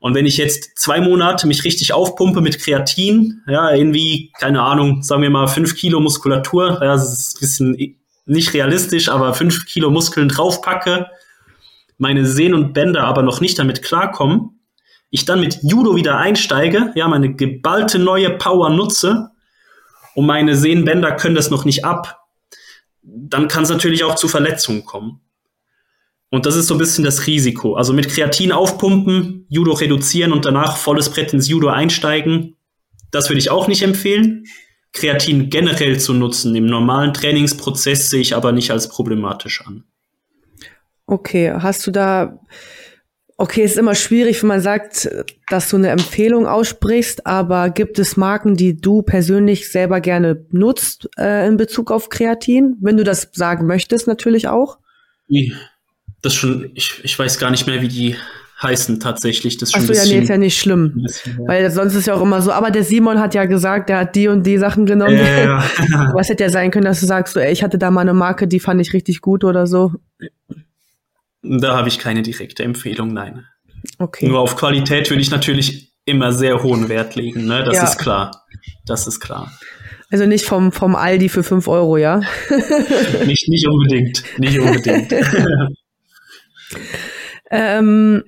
Und 0.00 0.14
wenn 0.14 0.26
ich 0.26 0.36
jetzt 0.36 0.78
zwei 0.78 1.00
Monate 1.00 1.46
mich 1.46 1.64
richtig 1.64 1.92
aufpumpe 1.92 2.40
mit 2.40 2.58
Kreatin, 2.58 3.42
ja, 3.48 3.72
irgendwie, 3.72 4.32
keine 4.38 4.62
Ahnung, 4.62 5.02
sagen 5.02 5.22
wir 5.22 5.30
mal 5.30 5.46
fünf 5.46 5.74
Kilo 5.74 6.00
Muskulatur, 6.00 6.78
ja, 6.82 6.92
das 6.92 7.12
ist 7.12 7.36
ein 7.36 7.40
bisschen 7.40 7.96
nicht 8.26 8.54
realistisch, 8.54 9.08
aber 9.08 9.34
fünf 9.34 9.66
Kilo 9.66 9.90
Muskeln 9.90 10.28
draufpacke, 10.28 11.06
meine 11.98 12.26
Sehnen 12.26 12.54
und 12.54 12.72
Bänder 12.72 13.04
aber 13.04 13.22
noch 13.22 13.40
nicht 13.40 13.58
damit 13.58 13.82
klarkommen, 13.82 14.56
ich 15.10 15.24
dann 15.24 15.40
mit 15.40 15.58
Judo 15.62 15.96
wieder 15.96 16.18
einsteige, 16.18 16.92
ja, 16.94 17.08
meine 17.08 17.34
geballte 17.34 17.98
neue 17.98 18.30
Power 18.30 18.70
nutze 18.70 19.30
und 20.14 20.26
meine 20.26 20.56
Sehnenbänder 20.56 21.12
können 21.12 21.34
das 21.34 21.50
noch 21.50 21.64
nicht 21.64 21.84
ab, 21.84 22.26
dann 23.02 23.48
kann 23.48 23.62
es 23.62 23.70
natürlich 23.70 24.04
auch 24.04 24.16
zu 24.16 24.28
Verletzungen 24.28 24.84
kommen. 24.84 25.20
Und 26.30 26.44
das 26.44 26.56
ist 26.56 26.66
so 26.66 26.74
ein 26.74 26.78
bisschen 26.78 27.04
das 27.04 27.26
Risiko. 27.26 27.74
Also 27.74 27.92
mit 27.92 28.08
Kreatin 28.08 28.52
aufpumpen, 28.52 29.46
Judo 29.48 29.72
reduzieren 29.72 30.32
und 30.32 30.44
danach 30.44 30.76
volles 30.76 31.10
Brett 31.10 31.32
ins 31.32 31.48
Judo 31.48 31.68
einsteigen, 31.68 32.56
das 33.10 33.30
würde 33.30 33.38
ich 33.38 33.50
auch 33.50 33.68
nicht 33.68 33.82
empfehlen. 33.82 34.44
Kreatin 34.92 35.50
generell 35.50 36.00
zu 36.00 36.14
nutzen 36.14 36.54
im 36.56 36.66
normalen 36.66 37.14
Trainingsprozess 37.14 38.10
sehe 38.10 38.20
ich 38.20 38.34
aber 38.34 38.52
nicht 38.52 38.70
als 38.70 38.88
problematisch 38.88 39.62
an. 39.64 39.84
Okay, 41.06 41.52
hast 41.52 41.86
du 41.86 41.92
da, 41.92 42.40
okay, 43.36 43.62
ist 43.62 43.76
immer 43.76 43.94
schwierig, 43.94 44.42
wenn 44.42 44.48
man 44.48 44.60
sagt, 44.60 45.08
dass 45.48 45.70
du 45.70 45.76
eine 45.76 45.90
Empfehlung 45.90 46.46
aussprichst, 46.46 47.26
aber 47.26 47.70
gibt 47.70 48.00
es 48.00 48.16
Marken, 48.16 48.56
die 48.56 48.76
du 48.76 49.02
persönlich 49.02 49.70
selber 49.70 50.00
gerne 50.00 50.44
nutzt 50.50 51.08
äh, 51.16 51.46
in 51.46 51.56
Bezug 51.56 51.92
auf 51.92 52.08
Kreatin? 52.08 52.76
Wenn 52.80 52.96
du 52.96 53.04
das 53.04 53.28
sagen 53.32 53.66
möchtest, 53.66 54.08
natürlich 54.08 54.48
auch. 54.48 54.78
Nee 55.28 55.52
das 56.26 56.34
schon, 56.34 56.70
ich, 56.74 57.00
ich 57.02 57.18
weiß 57.18 57.38
gar 57.38 57.50
nicht 57.50 57.66
mehr, 57.66 57.80
wie 57.80 57.88
die 57.88 58.16
heißen 58.62 59.00
tatsächlich. 59.00 59.58
Das 59.58 59.74
Achso, 59.74 59.92
ja, 59.92 60.04
nee, 60.04 60.18
ist 60.20 60.28
ja 60.28 60.38
nicht 60.38 60.58
schlimm. 60.58 61.02
Bisschen, 61.02 61.38
ja. 61.40 61.48
Weil 61.48 61.70
sonst 61.70 61.94
ist 61.94 62.06
ja 62.06 62.14
auch 62.14 62.22
immer 62.22 62.40
so, 62.42 62.52
aber 62.52 62.70
der 62.70 62.84
Simon 62.84 63.20
hat 63.20 63.34
ja 63.34 63.44
gesagt, 63.44 63.88
der 63.88 63.98
hat 63.98 64.16
die 64.16 64.28
und 64.28 64.44
die 64.44 64.58
Sachen 64.58 64.86
genommen. 64.86 65.16
Ja, 65.16 65.40
ja. 65.40 65.64
Was 66.14 66.28
hätte 66.28 66.44
ja 66.44 66.50
sein 66.50 66.70
können, 66.70 66.86
dass 66.86 67.00
du 67.00 67.06
sagst, 67.06 67.34
so, 67.34 67.40
ey, 67.40 67.52
ich 67.52 67.62
hatte 67.62 67.78
da 67.78 67.90
mal 67.90 68.02
eine 68.02 68.14
Marke, 68.14 68.48
die 68.48 68.60
fand 68.60 68.80
ich 68.80 68.92
richtig 68.92 69.20
gut 69.20 69.44
oder 69.44 69.66
so. 69.66 69.92
Da 71.42 71.76
habe 71.76 71.88
ich 71.88 71.98
keine 71.98 72.22
direkte 72.22 72.64
Empfehlung, 72.64 73.12
nein. 73.12 73.44
Okay. 73.98 74.26
Nur 74.26 74.40
auf 74.40 74.56
Qualität 74.56 75.10
würde 75.10 75.22
ich 75.22 75.30
natürlich 75.30 75.92
immer 76.04 76.32
sehr 76.32 76.62
hohen 76.62 76.88
Wert 76.88 77.14
legen, 77.14 77.46
ne? 77.46 77.62
Das 77.64 77.82
ist 77.82 77.98
klar. 77.98 78.46
Das 78.84 79.06
ist 79.06 79.20
klar. 79.20 79.52
Also 80.10 80.24
nicht 80.24 80.44
vom, 80.44 80.72
vom 80.72 80.94
Aldi 80.94 81.28
für 81.28 81.42
5 81.42 81.66
Euro, 81.66 81.96
ja? 81.96 82.20
nicht, 83.26 83.48
nicht 83.48 83.68
unbedingt. 83.68 84.22
Nicht 84.38 84.58
unbedingt. 84.58 85.12
Ähm, 87.50 88.24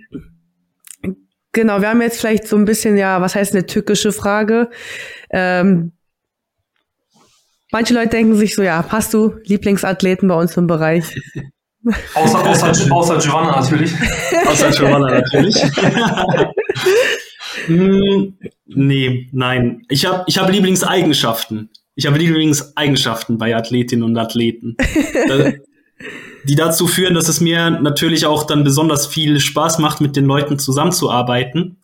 genau, 1.52 1.80
wir 1.80 1.88
haben 1.88 2.02
jetzt 2.02 2.20
vielleicht 2.20 2.46
so 2.46 2.56
ein 2.56 2.64
bisschen, 2.64 2.96
ja, 2.96 3.20
was 3.20 3.34
heißt 3.34 3.54
eine 3.54 3.66
tückische 3.66 4.12
Frage? 4.12 4.70
Ähm, 5.30 5.92
manche 7.72 7.94
Leute 7.94 8.10
denken 8.10 8.36
sich 8.36 8.54
so, 8.54 8.62
ja, 8.62 8.84
hast 8.88 9.12
du 9.14 9.34
Lieblingsathleten 9.44 10.28
bei 10.28 10.34
uns 10.34 10.56
im 10.56 10.66
Bereich? 10.66 11.14
Außer, 12.14 12.44
außer, 12.44 12.92
außer 12.92 13.18
Giovanna 13.18 13.60
natürlich. 13.60 13.92
außer 14.46 14.70
Giovanna 14.70 15.20
natürlich. 15.20 15.54
hm, 17.66 18.36
nee, 18.66 19.28
nein. 19.32 19.82
Ich 19.88 20.04
habe 20.04 20.24
ich 20.26 20.38
hab 20.38 20.50
Lieblingseigenschaften. 20.50 21.70
Ich 21.94 22.06
habe 22.06 22.18
Lieblingseigenschaften 22.18 23.38
bei 23.38 23.56
Athletinnen 23.56 24.02
und 24.02 24.18
Athleten. 24.18 24.76
Die 26.48 26.54
dazu 26.54 26.86
führen, 26.86 27.14
dass 27.14 27.28
es 27.28 27.40
mir 27.40 27.68
natürlich 27.70 28.24
auch 28.24 28.44
dann 28.44 28.64
besonders 28.64 29.06
viel 29.06 29.38
Spaß 29.38 29.78
macht, 29.78 30.00
mit 30.00 30.16
den 30.16 30.24
Leuten 30.24 30.58
zusammenzuarbeiten. 30.58 31.82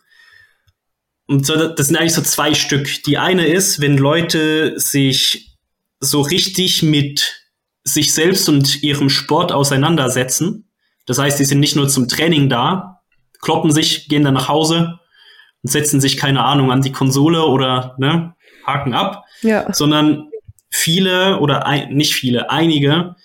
Und 1.27 1.49
das 1.49 1.87
sind 1.87 1.97
eigentlich 1.97 2.15
so 2.15 2.23
zwei 2.23 2.55
Stück. 2.55 3.03
Die 3.05 3.19
eine 3.19 3.47
ist, 3.47 3.81
wenn 3.83 3.99
Leute 3.99 4.79
sich 4.81 5.59
so 6.01 6.23
richtig 6.23 6.83
mit 6.83 7.45
sich 7.83 8.15
selbst 8.15 8.49
und 8.49 8.83
ihrem 8.83 9.11
Sport 9.11 9.53
auseinandersetzen. 9.53 10.71
Das 11.05 11.19
heißt, 11.19 11.39
die 11.39 11.45
sind 11.45 11.61
nicht 11.61 11.77
nur 11.77 11.89
zum 11.89 12.09
Training 12.09 12.49
da, 12.49 13.03
kloppen 13.43 13.71
sich, 13.71 14.09
gehen 14.09 14.25
dann 14.25 14.35
nach 14.35 14.49
Hause 14.49 14.99
und 15.63 15.71
setzen 15.71 16.01
sich, 16.01 16.17
keine 16.17 16.43
Ahnung, 16.43 16.73
an 16.73 16.81
die 16.81 16.93
Konsole 16.93 17.45
oder 17.45 17.95
ne, 17.99 18.35
haken 18.67 18.95
ab, 18.95 19.25
ja. 19.43 19.71
sondern 19.75 20.31
viele 20.71 21.41
oder 21.41 21.67
ein, 21.67 21.95
nicht 21.95 22.15
viele, 22.15 22.51
einige 22.51 23.17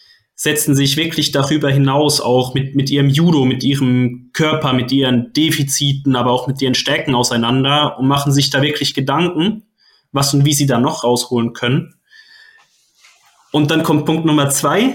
setzen 0.41 0.73
sich 0.73 0.95
wirklich 0.95 1.33
darüber 1.33 1.69
hinaus 1.69 2.21
auch 2.21 2.53
mit, 2.53 2.73
mit 2.73 2.89
ihrem 2.89 3.09
Judo, 3.09 3.43
mit 3.43 3.61
ihrem 3.61 4.29
Körper, 4.31 4.71
mit 4.71 4.89
ihren 4.89 5.33
Defiziten, 5.33 6.15
aber 6.15 6.31
auch 6.31 6.47
mit 6.47 6.61
ihren 6.61 6.75
Stärken 6.75 7.13
auseinander 7.13 7.99
und 7.99 8.07
machen 8.07 8.31
sich 8.31 8.49
da 8.49 8.61
wirklich 8.61 8.93
Gedanken, 8.93 9.63
was 10.13 10.33
und 10.33 10.45
wie 10.45 10.53
sie 10.53 10.65
da 10.65 10.79
noch 10.79 11.03
rausholen 11.03 11.51
können. 11.51 11.95
Und 13.51 13.69
dann 13.69 13.83
kommt 13.83 14.05
Punkt 14.05 14.23
Nummer 14.23 14.49
zwei. 14.49 14.93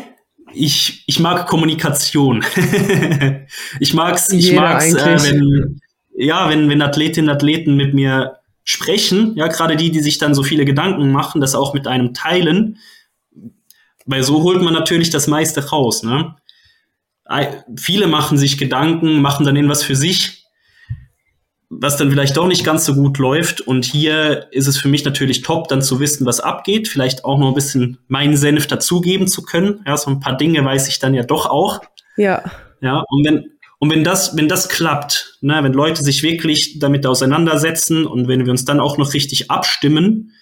Ich, 0.54 1.04
ich 1.06 1.20
mag 1.20 1.46
Kommunikation. 1.46 2.42
ich 3.80 3.92
mag's, 3.92 4.30
ich 4.30 4.46
Jeder 4.46 4.62
mag's, 4.62 4.94
äh, 4.94 5.18
wenn, 5.24 5.78
ja, 6.16 6.48
wenn, 6.48 6.70
wenn 6.70 6.80
Athletinnen 6.80 7.28
und 7.28 7.36
Athleten 7.36 7.76
mit 7.76 7.92
mir 7.92 8.38
sprechen, 8.62 9.34
ja, 9.36 9.48
gerade 9.48 9.76
die, 9.76 9.90
die 9.90 10.00
sich 10.00 10.16
dann 10.16 10.34
so 10.34 10.42
viele 10.42 10.64
Gedanken 10.64 11.12
machen, 11.12 11.42
das 11.42 11.54
auch 11.54 11.74
mit 11.74 11.86
einem 11.86 12.14
teilen, 12.14 12.78
weil 14.04 14.22
so 14.22 14.42
holt 14.42 14.62
man 14.62 14.74
natürlich 14.74 15.10
das 15.10 15.26
meiste 15.26 15.68
raus, 15.68 16.02
ne? 16.02 16.36
Viele 17.78 18.06
machen 18.06 18.36
sich 18.36 18.58
Gedanken, 18.58 19.22
machen 19.22 19.46
dann 19.46 19.56
irgendwas 19.56 19.82
für 19.82 19.96
sich, 19.96 20.44
was 21.70 21.96
dann 21.96 22.10
vielleicht 22.10 22.36
doch 22.36 22.46
nicht 22.46 22.64
ganz 22.64 22.84
so 22.84 22.94
gut 22.94 23.16
läuft. 23.18 23.62
Und 23.62 23.86
hier 23.86 24.48
ist 24.52 24.66
es 24.66 24.76
für 24.76 24.88
mich 24.88 25.04
natürlich 25.04 25.40
top, 25.40 25.68
dann 25.68 25.80
zu 25.80 26.00
wissen, 26.00 26.26
was 26.26 26.40
abgeht, 26.40 26.86
vielleicht 26.86 27.24
auch 27.24 27.38
noch 27.38 27.48
ein 27.48 27.54
bisschen 27.54 27.98
meinen 28.08 28.36
Senf 28.36 28.66
dazugeben 28.66 29.26
zu 29.26 29.42
können. 29.42 29.82
Ja, 29.86 29.96
so 29.96 30.10
ein 30.10 30.20
paar 30.20 30.36
Dinge 30.36 30.62
weiß 30.64 30.88
ich 30.88 30.98
dann 30.98 31.14
ja 31.14 31.22
doch 31.22 31.46
auch. 31.46 31.80
Ja. 32.16 32.42
Ja, 32.82 33.02
und 33.08 33.24
wenn, 33.26 33.50
und 33.78 33.90
wenn 33.90 34.04
das, 34.04 34.36
wenn 34.36 34.48
das 34.48 34.68
klappt, 34.68 35.38
ne, 35.40 35.58
wenn 35.62 35.72
Leute 35.72 36.02
sich 36.02 36.22
wirklich 36.22 36.78
damit 36.78 37.06
auseinandersetzen 37.06 38.06
und 38.06 38.28
wenn 38.28 38.44
wir 38.44 38.50
uns 38.50 38.66
dann 38.66 38.80
auch 38.80 38.98
noch 38.98 39.14
richtig 39.14 39.50
abstimmen, 39.50 40.32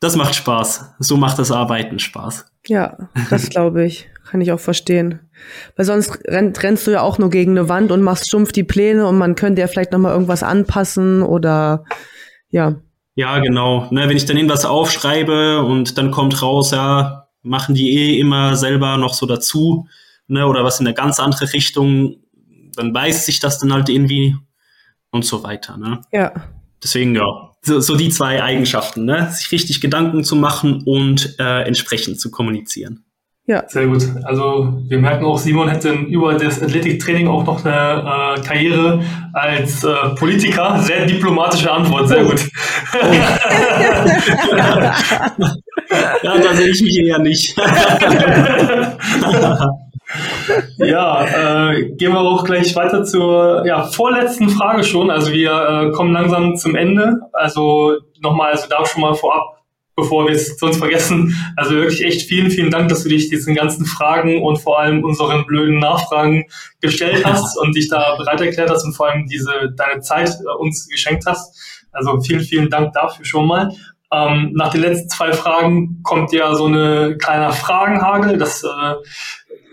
das 0.00 0.16
macht 0.16 0.34
Spaß. 0.34 0.94
So 0.98 1.16
macht 1.16 1.38
das 1.38 1.50
Arbeiten 1.50 1.98
Spaß. 1.98 2.46
Ja, 2.66 2.96
das 3.30 3.48
glaube 3.50 3.84
ich. 3.84 4.08
Kann 4.30 4.40
ich 4.42 4.52
auch 4.52 4.60
verstehen. 4.60 5.20
Weil 5.76 5.86
sonst 5.86 6.18
rennt, 6.26 6.62
rennst 6.62 6.86
du 6.86 6.90
ja 6.90 7.00
auch 7.00 7.18
nur 7.18 7.30
gegen 7.30 7.52
eine 7.52 7.70
Wand 7.70 7.90
und 7.90 8.02
machst 8.02 8.28
stumpf 8.28 8.52
die 8.52 8.64
Pläne 8.64 9.06
und 9.06 9.16
man 9.16 9.36
könnte 9.36 9.62
ja 9.62 9.68
vielleicht 9.68 9.92
nochmal 9.92 10.12
irgendwas 10.12 10.42
anpassen 10.42 11.22
oder 11.22 11.84
ja. 12.50 12.76
Ja, 13.14 13.38
genau. 13.38 13.88
Ne, 13.90 14.06
wenn 14.08 14.16
ich 14.16 14.26
dann 14.26 14.36
irgendwas 14.36 14.66
aufschreibe 14.66 15.62
und 15.62 15.96
dann 15.96 16.10
kommt 16.10 16.42
raus, 16.42 16.72
ja, 16.72 17.28
machen 17.42 17.74
die 17.74 17.96
eh 17.96 18.20
immer 18.20 18.54
selber 18.54 18.98
noch 18.98 19.14
so 19.14 19.24
dazu, 19.24 19.88
ne, 20.26 20.46
oder 20.46 20.62
was 20.62 20.78
in 20.78 20.86
eine 20.86 20.94
ganz 20.94 21.18
andere 21.18 21.50
Richtung, 21.52 22.16
dann 22.76 22.92
beißt 22.92 23.24
sich 23.24 23.40
das 23.40 23.58
dann 23.58 23.72
halt 23.72 23.88
irgendwie 23.88 24.36
und 25.10 25.24
so 25.24 25.42
weiter, 25.42 25.78
ne? 25.78 26.02
Ja. 26.12 26.32
Deswegen, 26.82 27.14
ja, 27.14 27.47
so, 27.62 27.80
so 27.80 27.96
die 27.96 28.10
zwei 28.10 28.42
Eigenschaften, 28.42 29.04
ne? 29.04 29.30
Sich 29.32 29.50
richtig 29.52 29.80
Gedanken 29.80 30.24
zu 30.24 30.36
machen 30.36 30.82
und 30.84 31.36
äh, 31.38 31.62
entsprechend 31.62 32.20
zu 32.20 32.30
kommunizieren. 32.30 33.04
Ja. 33.48 33.64
Sehr 33.66 33.86
gut. 33.86 34.06
Also 34.24 34.74
wir 34.88 34.98
merken 34.98 35.24
auch, 35.24 35.38
Simon 35.38 35.70
hätte 35.70 35.90
über 35.90 36.34
das 36.34 36.62
Athletiktraining 36.62 37.28
auch 37.28 37.46
noch 37.46 37.64
eine 37.64 38.36
äh, 38.36 38.40
Karriere 38.42 39.02
als 39.32 39.82
äh, 39.84 39.94
Politiker. 40.16 40.78
Sehr 40.82 41.06
diplomatische 41.06 41.72
Antwort, 41.72 42.08
sehr 42.08 42.24
gut. 42.24 42.46
Oh. 42.92 42.98
ja, 46.22 46.38
da 46.38 46.54
sehe 46.54 46.68
ich 46.68 46.82
mich 46.82 46.98
eher 46.98 47.20
nicht. 47.20 47.56
ja, 50.78 51.70
äh, 51.70 51.90
gehen 51.92 52.12
wir 52.12 52.20
auch 52.20 52.44
gleich 52.44 52.74
weiter 52.76 53.04
zur 53.04 53.64
ja, 53.66 53.84
vorletzten 53.84 54.48
Frage 54.48 54.84
schon. 54.84 55.10
Also 55.10 55.32
wir 55.32 55.50
äh, 55.52 55.92
kommen 55.92 56.12
langsam 56.12 56.56
zum 56.56 56.74
Ende. 56.74 57.20
Also 57.32 57.96
nochmal, 58.20 58.52
also 58.52 58.66
da 58.68 58.84
schon 58.84 59.02
mal 59.02 59.14
vorab 59.14 59.58
bevor 59.98 60.26
wir 60.26 60.34
es 60.34 60.56
sonst 60.58 60.78
vergessen. 60.78 61.34
Also 61.56 61.74
wirklich 61.74 62.04
echt 62.04 62.28
vielen, 62.28 62.50
vielen 62.50 62.70
Dank, 62.70 62.88
dass 62.88 63.02
du 63.02 63.08
dich 63.08 63.28
diesen 63.28 63.54
ganzen 63.54 63.84
Fragen 63.84 64.42
und 64.42 64.58
vor 64.58 64.78
allem 64.78 65.04
unseren 65.04 65.44
blöden 65.44 65.80
Nachfragen 65.80 66.44
gestellt 66.80 67.24
hast 67.24 67.58
und 67.58 67.74
dich 67.74 67.88
da 67.88 68.14
bereit 68.16 68.40
erklärt 68.40 68.70
hast 68.70 68.84
und 68.84 68.94
vor 68.94 69.10
allem 69.10 69.26
diese 69.26 69.74
deine 69.76 70.00
Zeit 70.00 70.30
äh, 70.30 70.58
uns 70.58 70.88
geschenkt 70.88 71.24
hast. 71.26 71.86
Also 71.90 72.20
vielen, 72.20 72.40
vielen 72.40 72.70
Dank 72.70 72.92
dafür 72.92 73.24
schon 73.24 73.46
mal. 73.46 73.72
Ähm, 74.10 74.52
nach 74.54 74.70
den 74.70 74.82
letzten 74.82 75.08
zwei 75.10 75.32
Fragen 75.32 76.00
kommt 76.02 76.32
ja 76.32 76.54
so 76.54 76.66
eine 76.66 77.18
kleiner 77.18 77.52
Fragenhagel, 77.52 78.38
dass 78.38 78.62
äh, 78.62 78.94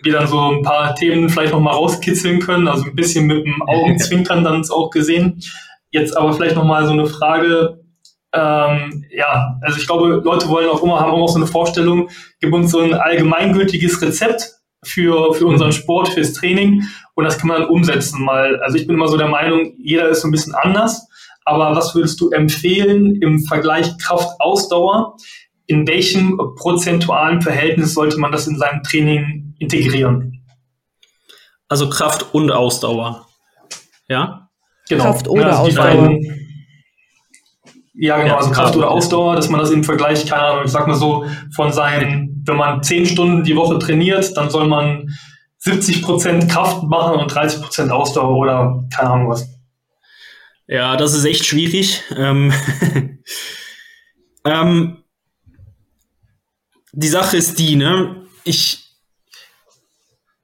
wir 0.05 0.13
dann 0.13 0.27
so 0.27 0.39
ein 0.39 0.61
paar 0.61 0.95
Themen 0.95 1.29
vielleicht 1.29 1.53
noch 1.53 1.59
mal 1.59 1.71
rauskitzeln 1.71 2.39
können, 2.39 2.67
also 2.67 2.85
ein 2.85 2.95
bisschen 2.95 3.25
mit 3.25 3.45
dem 3.45 3.61
Augenzwinkern 3.63 4.43
dann 4.43 4.63
auch 4.69 4.89
gesehen. 4.89 5.41
Jetzt 5.91 6.15
aber 6.15 6.33
vielleicht 6.33 6.55
noch 6.55 6.63
mal 6.63 6.85
so 6.85 6.93
eine 6.93 7.07
Frage, 7.07 7.83
ähm, 8.33 9.05
ja, 9.09 9.57
also 9.61 9.77
ich 9.77 9.87
glaube, 9.87 10.21
Leute 10.23 10.49
wollen 10.49 10.69
auch 10.69 10.83
immer, 10.83 10.99
haben 10.99 11.11
auch 11.11 11.27
so 11.27 11.37
eine 11.37 11.47
Vorstellung, 11.47 12.09
gib 12.39 12.53
uns 12.53 12.71
so 12.71 12.79
ein 12.79 12.93
allgemeingültiges 12.93 14.01
Rezept 14.01 14.51
für, 14.83 15.33
für 15.33 15.45
unseren 15.47 15.71
Sport, 15.71 16.09
fürs 16.09 16.33
Training 16.33 16.83
und 17.15 17.23
das 17.23 17.37
kann 17.39 17.47
man 17.47 17.61
dann 17.61 17.69
umsetzen 17.69 18.23
mal. 18.23 18.59
Also 18.61 18.77
ich 18.77 18.87
bin 18.87 18.95
immer 18.95 19.07
so 19.07 19.17
der 19.17 19.29
Meinung, 19.29 19.73
jeder 19.77 20.09
ist 20.09 20.21
so 20.21 20.27
ein 20.27 20.31
bisschen 20.31 20.53
anders, 20.53 21.07
aber 21.45 21.75
was 21.75 21.95
würdest 21.95 22.19
du 22.19 22.29
empfehlen 22.29 23.15
im 23.21 23.43
Vergleich 23.43 23.97
Kraft-Ausdauer? 23.97 25.15
In 25.67 25.87
welchem 25.87 26.37
prozentualen 26.57 27.41
Verhältnis 27.41 27.93
sollte 27.93 28.19
man 28.19 28.31
das 28.31 28.47
in 28.47 28.57
seinem 28.57 28.83
Training 28.83 29.44
integrieren? 29.59 30.45
Also 31.67 31.89
Kraft 31.89 32.33
und 32.33 32.51
Ausdauer. 32.51 33.27
Ja? 34.07 34.49
Genau. 34.87 35.03
Kraft 35.03 35.27
oder 35.27 35.41
ja, 35.41 35.59
also 35.59 35.79
Ausdauer. 35.79 36.19
Ja, 37.97 38.21
genau, 38.21 38.35
also 38.35 38.51
Kraft 38.51 38.75
oder 38.75 38.91
Ausdauer, 38.91 39.35
dass 39.37 39.49
man 39.49 39.61
das 39.61 39.71
im 39.71 39.83
Vergleich, 39.83 40.25
keine 40.25 40.41
Ahnung, 40.41 40.65
ich 40.65 40.71
sag 40.71 40.85
mal 40.85 40.95
so, 40.95 41.25
von 41.55 41.71
seinen, 41.71 42.43
wenn 42.45 42.57
man 42.57 42.83
zehn 42.83 43.05
Stunden 43.05 43.43
die 43.43 43.55
Woche 43.55 43.79
trainiert, 43.79 44.35
dann 44.35 44.49
soll 44.49 44.67
man 44.67 45.09
70 45.59 46.01
Prozent 46.03 46.49
Kraft 46.51 46.83
machen 46.83 47.15
und 47.15 47.33
30 47.33 47.61
Prozent 47.61 47.91
Ausdauer 47.91 48.37
oder 48.37 48.85
keine 48.93 49.09
Ahnung 49.11 49.29
was. 49.29 49.49
Ja, 50.67 50.97
das 50.97 51.13
ist 51.13 51.25
echt 51.25 51.45
schwierig. 51.45 52.03
Ähm, 52.17 52.51
ähm, 54.45 54.97
die 56.91 57.07
Sache 57.07 57.37
ist 57.37 57.59
die, 57.59 57.75
ne? 57.75 58.27
Ich, 58.43 58.84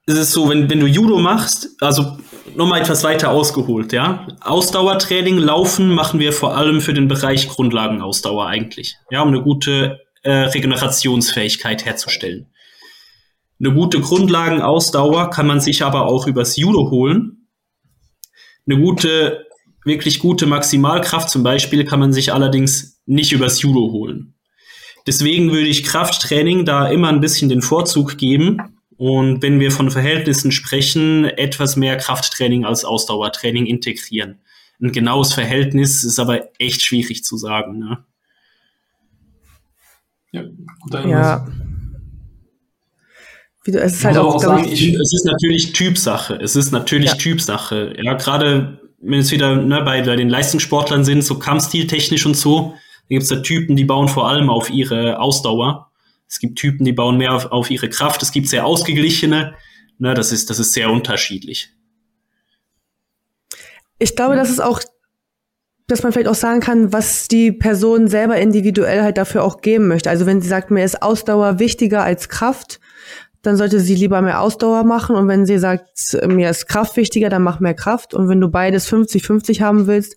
es 0.06 0.14
ist 0.14 0.32
so, 0.32 0.48
wenn, 0.48 0.68
wenn 0.68 0.80
du 0.80 0.86
Judo 0.86 1.18
machst, 1.18 1.76
also 1.80 2.18
nochmal 2.56 2.80
etwas 2.80 3.04
weiter 3.04 3.30
ausgeholt, 3.30 3.92
ja. 3.92 4.26
Ausdauertraining, 4.40 5.38
Laufen 5.38 5.94
machen 5.94 6.18
wir 6.18 6.32
vor 6.32 6.56
allem 6.56 6.80
für 6.80 6.94
den 6.94 7.08
Bereich 7.08 7.48
Grundlagenausdauer 7.48 8.46
eigentlich, 8.46 8.96
ja, 9.10 9.22
um 9.22 9.28
eine 9.28 9.42
gute 9.42 10.00
äh, 10.22 10.32
Regenerationsfähigkeit 10.32 11.84
herzustellen. 11.84 12.52
Eine 13.60 13.74
gute 13.74 14.00
Grundlagenausdauer 14.00 15.30
kann 15.30 15.46
man 15.46 15.60
sich 15.60 15.84
aber 15.84 16.06
auch 16.06 16.26
übers 16.26 16.56
Judo 16.56 16.90
holen. 16.90 17.46
Eine 18.66 18.80
gute, 18.80 19.46
wirklich 19.84 20.18
gute 20.18 20.46
Maximalkraft 20.46 21.30
zum 21.30 21.44
Beispiel 21.44 21.84
kann 21.84 22.00
man 22.00 22.12
sich 22.12 22.32
allerdings 22.32 23.00
nicht 23.06 23.32
übers 23.32 23.62
Judo 23.62 23.92
holen. 23.92 24.34
Deswegen 25.06 25.52
würde 25.52 25.68
ich 25.68 25.84
Krafttraining 25.84 26.64
da 26.64 26.88
immer 26.88 27.08
ein 27.08 27.20
bisschen 27.20 27.48
den 27.48 27.62
Vorzug 27.62 28.18
geben, 28.18 28.71
und 29.02 29.42
wenn 29.42 29.58
wir 29.58 29.72
von 29.72 29.90
Verhältnissen 29.90 30.52
sprechen, 30.52 31.24
etwas 31.24 31.74
mehr 31.74 31.96
Krafttraining 31.96 32.64
als 32.64 32.84
Ausdauertraining 32.84 33.66
integrieren. 33.66 34.38
Ein 34.80 34.92
genaues 34.92 35.32
Verhältnis 35.32 36.04
ist 36.04 36.20
aber 36.20 36.50
echt 36.60 36.82
schwierig 36.82 37.24
zu 37.24 37.36
sagen. 37.36 37.80
Ne? 37.80 38.04
Ja, 40.30 40.44
guter 40.78 41.04
ja. 41.04 41.48
Wie 43.64 43.72
du, 43.72 43.80
es 43.80 43.94
ist 43.94 44.04
halt 44.04 44.18
auch, 44.18 44.36
auch 44.36 44.40
sagen, 44.40 44.68
ich, 44.70 44.94
es 44.94 45.12
ist 45.12 45.24
natürlich 45.24 45.72
Typsache. 45.72 46.36
Es 46.36 46.54
ist 46.54 46.70
natürlich 46.70 47.10
ja. 47.10 47.16
Typsache. 47.16 47.94
Ja, 48.00 48.14
gerade 48.14 48.78
wenn 49.00 49.18
es 49.18 49.32
wieder 49.32 49.56
ne, 49.56 49.82
bei, 49.82 50.02
bei 50.02 50.14
den 50.14 50.28
Leistungssportlern 50.28 51.04
sind, 51.04 51.24
so 51.24 51.40
kampfstiltechnisch 51.40 52.24
und 52.24 52.36
so, 52.36 52.74
da 53.08 53.08
gibt 53.08 53.24
es 53.24 53.30
da 53.30 53.40
Typen, 53.40 53.74
die 53.74 53.84
bauen 53.84 54.06
vor 54.06 54.28
allem 54.28 54.48
auf 54.48 54.70
ihre 54.70 55.18
Ausdauer. 55.18 55.91
Es 56.32 56.38
gibt 56.38 56.58
Typen, 56.58 56.86
die 56.86 56.94
bauen 56.94 57.18
mehr 57.18 57.34
auf, 57.34 57.52
auf 57.52 57.70
ihre 57.70 57.90
Kraft. 57.90 58.22
Es 58.22 58.32
gibt 58.32 58.48
sehr 58.48 58.64
ausgeglichene. 58.64 59.54
Ne, 59.98 60.14
das 60.14 60.32
ist, 60.32 60.48
das 60.48 60.58
ist 60.58 60.72
sehr 60.72 60.90
unterschiedlich. 60.90 61.74
Ich 63.98 64.16
glaube, 64.16 64.34
das 64.34 64.48
ist 64.48 64.58
auch 64.58 64.80
dass 65.88 66.02
man 66.02 66.12
vielleicht 66.12 66.28
auch 66.28 66.34
sagen 66.34 66.60
kann, 66.60 66.90
was 66.94 67.28
die 67.28 67.52
Person 67.52 68.08
selber 68.08 68.38
individuell 68.38 69.02
halt 69.02 69.18
dafür 69.18 69.44
auch 69.44 69.60
geben 69.60 69.88
möchte. 69.88 70.08
Also 70.08 70.24
wenn 70.24 70.40
sie 70.40 70.48
sagt, 70.48 70.70
mir 70.70 70.84
ist 70.84 71.02
Ausdauer 71.02 71.58
wichtiger 71.58 72.02
als 72.02 72.30
Kraft, 72.30 72.80
dann 73.42 73.58
sollte 73.58 73.78
sie 73.78 73.94
lieber 73.94 74.22
mehr 74.22 74.40
Ausdauer 74.40 74.84
machen. 74.84 75.16
Und 75.16 75.28
wenn 75.28 75.44
sie 75.44 75.58
sagt, 75.58 76.16
mir 76.26 76.48
ist 76.48 76.66
Kraft 76.66 76.96
wichtiger, 76.96 77.28
dann 77.28 77.42
mach 77.42 77.60
mehr 77.60 77.74
Kraft. 77.74 78.14
Und 78.14 78.30
wenn 78.30 78.40
du 78.40 78.48
beides 78.48 78.90
50-50 78.90 79.60
haben 79.60 79.86
willst, 79.86 80.16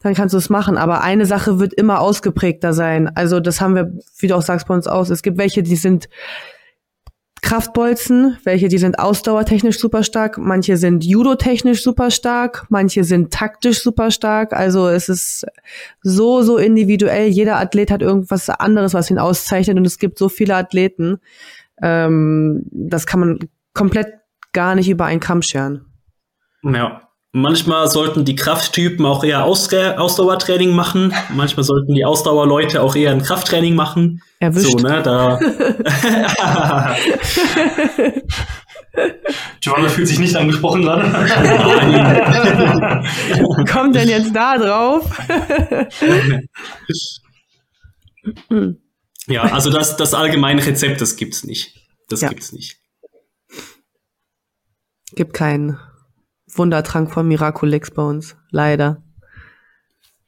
dann 0.00 0.14
kannst 0.14 0.34
du 0.34 0.38
es 0.38 0.50
machen. 0.50 0.78
Aber 0.78 1.02
eine 1.02 1.26
Sache 1.26 1.58
wird 1.58 1.74
immer 1.74 2.00
ausgeprägter 2.00 2.72
sein. 2.72 3.10
Also 3.14 3.40
das 3.40 3.60
haben 3.60 3.74
wir, 3.74 3.92
wie 4.18 4.28
du 4.28 4.36
auch 4.36 4.42
sagst, 4.42 4.68
bei 4.68 4.74
uns 4.74 4.86
aus. 4.86 5.10
Es 5.10 5.22
gibt 5.22 5.38
welche, 5.38 5.62
die 5.62 5.76
sind 5.76 6.08
Kraftbolzen, 7.46 8.38
welche 8.42 8.66
die 8.66 8.78
sind 8.78 8.98
ausdauertechnisch 8.98 9.78
super 9.78 10.02
stark, 10.02 10.36
manche 10.36 10.76
sind 10.76 11.04
judotechnisch 11.04 11.80
super 11.80 12.10
stark, 12.10 12.66
manche 12.70 13.04
sind 13.04 13.32
taktisch 13.32 13.82
super 13.82 14.10
stark. 14.10 14.52
Also 14.52 14.88
es 14.88 15.08
ist 15.08 15.46
so, 16.02 16.42
so 16.42 16.56
individuell. 16.56 17.28
Jeder 17.28 17.58
Athlet 17.58 17.92
hat 17.92 18.02
irgendwas 18.02 18.50
anderes, 18.50 18.94
was 18.94 19.10
ihn 19.10 19.18
auszeichnet 19.18 19.76
und 19.76 19.86
es 19.86 19.98
gibt 19.98 20.18
so 20.18 20.28
viele 20.28 20.56
Athleten. 20.56 21.18
Ähm, 21.80 22.64
das 22.72 23.06
kann 23.06 23.20
man 23.20 23.38
komplett 23.74 24.08
gar 24.52 24.74
nicht 24.74 24.88
über 24.88 25.04
einen 25.04 25.20
Kamm 25.20 25.42
scheren. 25.42 25.84
Ja. 26.64 27.05
Manchmal 27.38 27.90
sollten 27.90 28.24
die 28.24 28.34
Krafttypen 28.34 29.04
auch 29.04 29.22
eher 29.22 29.44
Ausdauertraining 29.44 30.74
machen. 30.74 31.12
Manchmal 31.34 31.64
sollten 31.64 31.94
die 31.94 32.06
Ausdauerleute 32.06 32.80
auch 32.80 32.96
eher 32.96 33.10
ein 33.10 33.22
Krafttraining 33.22 33.74
machen. 33.74 34.22
Erwischt. 34.38 34.70
So, 34.70 34.78
ne, 34.78 35.02
da. 35.02 35.38
Giovanna 39.60 39.90
fühlt 39.90 40.08
sich 40.08 40.18
nicht 40.18 40.34
angesprochen 40.34 40.80
gerade. 40.80 41.02
Kommt 43.70 43.94
denn 43.94 44.08
jetzt 44.08 44.34
da 44.34 44.56
drauf? 44.56 45.04
ja, 49.26 49.42
also 49.42 49.68
das, 49.68 49.98
das 49.98 50.14
allgemeine 50.14 50.64
Rezept, 50.64 51.02
das 51.02 51.16
gibt's 51.16 51.44
nicht. 51.44 51.74
Das 52.08 52.22
ja. 52.22 52.30
gibt's 52.30 52.52
nicht. 52.52 52.78
Gibt 55.14 55.34
keinen. 55.34 55.78
Wundertrank 56.58 57.10
von 57.10 57.26
Miraculix 57.28 57.90
bei 57.90 58.02
uns. 58.02 58.36
Leider. 58.50 59.02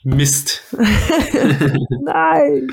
Mist. 0.04 0.62
Nein. 2.04 2.68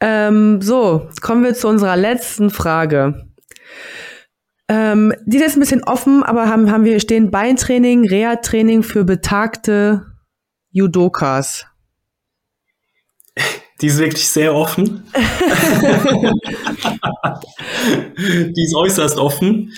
ähm, 0.00 0.60
so, 0.60 1.08
kommen 1.20 1.44
wir 1.44 1.54
zu 1.54 1.68
unserer 1.68 1.96
letzten 1.96 2.50
Frage. 2.50 3.26
Ähm, 4.68 5.14
die 5.24 5.36
ist 5.36 5.42
jetzt 5.42 5.56
ein 5.56 5.60
bisschen 5.60 5.84
offen, 5.84 6.24
aber 6.24 6.48
haben, 6.48 6.72
haben 6.72 6.84
wir 6.84 6.92
hier 6.92 7.00
stehen 7.00 7.30
Beintraining, 7.30 8.08
Reha-Training 8.08 8.82
für 8.82 9.04
betagte 9.04 10.06
Judokas. 10.70 11.66
Die 13.80 13.88
ist 13.88 13.98
wirklich 13.98 14.26
sehr 14.26 14.54
offen. 14.54 15.04
die 18.16 18.62
ist 18.62 18.74
äußerst 18.74 19.18
offen. 19.18 19.70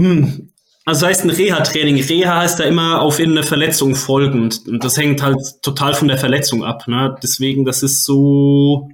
Hm. 0.00 0.50
Also 0.86 1.06
heißt 1.06 1.24
ein 1.24 1.30
Reha-Training. 1.30 2.02
Reha 2.02 2.40
heißt 2.40 2.58
da 2.58 2.64
immer 2.64 3.02
auf 3.02 3.20
eine 3.20 3.42
Verletzung 3.42 3.94
folgend. 3.94 4.62
Und 4.66 4.82
das 4.82 4.96
hängt 4.96 5.22
halt 5.22 5.38
total 5.62 5.94
von 5.94 6.08
der 6.08 6.16
Verletzung 6.16 6.64
ab. 6.64 6.88
Ne? 6.88 7.16
Deswegen, 7.22 7.64
das 7.64 7.82
ist 7.82 8.04
so, 8.04 8.88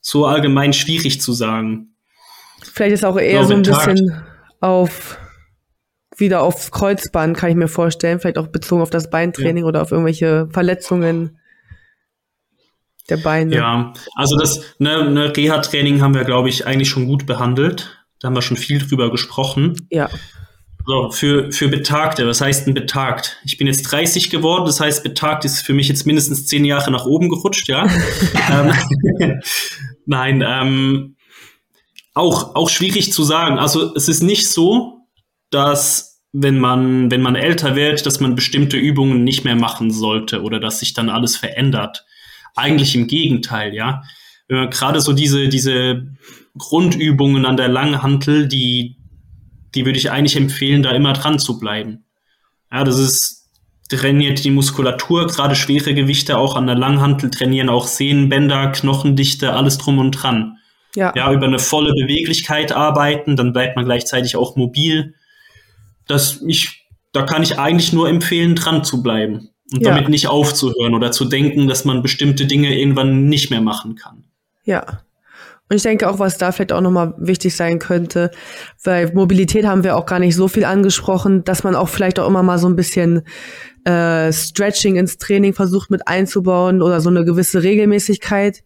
so 0.00 0.24
allgemein 0.24 0.72
schwierig 0.72 1.20
zu 1.20 1.32
sagen. 1.32 1.96
Vielleicht 2.62 2.94
ist 2.94 3.04
auch 3.04 3.18
eher 3.18 3.44
so 3.44 3.54
ein 3.54 3.62
bisschen 3.62 4.22
auf 4.60 5.18
wieder 6.16 6.42
auf 6.42 6.70
Kreuzband, 6.70 7.36
kann 7.36 7.50
ich 7.50 7.56
mir 7.56 7.68
vorstellen. 7.68 8.20
Vielleicht 8.20 8.38
auch 8.38 8.46
bezogen 8.46 8.80
auf 8.80 8.90
das 8.90 9.10
Beintraining 9.10 9.64
ja. 9.64 9.68
oder 9.68 9.82
auf 9.82 9.90
irgendwelche 9.90 10.48
Verletzungen 10.52 11.38
der 13.10 13.16
Beine. 13.16 13.56
Ja, 13.56 13.92
also 14.14 14.36
das 14.36 14.62
ne, 14.78 15.10
ne 15.10 15.36
Reha-Training 15.36 16.00
haben 16.00 16.14
wir, 16.14 16.24
glaube 16.24 16.48
ich, 16.48 16.66
eigentlich 16.66 16.88
schon 16.88 17.06
gut 17.06 17.26
behandelt. 17.26 18.04
Da 18.20 18.28
haben 18.28 18.34
wir 18.34 18.42
schon 18.42 18.56
viel 18.56 18.78
drüber 18.78 19.10
gesprochen. 19.10 19.88
Ja. 19.90 20.08
So, 20.84 21.10
für, 21.10 21.52
für 21.52 21.68
Betagte, 21.68 22.26
was 22.26 22.40
heißt 22.40 22.66
denn 22.66 22.74
betagt? 22.74 23.38
Ich 23.44 23.56
bin 23.56 23.66
jetzt 23.66 23.82
30 23.82 24.30
geworden, 24.30 24.64
das 24.64 24.80
heißt, 24.80 25.04
betagt 25.04 25.44
ist 25.44 25.60
für 25.60 25.74
mich 25.74 25.88
jetzt 25.88 26.06
mindestens 26.06 26.46
zehn 26.46 26.64
Jahre 26.64 26.90
nach 26.90 27.06
oben 27.06 27.28
gerutscht, 27.28 27.68
ja. 27.68 27.86
ähm, 28.50 28.72
Nein, 30.06 30.44
ähm, 30.46 31.16
auch, 32.14 32.56
auch 32.56 32.68
schwierig 32.68 33.12
zu 33.12 33.22
sagen. 33.22 33.58
Also 33.58 33.94
es 33.94 34.08
ist 34.08 34.22
nicht 34.22 34.48
so, 34.48 35.06
dass 35.50 36.20
wenn 36.32 36.58
man, 36.58 37.10
wenn 37.10 37.22
man 37.22 37.36
älter 37.36 37.76
wird, 37.76 38.04
dass 38.06 38.20
man 38.20 38.34
bestimmte 38.34 38.76
Übungen 38.76 39.22
nicht 39.22 39.44
mehr 39.44 39.56
machen 39.56 39.90
sollte 39.90 40.42
oder 40.42 40.58
dass 40.58 40.80
sich 40.80 40.94
dann 40.94 41.10
alles 41.10 41.36
verändert. 41.36 42.04
Eigentlich 42.56 42.94
im 42.94 43.06
Gegenteil, 43.06 43.74
ja. 43.74 44.02
Wenn 44.48 44.58
man 44.58 44.70
gerade 44.70 45.00
so 45.00 45.12
diese, 45.12 45.48
diese 45.48 46.08
Grundübungen 46.58 47.46
an 47.46 47.56
der 47.56 47.68
Langhantel, 47.68 48.48
die, 48.48 48.96
die 49.74 49.84
würde 49.84 49.98
ich 49.98 50.10
eigentlich 50.10 50.36
empfehlen, 50.36 50.82
da 50.82 50.90
immer 50.92 51.12
dran 51.12 51.38
zu 51.38 51.58
bleiben. 51.58 52.04
Ja, 52.70 52.84
das 52.84 52.98
ist, 52.98 53.50
trainiert 53.88 54.44
die 54.44 54.50
Muskulatur, 54.50 55.26
gerade 55.26 55.54
schwere 55.54 55.94
Gewichte 55.94 56.38
auch 56.38 56.56
an 56.56 56.66
der 56.66 56.76
Langhantel 56.76 57.30
trainieren 57.30 57.68
auch 57.68 57.86
Sehnenbänder, 57.86 58.72
Knochendichte, 58.72 59.52
alles 59.52 59.78
drum 59.78 59.98
und 59.98 60.12
dran. 60.12 60.58
Ja. 60.94 61.12
ja, 61.16 61.32
über 61.32 61.46
eine 61.46 61.58
volle 61.58 61.94
Beweglichkeit 61.94 62.70
arbeiten, 62.70 63.34
dann 63.34 63.54
bleibt 63.54 63.76
man 63.76 63.86
gleichzeitig 63.86 64.36
auch 64.36 64.56
mobil. 64.56 65.14
Das 66.06 66.42
ich, 66.46 66.86
da 67.12 67.22
kann 67.22 67.42
ich 67.42 67.58
eigentlich 67.58 67.94
nur 67.94 68.10
empfehlen, 68.10 68.56
dran 68.56 68.84
zu 68.84 69.02
bleiben 69.02 69.48
und 69.72 69.82
ja. 69.82 69.90
damit 69.90 70.10
nicht 70.10 70.28
aufzuhören 70.28 70.94
oder 70.94 71.10
zu 71.10 71.24
denken, 71.24 71.66
dass 71.66 71.86
man 71.86 72.02
bestimmte 72.02 72.44
Dinge 72.44 72.78
irgendwann 72.78 73.26
nicht 73.26 73.50
mehr 73.50 73.62
machen 73.62 73.94
kann. 73.94 74.24
Ja. 74.64 75.00
Und 75.72 75.76
ich 75.76 75.84
denke 75.84 76.06
auch, 76.06 76.18
was 76.18 76.36
da 76.36 76.52
vielleicht 76.52 76.74
auch 76.74 76.82
nochmal 76.82 77.14
wichtig 77.16 77.56
sein 77.56 77.78
könnte, 77.78 78.30
weil 78.84 79.10
Mobilität 79.14 79.64
haben 79.64 79.84
wir 79.84 79.96
auch 79.96 80.04
gar 80.04 80.18
nicht 80.18 80.36
so 80.36 80.46
viel 80.46 80.66
angesprochen, 80.66 81.44
dass 81.44 81.64
man 81.64 81.74
auch 81.74 81.88
vielleicht 81.88 82.18
auch 82.18 82.28
immer 82.28 82.42
mal 82.42 82.58
so 82.58 82.68
ein 82.68 82.76
bisschen 82.76 83.22
äh, 83.86 84.30
Stretching 84.30 84.96
ins 84.96 85.16
Training 85.16 85.54
versucht 85.54 85.90
mit 85.90 86.06
einzubauen 86.06 86.82
oder 86.82 87.00
so 87.00 87.08
eine 87.08 87.24
gewisse 87.24 87.62
Regelmäßigkeit. 87.62 88.62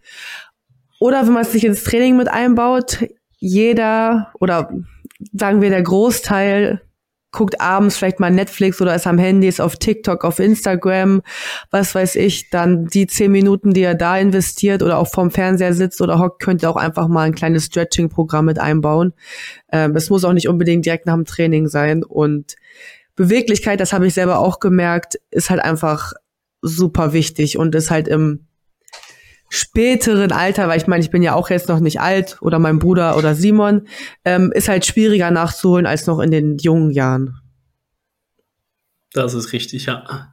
Oder 0.99 1.24
wenn 1.24 1.33
man 1.33 1.43
es 1.43 1.53
sich 1.53 1.65
ins 1.65 1.85
Training 1.85 2.16
mit 2.16 2.27
einbaut, 2.27 3.05
jeder 3.39 4.33
oder 4.41 4.69
sagen 5.33 5.62
wir 5.62 5.70
der 5.70 5.85
Großteil 5.85 6.81
guckt 7.36 7.60
abends 7.60 7.98
vielleicht 7.98 8.18
mal 8.18 8.30
Netflix 8.30 8.80
oder 8.80 8.94
ist 8.94 9.06
am 9.06 9.18
Handy, 9.18 9.46
ist 9.46 9.60
auf 9.60 9.76
TikTok, 9.76 10.24
auf 10.24 10.38
Instagram, 10.38 11.20
was 11.70 11.94
weiß 11.94 12.16
ich, 12.16 12.48
dann 12.48 12.86
die 12.86 13.06
zehn 13.06 13.30
Minuten, 13.30 13.74
die 13.74 13.82
er 13.82 13.94
da 13.94 14.16
investiert 14.16 14.82
oder 14.82 14.96
auch 14.96 15.06
vorm 15.06 15.30
Fernseher 15.30 15.74
sitzt 15.74 16.00
oder 16.00 16.18
hockt, 16.18 16.42
könnte 16.42 16.68
auch 16.68 16.76
einfach 16.76 17.08
mal 17.08 17.24
ein 17.24 17.34
kleines 17.34 17.66
Stretching-Programm 17.66 18.46
mit 18.46 18.58
einbauen. 18.58 19.12
Ähm, 19.70 19.94
es 19.96 20.08
muss 20.08 20.24
auch 20.24 20.32
nicht 20.32 20.48
unbedingt 20.48 20.86
direkt 20.86 21.04
nach 21.04 21.14
dem 21.14 21.26
Training 21.26 21.68
sein 21.68 22.02
und 22.02 22.56
Beweglichkeit, 23.16 23.80
das 23.80 23.92
habe 23.92 24.06
ich 24.06 24.14
selber 24.14 24.38
auch 24.38 24.58
gemerkt, 24.58 25.18
ist 25.30 25.50
halt 25.50 25.60
einfach 25.60 26.14
super 26.62 27.12
wichtig 27.12 27.58
und 27.58 27.74
ist 27.74 27.90
halt 27.90 28.08
im 28.08 28.45
späteren 29.48 30.32
Alter, 30.32 30.68
weil 30.68 30.78
ich 30.78 30.86
meine, 30.86 31.02
ich 31.02 31.10
bin 31.10 31.23
ja 31.23 31.35
auch 31.35 31.51
jetzt 31.51 31.68
noch 31.68 31.81
nicht 31.81 32.01
alt 32.01 32.39
oder 32.40 32.59
mein 32.59 32.78
Bruder 32.78 33.16
oder 33.16 33.35
Simon, 33.35 33.86
ähm, 34.24 34.52
ist 34.55 34.68
halt 34.68 34.85
schwieriger 34.86 35.31
nachzuholen 35.31 35.86
als 35.86 36.06
noch 36.06 36.20
in 36.20 36.31
den 36.31 36.59
jungen 36.59 36.90
Jahren. 36.90 37.40
Das 39.12 39.35
ist 39.35 39.52
richtig, 39.52 39.86
ja. 39.86 40.32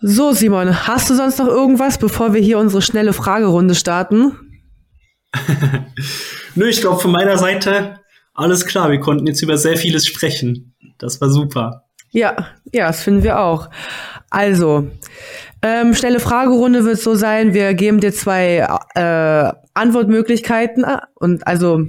So, 0.00 0.32
Simon, 0.32 0.86
hast 0.86 1.08
du 1.10 1.14
sonst 1.14 1.38
noch 1.38 1.48
irgendwas, 1.48 1.98
bevor 1.98 2.34
wir 2.34 2.40
hier 2.40 2.58
unsere 2.58 2.82
schnelle 2.82 3.12
Fragerunde 3.12 3.74
starten? 3.74 4.62
Nö, 6.54 6.68
ich 6.68 6.80
glaube 6.80 7.00
von 7.00 7.10
meiner 7.10 7.38
Seite 7.38 8.00
alles 8.36 8.66
klar. 8.66 8.90
Wir 8.90 9.00
konnten 9.00 9.26
jetzt 9.26 9.42
über 9.42 9.56
sehr 9.56 9.76
vieles 9.76 10.06
sprechen. 10.06 10.74
Das 10.98 11.20
war 11.20 11.30
super. 11.30 11.84
Ja, 12.10 12.36
ja, 12.72 12.86
das 12.86 13.02
finden 13.02 13.22
wir 13.22 13.40
auch. 13.40 13.70
Also, 14.30 14.90
ähm, 15.62 15.94
schnelle 15.94 16.20
Fragerunde 16.20 16.84
wird 16.84 16.98
so 16.98 17.14
sein, 17.14 17.54
wir 17.54 17.74
geben 17.74 18.00
dir 18.00 18.12
zwei 18.12 18.66
äh, 18.94 19.52
Antwortmöglichkeiten 19.74 20.84
und 21.14 21.46
also 21.46 21.80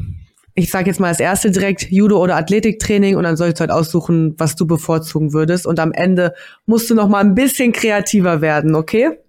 ich 0.55 0.71
sage 0.71 0.87
jetzt 0.87 0.99
mal 0.99 1.09
das 1.09 1.19
erste 1.19 1.51
direkt 1.51 1.91
Judo 1.91 2.17
oder 2.17 2.35
Athletiktraining 2.35 3.15
und 3.15 3.23
dann 3.23 3.37
sollst 3.37 3.59
du 3.59 3.61
halt 3.61 3.71
aussuchen, 3.71 4.33
was 4.37 4.55
du 4.55 4.65
bevorzugen 4.65 5.31
würdest 5.31 5.67
und 5.67 5.79
am 5.79 5.91
Ende 5.91 6.33
musst 6.65 6.89
du 6.89 6.95
noch 6.95 7.07
mal 7.07 7.19
ein 7.19 7.35
bisschen 7.35 7.73
kreativer 7.73 8.41
werden, 8.41 8.73
okay? 8.73 9.19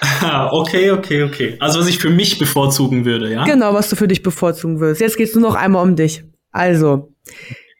okay, 0.50 0.90
okay, 0.92 1.24
okay. 1.24 1.56
Also 1.60 1.80
was 1.80 1.88
ich 1.88 1.98
für 1.98 2.08
mich 2.08 2.38
bevorzugen 2.38 3.04
würde, 3.04 3.30
ja? 3.30 3.44
Genau, 3.44 3.74
was 3.74 3.90
du 3.90 3.96
für 3.96 4.08
dich 4.08 4.22
bevorzugen 4.22 4.80
würdest. 4.80 5.00
Jetzt 5.02 5.16
geht's 5.18 5.34
nur 5.34 5.42
noch 5.42 5.56
einmal 5.56 5.82
um 5.82 5.94
dich. 5.94 6.24
Also 6.52 7.12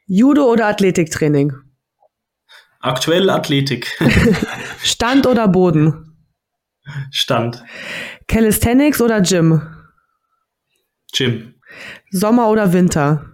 Judo 0.07 0.45
oder 0.51 0.67
Athletiktraining? 0.67 1.53
Aktuell 2.81 3.29
Athletik. 3.29 3.95
Stand 4.83 5.27
oder 5.27 5.49
Boden? 5.49 6.17
Stand. 7.11 7.63
Calisthenics 8.27 9.01
oder 9.03 9.21
Gym? 9.21 9.63
Gym. 11.13 11.55
Sommer 12.11 12.49
oder 12.49 12.73
Winter? 12.73 13.27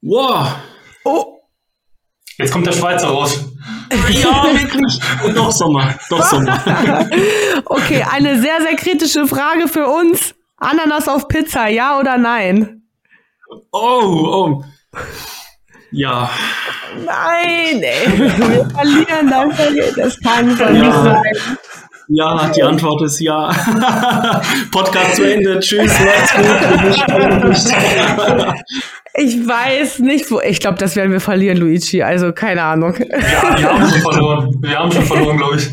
Wow. 0.00 0.56
Oh. 1.04 1.40
Jetzt 2.38 2.52
kommt 2.52 2.66
der 2.66 2.72
Schweizer 2.72 3.08
raus. 3.08 3.38
ja, 4.10 4.44
wirklich. 4.44 4.98
Doch 5.34 5.52
Sommer. 5.52 5.94
Doch 6.08 6.24
Sommer. 6.24 6.58
okay, 7.66 8.02
eine 8.10 8.40
sehr, 8.40 8.62
sehr 8.62 8.76
kritische 8.76 9.26
Frage 9.26 9.68
für 9.68 9.86
uns. 9.86 10.34
Ananas 10.56 11.06
auf 11.06 11.28
Pizza, 11.28 11.68
ja 11.68 11.98
oder 11.98 12.16
nein? 12.16 12.82
Oh, 13.72 14.62
oh. 14.62 14.64
Ja. 15.92 16.28
Nein, 17.04 17.82
ey. 17.82 18.06
Wir 18.18 18.68
verlieren, 18.70 19.30
dann 19.30 19.52
verlieren. 19.52 19.94
Das 19.96 20.18
kann 20.20 20.56
so 20.56 20.64
ja. 20.64 20.72
nicht 20.72 20.92
sein. 20.92 21.22
Ja, 22.08 22.50
die 22.54 22.62
Antwort 22.62 23.00
ist 23.02 23.20
ja. 23.20 23.48
Podcast 24.72 25.16
zu 25.16 25.22
Ende. 25.22 25.60
Tschüss, 25.60 25.92
macht's 26.00 26.34
gut. 26.34 26.44
Ich 29.14 29.46
weiß 29.46 29.98
nicht, 30.00 30.30
wo. 30.30 30.40
Ich 30.40 30.60
glaube, 30.60 30.78
das 30.78 30.96
werden 30.96 31.12
wir 31.12 31.20
verlieren, 31.20 31.58
Luigi. 31.58 32.02
Also 32.02 32.32
keine 32.32 32.62
Ahnung. 32.62 32.94
Ja, 32.98 33.06
wir 33.58 33.72
haben 33.72 33.88
schon 33.88 34.00
verloren. 34.00 34.56
Wir 34.60 34.78
haben 34.78 34.92
schon 34.92 35.04
verloren, 35.04 35.36
glaube 35.36 35.56
ich. 35.56 35.70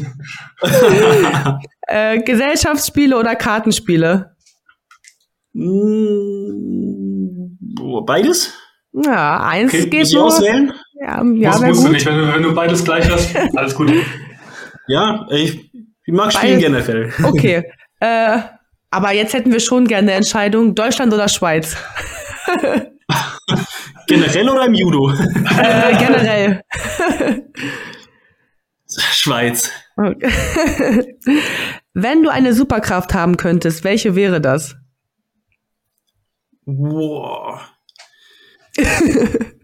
äh, 1.88 2.22
Gesellschaftsspiele 2.22 3.18
oder 3.18 3.36
Kartenspiele? 3.36 4.36
Hm, 5.54 7.58
beides? 8.06 8.54
Ja, 8.92 9.42
eins 9.48 9.74
okay, 9.74 9.90
geht 9.90 10.00
muss 10.02 10.14
nur. 10.14 10.26
auswählen? 10.26 10.74
Ja, 11.00 11.24
ja 11.24 11.50
musst, 11.52 11.64
musst 11.64 11.86
du 11.86 11.90
nicht, 11.90 12.06
wenn 12.06 12.18
du, 12.18 12.34
wenn 12.34 12.44
du 12.44 12.54
beides 12.54 12.84
gleich 12.84 13.10
hast. 13.10 13.36
Alles 13.56 13.76
gut. 13.76 13.92
Ja, 14.88 15.28
ich, 15.30 15.72
ich 15.74 16.14
mag 16.14 16.34
Spielen 16.34 16.60
generell. 16.60 17.14
Okay. 17.24 17.64
äh, 18.00 18.40
aber 18.90 19.12
jetzt 19.14 19.34
hätten 19.34 19.52
wir 19.52 19.60
schon 19.60 19.88
gerne 19.88 20.08
eine 20.08 20.18
Entscheidung, 20.18 20.74
Deutschland 20.74 21.14
oder 21.14 21.30
Schweiz? 21.30 21.78
generell 24.08 24.50
oder 24.50 24.66
im 24.66 24.74
Judo? 24.74 25.12
Äh, 25.12 25.96
generell. 25.98 26.64
Schweiz. 28.88 29.72
Okay. 29.96 31.16
Wenn 31.94 32.24
du 32.24 32.30
eine 32.30 32.54
Superkraft 32.54 33.14
haben 33.14 33.38
könntest, 33.38 33.84
welche 33.84 34.16
wäre 34.16 34.42
das? 34.42 34.76
Boah. 36.66 37.62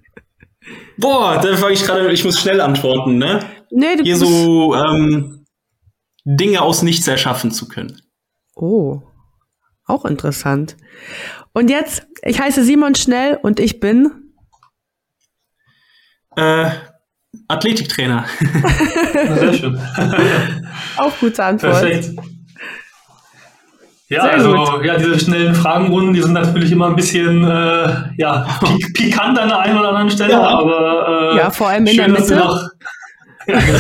Boah, 0.98 1.40
da 1.42 1.58
fange 1.58 1.74
ich 1.74 1.84
gerade, 1.84 2.12
ich 2.12 2.24
muss 2.24 2.40
schnell 2.40 2.62
antworten, 2.62 3.18
ne? 3.18 3.40
Nee, 3.72 3.98
du 3.98 4.04
Hier 4.04 4.18
so 4.18 4.76
ähm, 4.76 5.46
Dinge 6.24 6.62
aus 6.62 6.82
nichts 6.82 7.08
erschaffen 7.08 7.52
zu 7.52 7.68
können. 7.68 8.02
Oh, 8.56 9.02
auch 9.86 10.06
interessant. 10.06 10.78
Und 11.54 11.70
jetzt, 11.70 12.08
ich 12.24 12.40
heiße 12.40 12.64
Simon 12.64 12.96
Schnell 12.96 13.38
und 13.42 13.60
ich 13.60 13.80
bin 13.80 14.12
äh, 16.36 16.70
Athletiktrainer. 17.48 18.26
Sehr 19.14 19.54
schön. 19.54 19.78
auch 20.98 21.20
gute 21.20 21.44
Antwort. 21.44 21.82
Perfekt. 21.82 22.16
Ja, 24.16 24.22
Sehr 24.22 24.34
also 24.34 24.54
gut. 24.54 24.86
ja, 24.86 24.96
diese 24.98 25.20
schnellen 25.20 25.54
Fragenrunden, 25.54 26.14
die 26.14 26.22
sind 26.22 26.32
natürlich 26.32 26.72
immer 26.72 26.88
ein 26.88 26.96
bisschen 26.96 27.44
äh, 27.44 27.90
ja, 28.18 28.48
pik 28.64 28.94
pikant 28.94 29.38
an 29.38 29.50
der 29.50 29.60
einen 29.60 29.78
oder 29.78 29.90
anderen 29.90 30.10
Stelle, 30.10 30.32
ja. 30.32 30.40
aber 30.42 31.34
äh, 31.34 31.38
ja, 31.38 31.50
vor 31.50 31.68
allem 31.68 31.86
in 31.86 31.96
schön, 31.96 32.14
der 32.14 32.22
Mitte. 32.22 32.36
Noch, 32.38 32.58
ja, 33.48 33.60
genau. 33.60 33.78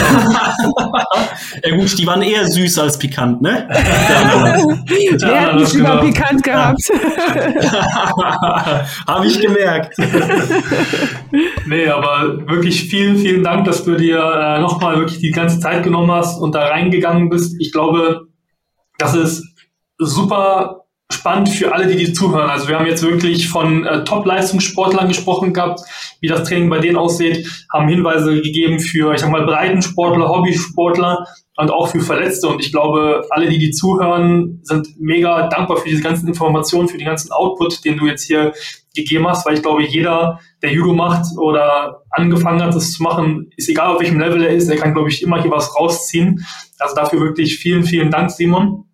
ja 1.63 1.75
gut, 1.77 1.97
die 1.97 2.05
waren 2.05 2.21
eher 2.21 2.45
süß 2.45 2.79
als 2.79 2.99
pikant, 2.99 3.41
ne? 3.41 3.65
Wer 3.69 5.41
hat 5.41 5.55
mich 5.55 5.71
genau. 5.71 5.93
über 5.93 6.01
pikant 6.01 6.43
gehabt? 6.43 6.81
Habe 9.07 9.27
ich 9.27 9.39
gemerkt. 9.39 9.95
nee, 11.65 11.87
aber 11.87 12.45
wirklich 12.45 12.89
vielen, 12.89 13.15
vielen 13.17 13.43
Dank, 13.43 13.63
dass 13.65 13.85
du 13.85 13.95
dir 13.95 14.19
äh, 14.19 14.59
nochmal 14.59 14.97
wirklich 14.97 15.19
die 15.19 15.31
ganze 15.31 15.61
Zeit 15.61 15.81
genommen 15.83 16.11
hast 16.11 16.41
und 16.41 16.53
da 16.53 16.67
reingegangen 16.67 17.29
bist. 17.29 17.55
Ich 17.59 17.71
glaube, 17.71 18.27
das 18.97 19.15
ist 19.15 19.54
super 19.97 20.85
spannend 21.11 21.49
für 21.49 21.71
alle, 21.71 21.87
die 21.87 21.97
die 21.97 22.13
zuhören. 22.13 22.49
Also 22.49 22.67
wir 22.67 22.77
haben 22.77 22.87
jetzt 22.87 23.03
wirklich 23.03 23.47
von 23.47 23.85
äh, 23.85 24.03
Top-Leistungssportlern 24.03 25.07
gesprochen 25.07 25.53
gehabt, 25.53 25.81
wie 26.19 26.27
das 26.27 26.47
Training 26.47 26.69
bei 26.69 26.79
denen 26.79 26.97
aussieht, 26.97 27.47
haben 27.71 27.87
Hinweise 27.87 28.41
gegeben 28.41 28.79
für, 28.79 29.13
ich 29.13 29.21
sag 29.21 29.29
mal, 29.29 29.45
Breitensportler, 29.45 30.27
Hobbysportler 30.29 31.27
und 31.57 31.71
auch 31.71 31.89
für 31.89 32.01
Verletzte. 32.01 32.47
Und 32.47 32.59
ich 32.59 32.71
glaube, 32.71 33.23
alle, 33.29 33.47
die 33.47 33.59
die 33.59 33.71
zuhören, 33.71 34.59
sind 34.63 34.99
mega 34.99 35.47
dankbar 35.47 35.77
für 35.77 35.89
diese 35.89 36.01
ganzen 36.01 36.27
Informationen, 36.27 36.87
für 36.87 36.97
den 36.97 37.07
ganzen 37.07 37.31
Output, 37.31 37.85
den 37.85 37.97
du 37.97 38.07
jetzt 38.07 38.23
hier 38.23 38.53
gegeben 38.95 39.27
hast, 39.27 39.45
weil 39.45 39.55
ich 39.55 39.61
glaube, 39.61 39.83
jeder, 39.83 40.39
der 40.63 40.71
Judo 40.71 40.93
macht 40.93 41.25
oder 41.37 42.03
angefangen 42.09 42.63
hat, 42.63 42.73
das 42.73 42.93
zu 42.93 43.03
machen, 43.03 43.51
ist 43.57 43.69
egal, 43.69 43.93
auf 43.93 43.99
welchem 43.99 44.19
Level 44.19 44.41
er 44.41 44.55
ist, 44.55 44.69
er 44.69 44.77
kann, 44.77 44.93
glaube 44.93 45.09
ich, 45.09 45.21
immer 45.21 45.41
hier 45.41 45.51
was 45.51 45.75
rausziehen. 45.75 46.45
Also 46.79 46.95
dafür 46.95 47.19
wirklich 47.19 47.57
vielen, 47.57 47.83
vielen 47.83 48.09
Dank, 48.09 48.31
Simon. 48.31 48.84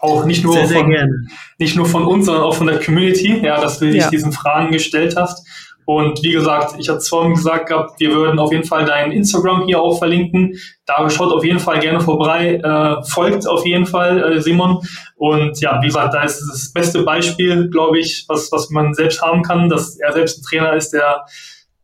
Auch 0.00 0.24
nicht 0.24 0.44
nur, 0.44 0.54
sehr, 0.54 0.66
sehr 0.66 0.80
von, 0.80 0.90
gerne. 0.90 1.26
nicht 1.58 1.76
nur 1.76 1.86
von 1.86 2.06
uns, 2.06 2.26
sondern 2.26 2.44
auch 2.44 2.54
von 2.54 2.66
der 2.66 2.78
Community, 2.78 3.40
ja, 3.44 3.60
dass 3.60 3.78
du 3.80 3.86
dich 3.86 4.02
ja. 4.02 4.10
diesen 4.10 4.32
Fragen 4.32 4.70
gestellt 4.70 5.16
hast. 5.16 5.46
Und 5.84 6.22
wie 6.22 6.30
gesagt, 6.30 6.76
ich 6.78 6.88
hatte 6.88 7.00
vorhin 7.00 7.34
gesagt 7.34 7.68
gehabt, 7.68 7.98
wir 7.98 8.14
würden 8.14 8.38
auf 8.38 8.52
jeden 8.52 8.64
Fall 8.64 8.84
dein 8.84 9.10
Instagram 9.10 9.64
hier 9.64 9.82
auch 9.82 9.98
verlinken. 9.98 10.54
Da 10.86 11.10
schaut 11.10 11.32
auf 11.32 11.44
jeden 11.44 11.58
Fall 11.58 11.80
gerne 11.80 12.00
vorbei, 12.00 12.60
äh, 12.62 13.04
folgt 13.04 13.48
auf 13.48 13.66
jeden 13.66 13.86
Fall 13.86 14.34
äh, 14.34 14.40
Simon. 14.40 14.86
Und 15.16 15.60
ja, 15.60 15.80
wie 15.82 15.86
gesagt, 15.86 16.14
da 16.14 16.22
ist 16.22 16.40
das 16.48 16.72
beste 16.72 17.02
Beispiel, 17.02 17.68
glaube 17.70 17.98
ich, 17.98 18.24
was, 18.28 18.52
was 18.52 18.70
man 18.70 18.94
selbst 18.94 19.20
haben 19.20 19.42
kann, 19.42 19.68
dass 19.68 19.98
er 19.98 20.12
selbst 20.12 20.38
ein 20.38 20.42
Trainer 20.44 20.74
ist, 20.74 20.90
der 20.90 21.24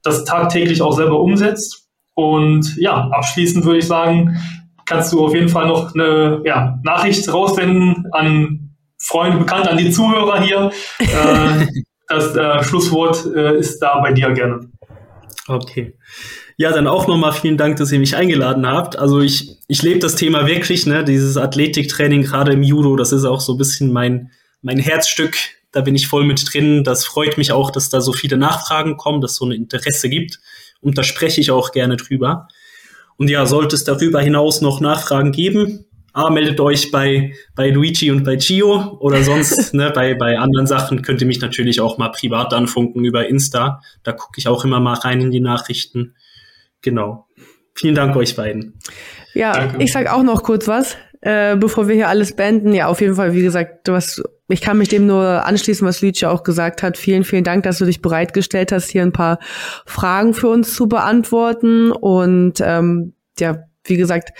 das 0.04 0.22
tagtäglich 0.22 0.82
auch 0.82 0.92
selber 0.92 1.18
umsetzt. 1.18 1.88
Und 2.14 2.76
ja, 2.76 3.08
abschließend 3.10 3.64
würde 3.64 3.80
ich 3.80 3.88
sagen, 3.88 4.38
kannst 4.86 5.12
du 5.12 5.24
auf 5.24 5.34
jeden 5.34 5.48
Fall 5.48 5.66
noch 5.66 5.94
eine 5.94 6.40
ja, 6.44 6.78
Nachricht 6.82 7.30
raussenden 7.32 8.06
an 8.12 8.70
Freunde, 8.98 9.38
Bekannte, 9.38 9.70
an 9.70 9.76
die 9.76 9.90
Zuhörer 9.90 10.40
hier. 10.40 10.70
äh, 10.98 11.66
das 12.08 12.34
äh, 12.34 12.64
Schlusswort 12.64 13.26
äh, 13.34 13.58
ist 13.58 13.80
da 13.80 14.00
bei 14.00 14.12
dir 14.12 14.30
gerne. 14.32 14.70
Okay. 15.48 15.94
Ja, 16.56 16.72
dann 16.72 16.86
auch 16.86 17.06
nochmal 17.06 17.32
vielen 17.32 17.58
Dank, 17.58 17.76
dass 17.76 17.92
ihr 17.92 17.98
mich 17.98 18.16
eingeladen 18.16 18.66
habt. 18.66 18.98
Also 18.98 19.20
ich, 19.20 19.58
ich 19.68 19.82
lebe 19.82 19.98
das 19.98 20.14
Thema 20.14 20.46
wirklich, 20.46 20.86
ne, 20.86 21.04
dieses 21.04 21.36
Athletiktraining, 21.36 22.22
gerade 22.22 22.52
im 22.52 22.62
Judo, 22.62 22.96
das 22.96 23.12
ist 23.12 23.24
auch 23.24 23.40
so 23.40 23.54
ein 23.54 23.58
bisschen 23.58 23.92
mein, 23.92 24.30
mein 24.62 24.78
Herzstück. 24.78 25.36
Da 25.72 25.82
bin 25.82 25.94
ich 25.94 26.08
voll 26.08 26.24
mit 26.24 26.42
drin. 26.50 26.82
Das 26.82 27.04
freut 27.04 27.36
mich 27.36 27.52
auch, 27.52 27.70
dass 27.70 27.90
da 27.90 28.00
so 28.00 28.14
viele 28.14 28.38
Nachfragen 28.38 28.96
kommen, 28.96 29.20
dass 29.20 29.32
es 29.32 29.36
so 29.36 29.44
ein 29.44 29.52
Interesse 29.52 30.08
gibt. 30.08 30.40
Und 30.80 30.96
da 30.96 31.02
spreche 31.02 31.40
ich 31.40 31.50
auch 31.50 31.72
gerne 31.72 31.96
drüber. 31.96 32.48
Und 33.18 33.30
ja, 33.30 33.46
sollte 33.46 33.76
es 33.76 33.84
darüber 33.84 34.20
hinaus 34.20 34.60
noch 34.60 34.80
Nachfragen 34.80 35.32
geben, 35.32 35.86
ah, 36.16 36.30
meldet 36.30 36.60
euch 36.60 36.90
bei, 36.90 37.34
bei 37.54 37.70
Luigi 37.70 38.10
und 38.10 38.24
bei 38.24 38.36
Gio 38.36 38.96
oder 39.00 39.22
sonst 39.22 39.74
ne, 39.74 39.90
bei, 39.94 40.14
bei 40.14 40.38
anderen 40.38 40.66
Sachen 40.66 41.02
könnt 41.02 41.20
ihr 41.20 41.26
mich 41.26 41.40
natürlich 41.40 41.80
auch 41.80 41.98
mal 41.98 42.08
privat 42.08 42.54
anfunken 42.54 43.04
über 43.04 43.28
Insta. 43.28 43.80
Da 44.02 44.12
gucke 44.12 44.38
ich 44.38 44.48
auch 44.48 44.64
immer 44.64 44.80
mal 44.80 44.94
rein 44.94 45.20
in 45.20 45.30
die 45.30 45.40
Nachrichten. 45.40 46.14
Genau. 46.80 47.26
Vielen 47.74 47.94
Dank 47.94 48.16
euch 48.16 48.34
beiden. 48.34 48.78
Ja, 49.34 49.52
Danke. 49.52 49.84
ich 49.84 49.92
sag 49.92 50.10
auch 50.10 50.22
noch 50.22 50.42
kurz 50.42 50.66
was, 50.66 50.96
äh, 51.26 51.56
bevor 51.56 51.88
wir 51.88 51.96
hier 51.96 52.08
alles 52.08 52.36
beenden. 52.36 52.72
Ja, 52.72 52.86
auf 52.86 53.00
jeden 53.00 53.16
Fall, 53.16 53.34
wie 53.34 53.42
gesagt, 53.42 53.88
du 53.88 53.94
hast 53.94 54.22
ich 54.48 54.60
kann 54.60 54.78
mich 54.78 54.88
dem 54.88 55.06
nur 55.06 55.44
anschließen, 55.44 55.86
was 55.86 56.02
Luigi 56.02 56.24
auch 56.24 56.44
gesagt 56.44 56.84
hat. 56.84 56.96
Vielen, 56.96 57.24
vielen 57.24 57.42
Dank, 57.42 57.64
dass 57.64 57.78
du 57.78 57.84
dich 57.84 58.00
bereitgestellt 58.00 58.70
hast, 58.70 58.88
hier 58.90 59.02
ein 59.02 59.12
paar 59.12 59.40
Fragen 59.86 60.34
für 60.34 60.48
uns 60.48 60.72
zu 60.74 60.86
beantworten. 60.86 61.90
Und 61.90 62.60
ähm, 62.60 63.14
ja, 63.40 63.64
wie 63.82 63.96
gesagt, 63.96 64.30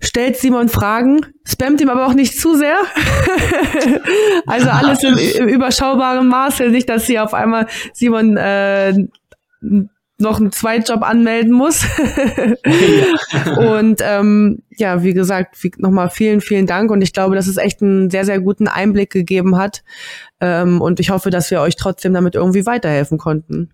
stellt 0.00 0.36
Simon 0.36 0.68
Fragen, 0.68 1.20
spammt 1.44 1.80
ihm 1.80 1.88
aber 1.88 2.06
auch 2.06 2.14
nicht 2.14 2.36
zu 2.36 2.56
sehr. 2.56 2.78
also 4.46 4.70
alles 4.70 5.04
im, 5.04 5.16
im, 5.16 5.48
überschaubaren 5.48 6.26
Maße, 6.26 6.68
nicht, 6.68 6.88
dass 6.88 7.06
sie 7.06 7.20
auf 7.20 7.32
einmal 7.32 7.68
Simon 7.92 8.36
äh, 8.36 8.92
noch 10.18 10.38
einen 10.38 10.52
Zweitjob 10.52 11.02
anmelden 11.02 11.52
muss. 11.52 11.84
und 13.56 14.00
ähm, 14.02 14.62
ja, 14.70 15.02
wie 15.02 15.12
gesagt, 15.12 15.62
wie, 15.62 15.72
nochmal 15.78 16.10
vielen, 16.10 16.40
vielen 16.40 16.66
Dank. 16.66 16.90
Und 16.90 17.02
ich 17.02 17.12
glaube, 17.12 17.34
dass 17.34 17.46
es 17.46 17.56
echt 17.56 17.82
einen 17.82 18.10
sehr, 18.10 18.24
sehr 18.24 18.40
guten 18.40 18.68
Einblick 18.68 19.10
gegeben 19.10 19.56
hat. 19.56 19.82
Ähm, 20.40 20.80
und 20.80 21.00
ich 21.00 21.10
hoffe, 21.10 21.30
dass 21.30 21.50
wir 21.50 21.60
euch 21.60 21.76
trotzdem 21.76 22.14
damit 22.14 22.36
irgendwie 22.36 22.64
weiterhelfen 22.64 23.18
konnten. 23.18 23.70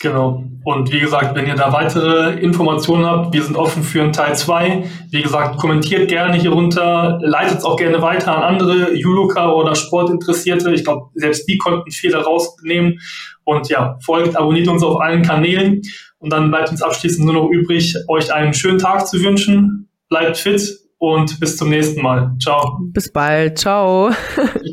Genau. 0.00 0.42
Und 0.64 0.90
wie 0.92 1.00
gesagt, 1.00 1.34
wenn 1.36 1.46
ihr 1.46 1.54
da 1.54 1.72
weitere 1.72 2.32
Informationen 2.40 3.04
habt, 3.04 3.34
wir 3.34 3.42
sind 3.42 3.56
offen 3.56 3.82
für 3.82 4.02
einen 4.02 4.12
Teil 4.12 4.34
2. 4.34 4.84
Wie 5.10 5.22
gesagt, 5.22 5.58
kommentiert 5.58 6.08
gerne 6.08 6.36
hier 6.36 6.52
runter, 6.52 7.18
leitet 7.22 7.58
es 7.58 7.64
auch 7.64 7.76
gerne 7.76 8.00
weiter 8.00 8.34
an 8.34 8.42
andere 8.42 8.94
Judoka 8.94 9.52
oder 9.52 9.74
Sportinteressierte. 9.74 10.72
Ich 10.72 10.84
glaube, 10.84 11.10
selbst 11.14 11.46
die 11.46 11.58
konnten 11.58 11.90
viel 11.90 12.10
daraus 12.10 12.56
nehmen. 12.62 12.98
Und 13.44 13.68
ja, 13.68 13.98
folgt, 14.02 14.36
abonniert 14.36 14.68
uns 14.68 14.82
auf 14.82 15.00
allen 15.00 15.22
Kanälen. 15.22 15.82
Und 16.18 16.32
dann 16.32 16.50
bleibt 16.50 16.70
uns 16.70 16.82
abschließend 16.82 17.26
nur 17.26 17.34
noch 17.34 17.50
übrig, 17.50 17.94
euch 18.08 18.32
einen 18.32 18.54
schönen 18.54 18.78
Tag 18.78 19.06
zu 19.06 19.22
wünschen. 19.22 19.90
Bleibt 20.08 20.38
fit 20.38 20.62
und 20.98 21.40
bis 21.40 21.58
zum 21.58 21.68
nächsten 21.68 22.00
Mal. 22.00 22.34
Ciao. 22.42 22.78
Bis 22.92 23.12
bald. 23.12 23.58
Ciao. 23.58 24.10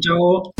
Ciao. 0.02 0.54